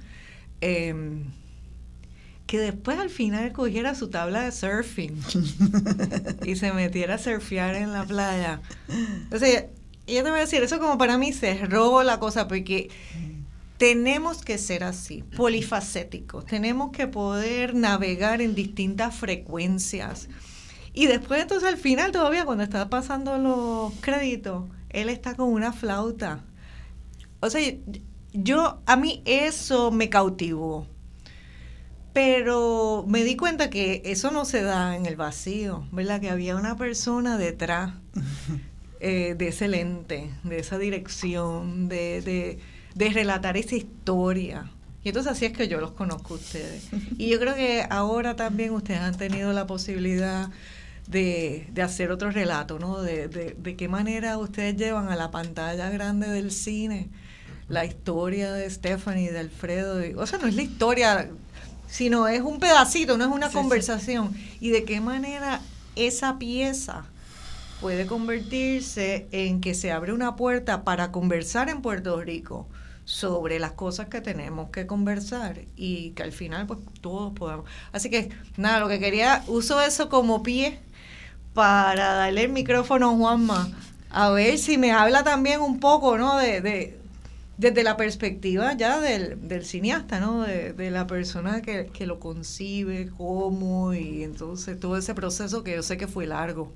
Em, 0.62 1.24
que 2.47 2.59
después 2.59 2.98
al 2.98 3.10
final 3.10 3.52
cogiera 3.52 3.94
su 3.94 4.09
tabla 4.09 4.42
de 4.42 4.51
surfing 4.51 5.22
y 6.44 6.56
se 6.56 6.72
metiera 6.72 7.14
a 7.16 7.18
surfear 7.18 7.74
en 7.74 7.92
la 7.92 8.05
playa. 8.05 8.62
O 9.30 9.38
sea, 9.38 9.66
yo 10.06 10.22
te 10.24 10.30
voy 10.30 10.38
a 10.38 10.40
decir, 10.40 10.62
eso 10.62 10.78
como 10.78 10.97
para 10.97 11.18
mí 11.18 11.34
cerró 11.34 12.02
la 12.02 12.18
cosa 12.18 12.48
porque 12.48 12.88
tenemos 13.76 14.42
que 14.42 14.56
ser 14.56 14.84
así, 14.84 15.22
polifacéticos, 15.36 16.47
tenemos 16.47 16.92
que 16.92 17.06
poder 17.06 17.74
navegar 17.74 18.40
en 18.40 18.55
distintas 18.55 19.14
frecuencias 19.14 20.28
y 20.93 21.07
después 21.07 21.41
entonces 21.41 21.69
al 21.69 21.77
final 21.77 22.12
todavía 22.12 22.45
cuando 22.45 22.65
está 22.65 22.89
pasando 22.89 23.39
los 23.39 23.93
créditos, 24.01 24.65
él 24.91 25.09
está 25.09 25.35
con 25.35 25.49
una 25.49 25.73
flauta. 25.73 26.45
O 27.41 27.49
sea, 27.49 27.61
yo, 28.33 28.81
a 28.87 28.97
mí 28.97 29.23
eso 29.25 29.91
me 29.91 30.09
cautivó. 30.09 30.87
Pero 32.12 33.05
me 33.07 33.23
di 33.23 33.37
cuenta 33.37 33.71
que 33.71 34.03
eso 34.05 34.33
no 34.33 34.45
se 34.45 34.62
da 34.62 34.97
en 34.97 35.07
el 35.07 35.15
vacío, 35.15 35.87
¿verdad? 35.93 36.21
Que 36.21 36.29
había 36.29 36.57
una 36.57 36.77
persona 36.77 37.39
detrás 37.39 37.93
eh, 39.01 39.37
de 39.39 39.49
ese 39.49 39.69
lente, 39.69 40.31
de 40.43 40.59
esa 40.59 40.77
dirección, 40.77 41.89
de, 41.89 42.21
de, 42.21 42.59
de 42.97 43.09
relatar 43.11 43.57
esa 43.57 43.77
historia. 43.77 44.73
Y 45.05 45.09
entonces 45.11 45.33
así 45.33 45.47
es 45.47 45.53
que 45.53 45.69
yo 45.69 45.81
los 45.81 45.93
conozco 45.93 46.35
a 46.35 46.37
ustedes. 46.37 46.89
Y 47.17 47.29
yo 47.31 47.39
creo 47.39 47.55
que 47.55 47.87
ahora 47.89 48.35
también 48.35 48.73
ustedes 48.73 49.01
han 49.01 49.17
tenido 49.17 49.53
la 49.53 49.69
posibilidad 49.69 50.51
de, 51.11 51.66
de 51.73 51.82
hacer 51.82 52.11
otro 52.12 52.31
relato, 52.31 52.78
¿no? 52.78 53.03
De, 53.03 53.28
de, 53.28 53.57
de, 53.59 53.77
qué 53.77 53.89
manera 53.89 54.39
ustedes 54.39 54.77
llevan 54.77 55.09
a 55.09 55.16
la 55.16 55.31
pantalla 55.31 55.91
grande 55.91 56.28
del 56.28 56.53
cine 56.53 57.11
la 57.70 57.85
historia 57.85 58.53
de 58.53 58.69
Stephanie, 58.69 59.31
de 59.31 59.39
Alfredo. 59.39 60.01
o 60.20 60.27
sea, 60.27 60.39
no 60.41 60.49
es 60.49 60.55
la 60.57 60.62
historia, 60.62 61.31
sino 61.89 62.27
es 62.27 62.41
un 62.43 62.59
pedacito, 62.59 63.16
no 63.16 63.24
es 63.24 63.31
una 63.31 63.49
conversación. 63.49 64.35
Y 64.61 64.70
de 64.70 64.85
qué 64.85 65.01
manera 65.01 65.61
esa 65.95 66.37
pieza 66.39 67.05
puede 67.81 68.07
convertirse 68.07 69.28
en 69.31 69.61
que 69.61 69.74
se 69.74 69.93
abre 69.93 70.12
una 70.12 70.35
puerta 70.35 70.82
para 70.82 71.12
conversar 71.12 71.70
en 71.70 71.81
Puerto 71.81 72.20
Rico 72.20 72.66
sobre 73.05 73.61
las 73.61 73.73
cosas 73.73 74.09
que 74.09 74.20
tenemos 74.20 74.70
que 74.70 74.87
conversar 74.87 75.62
y 75.77 76.11
que 76.11 76.24
al 76.24 76.32
final 76.32 76.66
pues 76.66 76.81
todos 77.01 77.32
podamos. 77.32 77.66
Así 77.93 78.11
que 78.11 78.31
nada, 78.57 78.81
lo 78.81 78.89
que 78.89 78.99
quería, 78.99 79.45
uso 79.47 79.81
eso 79.81 80.09
como 80.09 80.43
pie 80.43 80.81
para 81.55 82.14
darle 82.14 82.44
el 82.44 82.52
micrófono 82.52 83.10
a 83.10 83.16
Juanma, 83.16 83.68
a 84.10 84.31
ver 84.31 84.59
si 84.59 84.78
me 84.78 84.93
habla 84.93 85.24
también 85.24 85.60
un 85.60 85.81
poco, 85.81 86.18
¿no? 86.18 86.39
De, 86.39 86.60
de 86.60 87.01
desde 87.60 87.82
la 87.82 87.98
perspectiva 87.98 88.72
ya 88.72 89.01
del, 89.01 89.47
del 89.47 89.66
cineasta, 89.66 90.18
¿no? 90.18 90.43
De, 90.43 90.72
de 90.72 90.90
la 90.90 91.06
persona 91.06 91.60
que, 91.60 91.90
que, 91.93 92.06
lo 92.06 92.18
concibe, 92.18 93.10
cómo, 93.18 93.93
y 93.93 94.22
entonces 94.22 94.81
todo 94.81 94.97
ese 94.97 95.14
proceso 95.14 95.62
que 95.62 95.74
yo 95.74 95.82
sé 95.82 95.98
que 95.98 96.09
fue 96.09 96.27
largo. 96.27 96.72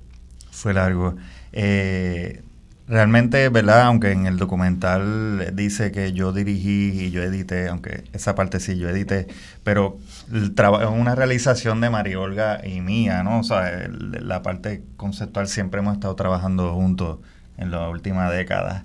Fue 0.51 0.75
largo. 0.75 1.15
Eh, 1.53 2.43
realmente, 2.87 3.49
¿verdad? 3.49 3.81
Aunque 3.83 4.11
en 4.11 4.27
el 4.27 4.37
documental 4.37 5.55
dice 5.55 5.91
que 5.91 6.13
yo 6.13 6.31
dirigí 6.31 6.91
y 6.91 7.09
yo 7.09 7.23
edité, 7.23 7.67
aunque 7.67 8.03
esa 8.13 8.35
parte 8.35 8.59
sí 8.59 8.77
yo 8.77 8.87
edité, 8.87 9.27
pero 9.63 9.97
una 10.29 11.15
realización 11.15 11.81
de 11.81 11.89
María 11.89 12.19
Olga 12.19 12.61
y 12.65 12.81
mía, 12.81 13.23
¿no? 13.23 13.39
O 13.39 13.43
sea, 13.43 13.69
el, 13.69 14.27
la 14.27 14.41
parte 14.41 14.83
conceptual 14.97 15.47
siempre 15.47 15.79
hemos 15.79 15.93
estado 15.93 16.15
trabajando 16.15 16.73
juntos 16.73 17.19
en 17.57 17.71
la 17.71 17.87
última 17.89 18.29
década. 18.29 18.83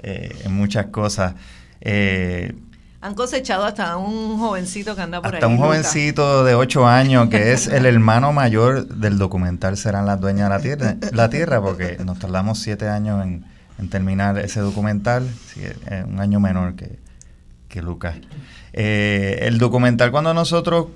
Eh, 0.00 0.42
en 0.44 0.54
muchas 0.54 0.86
cosas. 0.86 1.34
Eh, 1.80 2.54
han 3.00 3.14
cosechado 3.14 3.64
hasta 3.64 3.96
un 3.96 4.38
jovencito 4.38 4.94
que 4.94 5.02
anda 5.02 5.20
por 5.20 5.34
hasta 5.34 5.46
ahí. 5.46 5.52
Hasta 5.52 5.62
un 5.62 5.68
jovencito 5.68 6.44
de 6.44 6.54
8 6.54 6.86
años 6.86 7.28
que 7.28 7.52
es 7.52 7.66
el 7.66 7.86
hermano 7.86 8.32
mayor 8.32 8.86
del 8.88 9.18
documental 9.18 9.76
Serán 9.76 10.06
las 10.06 10.20
dueñas 10.20 10.48
de 10.48 10.54
la 10.56 10.60
tierra, 10.60 10.96
la 11.12 11.30
tierra 11.30 11.60
porque 11.60 11.98
nos 12.04 12.18
tardamos 12.18 12.60
7 12.60 12.88
años 12.88 13.24
en, 13.24 13.44
terminar 13.90 14.38
ese 14.38 14.58
documental, 14.58 15.28
un 16.08 16.18
año 16.18 16.40
menor 16.40 16.74
que, 16.74 16.98
que 17.68 17.82
Lucas. 17.82 18.16
Eh, 18.72 19.40
el 19.42 19.58
documental, 19.58 20.10
cuando 20.10 20.34
nosotros 20.34 20.88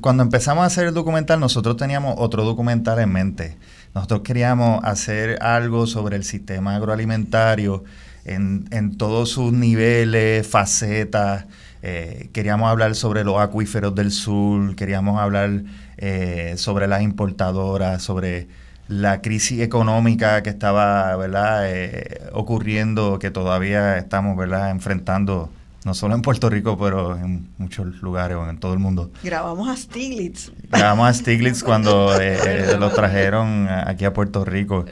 cuando 0.00 0.22
empezamos 0.22 0.62
a 0.62 0.66
hacer 0.66 0.86
el 0.86 0.94
documental, 0.94 1.40
nosotros 1.40 1.76
teníamos 1.76 2.14
otro 2.18 2.44
documental 2.44 2.98
en 2.98 3.12
mente. 3.12 3.56
Nosotros 3.94 4.22
queríamos 4.22 4.82
hacer 4.84 5.42
algo 5.42 5.86
sobre 5.86 6.16
el 6.16 6.24
sistema 6.24 6.74
agroalimentario 6.76 7.84
en, 8.24 8.66
en 8.70 8.96
todos 8.96 9.30
sus 9.30 9.52
niveles, 9.52 10.46
facetas. 10.46 11.46
Eh, 11.86 12.30
queríamos 12.32 12.70
hablar 12.70 12.94
sobre 12.94 13.24
los 13.24 13.38
acuíferos 13.38 13.94
del 13.94 14.10
sur, 14.10 14.74
queríamos 14.74 15.20
hablar 15.20 15.64
eh, 15.98 16.54
sobre 16.56 16.88
las 16.88 17.02
importadoras, 17.02 18.02
sobre 18.02 18.48
la 18.88 19.20
crisis 19.20 19.60
económica 19.60 20.42
que 20.42 20.48
estaba 20.48 21.14
¿verdad? 21.16 21.70
Eh, 21.70 22.22
ocurriendo, 22.32 23.18
que 23.18 23.30
todavía 23.30 23.98
estamos 23.98 24.34
¿verdad? 24.34 24.70
enfrentando, 24.70 25.50
no 25.84 25.94
solo 25.94 26.14
en 26.14 26.22
Puerto 26.22 26.50
Rico, 26.50 26.76
pero 26.78 27.16
en 27.16 27.50
muchos 27.58 27.86
lugares 28.02 28.36
o 28.36 28.48
en 28.48 28.58
todo 28.58 28.72
el 28.72 28.78
mundo. 28.78 29.12
Grabamos 29.22 29.68
a 29.68 29.76
Stiglitz. 29.76 30.50
Grabamos 30.70 31.08
a 31.08 31.14
Stiglitz 31.14 31.62
cuando 31.62 32.12
lo 32.78 32.90
trajeron 32.90 33.68
aquí 33.68 34.04
a 34.04 34.12
Puerto 34.12 34.44
Rico 34.44 34.86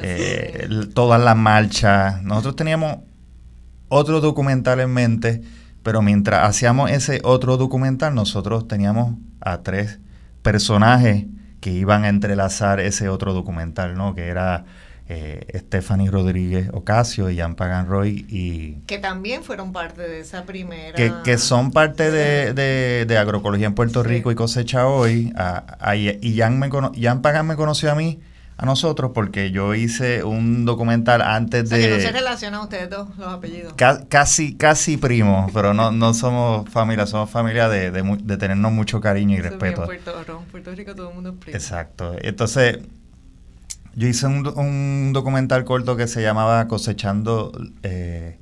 eh, 0.00 0.68
todas 0.94 1.20
las 1.20 1.36
marchas. 1.36 2.22
Nosotros 2.22 2.56
teníamos 2.56 2.98
otro 3.88 4.20
documental 4.20 4.80
en 4.80 4.90
mente, 4.90 5.42
pero 5.82 6.02
mientras 6.02 6.48
hacíamos 6.48 6.90
ese 6.90 7.20
otro 7.24 7.56
documental, 7.56 8.14
nosotros 8.14 8.68
teníamos 8.68 9.14
a 9.40 9.58
tres 9.58 9.98
personajes 10.42 11.26
que 11.60 11.72
iban 11.72 12.04
a 12.04 12.08
entrelazar 12.08 12.80
ese 12.80 13.08
otro 13.08 13.34
documental, 13.34 13.96
¿no? 13.96 14.14
Que 14.14 14.28
era 14.28 14.64
eh, 15.10 15.46
Stephanie 15.54 16.10
Rodríguez 16.10 16.68
Ocasio 16.72 17.30
y 17.30 17.38
Jan 17.38 17.54
Pagan 17.54 17.88
Roy 17.88 18.26
y... 18.28 18.74
Que 18.86 18.98
también 18.98 19.42
fueron 19.42 19.72
parte 19.72 20.02
de 20.02 20.20
esa 20.20 20.44
primera... 20.44 21.22
Que, 21.22 21.38
son 21.38 21.70
parte 21.70 22.10
de, 22.10 22.52
de, 23.06 23.18
agroecología 23.18 23.66
en 23.66 23.74
Puerto 23.74 24.02
Rico 24.02 24.30
y 24.30 24.34
cosecha 24.34 24.86
hoy. 24.86 25.32
y 26.20 26.36
Jan, 26.36 26.58
me 26.58 26.68
Jan 26.70 27.22
Pagan 27.22 27.46
me 27.46 27.56
conoció 27.56 27.90
a 27.90 27.94
mí 27.94 28.20
a 28.58 28.66
nosotros 28.66 29.12
porque 29.14 29.52
yo 29.52 29.74
hice 29.74 30.24
un 30.24 30.64
documental 30.64 31.22
antes 31.22 31.70
de... 31.70 31.80
que 31.80 31.88
no 31.90 32.00
se 32.00 32.12
relacionan 32.12 32.60
ustedes 32.60 32.90
dos 32.90 33.16
los 33.16 33.28
apellidos. 33.28 33.72
casi, 34.08 34.56
casi 34.56 34.96
primos, 34.96 35.50
pero 35.54 35.72
no, 35.74 35.92
no 35.92 36.12
somos 36.12 36.68
familia, 36.68 37.06
somos 37.06 37.30
familia 37.30 37.68
de, 37.68 37.92
de, 37.92 38.36
tenernos 38.36 38.72
mucho 38.72 39.00
cariño 39.00 39.36
y 39.36 39.40
respeto. 39.40 39.86
Puerto, 39.86 40.44
Puerto 40.50 40.74
Rico 40.74 40.94
todo 40.96 41.10
el 41.10 41.14
mundo 41.14 41.30
es 41.30 41.36
primo. 41.36 41.56
Exacto. 41.56 42.16
Entonces, 42.20 42.80
yo 43.98 44.06
hice 44.06 44.26
un, 44.26 44.46
un 44.56 45.12
documental 45.12 45.64
corto 45.64 45.96
que 45.96 46.06
se 46.06 46.22
llamaba 46.22 46.68
Cosechando... 46.68 47.52
Eh, 47.82 48.38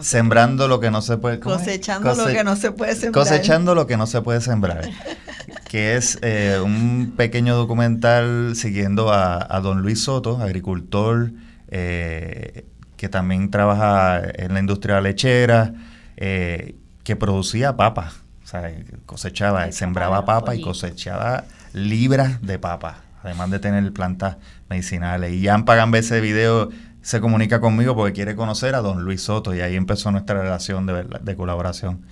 sembrando 0.00 0.66
lo 0.66 0.80
que 0.80 0.90
no 0.90 1.00
se 1.00 1.16
puede 1.16 1.38
cosechando 1.38 2.12
lo 2.16 2.26
que 2.26 2.42
no 2.42 2.56
se 2.56 2.72
puede 2.72 2.96
sembrar. 2.96 3.24
Cosechando 3.24 3.76
lo 3.76 3.86
que 3.86 3.96
no 3.96 4.08
se 4.08 4.20
puede 4.20 4.40
sembrar 4.40 4.90
que 5.68 5.96
es 5.96 6.18
eh, 6.22 6.58
un 6.60 7.14
pequeño 7.16 7.54
documental 7.54 8.56
siguiendo 8.56 9.12
a, 9.12 9.60
don 9.62 9.82
Luis 9.82 10.02
Soto 10.02 10.38
agricultor 10.38 11.30
eh, 11.68 12.66
que 12.96 13.08
también 13.08 13.52
trabaja 13.52 14.20
en 14.34 14.54
la 14.54 14.58
industria 14.58 15.00
lechera 15.00 15.72
eh, 16.16 16.74
que 17.04 17.14
producía 17.14 17.76
papa 17.76 18.12
o 18.42 18.46
sea, 18.48 18.72
cosechaba 19.06 19.70
sembraba 19.70 20.24
papa 20.24 20.56
y 20.56 20.62
cosechaba 20.62 21.44
libras 21.74 22.42
de 22.42 22.58
papa 22.58 23.04
además 23.22 23.50
de 23.50 23.60
tener 23.60 23.92
plantas 23.92 24.38
medicinales 24.70 25.32
y 25.32 25.42
ya 25.42 25.54
han 25.54 25.64
pagado 25.64 25.94
ese 25.96 26.20
video 26.20 26.70
se 27.02 27.20
comunica 27.20 27.60
conmigo 27.60 27.94
porque 27.94 28.12
quiere 28.12 28.36
conocer 28.36 28.74
a 28.74 28.80
don 28.80 29.04
Luis 29.04 29.22
Soto 29.22 29.54
y 29.54 29.60
ahí 29.60 29.74
empezó 29.76 30.10
nuestra 30.10 30.40
relación 30.40 30.86
de, 30.86 31.06
de 31.20 31.36
colaboración. 31.36 32.02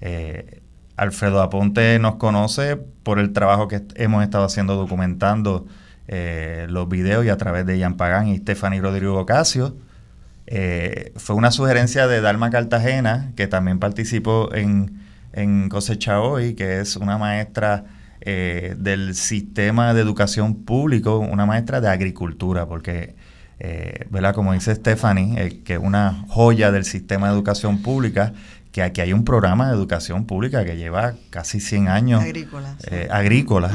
Eh, 0.00 0.60
Alfredo 0.96 1.42
Aponte 1.42 1.98
nos 1.98 2.16
conoce 2.16 2.76
por 2.76 3.18
el 3.18 3.32
trabajo 3.32 3.68
que 3.68 3.82
hemos 3.96 4.22
estado 4.22 4.44
haciendo 4.44 4.76
documentando 4.76 5.66
eh, 6.06 6.66
los 6.68 6.88
videos 6.88 7.24
y 7.24 7.30
a 7.30 7.36
través 7.36 7.66
de 7.66 7.78
Ian 7.78 7.96
Pagán 7.96 8.28
y 8.28 8.36
Stephanie 8.38 8.80
Rodrigo 8.80 9.18
Ocasio. 9.18 9.76
Eh, 10.46 11.12
fue 11.16 11.34
una 11.34 11.50
sugerencia 11.50 12.06
de 12.06 12.20
Dalma 12.20 12.50
Cartagena, 12.50 13.32
que 13.36 13.46
también 13.46 13.78
participó 13.78 14.54
en, 14.54 15.00
en 15.32 15.70
Cosecha 15.70 16.20
Hoy, 16.20 16.54
que 16.54 16.80
es 16.80 16.96
una 16.96 17.16
maestra 17.16 17.86
del 18.24 19.14
sistema 19.14 19.92
de 19.92 20.00
educación 20.00 20.64
público, 20.64 21.18
una 21.18 21.46
maestra 21.46 21.80
de 21.80 21.88
agricultura, 21.88 22.66
porque 22.66 23.14
eh, 23.60 24.06
¿verdad? 24.10 24.34
Como 24.34 24.52
dice 24.52 24.74
Stephanie, 24.74 25.40
eh, 25.40 25.62
que 25.64 25.74
es 25.74 25.80
una 25.80 26.24
joya 26.28 26.72
del 26.72 26.84
sistema 26.84 27.28
de 27.28 27.34
educación 27.34 27.82
pública, 27.82 28.32
que 28.72 28.82
aquí 28.82 29.00
hay 29.00 29.12
un 29.12 29.24
programa 29.24 29.68
de 29.68 29.74
educación 29.74 30.26
pública 30.26 30.64
que 30.64 30.76
lleva 30.76 31.14
casi 31.30 31.60
100 31.60 31.88
años. 31.88 32.22
Agrícola. 32.22 32.76
Eh, 32.90 33.08
agrícola. 33.10 33.70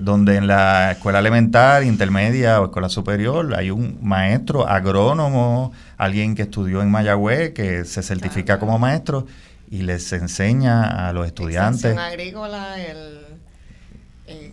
donde 0.00 0.36
en 0.36 0.46
la 0.46 0.92
escuela 0.92 1.18
elemental, 1.18 1.84
intermedia 1.84 2.60
o 2.60 2.66
escuela 2.66 2.90
superior 2.90 3.54
hay 3.54 3.70
un 3.70 3.98
maestro 4.02 4.68
agrónomo, 4.68 5.72
alguien 5.96 6.34
que 6.34 6.42
estudió 6.42 6.82
en 6.82 6.90
Mayagüez, 6.90 7.54
que 7.54 7.86
se 7.86 8.02
certifica 8.02 8.58
como 8.58 8.78
maestro 8.78 9.26
y 9.74 9.82
les 9.82 10.12
enseña 10.12 11.08
a 11.08 11.12
los 11.12 11.26
estudiantes. 11.26 11.96
agrícola, 11.96 12.76
el, 12.80 13.20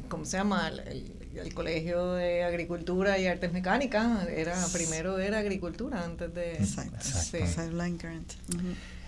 ¿cómo 0.10 0.26
se 0.26 0.38
llama? 0.38 0.70
el 0.70 1.22
el 1.36 1.54
Colegio 1.54 2.14
de 2.14 2.44
Agricultura 2.44 3.18
y 3.18 3.28
Artes 3.28 3.54
Mecánicas 3.54 4.28
era 4.28 4.56
primero 4.74 5.20
era 5.20 5.40
agricultura 5.40 6.04
antes 6.04 6.34
de 6.34 6.54
Exacto. 6.54 6.98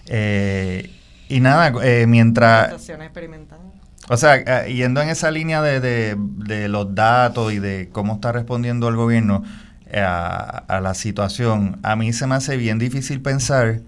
Eh, 0.07 0.90
y 1.30 1.40
nada, 1.40 1.73
eh, 1.84 2.06
mientras... 2.07 2.73
O 4.10 4.18
sea, 4.18 4.35
eh, 4.35 4.73
yendo 4.73 5.02
en 5.02 5.10
esa 5.10 5.31
línea 5.31 5.61
de, 5.61 5.80
de, 6.18 6.68
los 6.68 6.94
datos 6.94 7.53
y 7.53 7.60
de 7.60 7.90
cómo 7.91 8.15
está 8.15 8.34
respondiendo 8.34 8.90
el 8.90 8.95
gobierno 8.95 9.44
a, 9.94 10.64
a, 10.68 10.81
la 10.81 10.94
situación, 10.94 11.80
a 11.84 11.95
mí 11.95 12.11
se 12.11 12.27
me 12.27 12.35
hace 12.35 12.57
bien 12.57 12.80
difícil 12.80 13.22
pensar 13.22 13.81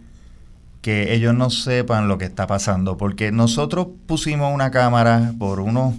que 0.85 1.15
ellos 1.15 1.33
no 1.33 1.49
sepan 1.49 2.07
lo 2.07 2.19
que 2.19 2.25
está 2.25 2.45
pasando, 2.45 2.95
porque 2.95 3.31
nosotros 3.31 3.87
pusimos 4.05 4.53
una 4.53 4.69
cámara 4.69 5.33
por 5.39 5.59
unos, 5.59 5.95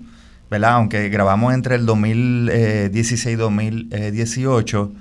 ¿verdad? 0.49 0.75
Aunque 0.75 1.09
grabamos 1.09 1.55
entre 1.55 1.75
el 1.75 1.87
2016 1.87 3.35
y 3.35 3.37
2018, 3.37 4.93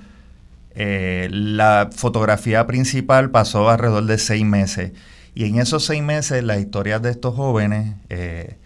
eh, 0.72 1.28
la 1.32 1.92
fotografía 1.96 2.66
principal 2.66 3.30
pasó 3.30 3.70
alrededor 3.70 4.08
de 4.08 4.18
seis 4.18 4.44
meses. 4.44 4.94
Y 5.36 5.46
en 5.46 5.60
esos 5.60 5.86
seis 5.86 6.02
meses, 6.02 6.44
las 6.44 6.60
historias 6.60 7.04
de 7.04 7.12
estos 7.12 7.36
jóvenes 7.36 7.94
eh, 8.10 8.58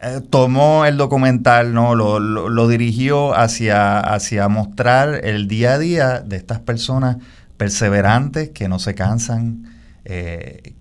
eh, 0.00 0.20
tomó 0.30 0.86
el 0.86 0.96
documental, 0.96 1.74
¿no? 1.74 1.96
Lo, 1.96 2.68
dirigió 2.68 3.36
hacia, 3.36 3.98
hacia 3.98 4.46
mostrar 4.46 5.24
el 5.24 5.48
día 5.48 5.72
a 5.72 5.78
día 5.80 6.20
de 6.20 6.36
estas 6.36 6.60
personas 6.60 7.16
perseverantes, 7.60 8.48
que 8.48 8.70
no 8.70 8.78
se 8.78 8.94
cansan, 8.94 9.64
eh, 10.06 10.76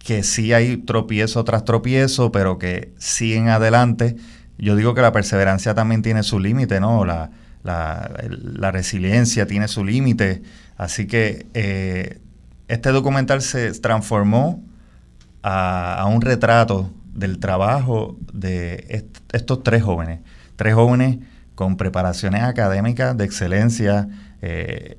que 0.00 0.24
sí 0.24 0.52
hay 0.52 0.78
tropiezo 0.78 1.44
tras 1.44 1.64
tropiezo, 1.64 2.32
pero 2.32 2.58
que 2.58 2.92
siguen 2.98 3.46
adelante. 3.46 4.16
Yo 4.58 4.74
digo 4.74 4.94
que 4.94 5.00
la 5.00 5.12
perseverancia 5.12 5.74
también 5.74 6.02
tiene 6.02 6.24
su 6.24 6.40
límite, 6.40 6.80
¿no? 6.80 7.04
La, 7.04 7.30
resiliencia 8.72 9.46
tiene 9.46 9.68
su 9.68 9.84
límite. 9.84 10.42
Así 10.76 11.06
que 11.06 11.46
eh, 11.54 12.18
este 12.66 12.90
documental 12.90 13.40
se 13.40 13.70
transformó 13.70 14.60
a, 15.44 16.00
a 16.00 16.06
un 16.06 16.20
retrato 16.20 16.90
del 17.14 17.38
trabajo 17.38 18.18
de 18.32 19.06
estos 19.30 19.62
tres 19.62 19.84
jóvenes. 19.84 20.18
Tres 20.56 20.74
jóvenes 20.74 21.18
con 21.54 21.76
preparaciones 21.76 22.42
académicas 22.42 23.16
de 23.16 23.24
excelencia, 23.24 24.08
eh, 24.40 24.98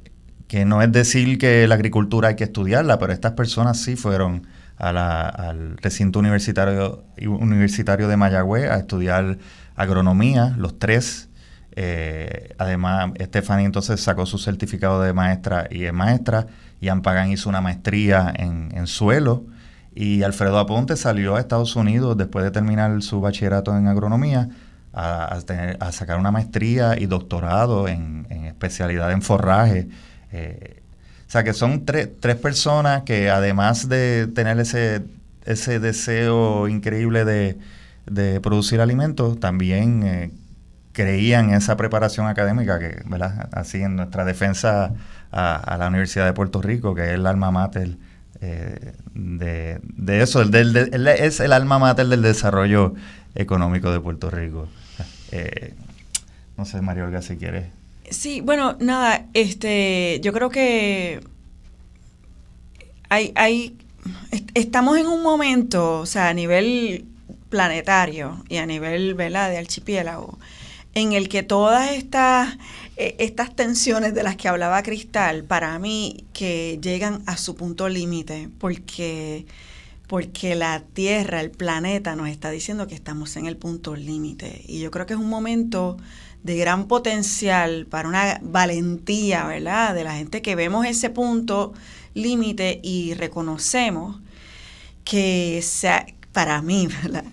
que 0.53 0.65
no 0.65 0.83
es 0.83 0.91
decir 0.91 1.39
que 1.39 1.67
la 1.67 1.73
agricultura 1.73 2.27
hay 2.27 2.35
que 2.35 2.43
estudiarla, 2.43 2.99
pero 2.99 3.11
estas 3.11 3.31
personas 3.31 3.79
sí 3.79 3.95
fueron 3.95 4.45
al 4.77 5.77
recinto 5.77 6.19
universitario, 6.19 7.05
universitario 7.17 8.07
de 8.07 8.17
Mayagüez 8.17 8.69
a 8.69 8.77
estudiar 8.77 9.39
agronomía, 9.75 10.53
los 10.59 10.77
tres. 10.77 11.27
Eh, 11.75 12.53
además, 12.59 13.13
Stephanie 13.19 13.65
entonces 13.65 13.99
sacó 13.99 14.27
su 14.27 14.37
certificado 14.37 15.01
de 15.01 15.11
maestra 15.11 15.67
y 15.71 15.85
es 15.85 15.93
maestra. 15.93 16.45
Ian 16.81 17.01
Pagan 17.01 17.31
hizo 17.31 17.49
una 17.49 17.61
maestría 17.61 18.31
en, 18.35 18.69
en 18.75 18.85
suelo. 18.85 19.47
Y 19.95 20.21
Alfredo 20.21 20.59
Aponte 20.59 20.97
salió 20.97 21.35
a 21.35 21.39
Estados 21.39 21.75
Unidos 21.75 22.15
después 22.15 22.45
de 22.45 22.51
terminar 22.51 23.01
su 23.01 23.19
bachillerato 23.21 23.75
en 23.75 23.87
agronomía 23.87 24.49
a, 24.93 25.91
sacar 25.91 26.19
una 26.19 26.31
maestría 26.31 26.99
y 26.99 27.07
doctorado 27.07 27.87
en, 27.87 28.27
especialidad 28.45 29.11
en 29.11 29.21
forraje. 29.21 29.87
Eh, 30.33 30.81
o 31.27 31.31
sea 31.31 31.43
que 31.43 31.53
son 31.53 31.85
tres 31.85 32.35
personas 32.41 33.03
que 33.03 33.29
además 33.29 33.87
de 33.87 34.27
tener 34.27 34.59
ese, 34.59 35.03
ese 35.45 35.79
deseo 35.79 36.67
increíble 36.67 37.25
de, 37.25 38.39
producir 38.41 38.81
alimentos, 38.81 39.39
también 39.39 40.03
eh, 40.03 40.31
creían 40.91 41.49
en 41.49 41.55
esa 41.55 41.77
preparación 41.77 42.27
académica 42.27 42.77
que, 42.77 43.01
¿verdad? 43.05 43.49
Así 43.53 43.81
en 43.81 43.95
nuestra 43.95 44.25
defensa 44.25 44.93
a, 45.31 45.77
la 45.79 45.87
Universidad 45.87 46.25
de 46.25 46.33
Puerto 46.33 46.61
Rico, 46.61 46.93
que 46.93 47.05
es 47.05 47.11
el 47.11 47.25
alma 47.25 47.49
mater 47.49 47.95
eh, 48.41 48.93
de, 49.13 50.21
eso, 50.21 50.41
es 50.41 51.39
el 51.39 51.53
alma 51.53 51.79
mater 51.79 52.07
del 52.07 52.21
desarrollo 52.21 52.93
económico 53.35 53.91
de 53.91 53.99
Puerto 53.99 54.29
Rico. 54.29 54.67
Eh, 55.31 55.73
no 56.57 56.65
sé, 56.65 56.81
Mario 56.81 57.05
Olga, 57.05 57.21
si 57.21 57.37
quieres. 57.37 57.65
Sí, 58.09 58.41
bueno, 58.41 58.77
nada, 58.79 59.27
este, 59.33 60.19
yo 60.21 60.33
creo 60.33 60.49
que 60.49 61.21
hay, 63.09 63.31
hay, 63.35 63.77
estamos 64.53 64.97
en 64.97 65.07
un 65.07 65.23
momento, 65.23 65.99
o 65.99 66.05
sea, 66.05 66.29
a 66.29 66.33
nivel 66.33 67.05
planetario 67.49 68.43
y 68.49 68.57
a 68.57 68.65
nivel, 68.65 69.13
¿verdad?, 69.13 69.49
de 69.49 69.57
archipiélago, 69.57 70.37
en 70.93 71.13
el 71.13 71.29
que 71.29 71.43
todas 71.43 71.91
estas 71.91 72.57
eh, 72.95 73.15
estas 73.19 73.55
tensiones 73.55 74.13
de 74.13 74.21
las 74.21 74.35
que 74.35 74.47
hablaba 74.47 74.83
Cristal, 74.83 75.43
para 75.43 75.77
mí 75.79 76.25
que 76.33 76.79
llegan 76.81 77.23
a 77.25 77.37
su 77.37 77.55
punto 77.55 77.89
límite, 77.89 78.49
porque, 78.59 79.47
porque 80.07 80.53
la 80.55 80.83
Tierra, 80.93 81.41
el 81.41 81.49
planeta, 81.49 82.15
nos 82.15 82.29
está 82.29 82.51
diciendo 82.51 82.87
que 82.87 82.93
estamos 82.95 83.35
en 83.35 83.47
el 83.47 83.57
punto 83.57 83.95
límite. 83.95 84.63
Y 84.67 84.79
yo 84.79 84.91
creo 84.91 85.07
que 85.07 85.13
es 85.13 85.19
un 85.19 85.29
momento 85.29 85.97
de 86.43 86.57
gran 86.57 86.87
potencial 86.87 87.85
para 87.89 88.07
una 88.07 88.39
valentía, 88.41 89.45
¿verdad? 89.45 89.95
De 89.95 90.03
la 90.03 90.15
gente 90.15 90.41
que 90.41 90.55
vemos 90.55 90.85
ese 90.85 91.09
punto 91.09 91.73
límite 92.13 92.79
y 92.83 93.13
reconocemos 93.13 94.19
que 95.03 95.61
sea, 95.63 96.05
para 96.31 96.61
mí, 96.61 96.87
¿verdad? 97.03 97.25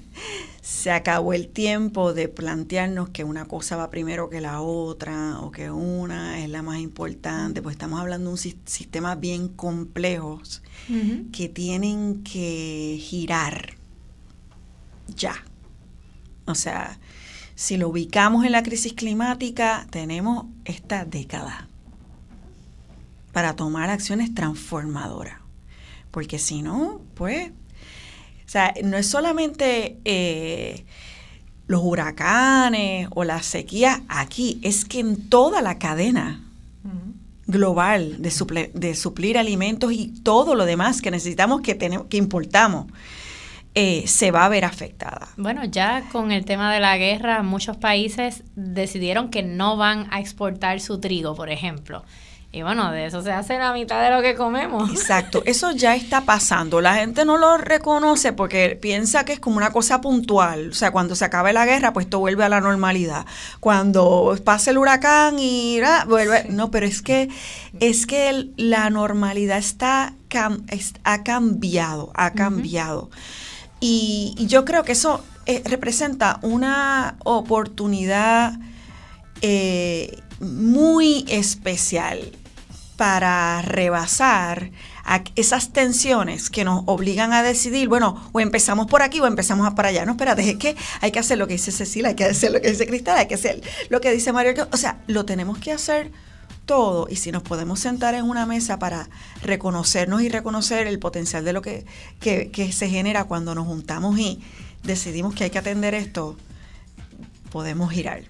se 0.71 0.93
acabó 0.93 1.33
el 1.33 1.49
tiempo 1.49 2.13
de 2.13 2.29
plantearnos 2.29 3.09
que 3.09 3.25
una 3.25 3.45
cosa 3.47 3.77
va 3.77 3.91
primero 3.91 4.31
que 4.31 4.41
la 4.41 4.61
otra 4.61 5.41
o 5.41 5.51
que 5.51 5.71
una 5.71 6.43
es 6.45 6.49
la 6.49 6.63
más 6.63 6.79
importante, 6.79 7.61
pues 7.61 7.75
estamos 7.75 8.01
hablando 8.01 8.31
de 8.31 8.33
un 8.35 8.39
sistema 8.67 9.17
bien 9.17 9.49
complejos 9.49 10.63
que 11.33 11.49
tienen 11.49 12.23
que 12.23 12.99
girar 13.01 13.75
ya. 15.09 15.35
O 16.47 16.55
sea, 16.55 16.99
si 17.61 17.77
lo 17.77 17.91
ubicamos 17.91 18.47
en 18.47 18.53
la 18.53 18.63
crisis 18.63 18.95
climática, 18.95 19.87
tenemos 19.91 20.47
esta 20.65 21.05
década 21.05 21.69
para 23.33 23.55
tomar 23.55 23.91
acciones 23.91 24.35
transformadoras. 24.35 25.37
Porque 26.11 26.39
si 26.39 26.63
no, 26.63 27.03
pues 27.15 27.51
o 27.51 27.53
sea, 28.47 28.73
no 28.83 28.97
es 28.97 29.07
solamente 29.07 29.99
eh, 30.07 30.87
los 31.67 31.83
huracanes 31.85 33.09
o 33.11 33.25
las 33.25 33.45
sequías 33.45 34.01
aquí, 34.09 34.59
es 34.63 34.87
que 34.87 35.01
en 35.01 35.29
toda 35.29 35.61
la 35.61 35.79
cadena 35.79 36.43
global 37.47 38.23
de, 38.23 38.71
de 38.73 38.95
suplir 38.95 39.37
alimentos 39.37 39.93
y 39.93 40.15
todo 40.23 40.55
lo 40.55 40.65
demás 40.65 41.03
que 41.03 41.11
necesitamos, 41.11 41.61
que, 41.61 41.75
tenemos, 41.75 42.07
que 42.07 42.17
importamos, 42.17 42.87
eh, 43.75 44.05
se 44.07 44.31
va 44.31 44.45
a 44.45 44.49
ver 44.49 44.65
afectada. 44.65 45.29
Bueno, 45.37 45.65
ya 45.65 46.03
con 46.11 46.33
el 46.33 46.45
tema 46.45 46.73
de 46.73 46.81
la 46.81 46.97
guerra, 46.97 47.43
muchos 47.43 47.77
países 47.77 48.43
decidieron 48.57 49.31
que 49.31 49.43
no 49.43 49.77
van 49.77 50.09
a 50.11 50.21
exportar 50.21 50.81
su 50.81 51.01
trigo, 51.01 51.35
por 51.35 51.51
ejemplo. 51.51 52.05
Y 52.53 52.63
bueno, 52.63 52.91
de 52.91 53.07
eso 53.07 53.23
se 53.23 53.31
hace 53.31 53.59
la 53.59 53.73
mitad 53.73 54.03
de 54.03 54.11
lo 54.11 54.23
que 54.23 54.35
comemos. 54.35 54.91
Exacto, 54.91 55.41
eso 55.47 55.71
ya 55.71 55.95
está 55.95 56.23
pasando. 56.23 56.81
La 56.81 56.97
gente 56.97 57.25
no 57.25 57.37
lo 57.37 57.59
reconoce 57.59 58.33
porque 58.33 58.77
piensa 58.81 59.25
que 59.25 59.35
es 59.35 59.39
como 59.39 59.57
una 59.57 59.71
cosa 59.71 60.01
puntual. 60.01 60.71
O 60.71 60.75
sea, 60.75 60.91
cuando 60.91 61.15
se 61.15 61.25
acabe 61.25 61.53
la 61.53 61.65
guerra, 61.65 61.93
pues 61.93 62.11
todo 62.11 62.23
vuelve 62.23 62.43
a 62.43 62.49
la 62.49 62.61
normalidad. 62.61 63.25
Cuando 63.61 64.37
pase 64.45 64.71
el 64.71 64.79
huracán 64.79 65.39
y 65.39 65.81
ah, 65.81 66.05
vuelve. 66.09 66.47
No, 66.49 66.73
pero 66.73 66.87
es 66.87 67.03
que 67.03 67.29
es 67.79 68.05
que 68.05 68.49
la 68.57 68.91
normalidad 68.91 69.59
está 69.59 70.15
ha 71.05 71.23
cambiado, 71.23 72.11
ha 72.17 72.33
cambiado. 72.33 73.11
Y, 73.81 74.35
yo 74.47 74.65
creo 74.65 74.85
que 74.85 74.93
eso 74.93 75.25
eh, 75.47 75.63
representa 75.65 76.39
una 76.43 77.17
oportunidad 77.25 78.59
eh, 79.43 80.21
muy 80.41 81.25
especial 81.29 82.33
para 82.97 83.63
rebasar 83.63 84.71
esas 85.35 85.73
tensiones 85.73 86.51
que 86.51 86.65
nos 86.65 86.83
obligan 86.87 87.33
a 87.33 87.43
decidir, 87.43 87.89
bueno, 87.89 88.31
o 88.33 88.41
empezamos 88.41 88.87
por 88.87 89.03
aquí 89.03 89.21
o 89.21 89.27
empezamos 89.27 89.73
para 89.75 89.89
allá. 89.89 90.05
No, 90.05 90.13
espérate, 90.13 90.49
es 90.49 90.57
que 90.57 90.77
hay 91.01 91.11
que 91.11 91.19
hacer 91.19 91.39
lo 91.39 91.47
que 91.47 91.55
dice 91.55 91.73
Cecilia, 91.73 92.11
hay 92.11 92.15
que 92.15 92.27
hacer 92.27 92.53
lo 92.53 92.61
que 92.61 92.71
dice 92.71 92.87
Cristal, 92.87 93.17
hay 93.17 93.27
que 93.27 93.35
hacer 93.35 93.63
lo 93.89 94.01
que 94.01 94.13
dice 94.13 94.33
Mario. 94.33 94.69
O 94.71 94.77
sea, 94.77 95.01
lo 95.07 95.25
tenemos 95.25 95.59
que 95.59 95.73
hacer 95.73 96.13
y 97.09 97.17
si 97.17 97.33
nos 97.33 97.43
podemos 97.43 97.81
sentar 97.81 98.15
en 98.15 98.25
una 98.25 98.47
mesa 98.47 98.79
para 98.79 99.09
reconocernos 99.43 100.23
y 100.23 100.29
reconocer 100.29 100.87
el 100.87 101.01
potencial 101.01 101.45
de 101.45 101.53
lo 101.53 101.63
que, 101.63 101.85
que 102.21 102.73
se 102.73 102.89
genera 102.89 103.25
cuando 103.25 103.57
nos 103.57 103.67
juntamos 103.67 104.17
y 104.19 104.41
decidimos 104.85 105.35
que 105.35 105.45
hay 105.45 105.51
que 105.51 105.59
atender 105.59 105.95
esto, 105.95 106.37
podemos 107.51 107.91
girar. 107.91 108.23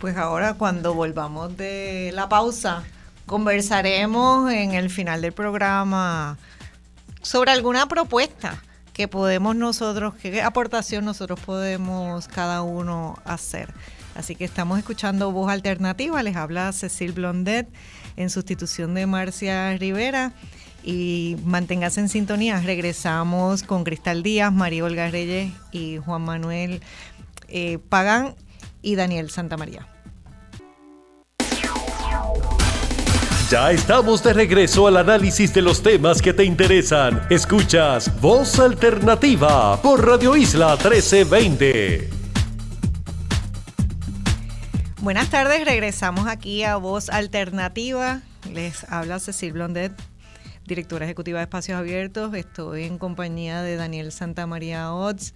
Pues 0.00 0.16
ahora 0.16 0.54
cuando 0.54 0.94
volvamos 0.94 1.54
de 1.58 2.12
la 2.14 2.30
pausa, 2.30 2.82
conversaremos 3.26 4.50
en 4.50 4.72
el 4.72 4.88
final 4.88 5.20
del 5.20 5.32
programa 5.32 6.38
sobre 7.20 7.50
alguna 7.50 7.88
propuesta 7.88 8.62
que 8.94 9.06
podemos 9.06 9.54
nosotros, 9.54 10.14
qué 10.14 10.40
aportación 10.40 11.04
nosotros 11.04 11.38
podemos 11.40 12.26
cada 12.28 12.62
uno 12.62 13.18
hacer. 13.26 13.74
Así 14.16 14.34
que 14.34 14.44
estamos 14.44 14.78
escuchando 14.78 15.30
Voz 15.30 15.50
Alternativa, 15.50 16.22
les 16.22 16.36
habla 16.36 16.72
Cecil 16.72 17.12
Blondet 17.12 17.68
en 18.16 18.30
sustitución 18.30 18.94
de 18.94 19.06
Marcia 19.06 19.76
Rivera 19.76 20.32
y 20.82 21.36
manténgase 21.44 22.00
en 22.00 22.08
sintonía. 22.08 22.60
Regresamos 22.60 23.62
con 23.62 23.84
Cristal 23.84 24.22
Díaz, 24.22 24.52
María 24.52 24.84
Olga 24.84 25.10
Reyes 25.10 25.52
y 25.70 25.98
Juan 25.98 26.22
Manuel 26.22 26.80
eh, 27.48 27.78
Pagán 27.90 28.34
y 28.80 28.94
Daniel 28.94 29.30
Santamaría. 29.30 29.86
Ya 33.50 33.70
estamos 33.70 34.24
de 34.24 34.32
regreso 34.32 34.88
al 34.88 34.96
análisis 34.96 35.52
de 35.54 35.62
los 35.62 35.82
temas 35.82 36.20
que 36.20 36.32
te 36.32 36.42
interesan. 36.42 37.22
Escuchas 37.30 38.20
Voz 38.20 38.58
Alternativa 38.58 39.80
por 39.82 40.04
Radio 40.04 40.34
Isla 40.34 40.72
1320. 40.72 42.15
Buenas 45.06 45.30
tardes, 45.30 45.64
regresamos 45.64 46.26
aquí 46.26 46.64
a 46.64 46.74
Voz 46.78 47.10
Alternativa. 47.10 48.22
Les 48.52 48.82
habla 48.90 49.20
Cecil 49.20 49.52
Blondet, 49.52 49.92
directora 50.66 51.04
ejecutiva 51.04 51.38
de 51.38 51.44
Espacios 51.44 51.78
Abiertos. 51.78 52.34
Estoy 52.34 52.82
en 52.82 52.98
compañía 52.98 53.62
de 53.62 53.76
Daniel 53.76 54.10
Santamaría 54.10 54.92
Ots, 54.92 55.32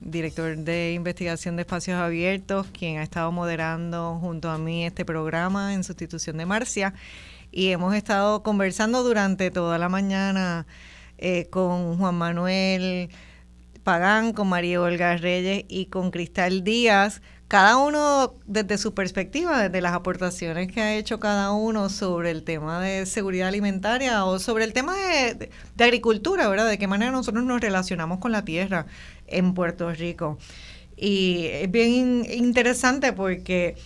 director 0.00 0.56
de 0.56 0.94
investigación 0.94 1.54
de 1.54 1.62
Espacios 1.62 1.96
Abiertos, 1.96 2.66
quien 2.76 2.98
ha 2.98 3.04
estado 3.04 3.30
moderando 3.30 4.18
junto 4.20 4.50
a 4.50 4.58
mí 4.58 4.84
este 4.84 5.04
programa 5.04 5.74
en 5.74 5.84
sustitución 5.84 6.36
de 6.36 6.46
Marcia 6.46 6.92
y 7.52 7.68
hemos 7.68 7.94
estado 7.94 8.42
conversando 8.42 9.04
durante 9.04 9.52
toda 9.52 9.78
la 9.78 9.88
mañana 9.88 10.66
eh, 11.18 11.46
con 11.50 11.98
Juan 11.98 12.16
Manuel 12.16 13.10
Pagán, 13.84 14.32
con 14.32 14.48
María 14.48 14.80
Olga 14.80 15.16
Reyes 15.18 15.66
y 15.68 15.86
con 15.86 16.10
Cristal 16.10 16.64
Díaz, 16.64 17.22
cada 17.48 17.76
uno 17.76 18.34
desde 18.46 18.78
su 18.78 18.94
perspectiva, 18.94 19.62
desde 19.62 19.80
las 19.80 19.92
aportaciones 19.92 20.72
que 20.72 20.80
ha 20.80 20.94
hecho 20.94 21.20
cada 21.20 21.52
uno 21.52 21.88
sobre 21.88 22.30
el 22.30 22.42
tema 22.42 22.80
de 22.80 23.06
seguridad 23.06 23.48
alimentaria 23.48 24.24
o 24.24 24.38
sobre 24.38 24.64
el 24.64 24.72
tema 24.72 24.94
de, 24.96 25.50
agricultura, 25.78 26.48
¿verdad? 26.48 26.68
De 26.68 26.78
qué 26.78 26.86
manera 26.86 27.12
nosotros 27.12 27.44
nos 27.44 27.60
relacionamos 27.60 28.18
con 28.18 28.32
la 28.32 28.44
tierra 28.44 28.86
en 29.26 29.54
Puerto 29.54 29.92
Rico. 29.92 30.38
Y 30.96 31.46
es 31.46 31.70
bien 31.70 32.26
interesante 32.30 33.12
porque 33.12 33.76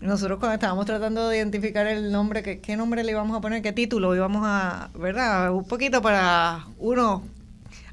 nosotros 0.00 0.38
cuando 0.38 0.54
estábamos 0.54 0.86
tratando 0.86 1.28
de 1.28 1.36
identificar 1.36 1.86
el 1.86 2.10
nombre, 2.12 2.42
¿qué, 2.42 2.60
qué 2.60 2.76
nombre 2.76 3.04
le 3.04 3.12
íbamos 3.12 3.36
a 3.36 3.40
poner, 3.40 3.62
qué 3.62 3.72
título 3.72 4.16
íbamos 4.16 4.42
a, 4.46 4.90
¿verdad? 4.94 5.52
Un 5.52 5.64
poquito 5.64 6.00
para 6.00 6.66
uno 6.78 7.22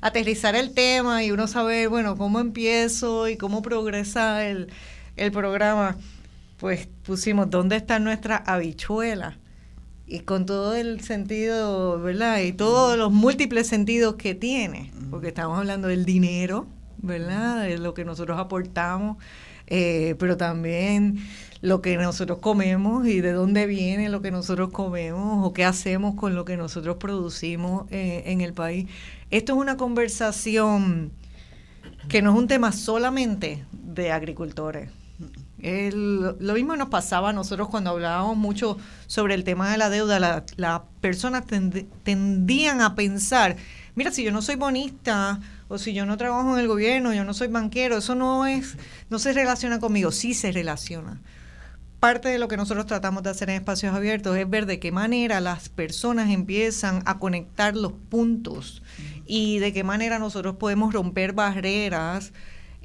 aterrizar 0.01 0.55
el 0.55 0.73
tema 0.73 1.23
y 1.23 1.31
uno 1.31 1.47
saber, 1.47 1.89
bueno, 1.89 2.15
cómo 2.15 2.39
empiezo 2.39 3.27
y 3.27 3.37
cómo 3.37 3.61
progresa 3.61 4.45
el, 4.45 4.71
el 5.19 5.31
programa. 5.31 5.97
Pues 6.57 6.87
pusimos, 7.03 7.49
¿dónde 7.49 7.75
está 7.75 7.99
nuestra 7.99 8.37
habichuela? 8.37 9.37
Y 10.07 10.21
con 10.21 10.45
todo 10.45 10.75
el 10.75 11.01
sentido, 11.01 12.01
¿verdad? 12.01 12.39
Y 12.39 12.51
todos 12.53 12.97
los 12.97 13.11
múltiples 13.11 13.67
sentidos 13.67 14.15
que 14.15 14.33
tiene, 14.33 14.91
porque 15.11 15.27
estamos 15.27 15.59
hablando 15.59 15.87
del 15.87 16.03
dinero, 16.03 16.67
¿verdad? 16.97 17.63
De 17.63 17.77
lo 17.77 17.93
que 17.93 18.03
nosotros 18.03 18.39
aportamos, 18.39 19.17
eh, 19.67 20.15
pero 20.17 20.35
también 20.35 21.19
lo 21.61 21.81
que 21.81 21.97
nosotros 21.97 22.39
comemos 22.39 23.05
y 23.05 23.21
de 23.21 23.33
dónde 23.33 23.67
viene 23.67 24.09
lo 24.09 24.21
que 24.21 24.31
nosotros 24.31 24.69
comemos 24.71 25.45
o 25.45 25.53
qué 25.53 25.63
hacemos 25.63 26.15
con 26.15 26.33
lo 26.33 26.43
que 26.43 26.57
nosotros 26.57 26.97
producimos 26.97 27.85
eh, 27.91 28.23
en 28.25 28.41
el 28.41 28.53
país. 28.53 28.87
Esto 29.29 29.53
es 29.53 29.59
una 29.59 29.77
conversación 29.77 31.11
que 32.07 32.21
no 32.21 32.31
es 32.31 32.37
un 32.37 32.47
tema 32.47 32.71
solamente 32.71 33.63
de 33.71 34.11
agricultores. 34.11 34.89
Lo 35.61 36.53
mismo 36.53 36.75
nos 36.75 36.89
pasaba 36.89 37.29
a 37.29 37.33
nosotros 37.33 37.69
cuando 37.69 37.91
hablábamos 37.91 38.37
mucho 38.37 38.77
sobre 39.07 39.35
el 39.35 39.43
tema 39.43 39.71
de 39.71 39.77
la 39.77 39.89
deuda. 39.89 40.43
Las 40.55 40.81
personas 41.01 41.43
tendían 42.03 42.81
a 42.81 42.95
pensar, 42.95 43.57
mira, 43.95 44.11
si 44.11 44.23
yo 44.23 44.31
no 44.31 44.41
soy 44.41 44.55
bonista 44.55 45.39
o 45.67 45.77
si 45.77 45.93
yo 45.93 46.05
no 46.05 46.17
trabajo 46.17 46.53
en 46.53 46.59
el 46.59 46.67
gobierno, 46.67 47.13
yo 47.13 47.23
no 47.23 47.33
soy 47.33 47.47
banquero, 47.47 47.97
eso 47.97 48.15
no 48.15 48.45
es, 48.45 48.77
no 49.09 49.19
se 49.19 49.33
relaciona 49.33 49.79
conmigo, 49.79 50.11
sí 50.11 50.33
se 50.33 50.51
relaciona 50.51 51.19
parte 51.99 52.29
de 52.29 52.39
lo 52.39 52.47
que 52.47 52.57
nosotros 52.57 52.85
tratamos 52.85 53.23
de 53.23 53.29
hacer 53.29 53.49
en 53.49 53.57
espacios 53.57 53.93
abiertos 53.93 54.37
es 54.37 54.49
ver 54.49 54.65
de 54.65 54.79
qué 54.79 54.91
manera 54.91 55.41
las 55.41 55.69
personas 55.69 56.29
empiezan 56.29 57.01
a 57.05 57.19
conectar 57.19 57.75
los 57.75 57.91
puntos 57.91 58.81
y 59.25 59.59
de 59.59 59.73
qué 59.73 59.83
manera 59.83 60.17
nosotros 60.17 60.55
podemos 60.55 60.93
romper 60.93 61.33
barreras 61.33 62.31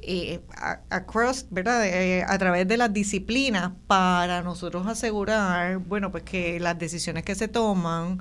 eh, 0.07 0.41
across, 0.89 1.47
¿verdad? 1.49 1.85
Eh, 1.85 2.23
a 2.27 2.37
través 2.37 2.67
de 2.67 2.77
las 2.77 2.93
disciplinas 2.93 3.71
para 3.87 4.41
nosotros 4.43 4.87
asegurar, 4.87 5.77
bueno, 5.79 6.11
pues 6.11 6.23
que 6.23 6.59
las 6.59 6.77
decisiones 6.77 7.23
que 7.23 7.35
se 7.35 7.47
toman 7.47 8.19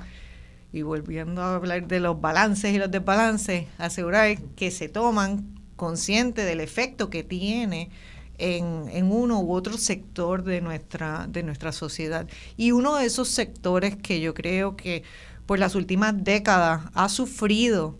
y 0.72 0.82
volviendo 0.82 1.42
a 1.42 1.54
hablar 1.54 1.86
de 1.86 2.00
los 2.00 2.20
balances 2.20 2.74
y 2.74 2.78
los 2.78 2.90
desbalances, 2.90 3.66
asegurar 3.78 4.36
que 4.56 4.70
se 4.70 4.88
toman 4.88 5.54
consciente 5.76 6.44
del 6.44 6.60
efecto 6.60 7.10
que 7.10 7.22
tiene 7.22 7.90
en, 8.38 9.12
uno 9.12 9.40
u 9.40 9.52
otro 9.52 9.78
sector 9.78 10.42
de 10.42 10.60
nuestra, 10.60 11.26
de 11.28 11.42
nuestra 11.42 11.72
sociedad. 11.72 12.26
Y 12.56 12.72
uno 12.72 12.96
de 12.96 13.06
esos 13.06 13.28
sectores 13.28 13.96
que 13.96 14.20
yo 14.20 14.34
creo 14.34 14.76
que 14.76 15.04
por 15.46 15.58
las 15.58 15.74
últimas 15.74 16.24
décadas 16.24 16.82
ha 16.94 17.08
sufrido 17.08 17.98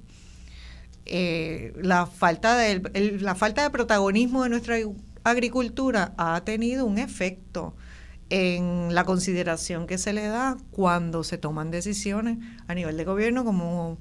eh, 1.06 1.72
la, 1.80 2.06
falta 2.06 2.56
de, 2.56 3.18
la 3.20 3.34
falta 3.34 3.62
de 3.62 3.70
protagonismo 3.70 4.42
de 4.42 4.48
nuestra 4.48 4.76
agricultura 5.22 6.14
ha 6.16 6.42
tenido 6.44 6.86
un 6.86 6.98
efecto 6.98 7.74
en 8.30 8.94
la 8.94 9.04
consideración 9.04 9.86
que 9.86 9.98
se 9.98 10.12
le 10.12 10.26
da 10.26 10.56
cuando 10.70 11.24
se 11.24 11.38
toman 11.38 11.70
decisiones 11.70 12.38
a 12.66 12.74
nivel 12.74 12.96
de 12.96 13.04
gobierno, 13.04 13.44
como 13.44 13.98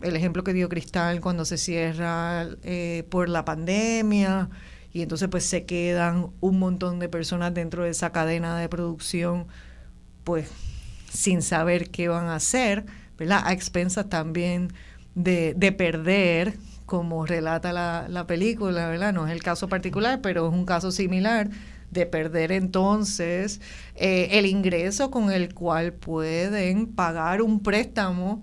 el 0.00 0.16
ejemplo 0.16 0.44
que 0.44 0.52
dio 0.52 0.68
Cristal 0.68 1.20
cuando 1.20 1.44
se 1.44 1.56
cierra 1.56 2.48
eh, 2.62 3.06
por 3.10 3.28
la 3.28 3.44
pandemia, 3.44 4.50
y 4.92 5.02
entonces 5.02 5.28
pues 5.28 5.44
se 5.44 5.64
quedan 5.64 6.30
un 6.40 6.58
montón 6.58 6.98
de 6.98 7.08
personas 7.08 7.54
dentro 7.54 7.84
de 7.84 7.90
esa 7.90 8.10
cadena 8.10 8.58
de 8.58 8.68
producción 8.68 9.46
pues 10.24 10.48
sin 11.10 11.42
saber 11.42 11.90
qué 11.90 12.08
van 12.08 12.26
a 12.26 12.36
hacer, 12.36 12.86
¿verdad? 13.16 13.42
A 13.44 13.52
expensas 13.52 14.08
también 14.08 14.72
de, 15.14 15.54
de 15.56 15.72
perder, 15.72 16.54
como 16.86 17.26
relata 17.26 17.72
la, 17.72 18.06
la 18.08 18.26
película, 18.26 18.88
¿verdad? 18.88 19.12
No 19.12 19.26
es 19.26 19.32
el 19.32 19.42
caso 19.42 19.68
particular, 19.68 20.20
pero 20.22 20.46
es 20.48 20.52
un 20.52 20.66
caso 20.66 20.90
similar 20.92 21.50
de 21.90 22.06
perder 22.06 22.52
entonces 22.52 23.60
eh, 23.94 24.28
el 24.32 24.46
ingreso 24.46 25.10
con 25.10 25.30
el 25.30 25.54
cual 25.54 25.92
pueden 25.92 26.86
pagar 26.88 27.40
un 27.40 27.60
préstamo 27.60 28.42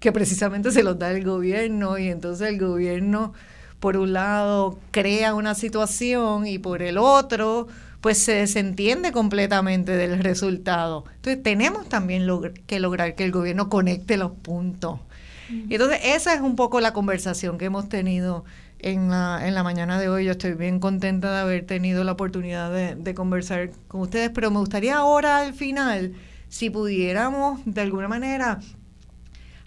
que 0.00 0.12
precisamente 0.12 0.70
se 0.70 0.82
los 0.82 0.98
da 0.98 1.10
el 1.10 1.24
gobierno 1.24 1.98
y 1.98 2.08
entonces 2.08 2.48
el 2.48 2.58
gobierno 2.58 3.32
por 3.80 3.96
un 3.96 4.12
lado 4.12 4.78
crea 4.90 5.34
una 5.34 5.54
situación 5.54 6.46
y 6.46 6.58
por 6.58 6.82
el 6.82 6.98
otro 6.98 7.68
pues 8.00 8.18
se 8.18 8.32
desentiende 8.32 9.12
completamente 9.12 9.92
del 9.92 10.22
resultado. 10.22 11.04
Entonces 11.16 11.42
tenemos 11.42 11.88
también 11.88 12.26
que 12.66 12.78
lograr 12.80 13.14
que 13.14 13.24
el 13.24 13.32
gobierno 13.32 13.70
conecte 13.70 14.18
los 14.18 14.32
puntos. 14.32 15.00
Y 15.50 15.74
entonces 15.74 16.00
esa 16.04 16.34
es 16.34 16.40
un 16.40 16.56
poco 16.56 16.80
la 16.80 16.92
conversación 16.92 17.58
que 17.58 17.66
hemos 17.66 17.88
tenido 17.88 18.44
en 18.78 19.10
la, 19.10 19.46
en 19.46 19.54
la 19.54 19.62
mañana 19.62 19.98
de 19.98 20.08
hoy. 20.08 20.24
Yo 20.24 20.32
estoy 20.32 20.54
bien 20.54 20.80
contenta 20.80 21.32
de 21.32 21.40
haber 21.40 21.66
tenido 21.66 22.04
la 22.04 22.12
oportunidad 22.12 22.72
de, 22.72 22.94
de 22.94 23.14
conversar 23.14 23.70
con 23.88 24.02
ustedes, 24.02 24.30
pero 24.30 24.50
me 24.50 24.58
gustaría 24.58 24.96
ahora 24.96 25.38
al 25.38 25.54
final, 25.54 26.14
si 26.48 26.70
pudiéramos 26.70 27.60
de 27.64 27.80
alguna 27.80 28.08
manera 28.08 28.60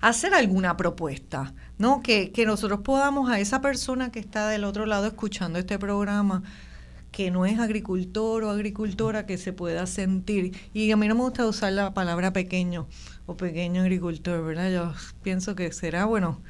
hacer 0.01 0.33
alguna 0.33 0.77
propuesta 0.77 1.53
¿no? 1.77 2.01
Que, 2.01 2.31
que 2.31 2.45
nosotros 2.45 2.81
podamos 2.81 3.29
a 3.29 3.39
esa 3.39 3.61
persona 3.61 4.11
que 4.11 4.19
está 4.19 4.47
del 4.47 4.63
otro 4.63 4.85
lado 4.85 5.07
escuchando 5.07 5.59
este 5.59 5.77
programa, 5.77 6.43
que 7.11 7.31
no 7.31 7.45
es 7.45 7.59
agricultor 7.59 8.43
o 8.43 8.49
agricultora, 8.49 9.25
que 9.25 9.37
se 9.37 9.53
pueda 9.53 9.85
sentir. 9.87 10.55
Y 10.73 10.91
a 10.91 10.97
mí 10.97 11.07
no 11.07 11.15
me 11.15 11.21
gusta 11.21 11.47
usar 11.47 11.73
la 11.73 11.93
palabra 11.93 12.33
pequeño 12.33 12.87
o 13.27 13.37
pequeño 13.37 13.83
agricultor, 13.83 14.43
¿verdad? 14.43 14.71
Yo 14.71 14.93
pienso 15.21 15.55
que 15.55 15.71
será, 15.71 16.05
bueno, 16.05 16.41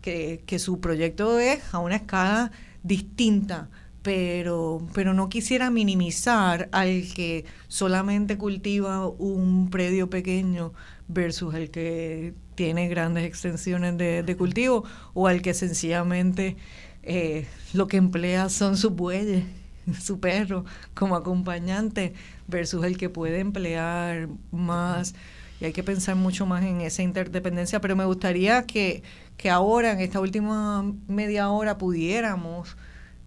que, 0.00 0.44
que 0.46 0.60
su 0.60 0.80
proyecto 0.80 1.40
es 1.40 1.60
a 1.72 1.80
una 1.80 1.96
escala 1.96 2.52
distinta, 2.84 3.68
pero, 4.02 4.86
pero 4.94 5.12
no 5.14 5.28
quisiera 5.28 5.70
minimizar 5.70 6.68
al 6.72 7.12
que 7.14 7.44
solamente 7.66 8.38
cultiva 8.38 9.06
un 9.06 9.68
predio 9.70 10.08
pequeño 10.08 10.72
versus 11.08 11.54
el 11.54 11.70
que 11.70 12.34
tiene 12.54 12.88
grandes 12.88 13.24
extensiones 13.24 13.96
de, 13.98 14.36
cultivo 14.36 14.84
o 15.14 15.26
al 15.26 15.42
que 15.42 15.54
sencillamente 15.54 16.56
eh, 17.02 17.46
lo 17.72 17.88
que 17.88 17.96
emplea 17.96 18.48
son 18.48 18.76
sus 18.76 18.92
bueyes, 18.92 19.44
su 20.00 20.20
perro 20.20 20.64
como 20.94 21.16
acompañante 21.16 22.14
versus 22.46 22.84
el 22.84 22.98
que 22.98 23.08
puede 23.08 23.40
emplear 23.40 24.28
más 24.52 25.14
y 25.60 25.64
hay 25.64 25.72
que 25.72 25.82
pensar 25.82 26.16
mucho 26.16 26.46
más 26.46 26.64
en 26.64 26.80
esa 26.80 27.02
interdependencia, 27.02 27.80
pero 27.80 27.96
me 27.96 28.04
gustaría 28.04 28.62
que, 28.64 29.02
que 29.36 29.50
ahora, 29.50 29.92
en 29.92 30.00
esta 30.00 30.20
última 30.20 30.82
media 31.08 31.48
hora, 31.50 31.78
pudiéramos 31.78 32.76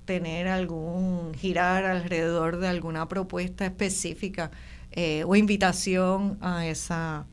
tener 0.06 0.48
algún, 0.48 1.34
girar 1.36 1.86
alrededor 1.86 2.58
de 2.58 2.68
alguna 2.68 3.08
propuesta 3.08 3.66
específica 3.66 4.52
eh, 4.91 5.24
o 5.26 5.36
invitación 5.36 6.38
a 6.41 6.66
esa, 6.66 7.26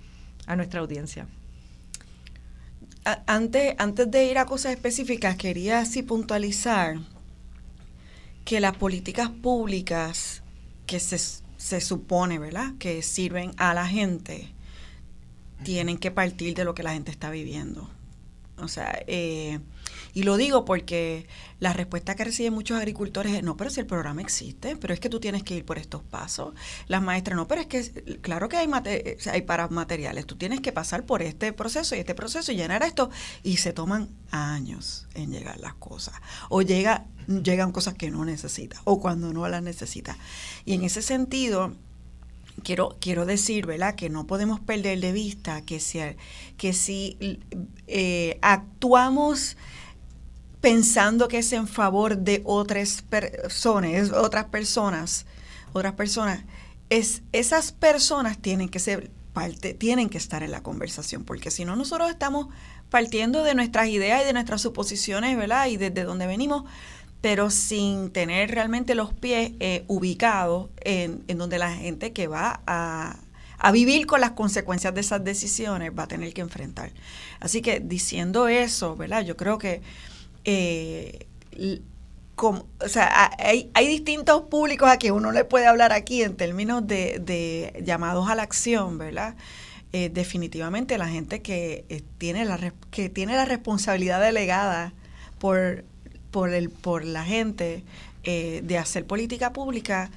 a 0.47 0.57
nuestra 0.57 0.81
audiencia 0.81 1.27
antes, 3.27 3.75
antes 3.79 4.11
de 4.11 4.27
ir 4.27 4.39
a 4.39 4.47
cosas 4.47 4.73
específicas, 4.73 5.37
quería 5.37 5.81
así 5.81 6.03
puntualizar 6.03 6.99
que 8.45 8.61
las 8.61 8.77
políticas 8.77 9.31
públicas 9.31 10.43
que 10.87 11.01
se, 11.01 11.19
se 11.19 11.81
supone, 11.81 12.39
¿verdad?, 12.39 12.73
que 12.79 13.03
sirven 13.03 13.53
a 13.57 13.75
la 13.75 13.87
gente, 13.87 14.53
tienen 15.63 15.99
que 15.99 16.11
partir 16.11 16.55
de 16.55 16.65
lo 16.65 16.75
que 16.75 16.83
la 16.83 16.93
gente 16.93 17.11
está 17.11 17.31
viviendo. 17.31 17.89
O 18.61 18.69
sea, 18.69 19.03
eh, 19.07 19.61
y 20.15 20.25
lo 20.25 20.37
digo 20.37 20.65
porque 20.65 21.27
la 21.61 21.73
respuesta 21.73 22.15
que 22.17 22.25
reciben 22.25 22.53
muchos 22.53 22.77
agricultores 22.77 23.33
es, 23.35 23.43
no, 23.43 23.57
pero 23.57 23.71
si 23.71 23.81
el 23.81 23.87
programa 23.87 24.21
existe, 24.21 24.77
pero 24.77 24.93
es 24.95 25.01
que 25.01 25.09
tú 25.09 25.21
tienes 25.21 25.43
que 25.43 25.57
ir 25.57 25.65
por 25.65 25.79
estos 25.79 26.03
pasos. 26.03 26.55
Las 26.89 27.03
maestras, 27.03 27.37
no, 27.37 27.47
pero 27.47 27.61
es 27.61 27.67
que 27.69 28.19
claro 28.21 28.49
que 28.49 28.57
hay, 28.57 28.69
hay 29.31 29.43
para 29.43 29.69
materiales, 29.69 30.27
tú 30.27 30.37
tienes 30.37 30.61
que 30.61 30.73
pasar 30.73 31.07
por 31.07 31.23
este 31.23 31.53
proceso 31.53 31.95
y 31.95 32.01
este 32.01 32.15
proceso 32.15 32.51
y 32.53 32.57
llenar 32.57 32.83
esto 32.83 33.11
y 33.43 33.59
se 33.59 33.73
toman 33.73 34.09
años 34.31 35.07
en 35.15 35.31
llegar 35.31 35.59
las 35.61 35.75
cosas. 35.75 36.15
O 36.49 36.63
llega, 36.63 37.07
llegan 37.27 37.73
cosas 37.73 37.95
que 37.95 38.11
no 38.11 38.25
necesitas 38.25 38.81
o 38.85 39.01
cuando 39.01 39.33
no 39.33 39.49
las 39.49 39.63
necesitas. 39.63 40.17
Y 40.65 40.75
en 40.75 40.83
ese 40.83 41.03
sentido 41.03 41.77
quiero, 42.63 42.97
quiero 43.01 43.27
decir, 43.27 43.67
¿verdad?, 43.67 43.95
que 43.95 44.11
no 44.11 44.27
podemos 44.27 44.61
perder 44.61 45.01
de 45.01 45.13
vista 45.13 45.63
que 45.63 45.81
si, 45.81 46.01
que 46.57 46.73
si 46.73 47.41
eh, 47.87 48.39
actuamos 48.43 49.57
pensando 50.61 51.29
que 51.29 51.39
es 51.39 51.53
en 51.53 51.69
favor 51.69 52.19
de 52.19 52.43
otras 52.45 53.03
personas, 53.03 54.13
otras 54.13 54.47
personas, 54.47 55.27
otras 55.73 55.95
personas, 55.95 56.45
es, 56.91 57.23
esas 57.33 57.73
personas 57.73 58.39
tienen 58.39 58.69
que 58.69 58.79
ser 58.79 59.11
parte, 59.33 59.75
tienen 59.75 60.09
que 60.09 60.19
estar 60.19 60.43
en 60.43 60.51
la 60.51 60.63
conversación, 60.63 61.25
porque 61.25 61.51
si 61.51 61.65
no 61.65 61.77
nosotros 61.77 62.11
estamos 62.11 62.49
partiendo 62.91 63.45
de 63.45 63.55
nuestras 63.55 63.89
ideas 63.89 64.23
y 64.23 64.25
de 64.25 64.33
nuestras 64.33 64.63
suposiciones, 64.63 65.37
¿verdad? 65.37 65.67
Y 65.67 65.77
desde 65.77 66.05
donde 66.05 66.27
venimos, 66.27 66.65
pero 67.21 67.51
sin 67.51 68.11
tener 68.11 68.51
realmente 68.51 68.95
los 68.95 69.13
pies 69.13 69.53
eh, 69.61 69.85
ubicados 69.89 70.71
en, 70.81 71.25
en, 71.29 71.39
donde 71.39 71.59
la 71.59 71.75
gente 71.75 72.13
que 72.13 72.29
va 72.29 72.61
a, 72.67 73.17
a, 73.59 73.73
vivir 73.73 74.07
con 74.07 74.21
las 74.21 74.33
consecuencias 74.33 74.95
de 74.95 75.01
esas 75.01 75.25
decisiones 75.25 75.91
va 75.99 76.05
a 76.05 76.09
tener 76.09 76.33
que 76.33 76.41
enfrentar. 76.43 76.93
Así 77.41 77.61
que 77.61 77.81
diciendo 77.81 78.49
eso, 78.49 78.97
¿verdad? 78.97 79.23
Yo 79.23 79.37
creo 79.37 79.59
que 79.59 79.83
eh, 80.45 81.27
o 82.37 82.89
sea, 82.89 83.33
hay, 83.39 83.71
hay, 83.75 83.89
distintos 83.89 84.43
públicos 84.43 84.89
a 84.89 84.97
que 84.97 85.11
uno 85.11 85.33
le 85.33 85.45
puede 85.45 85.67
hablar 85.67 85.93
aquí 85.93 86.23
en 86.23 86.37
términos 86.37 86.87
de, 86.87 87.19
de 87.19 87.83
llamados 87.85 88.29
a 88.31 88.35
la 88.35 88.45
acción, 88.45 88.97
¿verdad? 88.97 89.35
Eh, 89.93 90.11
definitivamente 90.13 90.99
la 90.99 91.09
gente 91.09 91.43
que 91.43 92.05
tiene 92.19 92.45
la 92.45 92.75
que 92.91 93.09
tiene 93.09 93.35
la 93.35 93.47
responsabilidad 93.47 94.21
delegada 94.21 94.93
por 95.39 95.85
por, 96.31 96.53
el, 96.53 96.71
por 96.71 97.05
la 97.05 97.25
gente 97.25 97.85
eh, 98.25 98.61
de 98.65 98.79
hacer 98.79 99.07
política 99.07 99.53
pública, 99.53 100.11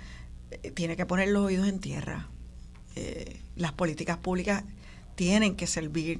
eh, 0.52 0.72
tiene 0.72 0.96
que 0.96 1.06
poner 1.06 1.30
los 1.30 1.46
oídos 1.46 1.68
en 1.68 1.80
tierra. 1.80 2.28
Eh, 2.96 3.40
las 3.56 3.72
políticas 3.72 4.18
públicas 4.18 4.64
tienen 5.16 5.56
que 5.56 5.68
servir 5.68 6.20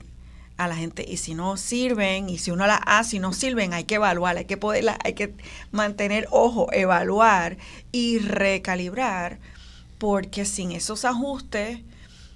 a 0.58 0.68
la 0.68 0.76
gente 0.76 1.04
y 1.08 1.18
si 1.18 1.34
no 1.34 1.58
sirven 1.58 2.30
y 2.30 2.38
si 2.38 2.52
uno 2.52 2.68
las 2.68 2.82
hace 2.86 3.18
y 3.18 3.20
no 3.20 3.34
sirven 3.34 3.74
hay 3.74 3.86
que 3.86 3.96
evaluar, 3.96 4.38
hay 4.38 4.46
que 4.46 4.58
poderlas, 4.58 4.98
hay 5.04 5.14
que 5.14 5.34
mantener 5.72 6.28
ojo, 6.30 6.72
evaluar 6.72 7.58
y 7.92 8.20
recalibrar 8.20 9.40
porque 9.98 10.46
sin 10.46 10.72
esos 10.72 11.04
ajustes 11.04 11.80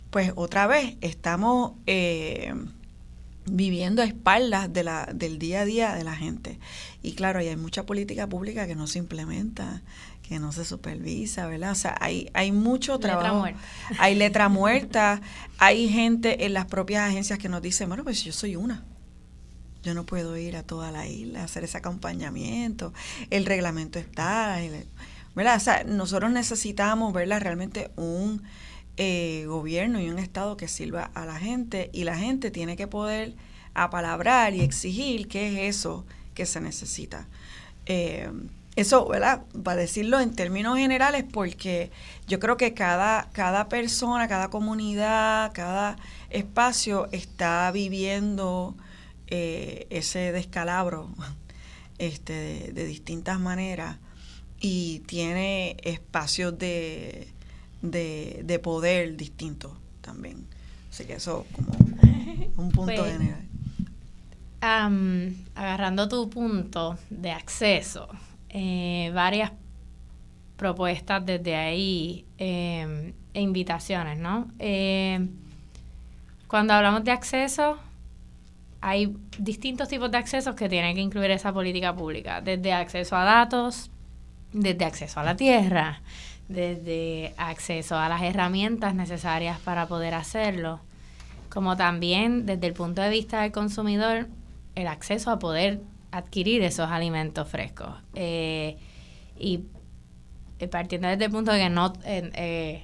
pues 0.09 0.31
otra 0.35 0.65
vez 0.65 0.95
estamos 1.01 1.73
viviendo 3.45 4.01
a 4.01 4.05
espaldas 4.05 4.71
de 4.73 4.83
la, 4.83 5.09
del 5.13 5.39
día 5.39 5.61
a 5.61 5.65
día 5.65 5.95
de 5.95 6.03
la 6.03 6.15
gente. 6.15 6.59
Y 7.01 7.13
claro, 7.13 7.39
hay 7.39 7.55
mucha 7.55 7.85
política 7.85 8.27
pública 8.27 8.67
que 8.67 8.75
no 8.75 8.87
se 8.87 8.99
implementa, 8.99 9.81
que 10.27 10.39
no 10.39 10.51
se 10.51 10.65
supervisa, 10.65 11.45
¿verdad? 11.47 11.71
O 11.71 11.75
sea, 11.75 11.95
hay, 11.99 12.29
hay 12.33 12.51
mucho 12.51 12.99
trabajo. 12.99 13.45
Hay 13.99 14.15
letra 14.15 14.49
muerta, 14.49 15.21
hay 15.59 15.87
gente 15.87 16.45
en 16.45 16.53
las 16.53 16.65
propias 16.65 17.07
agencias 17.09 17.37
que 17.37 17.49
nos 17.49 17.61
dicen, 17.61 17.87
bueno, 17.87 18.03
pues 18.03 18.23
yo 18.23 18.33
soy 18.33 18.55
una. 18.55 18.83
Yo 19.83 19.93
no 19.93 20.05
puedo 20.05 20.35
ir 20.35 20.55
a 20.55 20.63
toda 20.63 20.91
la 20.91 21.07
isla 21.07 21.41
a 21.41 21.43
hacer 21.43 21.63
ese 21.63 21.77
acompañamiento. 21.77 22.91
El 23.29 23.45
reglamento 23.45 23.99
está, 23.99 24.59
¿verdad? 25.35 25.57
O 25.57 25.59
sea, 25.59 25.83
nosotros 25.83 26.31
necesitamos, 26.31 27.13
¿verdad? 27.13 27.39
Realmente 27.39 27.91
un 27.95 28.41
eh, 28.97 29.45
gobierno 29.47 29.99
y 29.99 30.09
un 30.09 30.19
Estado 30.19 30.57
que 30.57 30.67
sirva 30.67 31.11
a 31.13 31.25
la 31.25 31.37
gente 31.37 31.89
y 31.93 32.03
la 32.03 32.17
gente 32.17 32.51
tiene 32.51 32.77
que 32.77 32.87
poder 32.87 33.35
apalabrar 33.73 34.53
y 34.53 34.61
exigir 34.61 35.27
qué 35.27 35.67
es 35.67 35.75
eso 35.75 36.05
que 36.33 36.45
se 36.45 36.61
necesita. 36.61 37.27
Eh, 37.85 38.29
eso, 38.75 39.07
¿verdad? 39.07 39.43
Para 39.63 39.81
decirlo 39.81 40.19
en 40.19 40.35
términos 40.35 40.77
generales, 40.77 41.23
porque 41.31 41.91
yo 42.27 42.39
creo 42.39 42.57
que 42.57 42.73
cada, 42.73 43.29
cada 43.31 43.69
persona, 43.69 44.27
cada 44.27 44.49
comunidad, 44.49 45.51
cada 45.53 45.97
espacio 46.29 47.07
está 47.11 47.71
viviendo 47.71 48.75
eh, 49.27 49.87
ese 49.89 50.31
descalabro 50.31 51.09
este, 51.99 52.71
de 52.73 52.85
distintas 52.85 53.39
maneras 53.39 53.97
y 54.59 54.99
tiene 55.07 55.77
espacios 55.83 56.57
de, 56.59 57.27
de, 57.91 58.41
de 58.43 58.59
poder 58.59 59.17
distinto 59.17 59.77
también. 60.01 60.45
Así 60.89 61.05
que 61.05 61.15
eso 61.15 61.45
como 61.51 61.71
un 62.57 62.71
punto 62.71 62.91
de 62.91 62.97
pues, 62.97 63.11
general. 63.11 63.45
agarrando 65.55 66.07
tu 66.07 66.29
punto 66.29 66.97
de 67.09 67.31
acceso, 67.31 68.07
eh, 68.49 69.11
varias 69.13 69.51
propuestas 70.55 71.25
desde 71.25 71.55
ahí 71.55 72.25
em, 72.37 73.13
e 73.33 73.41
invitaciones, 73.41 74.17
¿no? 74.17 74.47
Em, 74.59 75.29
cuando 76.47 76.73
hablamos 76.73 77.03
de 77.03 77.11
acceso, 77.11 77.77
hay 78.79 79.17
distintos 79.37 79.89
tipos 79.89 80.09
de 80.11 80.17
accesos 80.17 80.55
que 80.55 80.69
tienen 80.69 80.95
que 80.95 81.01
incluir 81.01 81.31
esa 81.31 81.51
política 81.51 81.93
pública, 81.93 82.39
desde 82.39 82.71
acceso 82.71 83.17
a 83.17 83.23
datos, 83.25 83.91
desde 84.53 84.85
acceso 84.85 85.19
a 85.19 85.23
la 85.23 85.35
tierra, 85.35 86.01
desde 86.47 87.33
acceso 87.37 87.97
a 87.97 88.07
las 88.09 88.21
herramientas 88.21 88.93
necesarias 88.93 89.59
para 89.59 89.87
poder 89.87 90.13
hacerlo, 90.13 90.79
como 91.49 91.75
también 91.75 92.45
desde 92.45 92.67
el 92.67 92.73
punto 92.73 93.01
de 93.01 93.09
vista 93.09 93.41
del 93.41 93.51
consumidor, 93.51 94.27
el 94.75 94.87
acceso 94.87 95.31
a 95.31 95.39
poder 95.39 95.81
adquirir 96.11 96.61
esos 96.63 96.89
alimentos 96.89 97.47
frescos. 97.49 97.89
Eh, 98.13 98.77
y 99.37 99.61
eh, 100.59 100.67
partiendo 100.67 101.07
desde 101.07 101.25
el 101.25 101.31
punto 101.31 101.51
de 101.51 101.59
que 101.59 101.69
no... 101.69 101.93
Eh, 102.03 102.83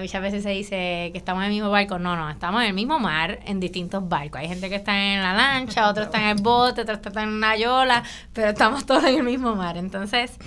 muchas 0.00 0.22
veces 0.22 0.42
se 0.42 0.50
dice 0.50 1.10
que 1.12 1.18
estamos 1.18 1.42
en 1.42 1.48
el 1.50 1.54
mismo 1.54 1.70
barco. 1.70 1.98
No, 1.98 2.16
no, 2.16 2.30
estamos 2.30 2.62
en 2.62 2.68
el 2.68 2.74
mismo 2.74 2.98
mar, 2.98 3.38
en 3.44 3.60
distintos 3.60 4.08
barcos. 4.08 4.40
Hay 4.40 4.48
gente 4.48 4.70
que 4.70 4.76
está 4.76 4.96
en 4.96 5.20
la 5.20 5.34
lancha, 5.34 5.90
otros 5.90 6.06
están 6.06 6.22
en 6.22 6.38
el 6.38 6.42
bote, 6.42 6.80
otros 6.80 6.98
están 7.04 7.28
en 7.28 7.34
una 7.34 7.54
yola, 7.54 8.02
pero 8.32 8.48
estamos 8.48 8.86
todos 8.86 9.04
en 9.04 9.16
el 9.16 9.24
mismo 9.24 9.54
mar. 9.54 9.76
Entonces, 9.76 10.38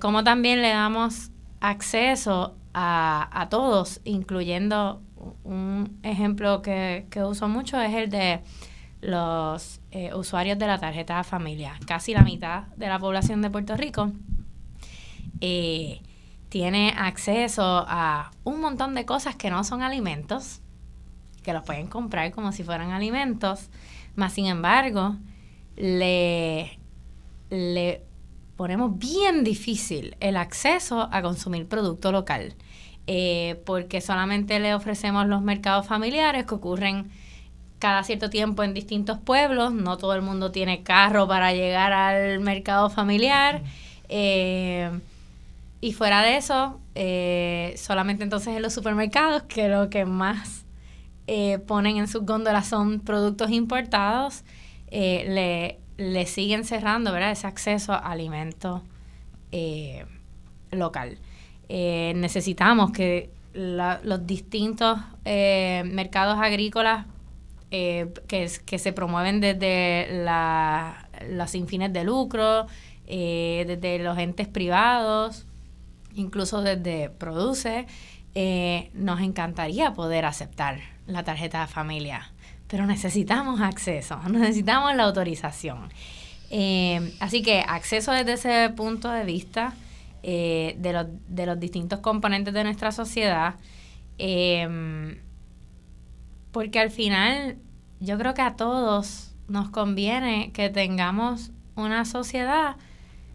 como 0.00 0.24
también 0.24 0.62
le 0.62 0.70
damos 0.70 1.30
acceso 1.70 2.56
a, 2.74 3.28
a 3.32 3.48
todos, 3.48 4.00
incluyendo 4.04 5.00
un 5.44 5.98
ejemplo 6.02 6.60
que, 6.60 7.06
que, 7.10 7.24
uso 7.24 7.48
mucho 7.48 7.80
es 7.80 7.94
el 7.94 8.10
de 8.10 8.40
los 9.00 9.80
eh, 9.90 10.12
usuarios 10.14 10.58
de 10.58 10.66
la 10.66 10.78
tarjeta 10.78 11.16
de 11.16 11.24
familia. 11.24 11.78
Casi 11.86 12.12
la 12.12 12.22
mitad 12.22 12.64
de 12.76 12.88
la 12.88 12.98
población 12.98 13.40
de 13.40 13.48
Puerto 13.48 13.76
Rico 13.76 14.12
eh, 15.40 16.02
tiene 16.50 16.94
acceso 16.96 17.84
a 17.88 18.30
un 18.44 18.60
montón 18.60 18.94
de 18.94 19.06
cosas 19.06 19.34
que 19.34 19.48
no 19.48 19.64
son 19.64 19.82
alimentos, 19.82 20.60
que 21.42 21.54
los 21.54 21.64
pueden 21.64 21.86
comprar 21.86 22.30
como 22.32 22.52
si 22.52 22.62
fueran 22.62 22.90
alimentos, 22.90 23.70
más 24.16 24.34
sin 24.34 24.46
embargo, 24.46 25.16
le, 25.76 26.78
le 27.48 28.02
ponemos 28.56 28.98
bien 28.98 29.44
difícil 29.44 30.16
el 30.20 30.36
acceso 30.36 31.08
a 31.10 31.22
consumir 31.22 31.66
producto 31.66 32.12
local, 32.12 32.54
eh, 33.06 33.60
porque 33.66 34.00
solamente 34.00 34.60
le 34.60 34.74
ofrecemos 34.74 35.26
los 35.26 35.42
mercados 35.42 35.86
familiares 35.86 36.46
que 36.46 36.54
ocurren 36.54 37.10
cada 37.78 38.02
cierto 38.04 38.30
tiempo 38.30 38.62
en 38.62 38.72
distintos 38.72 39.18
pueblos, 39.18 39.72
no 39.72 39.98
todo 39.98 40.14
el 40.14 40.22
mundo 40.22 40.52
tiene 40.52 40.82
carro 40.82 41.26
para 41.28 41.52
llegar 41.52 41.92
al 41.92 42.40
mercado 42.40 42.88
familiar, 42.88 43.62
eh, 44.08 44.90
y 45.80 45.92
fuera 45.92 46.22
de 46.22 46.36
eso, 46.36 46.80
eh, 46.94 47.74
solamente 47.76 48.22
entonces 48.22 48.56
en 48.56 48.62
los 48.62 48.72
supermercados, 48.72 49.42
que 49.42 49.68
lo 49.68 49.90
que 49.90 50.04
más 50.06 50.64
ponen 51.66 51.96
en 51.96 52.06
sus 52.06 52.22
góndolas 52.26 52.66
son 52.66 53.00
productos 53.00 53.50
importados, 53.50 54.44
le 54.90 55.78
le 55.96 56.26
siguen 56.26 56.64
cerrando 56.64 57.12
¿verdad? 57.12 57.30
ese 57.30 57.46
acceso 57.46 57.92
a 57.92 57.98
alimento 57.98 58.82
eh, 59.52 60.04
local. 60.70 61.18
Eh, 61.68 62.12
necesitamos 62.16 62.90
que 62.92 63.30
los 63.52 64.26
distintos 64.26 64.98
eh, 65.24 65.84
mercados 65.86 66.38
agrícolas 66.40 67.06
que, 67.70 68.08
que, 68.28 68.78
se 68.78 68.92
promueven 68.92 69.40
desde 69.40 70.08
la, 70.24 71.08
los 71.30 71.50
sin 71.50 71.66
fines 71.66 71.92
de 71.92 72.04
lucro, 72.04 72.66
desde 73.06 73.98
los 73.98 74.16
entes 74.18 74.46
privados, 74.46 75.46
incluso 76.14 76.62
desde 76.62 77.10
Produce, 77.10 77.86
nos 78.94 79.20
encantaría 79.20 79.92
poder 79.92 80.24
aceptar 80.24 80.78
la 81.06 81.24
tarjeta 81.24 81.62
de 81.62 81.66
familia, 81.66 82.32
pero 82.74 82.86
necesitamos 82.86 83.60
acceso, 83.60 84.18
necesitamos 84.28 84.96
la 84.96 85.04
autorización. 85.04 85.90
Eh, 86.50 87.14
así 87.20 87.40
que 87.40 87.60
acceso 87.60 88.10
desde 88.10 88.32
ese 88.32 88.70
punto 88.70 89.12
de 89.12 89.22
vista 89.22 89.74
eh, 90.24 90.74
de, 90.80 90.92
los, 90.92 91.06
de 91.28 91.46
los 91.46 91.60
distintos 91.60 92.00
componentes 92.00 92.52
de 92.52 92.64
nuestra 92.64 92.90
sociedad, 92.90 93.54
eh, 94.18 95.20
porque 96.50 96.80
al 96.80 96.90
final 96.90 97.58
yo 98.00 98.18
creo 98.18 98.34
que 98.34 98.42
a 98.42 98.56
todos 98.56 99.36
nos 99.46 99.70
conviene 99.70 100.50
que 100.50 100.68
tengamos 100.68 101.52
una 101.76 102.04
sociedad 102.04 102.74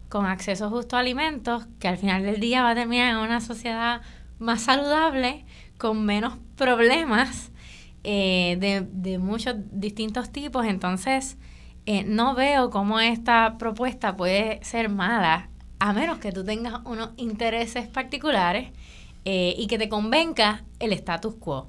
con 0.10 0.26
acceso 0.26 0.70
justo 0.70 0.98
a 0.98 0.99
alimentos, 0.99 1.66
que 1.80 1.88
al 1.88 1.98
final 1.98 2.24
del 2.24 2.41
día 2.41 2.61
va 2.61 2.72
a 2.72 2.76
terminar 2.76 3.11
en 3.11 3.20
una 3.20 3.40
sociedad 3.40 4.02
más 4.38 4.64
saludable, 4.64 5.45
con 5.78 6.06
menos 6.06 6.34
problemas 6.57 7.53
eh, 8.03 8.57
de, 8.59 8.88
de, 8.91 9.17
muchos 9.17 9.55
distintos 9.71 10.31
tipos. 10.31 10.65
Entonces, 10.65 11.38
eh, 11.85 12.03
no 12.03 12.34
veo 12.35 12.69
cómo 12.69 12.99
esta 12.99 13.57
propuesta 13.57 14.15
puede 14.15 14.63
ser 14.63 14.89
mala, 14.89 15.49
a 15.80 15.93
menos 15.93 16.19
que 16.19 16.31
tú 16.31 16.43
tengas 16.43 16.81
unos 16.85 17.09
intereses 17.17 17.88
particulares 17.88 18.69
eh, 19.26 19.53
y 19.57 19.67
que 19.67 19.77
te 19.77 19.89
convenga 19.89 20.63
el 20.80 20.93
status 20.93 21.35
quo. 21.35 21.67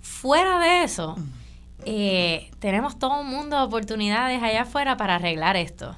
Fuera 0.00 0.58
de 0.58 0.84
eso, 0.84 1.16
tenemos 2.60 2.98
todo 2.98 3.20
un 3.20 3.28
mundo 3.28 3.56
de 3.56 3.62
oportunidades 3.62 4.42
allá 4.42 4.62
afuera 4.62 4.96
para 4.96 5.16
arreglar 5.16 5.56
esto. 5.56 5.96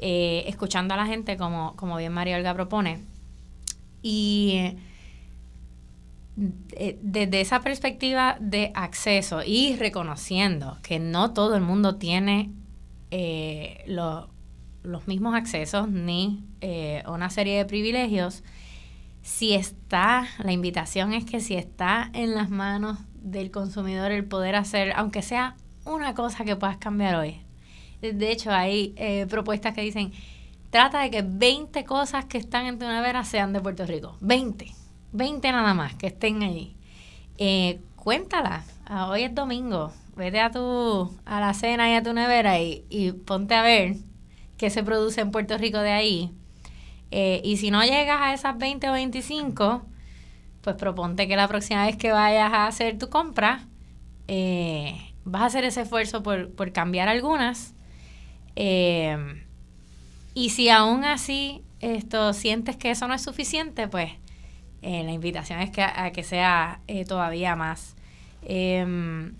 escuchando 0.00 0.94
a 0.94 0.96
la 0.98 1.06
gente 1.06 1.36
como, 1.36 1.74
como 1.76 1.96
bien 1.96 2.12
María 2.12 2.36
Olga 2.36 2.54
propone. 2.54 3.02
Y 4.02 4.76
desde 6.36 7.40
esa 7.40 7.60
perspectiva 7.60 8.36
de 8.40 8.70
acceso 8.74 9.40
y 9.44 9.74
reconociendo 9.76 10.76
que 10.82 10.98
no 10.98 11.32
todo 11.32 11.56
el 11.56 11.62
mundo 11.62 11.96
tiene 11.96 12.52
eh, 13.10 13.82
los 13.86 15.08
mismos 15.08 15.34
accesos 15.34 15.88
ni 15.88 16.44
eh, 16.60 17.02
una 17.08 17.30
serie 17.30 17.56
de 17.56 17.64
privilegios, 17.64 18.44
si 19.22 19.54
está, 19.54 20.28
la 20.38 20.52
invitación 20.52 21.14
es 21.14 21.24
que 21.24 21.40
si 21.40 21.54
está 21.54 22.10
en 22.12 22.34
las 22.34 22.50
manos 22.50 22.98
del 23.14 23.50
consumidor 23.50 24.12
el 24.12 24.24
poder 24.26 24.56
hacer, 24.56 24.92
aunque 24.94 25.22
sea 25.22 25.56
una 25.86 26.14
cosa 26.14 26.44
que 26.44 26.54
puedas 26.54 26.76
cambiar 26.76 27.16
hoy. 27.16 27.40
De 28.02 28.30
hecho, 28.30 28.52
hay 28.52 28.94
propuestas 29.28 29.74
que 29.74 29.80
dicen, 29.80 30.12
trata 30.70 31.00
de 31.00 31.10
que 31.10 31.22
20 31.22 31.84
cosas 31.84 32.26
que 32.26 32.38
están 32.38 32.66
en 32.66 32.78
tu 32.78 32.84
sean 33.24 33.52
de 33.52 33.60
Puerto 33.60 33.86
Rico. 33.86 34.16
20 34.20 34.85
20 35.16 35.50
nada 35.50 35.74
más 35.74 35.94
que 35.94 36.08
estén 36.08 36.42
ahí. 36.42 36.76
Eh, 37.38 37.80
cuéntala. 37.96 38.64
Ah, 38.84 39.08
hoy 39.08 39.22
es 39.22 39.34
domingo. 39.34 39.92
Vete 40.14 40.40
a 40.40 40.50
tu 40.50 41.16
a 41.24 41.40
la 41.40 41.54
cena 41.54 41.90
y 41.90 41.94
a 41.94 42.02
tu 42.02 42.12
nevera 42.12 42.60
y, 42.60 43.12
ponte 43.26 43.54
a 43.54 43.62
ver 43.62 43.96
qué 44.56 44.70
se 44.70 44.82
produce 44.82 45.20
en 45.20 45.30
Puerto 45.30 45.58
Rico 45.58 45.78
de 45.78 45.92
ahí. 45.92 46.32
Eh, 47.10 47.40
y 47.44 47.56
si 47.58 47.70
no 47.70 47.82
llegas 47.82 48.20
a 48.20 48.34
esas 48.34 48.58
20 48.58 48.88
o 48.88 48.92
25, 48.92 49.82
pues 50.62 50.76
proponte 50.76 51.28
que 51.28 51.36
la 51.36 51.48
próxima 51.48 51.86
vez 51.86 51.96
que 51.96 52.12
vayas 52.12 52.52
a 52.52 52.66
hacer 52.66 52.98
tu 52.98 53.08
compra, 53.08 53.66
eh, 54.28 54.96
vas 55.24 55.42
a 55.42 55.46
hacer 55.46 55.64
ese 55.64 55.82
esfuerzo 55.82 56.22
por, 56.22 56.50
por 56.52 56.72
cambiar 56.72 57.08
algunas. 57.08 57.74
y 60.34 60.50
si 60.50 60.68
aún 60.68 61.04
así 61.04 61.62
esto 61.80 62.32
sientes 62.32 62.76
que 62.76 62.90
eso 62.90 63.06
no 63.08 63.14
es 63.14 63.22
suficiente, 63.22 63.88
pues 63.88 64.12
eh, 64.86 65.02
la 65.02 65.10
invitación 65.10 65.58
es 65.58 65.70
que 65.70 65.82
a, 65.82 66.12
que 66.12 66.22
sea 66.22 66.78
eh, 66.86 67.04
todavía 67.04 67.56
más. 67.56 67.96
Em, 68.44 69.34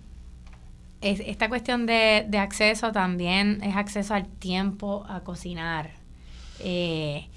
esta 0.99 1.47
cuestión 1.47 1.85
de, 1.85 2.27
acceso 2.37 2.91
también 2.91 3.63
es 3.63 3.77
acceso 3.77 4.13
al 4.13 4.27
tiempo 4.27 5.05
a 5.07 5.21
cocinar. 5.21 5.91
Eh, 6.59 7.27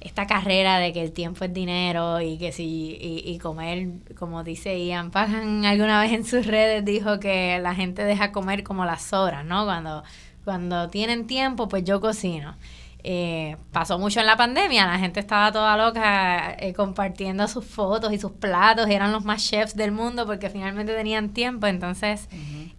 esta 0.00 0.26
carrera 0.26 0.78
de 0.78 0.92
que 0.92 1.00
el 1.00 1.12
tiempo 1.12 1.44
es 1.44 1.54
dinero 1.54 2.20
y 2.20 2.38
que 2.38 2.50
si 2.50 2.98
y, 3.00 3.38
comer, 3.38 3.86
como 4.18 4.42
dice 4.42 4.84
Ian 4.84 5.12
Pagan 5.12 5.64
alguna 5.64 6.00
vez 6.00 6.10
en 6.10 6.24
sus 6.24 6.44
redes 6.44 6.84
dijo 6.84 7.20
que 7.20 7.60
la 7.60 7.76
gente 7.76 8.02
deja 8.02 8.32
comer 8.32 8.64
como 8.64 8.84
las 8.84 9.12
horas, 9.12 9.44
¿no? 9.44 9.64
Cuando, 9.64 10.02
cuando 10.44 10.88
tienen 10.88 11.28
tiempo, 11.28 11.68
pues 11.68 11.84
yo 11.84 12.00
cocino. 12.00 12.56
Eh, 13.04 13.56
pasó 13.72 13.98
mucho 13.98 14.20
en 14.20 14.26
la 14.26 14.36
pandemia, 14.36 14.86
la 14.86 14.98
gente 14.98 15.18
estaba 15.18 15.50
toda 15.50 15.76
loca 15.76 16.54
eh, 16.56 16.72
compartiendo 16.72 17.48
sus 17.48 17.64
fotos 17.64 18.12
y 18.12 18.18
sus 18.18 18.30
platos, 18.30 18.88
eran 18.88 19.10
los 19.10 19.24
más 19.24 19.44
chefs 19.44 19.74
del 19.74 19.90
mundo 19.90 20.24
porque 20.24 20.48
finalmente 20.50 20.94
tenían 20.94 21.30
tiempo, 21.30 21.66
entonces 21.66 22.28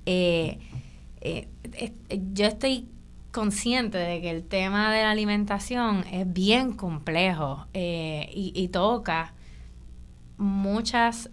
eh, 0.05 0.59
yo 2.33 2.45
estoy 2.45 2.87
consciente 3.31 3.97
de 3.97 4.21
que 4.21 4.29
el 4.29 4.43
tema 4.45 4.93
de 4.93 5.01
la 5.01 5.11
alimentación 5.11 6.05
es 6.09 6.31
bien 6.31 6.71
complejo 6.73 7.67
y, 7.73 8.69
toca 8.71 9.33
muchas 10.37 11.29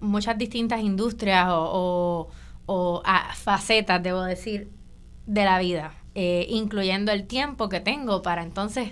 muchas 0.00 0.36
distintas 0.36 0.80
industrias 0.80 1.46
o, 1.50 2.30
o 2.66 3.02
ah, 3.04 3.30
facetas, 3.34 4.02
debo 4.02 4.22
decir, 4.22 4.70
de 5.26 5.44
la 5.44 5.58
vida. 5.58 5.92
Eh, 6.20 6.46
incluyendo 6.48 7.12
el 7.12 7.28
tiempo 7.28 7.68
que 7.68 7.78
tengo 7.78 8.22
para 8.22 8.42
entonces 8.42 8.90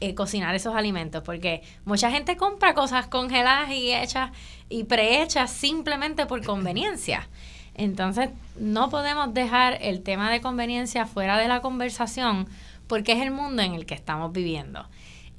eh, 0.00 0.16
cocinar 0.16 0.56
esos 0.56 0.74
alimentos, 0.74 1.22
porque 1.22 1.62
mucha 1.84 2.10
gente 2.10 2.36
compra 2.36 2.74
cosas 2.74 3.06
congeladas 3.06 3.70
y 3.70 3.92
hechas 3.92 4.32
y 4.68 4.82
prehechas 4.82 5.52
simplemente 5.52 6.26
por 6.26 6.44
conveniencia. 6.44 7.28
Entonces, 7.74 8.30
no 8.58 8.90
podemos 8.90 9.32
dejar 9.32 9.78
el 9.82 10.02
tema 10.02 10.32
de 10.32 10.40
conveniencia 10.40 11.06
fuera 11.06 11.38
de 11.38 11.46
la 11.46 11.60
conversación 11.60 12.48
porque 12.88 13.12
es 13.12 13.22
el 13.22 13.30
mundo 13.30 13.62
en 13.62 13.74
el 13.74 13.86
que 13.86 13.94
estamos 13.94 14.32
viviendo. 14.32 14.84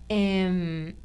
Em, 0.08 0.96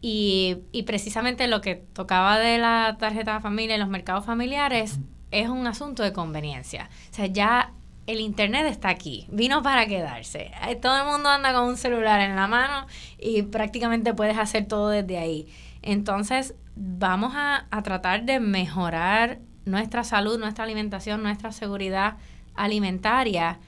y, 0.00 0.58
y, 0.70 0.84
precisamente 0.84 1.48
lo 1.48 1.60
que 1.60 1.74
tocaba 1.74 2.38
de 2.38 2.58
la 2.58 2.98
tarjeta 3.00 3.34
de 3.34 3.40
familia 3.40 3.74
y 3.74 3.80
los 3.80 3.88
mercados 3.88 4.24
familiares 4.24 5.00
es 5.32 5.48
un 5.48 5.66
asunto 5.66 6.04
de 6.04 6.12
conveniencia. 6.12 6.88
O 7.10 7.14
sea, 7.14 7.26
ya 7.26 7.72
el 8.06 8.20
Internet 8.20 8.66
está 8.66 8.90
aquí, 8.90 9.26
vino 9.30 9.62
para 9.62 9.86
quedarse. 9.86 10.50
Eh, 10.68 10.76
todo 10.76 10.98
el 10.98 11.06
mundo 11.06 11.28
anda 11.28 11.52
con 11.54 11.64
un 11.64 11.76
celular 11.76 12.20
en 12.20 12.36
la 12.36 12.46
mano 12.46 12.86
y 13.18 13.42
prácticamente 13.42 14.14
puedes 14.14 14.38
hacer 14.38 14.66
todo 14.66 14.90
desde 14.90 15.18
ahí. 15.18 15.48
Entonces, 15.82 16.54
vamos 16.76 17.32
a, 17.34 17.66
tratar 17.82 18.24
de 18.24 18.40
mejorar 18.40 19.38
nuestra 19.64 20.04
salud, 20.04 20.38
nuestra 20.38 20.64
alimentación, 20.64 21.22
nuestra 21.22 21.52
seguridad 21.52 22.16
alimentaria 22.54 23.58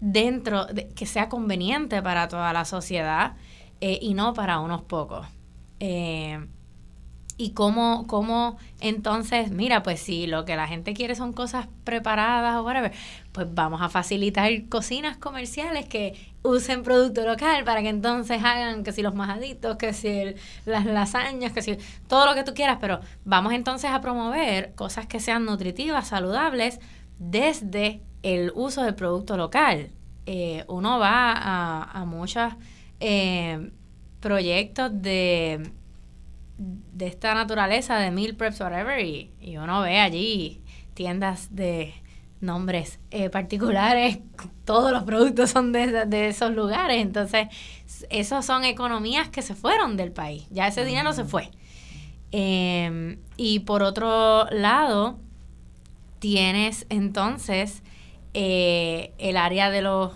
dentro 0.00 0.64
de 0.66 0.88
que 0.88 1.06
sea 1.06 1.28
conveniente 1.28 2.02
para 2.02 2.28
toda 2.28 2.52
la 2.52 2.64
sociedad 2.64 3.34
eh, 3.80 3.98
y 4.00 4.14
no 4.14 4.32
para 4.32 4.60
unos 4.60 4.82
pocos. 4.82 5.26
Eh, 5.80 6.46
y 7.36 7.50
cómo, 7.50 8.06
cómo 8.06 8.58
entonces, 8.80 9.50
mira, 9.50 9.82
pues 9.82 10.00
si 10.00 10.26
lo 10.26 10.44
que 10.44 10.56
la 10.56 10.66
gente 10.68 10.94
quiere 10.94 11.14
son 11.14 11.32
cosas 11.32 11.68
preparadas 11.84 12.56
o 12.56 12.62
whatever, 12.62 12.92
pues 13.32 13.46
vamos 13.52 13.80
a 13.80 13.88
facilitar 13.88 14.50
cocinas 14.68 15.16
comerciales 15.16 15.86
que 15.86 16.14
usen 16.42 16.82
producto 16.82 17.24
local 17.24 17.64
para 17.64 17.82
que 17.82 17.88
entonces 17.88 18.42
hagan 18.44 18.84
que 18.84 18.92
si 18.92 19.02
los 19.02 19.14
majaditos, 19.14 19.76
que 19.76 19.92
si 19.92 20.34
las 20.66 20.84
lasañas, 20.84 21.52
que 21.52 21.62
si 21.62 21.78
todo 22.08 22.26
lo 22.26 22.34
que 22.34 22.44
tú 22.44 22.54
quieras, 22.54 22.78
pero 22.80 23.00
vamos 23.24 23.52
entonces 23.52 23.90
a 23.90 24.00
promover 24.00 24.74
cosas 24.74 25.06
que 25.06 25.20
sean 25.20 25.44
nutritivas, 25.44 26.08
saludables, 26.08 26.80
desde 27.18 28.02
el 28.22 28.52
uso 28.54 28.82
del 28.82 28.94
producto 28.94 29.36
local. 29.36 29.90
Eh, 30.26 30.64
uno 30.68 30.98
va 30.98 31.32
a, 31.32 31.82
a 32.00 32.04
muchos 32.04 32.52
eh, 33.00 33.70
proyectos 34.20 34.90
de 35.02 35.72
de 36.92 37.06
esta 37.06 37.34
naturaleza, 37.34 37.96
de 37.98 38.10
meal 38.10 38.34
preps, 38.34 38.60
whatever, 38.60 39.04
y, 39.04 39.30
uno 39.56 39.82
ve 39.82 39.98
allí 39.98 40.62
tiendas 40.94 41.54
de 41.54 41.94
nombres 42.40 42.98
eh, 43.10 43.30
particulares, 43.30 44.18
todos 44.64 44.92
los 44.92 45.04
productos 45.04 45.50
son 45.50 45.72
de, 45.72 46.06
de, 46.06 46.28
esos 46.28 46.52
lugares, 46.54 47.00
entonces 47.00 47.48
esos 48.10 48.44
son 48.44 48.64
economías 48.64 49.28
que 49.28 49.42
se 49.42 49.54
fueron 49.54 49.96
del 49.96 50.12
país, 50.12 50.46
ya 50.50 50.66
ese 50.66 50.84
dinero 50.84 51.12
se 51.12 51.24
fue. 51.24 51.50
Em, 52.32 53.18
y 53.36 53.60
por 53.60 53.82
otro 53.82 54.46
lado, 54.50 55.18
tienes 56.18 56.86
entonces 56.88 57.82
eh, 58.32 59.12
el 59.18 59.36
área 59.36 59.70
de 59.70 59.82
los 59.82 60.14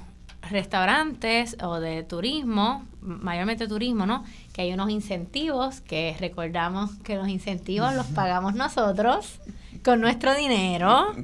restaurantes 0.48 1.56
o 1.62 1.78
de 1.78 2.04
turismo, 2.04 2.86
mayormente 3.00 3.68
turismo, 3.68 4.06
¿no? 4.06 4.24
Que 4.56 4.62
hay 4.62 4.72
unos 4.72 4.88
incentivos, 4.88 5.82
que 5.82 6.16
recordamos 6.18 6.96
que 7.04 7.16
los 7.16 7.28
incentivos 7.28 7.94
los 7.94 8.06
pagamos 8.06 8.54
nosotros 8.54 9.38
con 9.84 10.00
nuestro 10.00 10.34
dinero, 10.34 11.14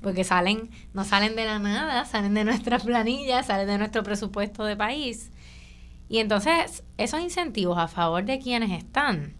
porque 0.00 0.24
salen, 0.24 0.70
no 0.94 1.04
salen 1.04 1.36
de 1.36 1.44
la 1.44 1.58
nada, 1.58 2.06
salen 2.06 2.32
de 2.32 2.44
nuestras 2.44 2.84
planillas, 2.84 3.44
salen 3.44 3.66
de 3.66 3.76
nuestro 3.76 4.02
presupuesto 4.02 4.64
de 4.64 4.74
país. 4.74 5.30
Y 6.08 6.16
entonces, 6.20 6.82
esos 6.96 7.20
incentivos 7.20 7.76
a 7.76 7.88
favor 7.88 8.24
de 8.24 8.38
quienes 8.38 8.70
están, 8.70 9.34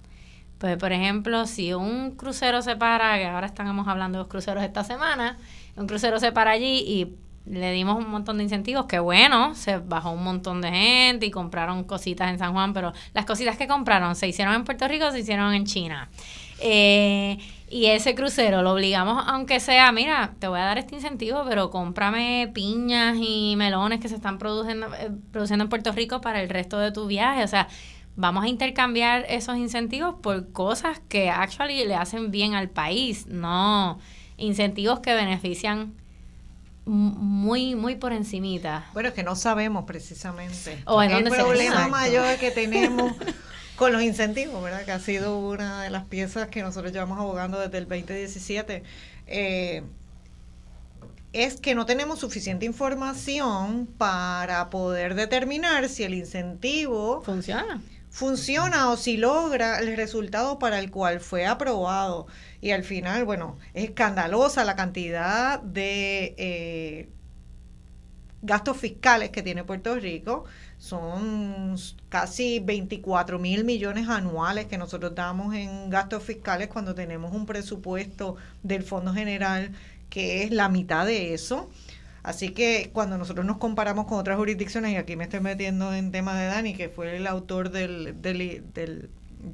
Pues, 0.59 0.77
por 0.77 0.93
ejemplo, 0.93 1.47
si 1.47 1.73
un 1.73 2.17
crucero 2.17 2.61
se 2.61 2.77
para, 2.77 3.17
que 3.17 3.25
ahora 3.25 3.47
estamos 3.47 3.89
hablando 3.89 4.19
de 4.19 4.25
los 4.25 4.29
cruceros 4.29 4.63
esta 4.63 4.85
semana, 4.85 5.39
un 5.75 5.87
crucero 5.87 6.21
se 6.21 6.33
para 6.33 6.51
allí 6.51 6.85
y 6.87 7.17
le 7.51 7.73
dimos 7.73 7.97
un 7.97 8.11
montón 8.11 8.39
de 8.39 8.45
incentivos, 8.45 8.87
que 8.87 8.99
bueno, 8.99 9.55
se 9.55 9.79
bajó 9.79 10.11
un 10.11 10.25
montón 10.25 10.61
de 10.61 10.71
gente 10.71 11.27
y 11.27 11.31
compraron 11.31 11.85
cositas 11.85 12.31
en 12.31 12.39
San 12.39 12.53
Juan, 12.53 12.73
pero 12.73 12.93
las 13.15 13.25
cositas 13.25 13.57
que 13.57 13.67
compraron 13.67 14.17
se 14.17 14.29
hicieron 14.29 14.55
en 14.55 14.65
Puerto 14.65 14.87
Rico, 14.89 15.11
se 15.11 15.21
hicieron 15.21 15.55
en 15.55 15.65
China. 15.65 16.09
Eh, 16.61 17.39
y 17.71 17.87
ese 17.87 18.15
crucero 18.15 18.63
lo 18.63 18.73
obligamos, 18.73 19.23
aunque 19.27 19.61
sea, 19.61 19.93
mira, 19.93 20.35
te 20.39 20.49
voy 20.49 20.59
a 20.59 20.65
dar 20.65 20.79
este 20.79 20.95
incentivo, 20.95 21.45
pero 21.47 21.71
cómprame 21.71 22.51
piñas 22.53 23.17
y 23.21 23.55
melones 23.57 24.01
que 24.01 24.09
se 24.09 24.15
están 24.15 24.39
produciendo, 24.39 24.87
eh, 24.95 25.11
produciendo 25.33 25.65
en 25.65 25.69
Puerto 25.69 25.93
Rico 25.93 26.21
para 26.21 26.41
el 26.43 26.49
resto 26.49 26.79
de 26.79 26.93
tu 26.93 27.07
viaje. 27.07 27.45
O 27.45 27.49
sea, 27.49 27.69
vamos 28.17 28.45
a 28.45 28.49
intercambiar 28.49 29.27
esos 29.29 29.57
incentivos 29.57 30.15
por 30.23 30.51
cosas 30.53 31.01
que 31.09 31.31
actually 31.31 31.85
le 31.85 31.95
hacen 31.95 32.31
bien 32.31 32.55
al 32.55 32.71
país, 32.71 33.27
no 33.27 33.99
incentivos 34.39 35.01
que 35.01 35.15
benefician 35.15 35.95
muy 36.89 37.75
muy 37.75 37.97
por 37.97 38.13
encimita. 38.13 38.87
Bueno, 38.95 39.13
que 39.13 39.23
no 39.23 39.37
sabemos 39.37 39.85
precisamente. 39.85 40.83
O 40.87 41.03
en 41.03 41.11
el 41.11 41.25
dónde 41.25 41.39
problema 41.39 41.89
mayor 41.89 42.37
que 42.39 42.51
tenemos 42.51 43.13
con 43.77 43.93
los 43.93 44.03
incentivos, 44.03 44.63
¿verdad? 44.63 44.85
Que 44.85 44.93
ha 44.93 45.01
sido 45.01 45.39
una 45.39 45.83
de 45.83 45.91
las 45.91 46.05
piezas 46.05 46.49
que 46.49 46.63
nosotros 46.63 46.93
llevamos 46.93 47.19
abogando 47.19 47.59
desde 47.61 47.79
el 47.79 47.89
2017. 47.89 48.83
Eh, 49.27 49.83
es 51.33 51.61
que 51.61 51.75
no 51.75 51.85
tenemos 51.85 52.21
suficiente 52.21 52.65
información 52.65 53.87
para 53.99 54.71
poder 54.71 55.15
determinar 55.15 55.89
si 55.89 56.05
el 56.05 56.15
incentivo 56.15 57.23
funciona 57.23 57.81
funciona 58.11 58.91
o 58.91 58.97
si 58.97 59.17
logra 59.17 59.79
el 59.79 59.97
resultado 59.97 60.59
para 60.59 60.79
el 60.79 60.91
cual 60.91 61.21
fue 61.21 61.47
aprobado. 61.47 62.27
Y 62.61 62.73
al 62.73 62.85
final, 62.85 63.25
bueno, 63.25 63.57
es 63.75 63.85
escandalosa 63.85 64.65
la 64.65 64.75
cantidad 64.77 65.61
de 65.63 66.35
eh, 66.39 67.09
gastos 68.43 68.77
fiscales 68.77 69.31
que 69.31 69.43
tiene 69.43 69.65
Puerto 69.65 69.95
Rico. 69.97 70.45
Son 70.79 71.77
casi 72.09 72.61
24 72.61 73.39
mil 73.39 73.65
millones 73.65 74.09
anuales 74.09 74.67
que 74.67 74.79
nosotros 74.79 75.15
damos 75.15 75.55
en 75.55 75.91
gastos 75.91 76.23
fiscales 76.23 76.69
cuando 76.69 76.95
tenemos 76.95 77.33
un 77.33 77.47
presupuesto 77.47 78.37
del 78.63 78.83
Fondo 78.83 79.13
General 79.13 79.73
que 80.11 80.43
es 80.45 80.51
la 80.51 80.69
mitad 80.69 81.07
de 81.07 81.35
eso. 81.35 81.71
Así 82.23 82.51
que 82.51 82.91
cuando 82.93 83.17
nosotros 83.17 83.47
nos 83.47 83.59
comparamos 83.59 84.07
con 84.07 84.19
otras 84.19 84.37
jurisdicciones, 84.37 84.93
y 84.93 84.97
aquí 84.97 85.17
me 85.17 85.25
estoy 85.25 85.41
metiendo 85.41 85.95
en 85.95 86.13
tema 86.13 86.39
de 86.39 86.47
Dani, 86.47 86.75
que 86.75 86.89
fue 86.89 87.17
el 87.17 87.27
autor 87.27 87.71
del, 87.71 88.21
del, 88.21 88.65
del, 88.75 89.11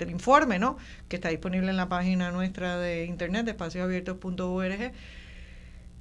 informe, 0.08 0.58
¿no? 0.58 0.76
Que 1.08 1.16
está 1.16 1.28
disponible 1.28 1.70
en 1.70 1.76
la 1.76 1.88
página 1.88 2.30
nuestra 2.30 2.78
de 2.78 3.04
internet, 3.04 3.44
de 3.44 3.52
espacioabiertos.org, 3.52 4.92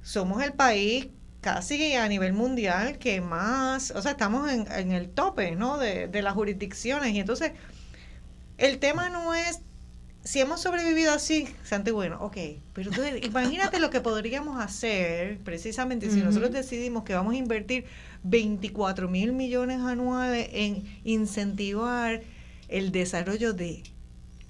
somos 0.02 0.42
el 0.42 0.52
país 0.52 1.08
casi 1.40 1.94
a 1.94 2.08
nivel 2.08 2.32
mundial 2.32 2.98
que 2.98 3.20
más, 3.20 3.90
o 3.90 4.00
sea, 4.00 4.12
estamos 4.12 4.50
en, 4.50 4.70
en 4.72 4.92
el 4.92 5.10
tope, 5.10 5.56
¿no? 5.56 5.78
De, 5.78 6.08
de 6.08 6.22
las 6.22 6.34
jurisdicciones. 6.34 7.14
Y 7.14 7.20
entonces, 7.20 7.52
el 8.58 8.78
tema 8.78 9.10
no 9.10 9.34
es 9.34 9.60
si 10.24 10.40
hemos 10.40 10.62
sobrevivido 10.62 11.12
así, 11.12 11.46
Santi, 11.64 11.90
bueno, 11.90 12.18
ok, 12.20 12.36
pero 12.72 12.90
imagínate 13.22 13.78
lo 13.78 13.90
que 13.90 14.00
podríamos 14.00 14.60
hacer 14.60 15.38
precisamente 15.40 16.10
si 16.10 16.22
nosotros 16.22 16.50
decidimos 16.50 17.04
que 17.04 17.14
vamos 17.14 17.34
a 17.34 17.36
invertir 17.36 17.84
24 18.22 19.08
mil 19.08 19.32
millones 19.32 19.80
anuales 19.80 20.48
en 20.52 20.84
incentivar 21.04 22.22
el 22.68 22.92
desarrollo 22.92 23.52
de 23.52 23.82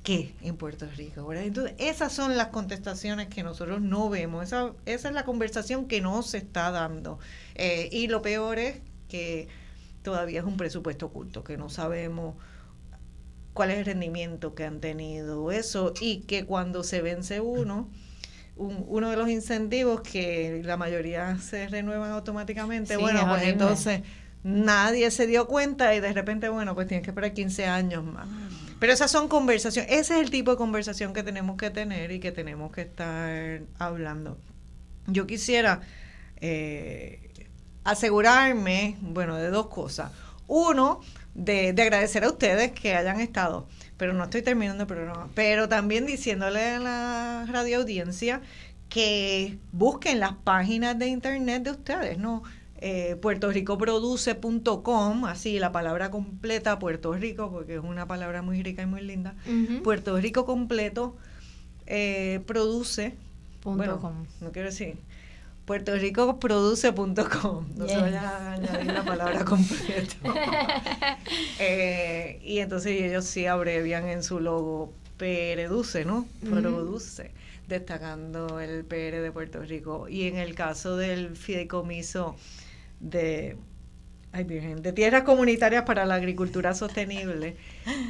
qué 0.02 0.34
en 0.42 0.56
Puerto 0.56 0.86
Rico. 0.96 1.32
Entonces, 1.32 1.74
esas 1.78 2.12
son 2.12 2.36
las 2.36 2.48
contestaciones 2.48 3.28
que 3.28 3.42
nosotros 3.42 3.80
no 3.80 4.08
vemos, 4.10 4.44
esa, 4.44 4.72
esa 4.86 5.08
es 5.08 5.14
la 5.14 5.24
conversación 5.24 5.86
que 5.86 6.00
no 6.00 6.22
se 6.22 6.38
está 6.38 6.70
dando. 6.70 7.18
Eh, 7.54 7.88
y 7.90 8.06
lo 8.06 8.22
peor 8.22 8.58
es 8.58 8.76
que 9.08 9.48
todavía 10.02 10.40
es 10.40 10.46
un 10.46 10.56
presupuesto 10.56 11.06
oculto, 11.06 11.42
que 11.42 11.56
no 11.56 11.68
sabemos 11.70 12.36
cuál 13.54 13.70
es 13.70 13.78
el 13.78 13.86
rendimiento 13.86 14.54
que 14.54 14.64
han 14.64 14.80
tenido 14.80 15.50
eso 15.50 15.94
y 16.00 16.20
que 16.20 16.44
cuando 16.44 16.84
se 16.84 17.00
vence 17.00 17.40
uno, 17.40 17.88
uno 18.56 19.10
de 19.10 19.16
los 19.16 19.28
incentivos 19.30 20.02
que 20.02 20.60
la 20.64 20.76
mayoría 20.76 21.38
se 21.38 21.68
renuevan 21.68 22.10
automáticamente, 22.10 22.96
bueno, 22.96 23.26
pues 23.28 23.42
entonces 23.44 24.02
nadie 24.44 25.10
se 25.10 25.26
dio 25.26 25.48
cuenta 25.48 25.94
y 25.94 26.00
de 26.00 26.12
repente, 26.12 26.48
bueno, 26.48 26.74
pues 26.74 26.86
tienes 26.86 27.04
que 27.04 27.10
esperar 27.10 27.32
15 27.32 27.66
años 27.66 28.04
más. 28.04 28.28
Pero 28.78 28.92
esas 28.92 29.10
son 29.10 29.28
conversaciones, 29.28 29.90
ese 29.90 30.14
es 30.14 30.20
el 30.20 30.30
tipo 30.30 30.52
de 30.52 30.56
conversación 30.56 31.12
que 31.12 31.22
tenemos 31.22 31.56
que 31.56 31.70
tener 31.70 32.12
y 32.12 32.20
que 32.20 32.30
tenemos 32.30 32.70
que 32.70 32.82
estar 32.82 33.62
hablando. 33.78 34.38
Yo 35.06 35.26
quisiera 35.26 35.80
eh, 36.36 37.30
asegurarme, 37.82 38.96
bueno, 39.00 39.36
de 39.36 39.48
dos 39.48 39.68
cosas. 39.68 40.12
Uno, 40.46 41.00
de, 41.34 41.70
agradecer 41.70 42.24
a 42.24 42.28
ustedes 42.28 42.72
que 42.72 42.94
hayan 42.94 43.20
estado, 43.20 43.66
pero 43.96 44.12
no 44.12 44.24
estoy 44.24 44.42
terminando 44.42 44.82
el 44.82 44.86
programa, 44.86 45.28
pero 45.34 45.68
también 45.68 46.06
diciéndole 46.06 46.62
a 46.62 46.78
la 46.78 47.46
radio 47.50 47.78
audiencia 47.78 48.40
que 48.88 49.58
busquen 49.72 50.20
las 50.20 50.34
páginas 50.34 50.98
de 50.98 51.08
internet 51.08 51.62
de 51.64 51.70
ustedes, 51.72 52.18
¿no? 52.18 52.42
Eh, 52.86 53.16
puertoricoproduce.com, 53.16 55.24
así 55.24 55.58
la 55.58 55.72
palabra 55.72 56.10
completa, 56.10 56.78
Puerto 56.78 57.14
Rico, 57.14 57.50
porque 57.50 57.76
es 57.76 57.82
una 57.82 58.06
palabra 58.06 58.42
muy 58.42 58.62
rica 58.62 58.82
y 58.82 58.86
muy 58.86 59.00
linda. 59.00 59.34
Puerto 59.82 60.18
Rico 60.18 60.44
completo 60.44 61.16
eh, 61.86 62.42
produce. 62.46 63.14
bueno, 63.62 64.26
no 64.42 64.52
quiero 64.52 64.68
decir 64.68 64.98
puertoricoproduce.com. 65.64 67.68
No 67.74 67.88
se 67.88 67.96
vaya 67.96 68.28
a 68.28 68.52
añadir 68.52 68.92
la 68.92 69.02
palabra 69.02 69.42
completa. 69.46 70.16
Eh, 71.58 72.38
y 72.44 72.58
entonces 72.58 73.00
ellos 73.00 73.24
sí 73.24 73.46
abrevian 73.46 74.06
en 74.08 74.22
su 74.22 74.40
logo 74.40 74.92
Pereduce, 75.16 76.04
¿no? 76.04 76.26
Produce, 76.50 77.30
destacando 77.66 78.60
el 78.60 78.84
PR 78.84 79.22
de 79.22 79.32
Puerto 79.32 79.62
Rico. 79.62 80.06
Y 80.06 80.24
en 80.24 80.36
el 80.36 80.54
caso 80.54 80.98
del 80.98 81.34
fideicomiso 81.34 82.36
de 83.00 83.56
Ay, 84.36 84.42
Virgen, 84.42 84.82
de 84.82 84.92
tierras 84.92 85.22
comunitarias 85.22 85.84
para 85.84 86.04
la 86.06 86.16
agricultura 86.16 86.74
sostenible, 86.74 87.56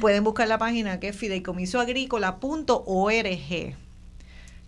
pueden 0.01 0.23
buscar 0.23 0.47
la 0.47 0.57
página 0.57 0.99
que 0.99 1.09
es 1.09 1.15
fideicomisoagrícola.org. 1.15 3.75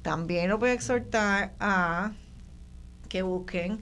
También 0.03 0.49
lo 0.49 0.59
voy 0.59 0.69
a 0.69 0.73
exhortar 0.73 1.53
a 1.59 2.11
que 3.09 3.23
busquen 3.23 3.81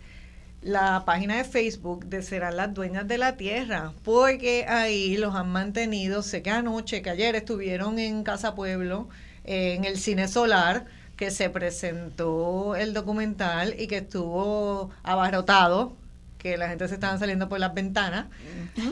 la 0.61 1.03
página 1.05 1.35
de 1.35 1.43
Facebook 1.43 2.05
de 2.05 2.23
Serán 2.23 2.55
las 2.55 2.73
Dueñas 2.73 3.09
de 3.09 3.17
la 3.17 3.35
Tierra, 3.35 3.91
porque 4.05 4.65
ahí 4.69 5.17
los 5.17 5.35
han 5.35 5.49
mantenido, 5.49 6.23
sé 6.23 6.41
que 6.41 6.51
anoche, 6.51 7.01
que 7.01 7.09
ayer 7.09 7.35
estuvieron 7.35 7.99
en 7.99 8.23
Casa 8.23 8.55
Pueblo, 8.55 9.09
en 9.43 9.83
el 9.83 9.97
Cine 9.97 10.29
Solar, 10.29 10.85
que 11.17 11.29
se 11.29 11.49
presentó 11.49 12.77
el 12.77 12.93
documental 12.93 13.75
y 13.77 13.87
que 13.87 13.97
estuvo 13.97 14.91
abarrotado, 15.03 15.97
que 16.45 16.57
la 16.57 16.69
gente 16.69 16.87
se 16.87 16.93
estaba 16.93 17.17
saliendo 17.17 17.49
por 17.49 17.59
las 17.59 17.73
ventanas. 17.73 18.27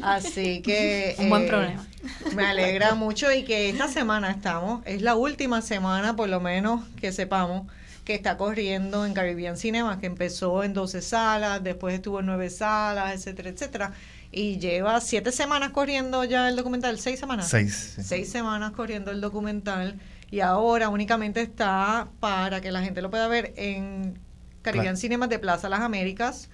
Así 0.01 0.61
que... 0.65 1.15
Un 1.19 1.29
buen 1.29 1.43
eh, 1.43 1.47
problema. 1.47 1.87
Me 2.35 2.47
alegra 2.47 2.95
mucho 2.95 3.31
y 3.31 3.43
que 3.43 3.69
esta 3.69 3.87
semana 3.87 4.31
estamos, 4.31 4.81
es 4.85 5.03
la 5.03 5.13
última 5.13 5.61
semana 5.61 6.15
por 6.15 6.29
lo 6.29 6.39
menos 6.39 6.83
que 6.99 7.11
sepamos 7.11 7.67
que 8.05 8.15
está 8.15 8.37
corriendo 8.37 9.05
en 9.05 9.13
Caribbean 9.13 9.55
Cinema, 9.55 9.99
que 9.99 10.07
empezó 10.07 10.63
en 10.63 10.73
12 10.73 11.03
salas, 11.03 11.63
después 11.63 11.93
estuvo 11.93 12.21
en 12.21 12.25
9 12.25 12.49
salas, 12.49 13.13
etcétera, 13.13 13.49
etcétera. 13.49 13.93
Y 14.31 14.57
lleva 14.57 14.99
siete 14.99 15.31
semanas 15.31 15.69
corriendo 15.69 16.23
ya 16.23 16.49
el 16.49 16.55
documental, 16.55 16.97
seis 16.97 17.19
semanas. 17.19 17.49
Seis. 17.49 17.97
Seis 18.01 18.31
semanas 18.31 18.71
corriendo 18.71 19.11
el 19.11 19.21
documental 19.21 19.99
y 20.31 20.39
ahora 20.39 20.89
únicamente 20.89 21.41
está 21.41 22.07
para 22.19 22.61
que 22.61 22.71
la 22.71 22.81
gente 22.81 23.03
lo 23.03 23.11
pueda 23.11 23.27
ver 23.27 23.53
en 23.57 24.17
Caribbean 24.63 24.97
Cinema 24.97 25.27
de 25.27 25.37
Plaza 25.37 25.69
Las 25.69 25.81
Américas 25.81 26.49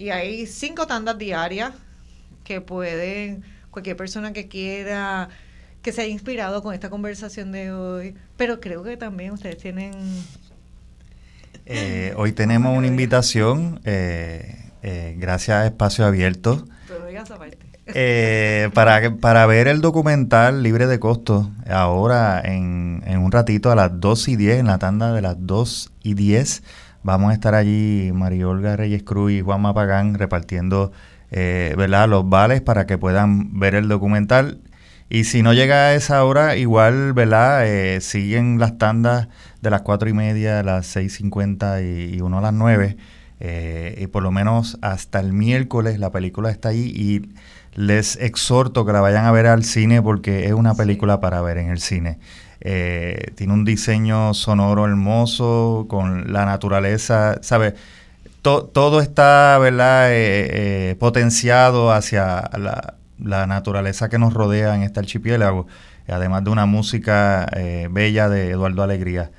y 0.00 0.08
hay 0.08 0.46
cinco 0.46 0.86
tandas 0.86 1.18
diarias 1.18 1.72
que 2.42 2.62
pueden, 2.62 3.42
cualquier 3.70 3.96
persona 3.96 4.32
que 4.32 4.48
quiera 4.48 5.28
que 5.82 5.92
se 5.92 6.02
haya 6.02 6.10
inspirado 6.10 6.62
con 6.62 6.74
esta 6.74 6.90
conversación 6.90 7.52
de 7.52 7.72
hoy, 7.72 8.14
pero 8.36 8.60
creo 8.60 8.82
que 8.82 8.96
también 8.96 9.32
ustedes 9.32 9.58
tienen 9.58 9.92
eh, 11.66 12.14
hoy 12.16 12.32
tenemos 12.32 12.76
una 12.76 12.86
invitación, 12.86 13.80
eh, 13.84 14.70
eh, 14.82 15.14
gracias 15.18 15.56
a 15.56 15.66
Espacio 15.66 16.04
Abierto, 16.04 16.64
para, 18.74 19.16
para 19.16 19.46
ver 19.46 19.68
el 19.68 19.80
documental 19.80 20.62
libre 20.62 20.86
de 20.86 20.98
costo, 20.98 21.50
ahora 21.68 22.40
en, 22.42 23.02
en, 23.06 23.18
un 23.18 23.30
ratito 23.30 23.70
a 23.70 23.76
las 23.76 24.00
2 24.00 24.28
y 24.28 24.36
10, 24.36 24.58
en 24.60 24.66
la 24.66 24.78
tanda 24.78 25.12
de 25.12 25.22
las 25.22 25.36
2 25.38 25.92
y 26.02 26.14
10, 26.14 26.62
vamos 27.02 27.30
a 27.30 27.34
estar 27.34 27.54
allí 27.54 28.10
María 28.14 28.48
Olga 28.48 28.76
Reyes 28.76 29.02
Cruz 29.02 29.32
y 29.32 29.40
Juan 29.40 29.62
Mapagán 29.62 30.14
repartiendo 30.14 30.92
¿verdad? 31.30 32.08
los 32.08 32.28
vales 32.28 32.60
para 32.60 32.86
que 32.86 32.98
puedan 32.98 33.58
ver 33.60 33.76
el 33.76 33.86
documental 33.88 34.58
Y 35.12 35.24
si 35.24 35.42
no 35.42 35.52
llega 35.52 35.88
a 35.88 35.94
esa 35.94 36.24
hora, 36.24 36.56
igual, 36.56 37.12
¿verdad? 37.14 37.66
Eh, 37.66 38.00
siguen 38.00 38.60
las 38.60 38.78
tandas 38.78 39.26
de 39.60 39.68
las 39.68 39.82
cuatro 39.82 40.08
y 40.08 40.12
media, 40.12 40.62
las 40.62 40.86
seis 40.86 41.14
cincuenta 41.14 41.82
y, 41.82 42.20
uno 42.20 42.38
a 42.38 42.40
las 42.40 42.52
nueve. 42.52 42.96
Eh, 43.40 43.96
y 43.98 44.06
por 44.06 44.22
lo 44.22 44.30
menos 44.30 44.78
hasta 44.82 45.18
el 45.18 45.32
miércoles 45.32 45.98
la 45.98 46.12
película 46.12 46.50
está 46.50 46.68
ahí 46.68 46.92
y 46.94 47.22
les 47.74 48.16
exhorto 48.16 48.84
que 48.86 48.92
la 48.92 49.00
vayan 49.00 49.24
a 49.24 49.32
ver 49.32 49.46
al 49.46 49.64
cine 49.64 50.00
porque 50.00 50.46
es 50.46 50.52
una 50.52 50.74
película 50.74 51.20
para 51.20 51.40
ver 51.42 51.58
en 51.58 51.70
el 51.70 51.80
cine. 51.80 52.18
Eh, 52.60 53.32
tiene 53.36 53.52
un 53.52 53.64
diseño 53.64 54.34
sonoro 54.34 54.86
hermoso, 54.86 55.86
con 55.88 56.32
la 56.32 56.44
naturaleza, 56.44 57.38
¿sabes? 57.42 57.74
todo 58.42 59.02
está, 59.02 59.58
¿verdad?, 59.58 60.08
eh, 60.12 60.96
potenciado 60.98 61.92
hacia 61.92 62.50
la, 62.58 63.46
naturaleza 63.46 64.08
que 64.08 64.18
nos 64.18 64.32
rodea 64.32 64.74
en 64.74 64.82
este 64.82 65.00
archipiélago, 65.00 65.66
además 66.08 66.44
de 66.44 66.50
una 66.50 66.64
música 66.64 67.46
bella 67.90 68.30
de 68.30 68.50
Eduardo 68.50 68.82
Alegría. 68.82 69.30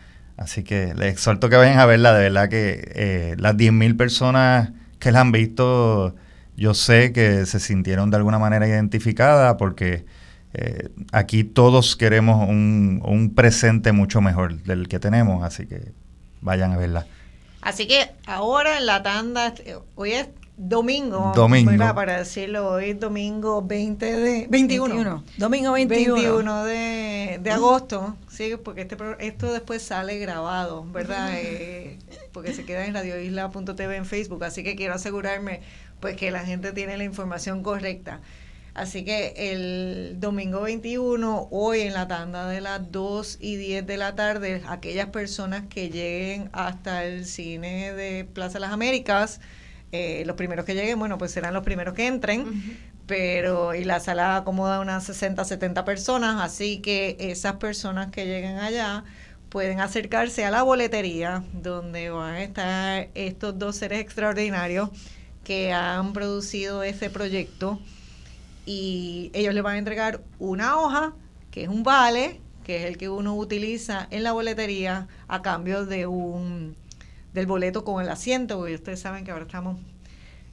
Así 0.41 0.63
que 0.63 0.95
les 0.95 1.13
exhorto 1.13 1.49
que 1.49 1.55
vayan 1.55 1.77
a 1.77 1.85
verla, 1.85 2.13
de 2.13 2.23
verdad 2.23 2.49
que 2.49 2.91
eh, 2.95 3.35
las 3.37 3.55
10.000 3.57 3.95
personas 3.95 4.71
que 4.97 5.11
la 5.11 5.21
han 5.21 5.31
visto, 5.31 6.15
yo 6.57 6.73
sé 6.73 7.13
que 7.13 7.45
se 7.45 7.59
sintieron 7.59 8.09
de 8.09 8.17
alguna 8.17 8.39
manera 8.39 8.67
identificadas 8.67 9.55
porque 9.59 10.03
eh, 10.53 10.89
aquí 11.11 11.43
todos 11.43 11.95
queremos 11.95 12.47
un, 12.47 13.01
un 13.05 13.33
presente 13.33 13.91
mucho 13.91 14.21
mejor 14.21 14.61
del 14.63 14.87
que 14.87 14.99
tenemos, 14.99 15.43
así 15.43 15.65
que 15.65 15.93
vayan 16.41 16.71
a 16.71 16.77
verla. 16.77 17.05
Así 17.61 17.87
que 17.87 18.09
ahora 18.25 18.77
en 18.77 18.85
la 18.87 19.03
tanda, 19.03 19.53
hoy 19.95 20.13
es 20.13 20.27
domingo, 20.57 21.31
domingo. 21.35 21.71
para 21.95 22.17
decirlo, 22.17 22.69
hoy 22.69 22.93
domingo 22.93 23.61
20 23.61 24.05
de 24.05 24.47
21, 24.49 25.23
domingo 25.37 25.71
21, 25.71 26.13
21 26.13 26.63
de, 26.65 27.39
de 27.41 27.51
agosto, 27.51 28.15
sí, 28.29 28.53
porque 28.63 28.81
este 28.81 28.97
esto 29.19 29.51
después 29.51 29.81
sale 29.81 30.17
grabado, 30.19 30.85
¿verdad? 30.91 31.31
Eh, 31.35 31.97
porque 32.31 32.53
se 32.53 32.65
queda 32.65 32.85
en 32.85 32.93
radioisla.tv 32.93 33.95
en 33.95 34.05
Facebook, 34.05 34.43
así 34.43 34.63
que 34.63 34.75
quiero 34.75 34.95
asegurarme 34.95 35.61
pues 35.99 36.15
que 36.17 36.31
la 36.31 36.41
gente 36.41 36.73
tiene 36.73 36.97
la 36.97 37.03
información 37.03 37.63
correcta. 37.63 38.21
Así 38.73 39.03
que 39.03 39.33
el 39.35 40.19
domingo 40.19 40.61
21, 40.61 41.49
hoy 41.51 41.81
en 41.81 41.93
la 41.93 42.07
tanda 42.07 42.47
de 42.47 42.61
las 42.61 42.89
2 42.89 43.39
y 43.41 43.57
10 43.57 43.85
de 43.85 43.97
la 43.97 44.15
tarde, 44.15 44.61
aquellas 44.65 45.07
personas 45.07 45.63
que 45.69 45.89
lleguen 45.89 46.49
hasta 46.53 47.03
el 47.03 47.25
cine 47.25 47.91
de 47.93 48.23
Plaza 48.23 48.59
Las 48.59 48.71
Américas, 48.71 49.41
eh, 49.91 50.23
los 50.25 50.37
primeros 50.37 50.63
que 50.65 50.73
lleguen, 50.73 50.99
bueno, 50.99 51.17
pues 51.17 51.31
serán 51.31 51.53
los 51.53 51.63
primeros 51.63 51.93
que 51.95 52.07
entren, 52.07 52.45
pero 53.07 53.75
y 53.75 53.83
la 53.83 53.99
sala 53.99 54.37
acomoda 54.37 54.79
unas 54.79 55.03
60, 55.03 55.43
70 55.43 55.83
personas, 55.83 56.41
así 56.41 56.79
que 56.79 57.17
esas 57.19 57.57
personas 57.57 58.09
que 58.09 58.25
lleguen 58.25 58.57
allá 58.57 59.03
pueden 59.49 59.81
acercarse 59.81 60.45
a 60.45 60.51
la 60.51 60.63
boletería 60.63 61.43
donde 61.51 62.09
van 62.09 62.35
a 62.35 62.41
estar 62.41 63.09
estos 63.15 63.59
dos 63.59 63.75
seres 63.75 63.99
extraordinarios 63.99 64.91
que 65.43 65.73
han 65.73 66.13
producido 66.13 66.83
ese 66.83 67.09
proyecto 67.09 67.81
y 68.65 69.31
ellos 69.33 69.53
le 69.53 69.61
van 69.61 69.75
a 69.75 69.79
entregar 69.79 70.21
una 70.39 70.77
hoja 70.77 71.13
que 71.49 71.63
es 71.63 71.69
un 71.69 71.83
vale, 71.83 72.39
que 72.63 72.77
es 72.77 72.83
el 72.83 72.97
que 72.97 73.09
uno 73.09 73.35
utiliza 73.35 74.07
en 74.11 74.23
la 74.23 74.31
boletería 74.31 75.07
a 75.27 75.41
cambio 75.41 75.85
de 75.85 76.07
un 76.07 76.75
del 77.33 77.45
boleto 77.45 77.83
con 77.83 78.01
el 78.03 78.09
asiento, 78.09 78.57
porque 78.57 78.75
ustedes 78.75 78.99
saben 78.99 79.23
que 79.23 79.31
ahora 79.31 79.45
estamos 79.45 79.77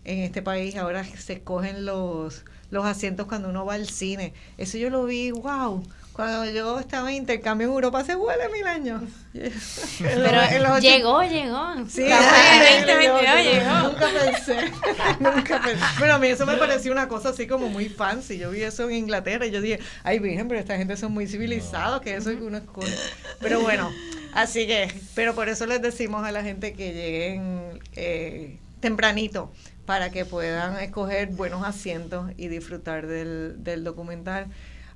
en 0.04 0.20
este 0.20 0.42
país, 0.42 0.76
ahora 0.76 1.04
se 1.04 1.34
escogen 1.34 1.84
los, 1.84 2.44
los 2.70 2.84
asientos 2.84 3.26
cuando 3.26 3.48
uno 3.48 3.64
va 3.64 3.74
al 3.74 3.88
cine. 3.88 4.32
Eso 4.56 4.78
yo 4.78 4.90
lo 4.90 5.04
vi, 5.04 5.30
wow. 5.30 5.82
Cuando 6.18 6.50
yo 6.50 6.80
estaba 6.80 7.10
en 7.12 7.18
intercambio 7.18 7.68
en 7.68 7.74
Europa 7.74 8.00
hace 8.00 8.16
huele 8.16 8.48
mil 8.48 8.66
años. 8.66 9.04
Pero 9.32 10.80
llegó, 10.80 11.22
llegó. 11.22 11.88
Sí, 11.88 12.02
llegó. 12.02 13.78
Nunca 13.84 14.08
pensé, 14.24 14.72
nunca 15.20 15.62
pensé. 15.62 15.84
Bueno, 16.00 16.14
a 16.14 16.18
mí 16.18 16.26
eso 16.26 16.44
me 16.44 16.56
pareció 16.56 16.90
una 16.90 17.06
cosa 17.06 17.28
así 17.28 17.46
como 17.46 17.68
muy 17.68 17.88
fancy. 17.88 18.36
Yo 18.36 18.50
vi 18.50 18.62
eso 18.62 18.90
en 18.90 18.96
Inglaterra 18.96 19.46
y 19.46 19.52
yo 19.52 19.60
dije, 19.60 19.78
ay, 20.02 20.18
virgen, 20.18 20.48
pero 20.48 20.58
esta 20.58 20.76
gente 20.76 20.96
son 20.96 21.12
muy 21.12 21.28
civilizados, 21.28 22.00
que 22.00 22.16
eso 22.16 22.30
es 22.30 22.40
uno 22.40 22.56
escoge. 22.56 22.92
Pero 23.38 23.60
bueno, 23.60 23.88
Así 24.34 24.66
que, 24.66 24.92
pero 25.14 25.36
por 25.36 25.48
eso 25.48 25.66
les 25.66 25.80
decimos 25.80 26.26
a 26.26 26.32
la 26.32 26.42
gente 26.42 26.72
que 26.72 26.94
lleguen 26.94 27.78
eh, 27.94 28.58
tempranito 28.80 29.52
para 29.86 30.10
que 30.10 30.24
puedan 30.24 30.80
escoger 30.80 31.28
buenos 31.28 31.64
asientos 31.64 32.32
y 32.36 32.48
disfrutar 32.48 33.06
del, 33.06 33.62
del 33.62 33.84
documental. 33.84 34.48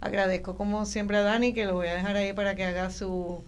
Agradezco 0.03 0.57
como 0.57 0.85
siempre 0.85 1.17
a 1.17 1.23
Dani 1.23 1.55
que 1.55 1.65
lo 1.65 1.75
voy 1.75 1.87
a 1.87 1.95
dejar 1.95 2.17
ahí 2.17 2.33
para 2.33 2.57
que 2.57 2.65
haga 2.65 2.91
su 2.91 3.45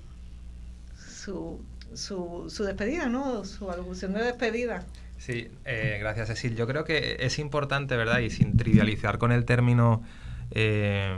su, 0.97 1.61
su, 1.95 2.47
su 2.49 2.65
despedida, 2.65 3.07
¿no? 3.07 3.45
Su 3.45 3.71
alocución 3.71 4.13
de 4.13 4.23
despedida. 4.23 4.85
Sí, 5.19 5.49
eh, 5.65 5.97
gracias 5.99 6.29
Cecil. 6.29 6.55
Yo 6.55 6.69
creo 6.69 6.85
que 6.85 7.17
es 7.21 7.41
importante, 7.41 7.97
¿verdad? 7.97 8.21
Y 8.21 8.31
sin 8.31 8.57
trivializar 8.57 9.19
con 9.19 9.33
el 9.33 9.45
término 9.45 10.03
eh, 10.53 11.17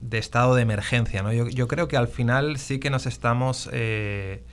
de 0.00 0.18
estado 0.18 0.54
de 0.54 0.62
emergencia. 0.62 1.22
¿no? 1.24 1.32
Yo, 1.32 1.66
creo 1.66 1.88
que 1.88 1.96
al 1.96 2.06
final 2.06 2.56
sí 2.58 2.78
que 2.78 2.90
nos 2.90 3.06
estamos 3.06 3.68
eh, 3.72 4.44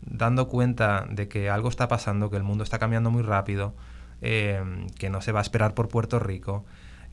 dando 0.00 0.48
cuenta 0.48 1.06
de 1.10 1.28
que 1.28 1.50
algo 1.50 1.68
está 1.68 1.86
pasando, 1.86 2.30
que 2.30 2.36
el 2.36 2.44
mundo 2.44 2.64
está 2.64 2.78
cambiando 2.78 3.10
muy 3.10 3.22
rápido, 3.22 3.74
que 4.20 5.10
no 5.10 5.20
se 5.20 5.32
va 5.32 5.40
a 5.40 5.42
esperar 5.42 5.74
por 5.74 5.88
Puerto 5.88 6.18
Rico, 6.18 6.64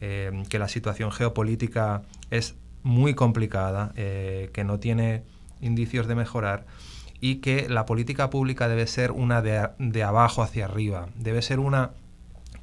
eh, 0.06 0.44
que 0.50 0.60
la 0.60 0.68
situación 0.68 1.12
geopolítica 1.12 2.02
es 2.30 2.56
muy 2.84 3.14
complicada, 3.14 3.94
que 3.96 4.64
no 4.66 4.78
tiene 4.78 5.24
indicios 5.62 6.06
de 6.06 6.16
mejorar 6.16 6.66
y 7.24 7.36
que 7.36 7.70
la 7.70 7.86
política 7.86 8.30
pública 8.30 8.68
debe 8.68 8.86
ser 8.86 9.14
una 9.14 9.42
de, 9.42 10.04
abajo 10.04 10.44
hacia 10.44 10.66
arriba, 10.66 11.08
debe 11.16 11.42
ser 11.42 11.60
una 11.60 11.92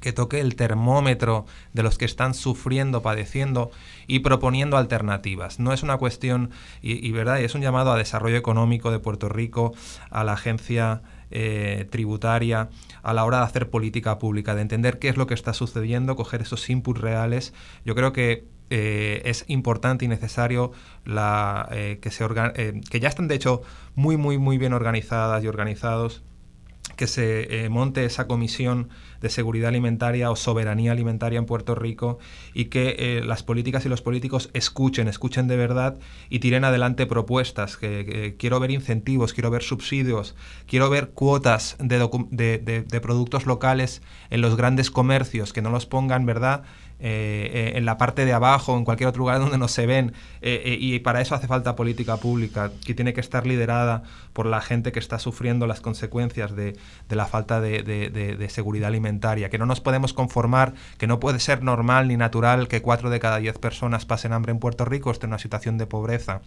que 0.01 0.13
toque 0.13 0.39
el 0.39 0.55
termómetro 0.55 1.47
de 1.73 1.81
los 1.81 1.97
que 1.97 2.05
están 2.05 2.35
sufriendo, 2.35 3.01
padeciendo 3.01 3.71
y 4.05 4.19
proponiendo 4.19 4.77
alternativas. 4.77 5.59
No 5.59 5.73
es 5.73 5.81
una 5.81 5.97
cuestión, 5.97 6.51
y, 6.83 7.11
verdad, 7.11 7.41
es 7.41 7.55
un 7.55 7.61
llamado 7.61 7.91
a 7.91 7.97
desarrollo 7.97 8.37
económico 8.37 8.91
de 8.91 8.99
Puerto 8.99 9.29
Rico, 9.29 9.73
a 10.11 10.23
la 10.23 10.33
agencia 10.33 11.01
eh, 11.31 11.87
tributaria, 11.89 12.69
a 13.03 13.13
la 13.13 13.25
hora 13.25 13.39
de 13.39 13.43
hacer 13.45 13.69
política 13.69 14.19
pública, 14.19 14.55
de 14.55 14.61
entender 14.61 14.99
qué 14.99 15.09
es 15.09 15.17
lo 15.17 15.27
que 15.27 15.33
está 15.33 15.53
sucediendo, 15.53 16.15
coger 16.15 16.41
esos 16.41 16.69
inputs 16.69 17.01
reales. 17.01 17.53
Yo 17.85 17.95
creo 17.95 18.13
que 18.13 18.45
eh, 18.69 19.21
es 19.25 19.43
importante 19.47 20.05
y 20.05 20.07
necesario 20.07 20.71
la, 21.03 21.67
eh, 21.71 21.99
que, 22.01 22.09
se 22.09 22.25
que 22.89 22.99
ya 22.99 23.09
están 23.09 23.27
de 23.27 23.35
hecho 23.35 23.61
muy, 23.95 24.17
muy, 24.17 24.37
muy 24.37 24.57
bien 24.57 24.73
organizadas 24.73 25.43
y 25.43 25.47
organizados 25.47 26.23
que 27.01 27.07
se 27.07 27.67
monte 27.69 28.05
esa 28.05 28.27
comisión 28.27 28.89
de 29.21 29.29
seguridad 29.29 29.69
alimentaria 29.69 30.29
o 30.29 30.35
soberanía 30.35 30.91
alimentaria 30.91 31.39
en 31.39 31.47
Puerto 31.47 31.73
Rico 31.73 32.19
y 32.53 32.65
que 32.65 32.95
eh, 32.99 33.23
las 33.25 33.41
políticas 33.41 33.87
y 33.87 33.89
los 33.89 34.03
políticos 34.03 34.51
escuchen, 34.53 35.07
escuchen 35.07 35.47
de 35.47 35.57
verdad 35.57 35.97
y 36.29 36.37
tiren 36.37 36.63
adelante 36.63 37.07
propuestas. 37.07 37.75
Que, 37.75 38.35
quiero 38.37 38.59
ver 38.59 38.69
incentivos, 38.69 39.33
quiero 39.33 39.49
ver 39.49 39.63
subsidios, 39.63 40.35
quiero 40.67 40.91
ver 40.91 41.09
cuotas 41.09 41.75
de, 41.79 41.97
de 42.87 43.01
productos 43.01 43.47
locales 43.47 44.03
en 44.29 44.41
los 44.41 44.55
grandes 44.55 44.91
comercios, 44.91 45.53
que 45.53 45.63
no 45.63 45.71
los 45.71 45.87
pongan, 45.87 46.27
¿verdad? 46.27 46.65
Eh, 47.03 47.49
eh, 47.51 47.77
en 47.77 47.85
la 47.85 47.97
parte 47.97 48.25
de 48.25 48.33
abajo, 48.33 48.77
en 48.77 48.85
cualquier 48.85 49.09
otro 49.09 49.21
lugar 49.21 49.39
donde 49.39 49.57
no 49.57 49.67
se 49.67 49.87
ven. 49.87 50.13
Eh, 50.41 50.77
y 50.79 50.99
para 50.99 51.19
eso 51.19 51.33
hace 51.33 51.47
falta 51.47 51.75
política 51.75 52.17
pública, 52.17 52.71
que 52.85 52.93
tiene 52.93 53.13
que 53.13 53.21
estar 53.21 53.47
liderada 53.47 54.03
por 54.33 54.45
la 54.45 54.61
gente 54.61 54.91
que 54.91 54.99
está 54.99 55.17
sufriendo 55.17 55.65
las 55.65 55.81
consecuencias 55.81 56.55
de, 56.55 56.77
la 57.09 57.25
falta 57.25 57.59
de, 57.59 58.47
seguridad 58.49 58.89
alimentaria, 58.89 59.49
que 59.49 59.57
no 59.57 59.65
nos 59.65 59.81
podemos 59.81 60.13
conformar, 60.13 60.73
que 60.99 61.07
no 61.07 61.19
puede 61.19 61.39
ser 61.39 61.63
normal 61.63 62.07
ni 62.07 62.17
natural 62.17 62.67
que 62.67 62.83
cuatro 62.83 63.09
de 63.09 63.19
cada 63.19 63.37
diez 63.37 63.57
personas 63.57 64.05
pasen 64.05 64.31
hambre 64.31 64.51
en 64.51 64.59
Puerto 64.59 64.85
Rico, 64.85 65.09
esté 65.09 65.25
en 65.25 65.31
una 65.31 65.39
situación 65.39 65.79
de 65.79 65.87
pobreza. 65.87 66.41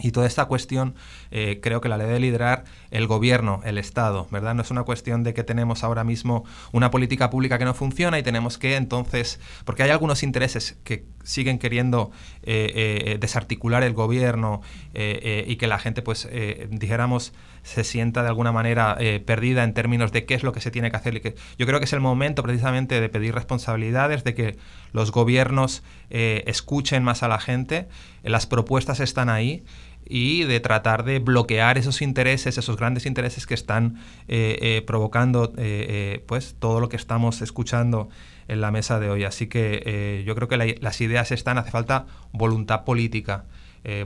Y 0.00 0.10
toda 0.10 0.26
esta 0.26 0.46
cuestión 0.46 0.96
eh, 1.30 1.60
creo 1.62 1.80
que 1.80 1.88
la 1.88 1.96
debe 1.96 2.18
liderar 2.18 2.64
el 2.90 3.06
gobierno, 3.06 3.60
el 3.64 3.78
Estado, 3.78 4.26
¿verdad? 4.32 4.54
No 4.54 4.62
es 4.62 4.72
una 4.72 4.82
cuestión 4.82 5.22
de 5.22 5.34
que 5.34 5.44
tenemos 5.44 5.84
ahora 5.84 6.02
mismo 6.02 6.44
una 6.72 6.90
política 6.90 7.30
pública 7.30 7.58
que 7.58 7.64
no 7.64 7.74
funciona 7.74 8.18
y 8.18 8.24
tenemos 8.24 8.58
que 8.58 8.74
entonces, 8.74 9.38
porque 9.64 9.84
hay 9.84 9.90
algunos 9.90 10.24
intereses 10.24 10.76
que 10.82 11.04
siguen 11.22 11.60
queriendo 11.60 12.10
eh, 12.42 12.72
eh, 13.06 13.18
desarticular 13.20 13.84
el 13.84 13.92
gobierno 13.92 14.62
y 14.94 15.56
que 15.56 15.66
la 15.66 15.78
gente, 15.78 16.02
pues, 16.02 16.28
dijéramos, 16.70 17.32
se 17.64 17.82
sienta 17.82 18.22
de 18.22 18.28
alguna 18.28 18.52
manera 18.52 18.96
perdida 19.26 19.64
en 19.64 19.74
términos 19.74 20.12
de 20.12 20.24
qué 20.24 20.34
es 20.34 20.44
lo 20.44 20.52
que 20.52 20.60
se 20.60 20.70
tiene 20.70 20.90
que 20.90 20.96
hacer. 20.96 21.16
Y 21.16 21.20
que 21.20 21.34
yo 21.58 21.66
creo 21.66 21.80
que 21.80 21.86
es 21.86 21.92
el 21.92 22.00
momento 22.00 22.42
precisamente 22.44 23.00
de 23.00 23.08
pedir 23.08 23.34
responsabilidades, 23.34 24.22
de 24.22 24.34
que 24.34 24.56
los 24.92 25.10
gobiernos 25.10 25.82
escuchen 26.10 27.02
más 27.02 27.22
a 27.22 27.28
la 27.28 27.40
gente, 27.40 27.88
las 28.22 28.46
propuestas 28.46 29.00
están 29.00 29.28
ahí 29.28 29.64
y 30.06 30.44
de 30.44 30.60
tratar 30.60 31.04
de 31.04 31.18
bloquear 31.18 31.78
esos 31.78 32.02
intereses, 32.02 32.58
esos 32.58 32.76
grandes 32.76 33.06
intereses 33.06 33.46
que 33.46 33.54
están 33.54 33.96
eh, 34.28 34.58
eh, 34.60 34.82
provocando 34.86 35.52
eh, 35.56 36.22
pues 36.26 36.56
todo 36.58 36.80
lo 36.80 36.88
que 36.88 36.96
estamos 36.96 37.40
escuchando 37.42 38.08
en 38.48 38.60
la 38.60 38.70
mesa 38.70 39.00
de 39.00 39.08
hoy. 39.08 39.24
Así 39.24 39.46
que 39.46 40.22
yo 40.26 40.34
creo 40.34 40.48
que 40.48 40.78
las 40.80 41.00
ideas 41.00 41.32
están, 41.32 41.58
hace 41.58 41.70
falta 41.70 42.06
voluntad 42.32 42.84
política, 42.84 43.44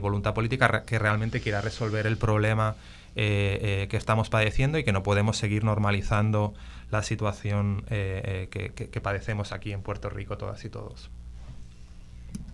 voluntad 0.01 0.33
política 0.33 0.83
que 0.85 0.97
realmente 0.99 1.41
quiera 1.41 1.61
resolver 1.61 2.07
el 2.07 2.17
problema 2.17 2.75
que 3.19 3.97
estamos 3.97 4.29
padeciendo 4.29 4.77
y 4.77 4.83
que 4.83 4.93
no 4.93 5.03
podemos 5.03 5.37
seguir 5.37 5.63
normalizando 5.63 6.53
la 6.91 7.03
situación 7.03 7.83
que 7.89 8.99
padecemos 9.03 9.51
aquí 9.51 9.73
en 9.73 9.81
Puerto 9.81 10.09
Rico 10.09 10.37
todas 10.37 10.63
y 10.63 10.69
todos. 10.69 11.09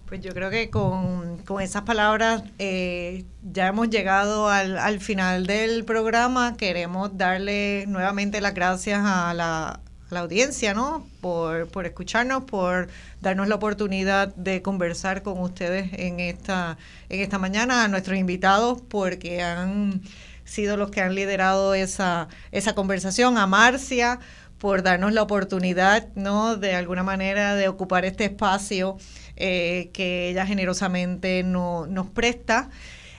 Pues 0.08 0.22
yo 0.22 0.34
creo 0.34 0.52
que 0.52 0.70
con, 0.70 1.44
esas 1.62 1.82
palabras 1.82 2.44
eh, 2.60 3.26
ya 3.42 3.68
hemos 3.68 3.90
llegado 3.90 4.50
al, 4.50 5.00
final 5.00 5.48
del 5.48 5.84
programa. 5.84 6.56
Queremos 6.58 7.18
darle 7.18 7.86
nuevamente 7.88 8.40
las 8.40 8.54
gracias 8.54 9.02
a 9.04 9.34
la, 9.34 9.80
audiencia, 10.12 10.76
¿no? 10.76 11.08
Por, 11.22 11.68
por, 11.70 11.88
escucharnos, 11.88 12.44
por 12.44 12.88
darnos 13.20 13.48
la 13.48 13.56
oportunidad 13.56 14.34
de 14.36 14.62
conversar 14.62 15.24
con 15.24 15.40
ustedes 15.40 15.90
en 15.94 16.20
esta, 16.20 16.78
en 17.10 17.22
esta 17.22 17.40
mañana, 17.40 17.84
a 17.84 17.88
nuestros 17.88 18.18
invitados, 18.18 18.82
porque 18.88 19.42
han 19.42 20.02
sido 20.46 20.78
los 20.78 20.92
que 20.92 21.02
han 21.02 21.16
liderado 21.16 21.74
esa, 21.74 22.30
esa 22.52 22.74
conversación, 22.74 23.38
a 23.38 23.48
Marcia 23.48 24.20
por 24.58 24.84
darnos 24.84 25.14
la 25.14 25.22
oportunidad, 25.22 26.08
¿no? 26.16 26.56
De 26.56 26.76
alguna 26.76 27.04
manera 27.04 27.56
de 27.56 27.68
ocupar 27.68 28.06
este 28.06 28.26
espacio 28.26 28.98
eh, 29.36 29.90
que 29.94 30.30
ella 30.30 30.46
generosamente 30.46 31.44
no, 31.44 31.88
nos 31.88 32.08
presta. 32.08 32.70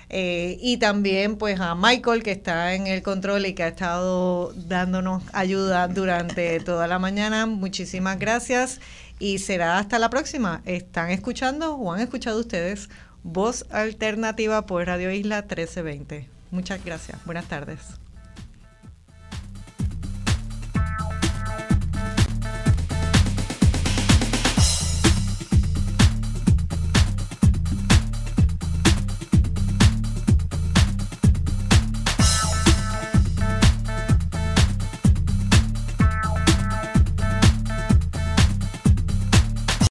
Eh, 0.09 0.59
y 0.61 0.77
también 0.77 1.37
pues 1.37 1.59
a 1.59 1.75
Michael 1.75 2.23
que 2.23 2.31
está 2.31 2.75
en 2.75 2.87
el 2.87 3.03
control 3.03 3.45
y 3.45 3.55
que 3.55 3.65
ha 3.65 3.69
estado 3.69 4.53
dándonos 4.55 5.25
ayuda 5.33 5.89
durante 5.89 6.61
toda 6.61 6.87
la 6.87 6.99
mañana. 6.99 7.47
Muchísimas 7.47 8.19
gracias 8.19 8.81
y 9.19 9.39
será 9.39 9.79
hasta 9.79 9.99
la 9.99 10.11
próxima. 10.11 10.63
¿Están 10.65 11.11
escuchando 11.11 11.75
o 11.75 11.93
han 11.93 12.01
escuchado 12.01 12.39
ustedes 12.39 12.89
Voz 13.25 13.67
Alternativa 13.71 14.65
por 14.67 14.87
Radio 14.87 15.11
Isla 15.11 15.43
1320? 15.43 16.36
Muchas 16.51 16.85
gracias. 16.85 17.25
Buenas 17.25 17.47
tardes. 17.47 17.81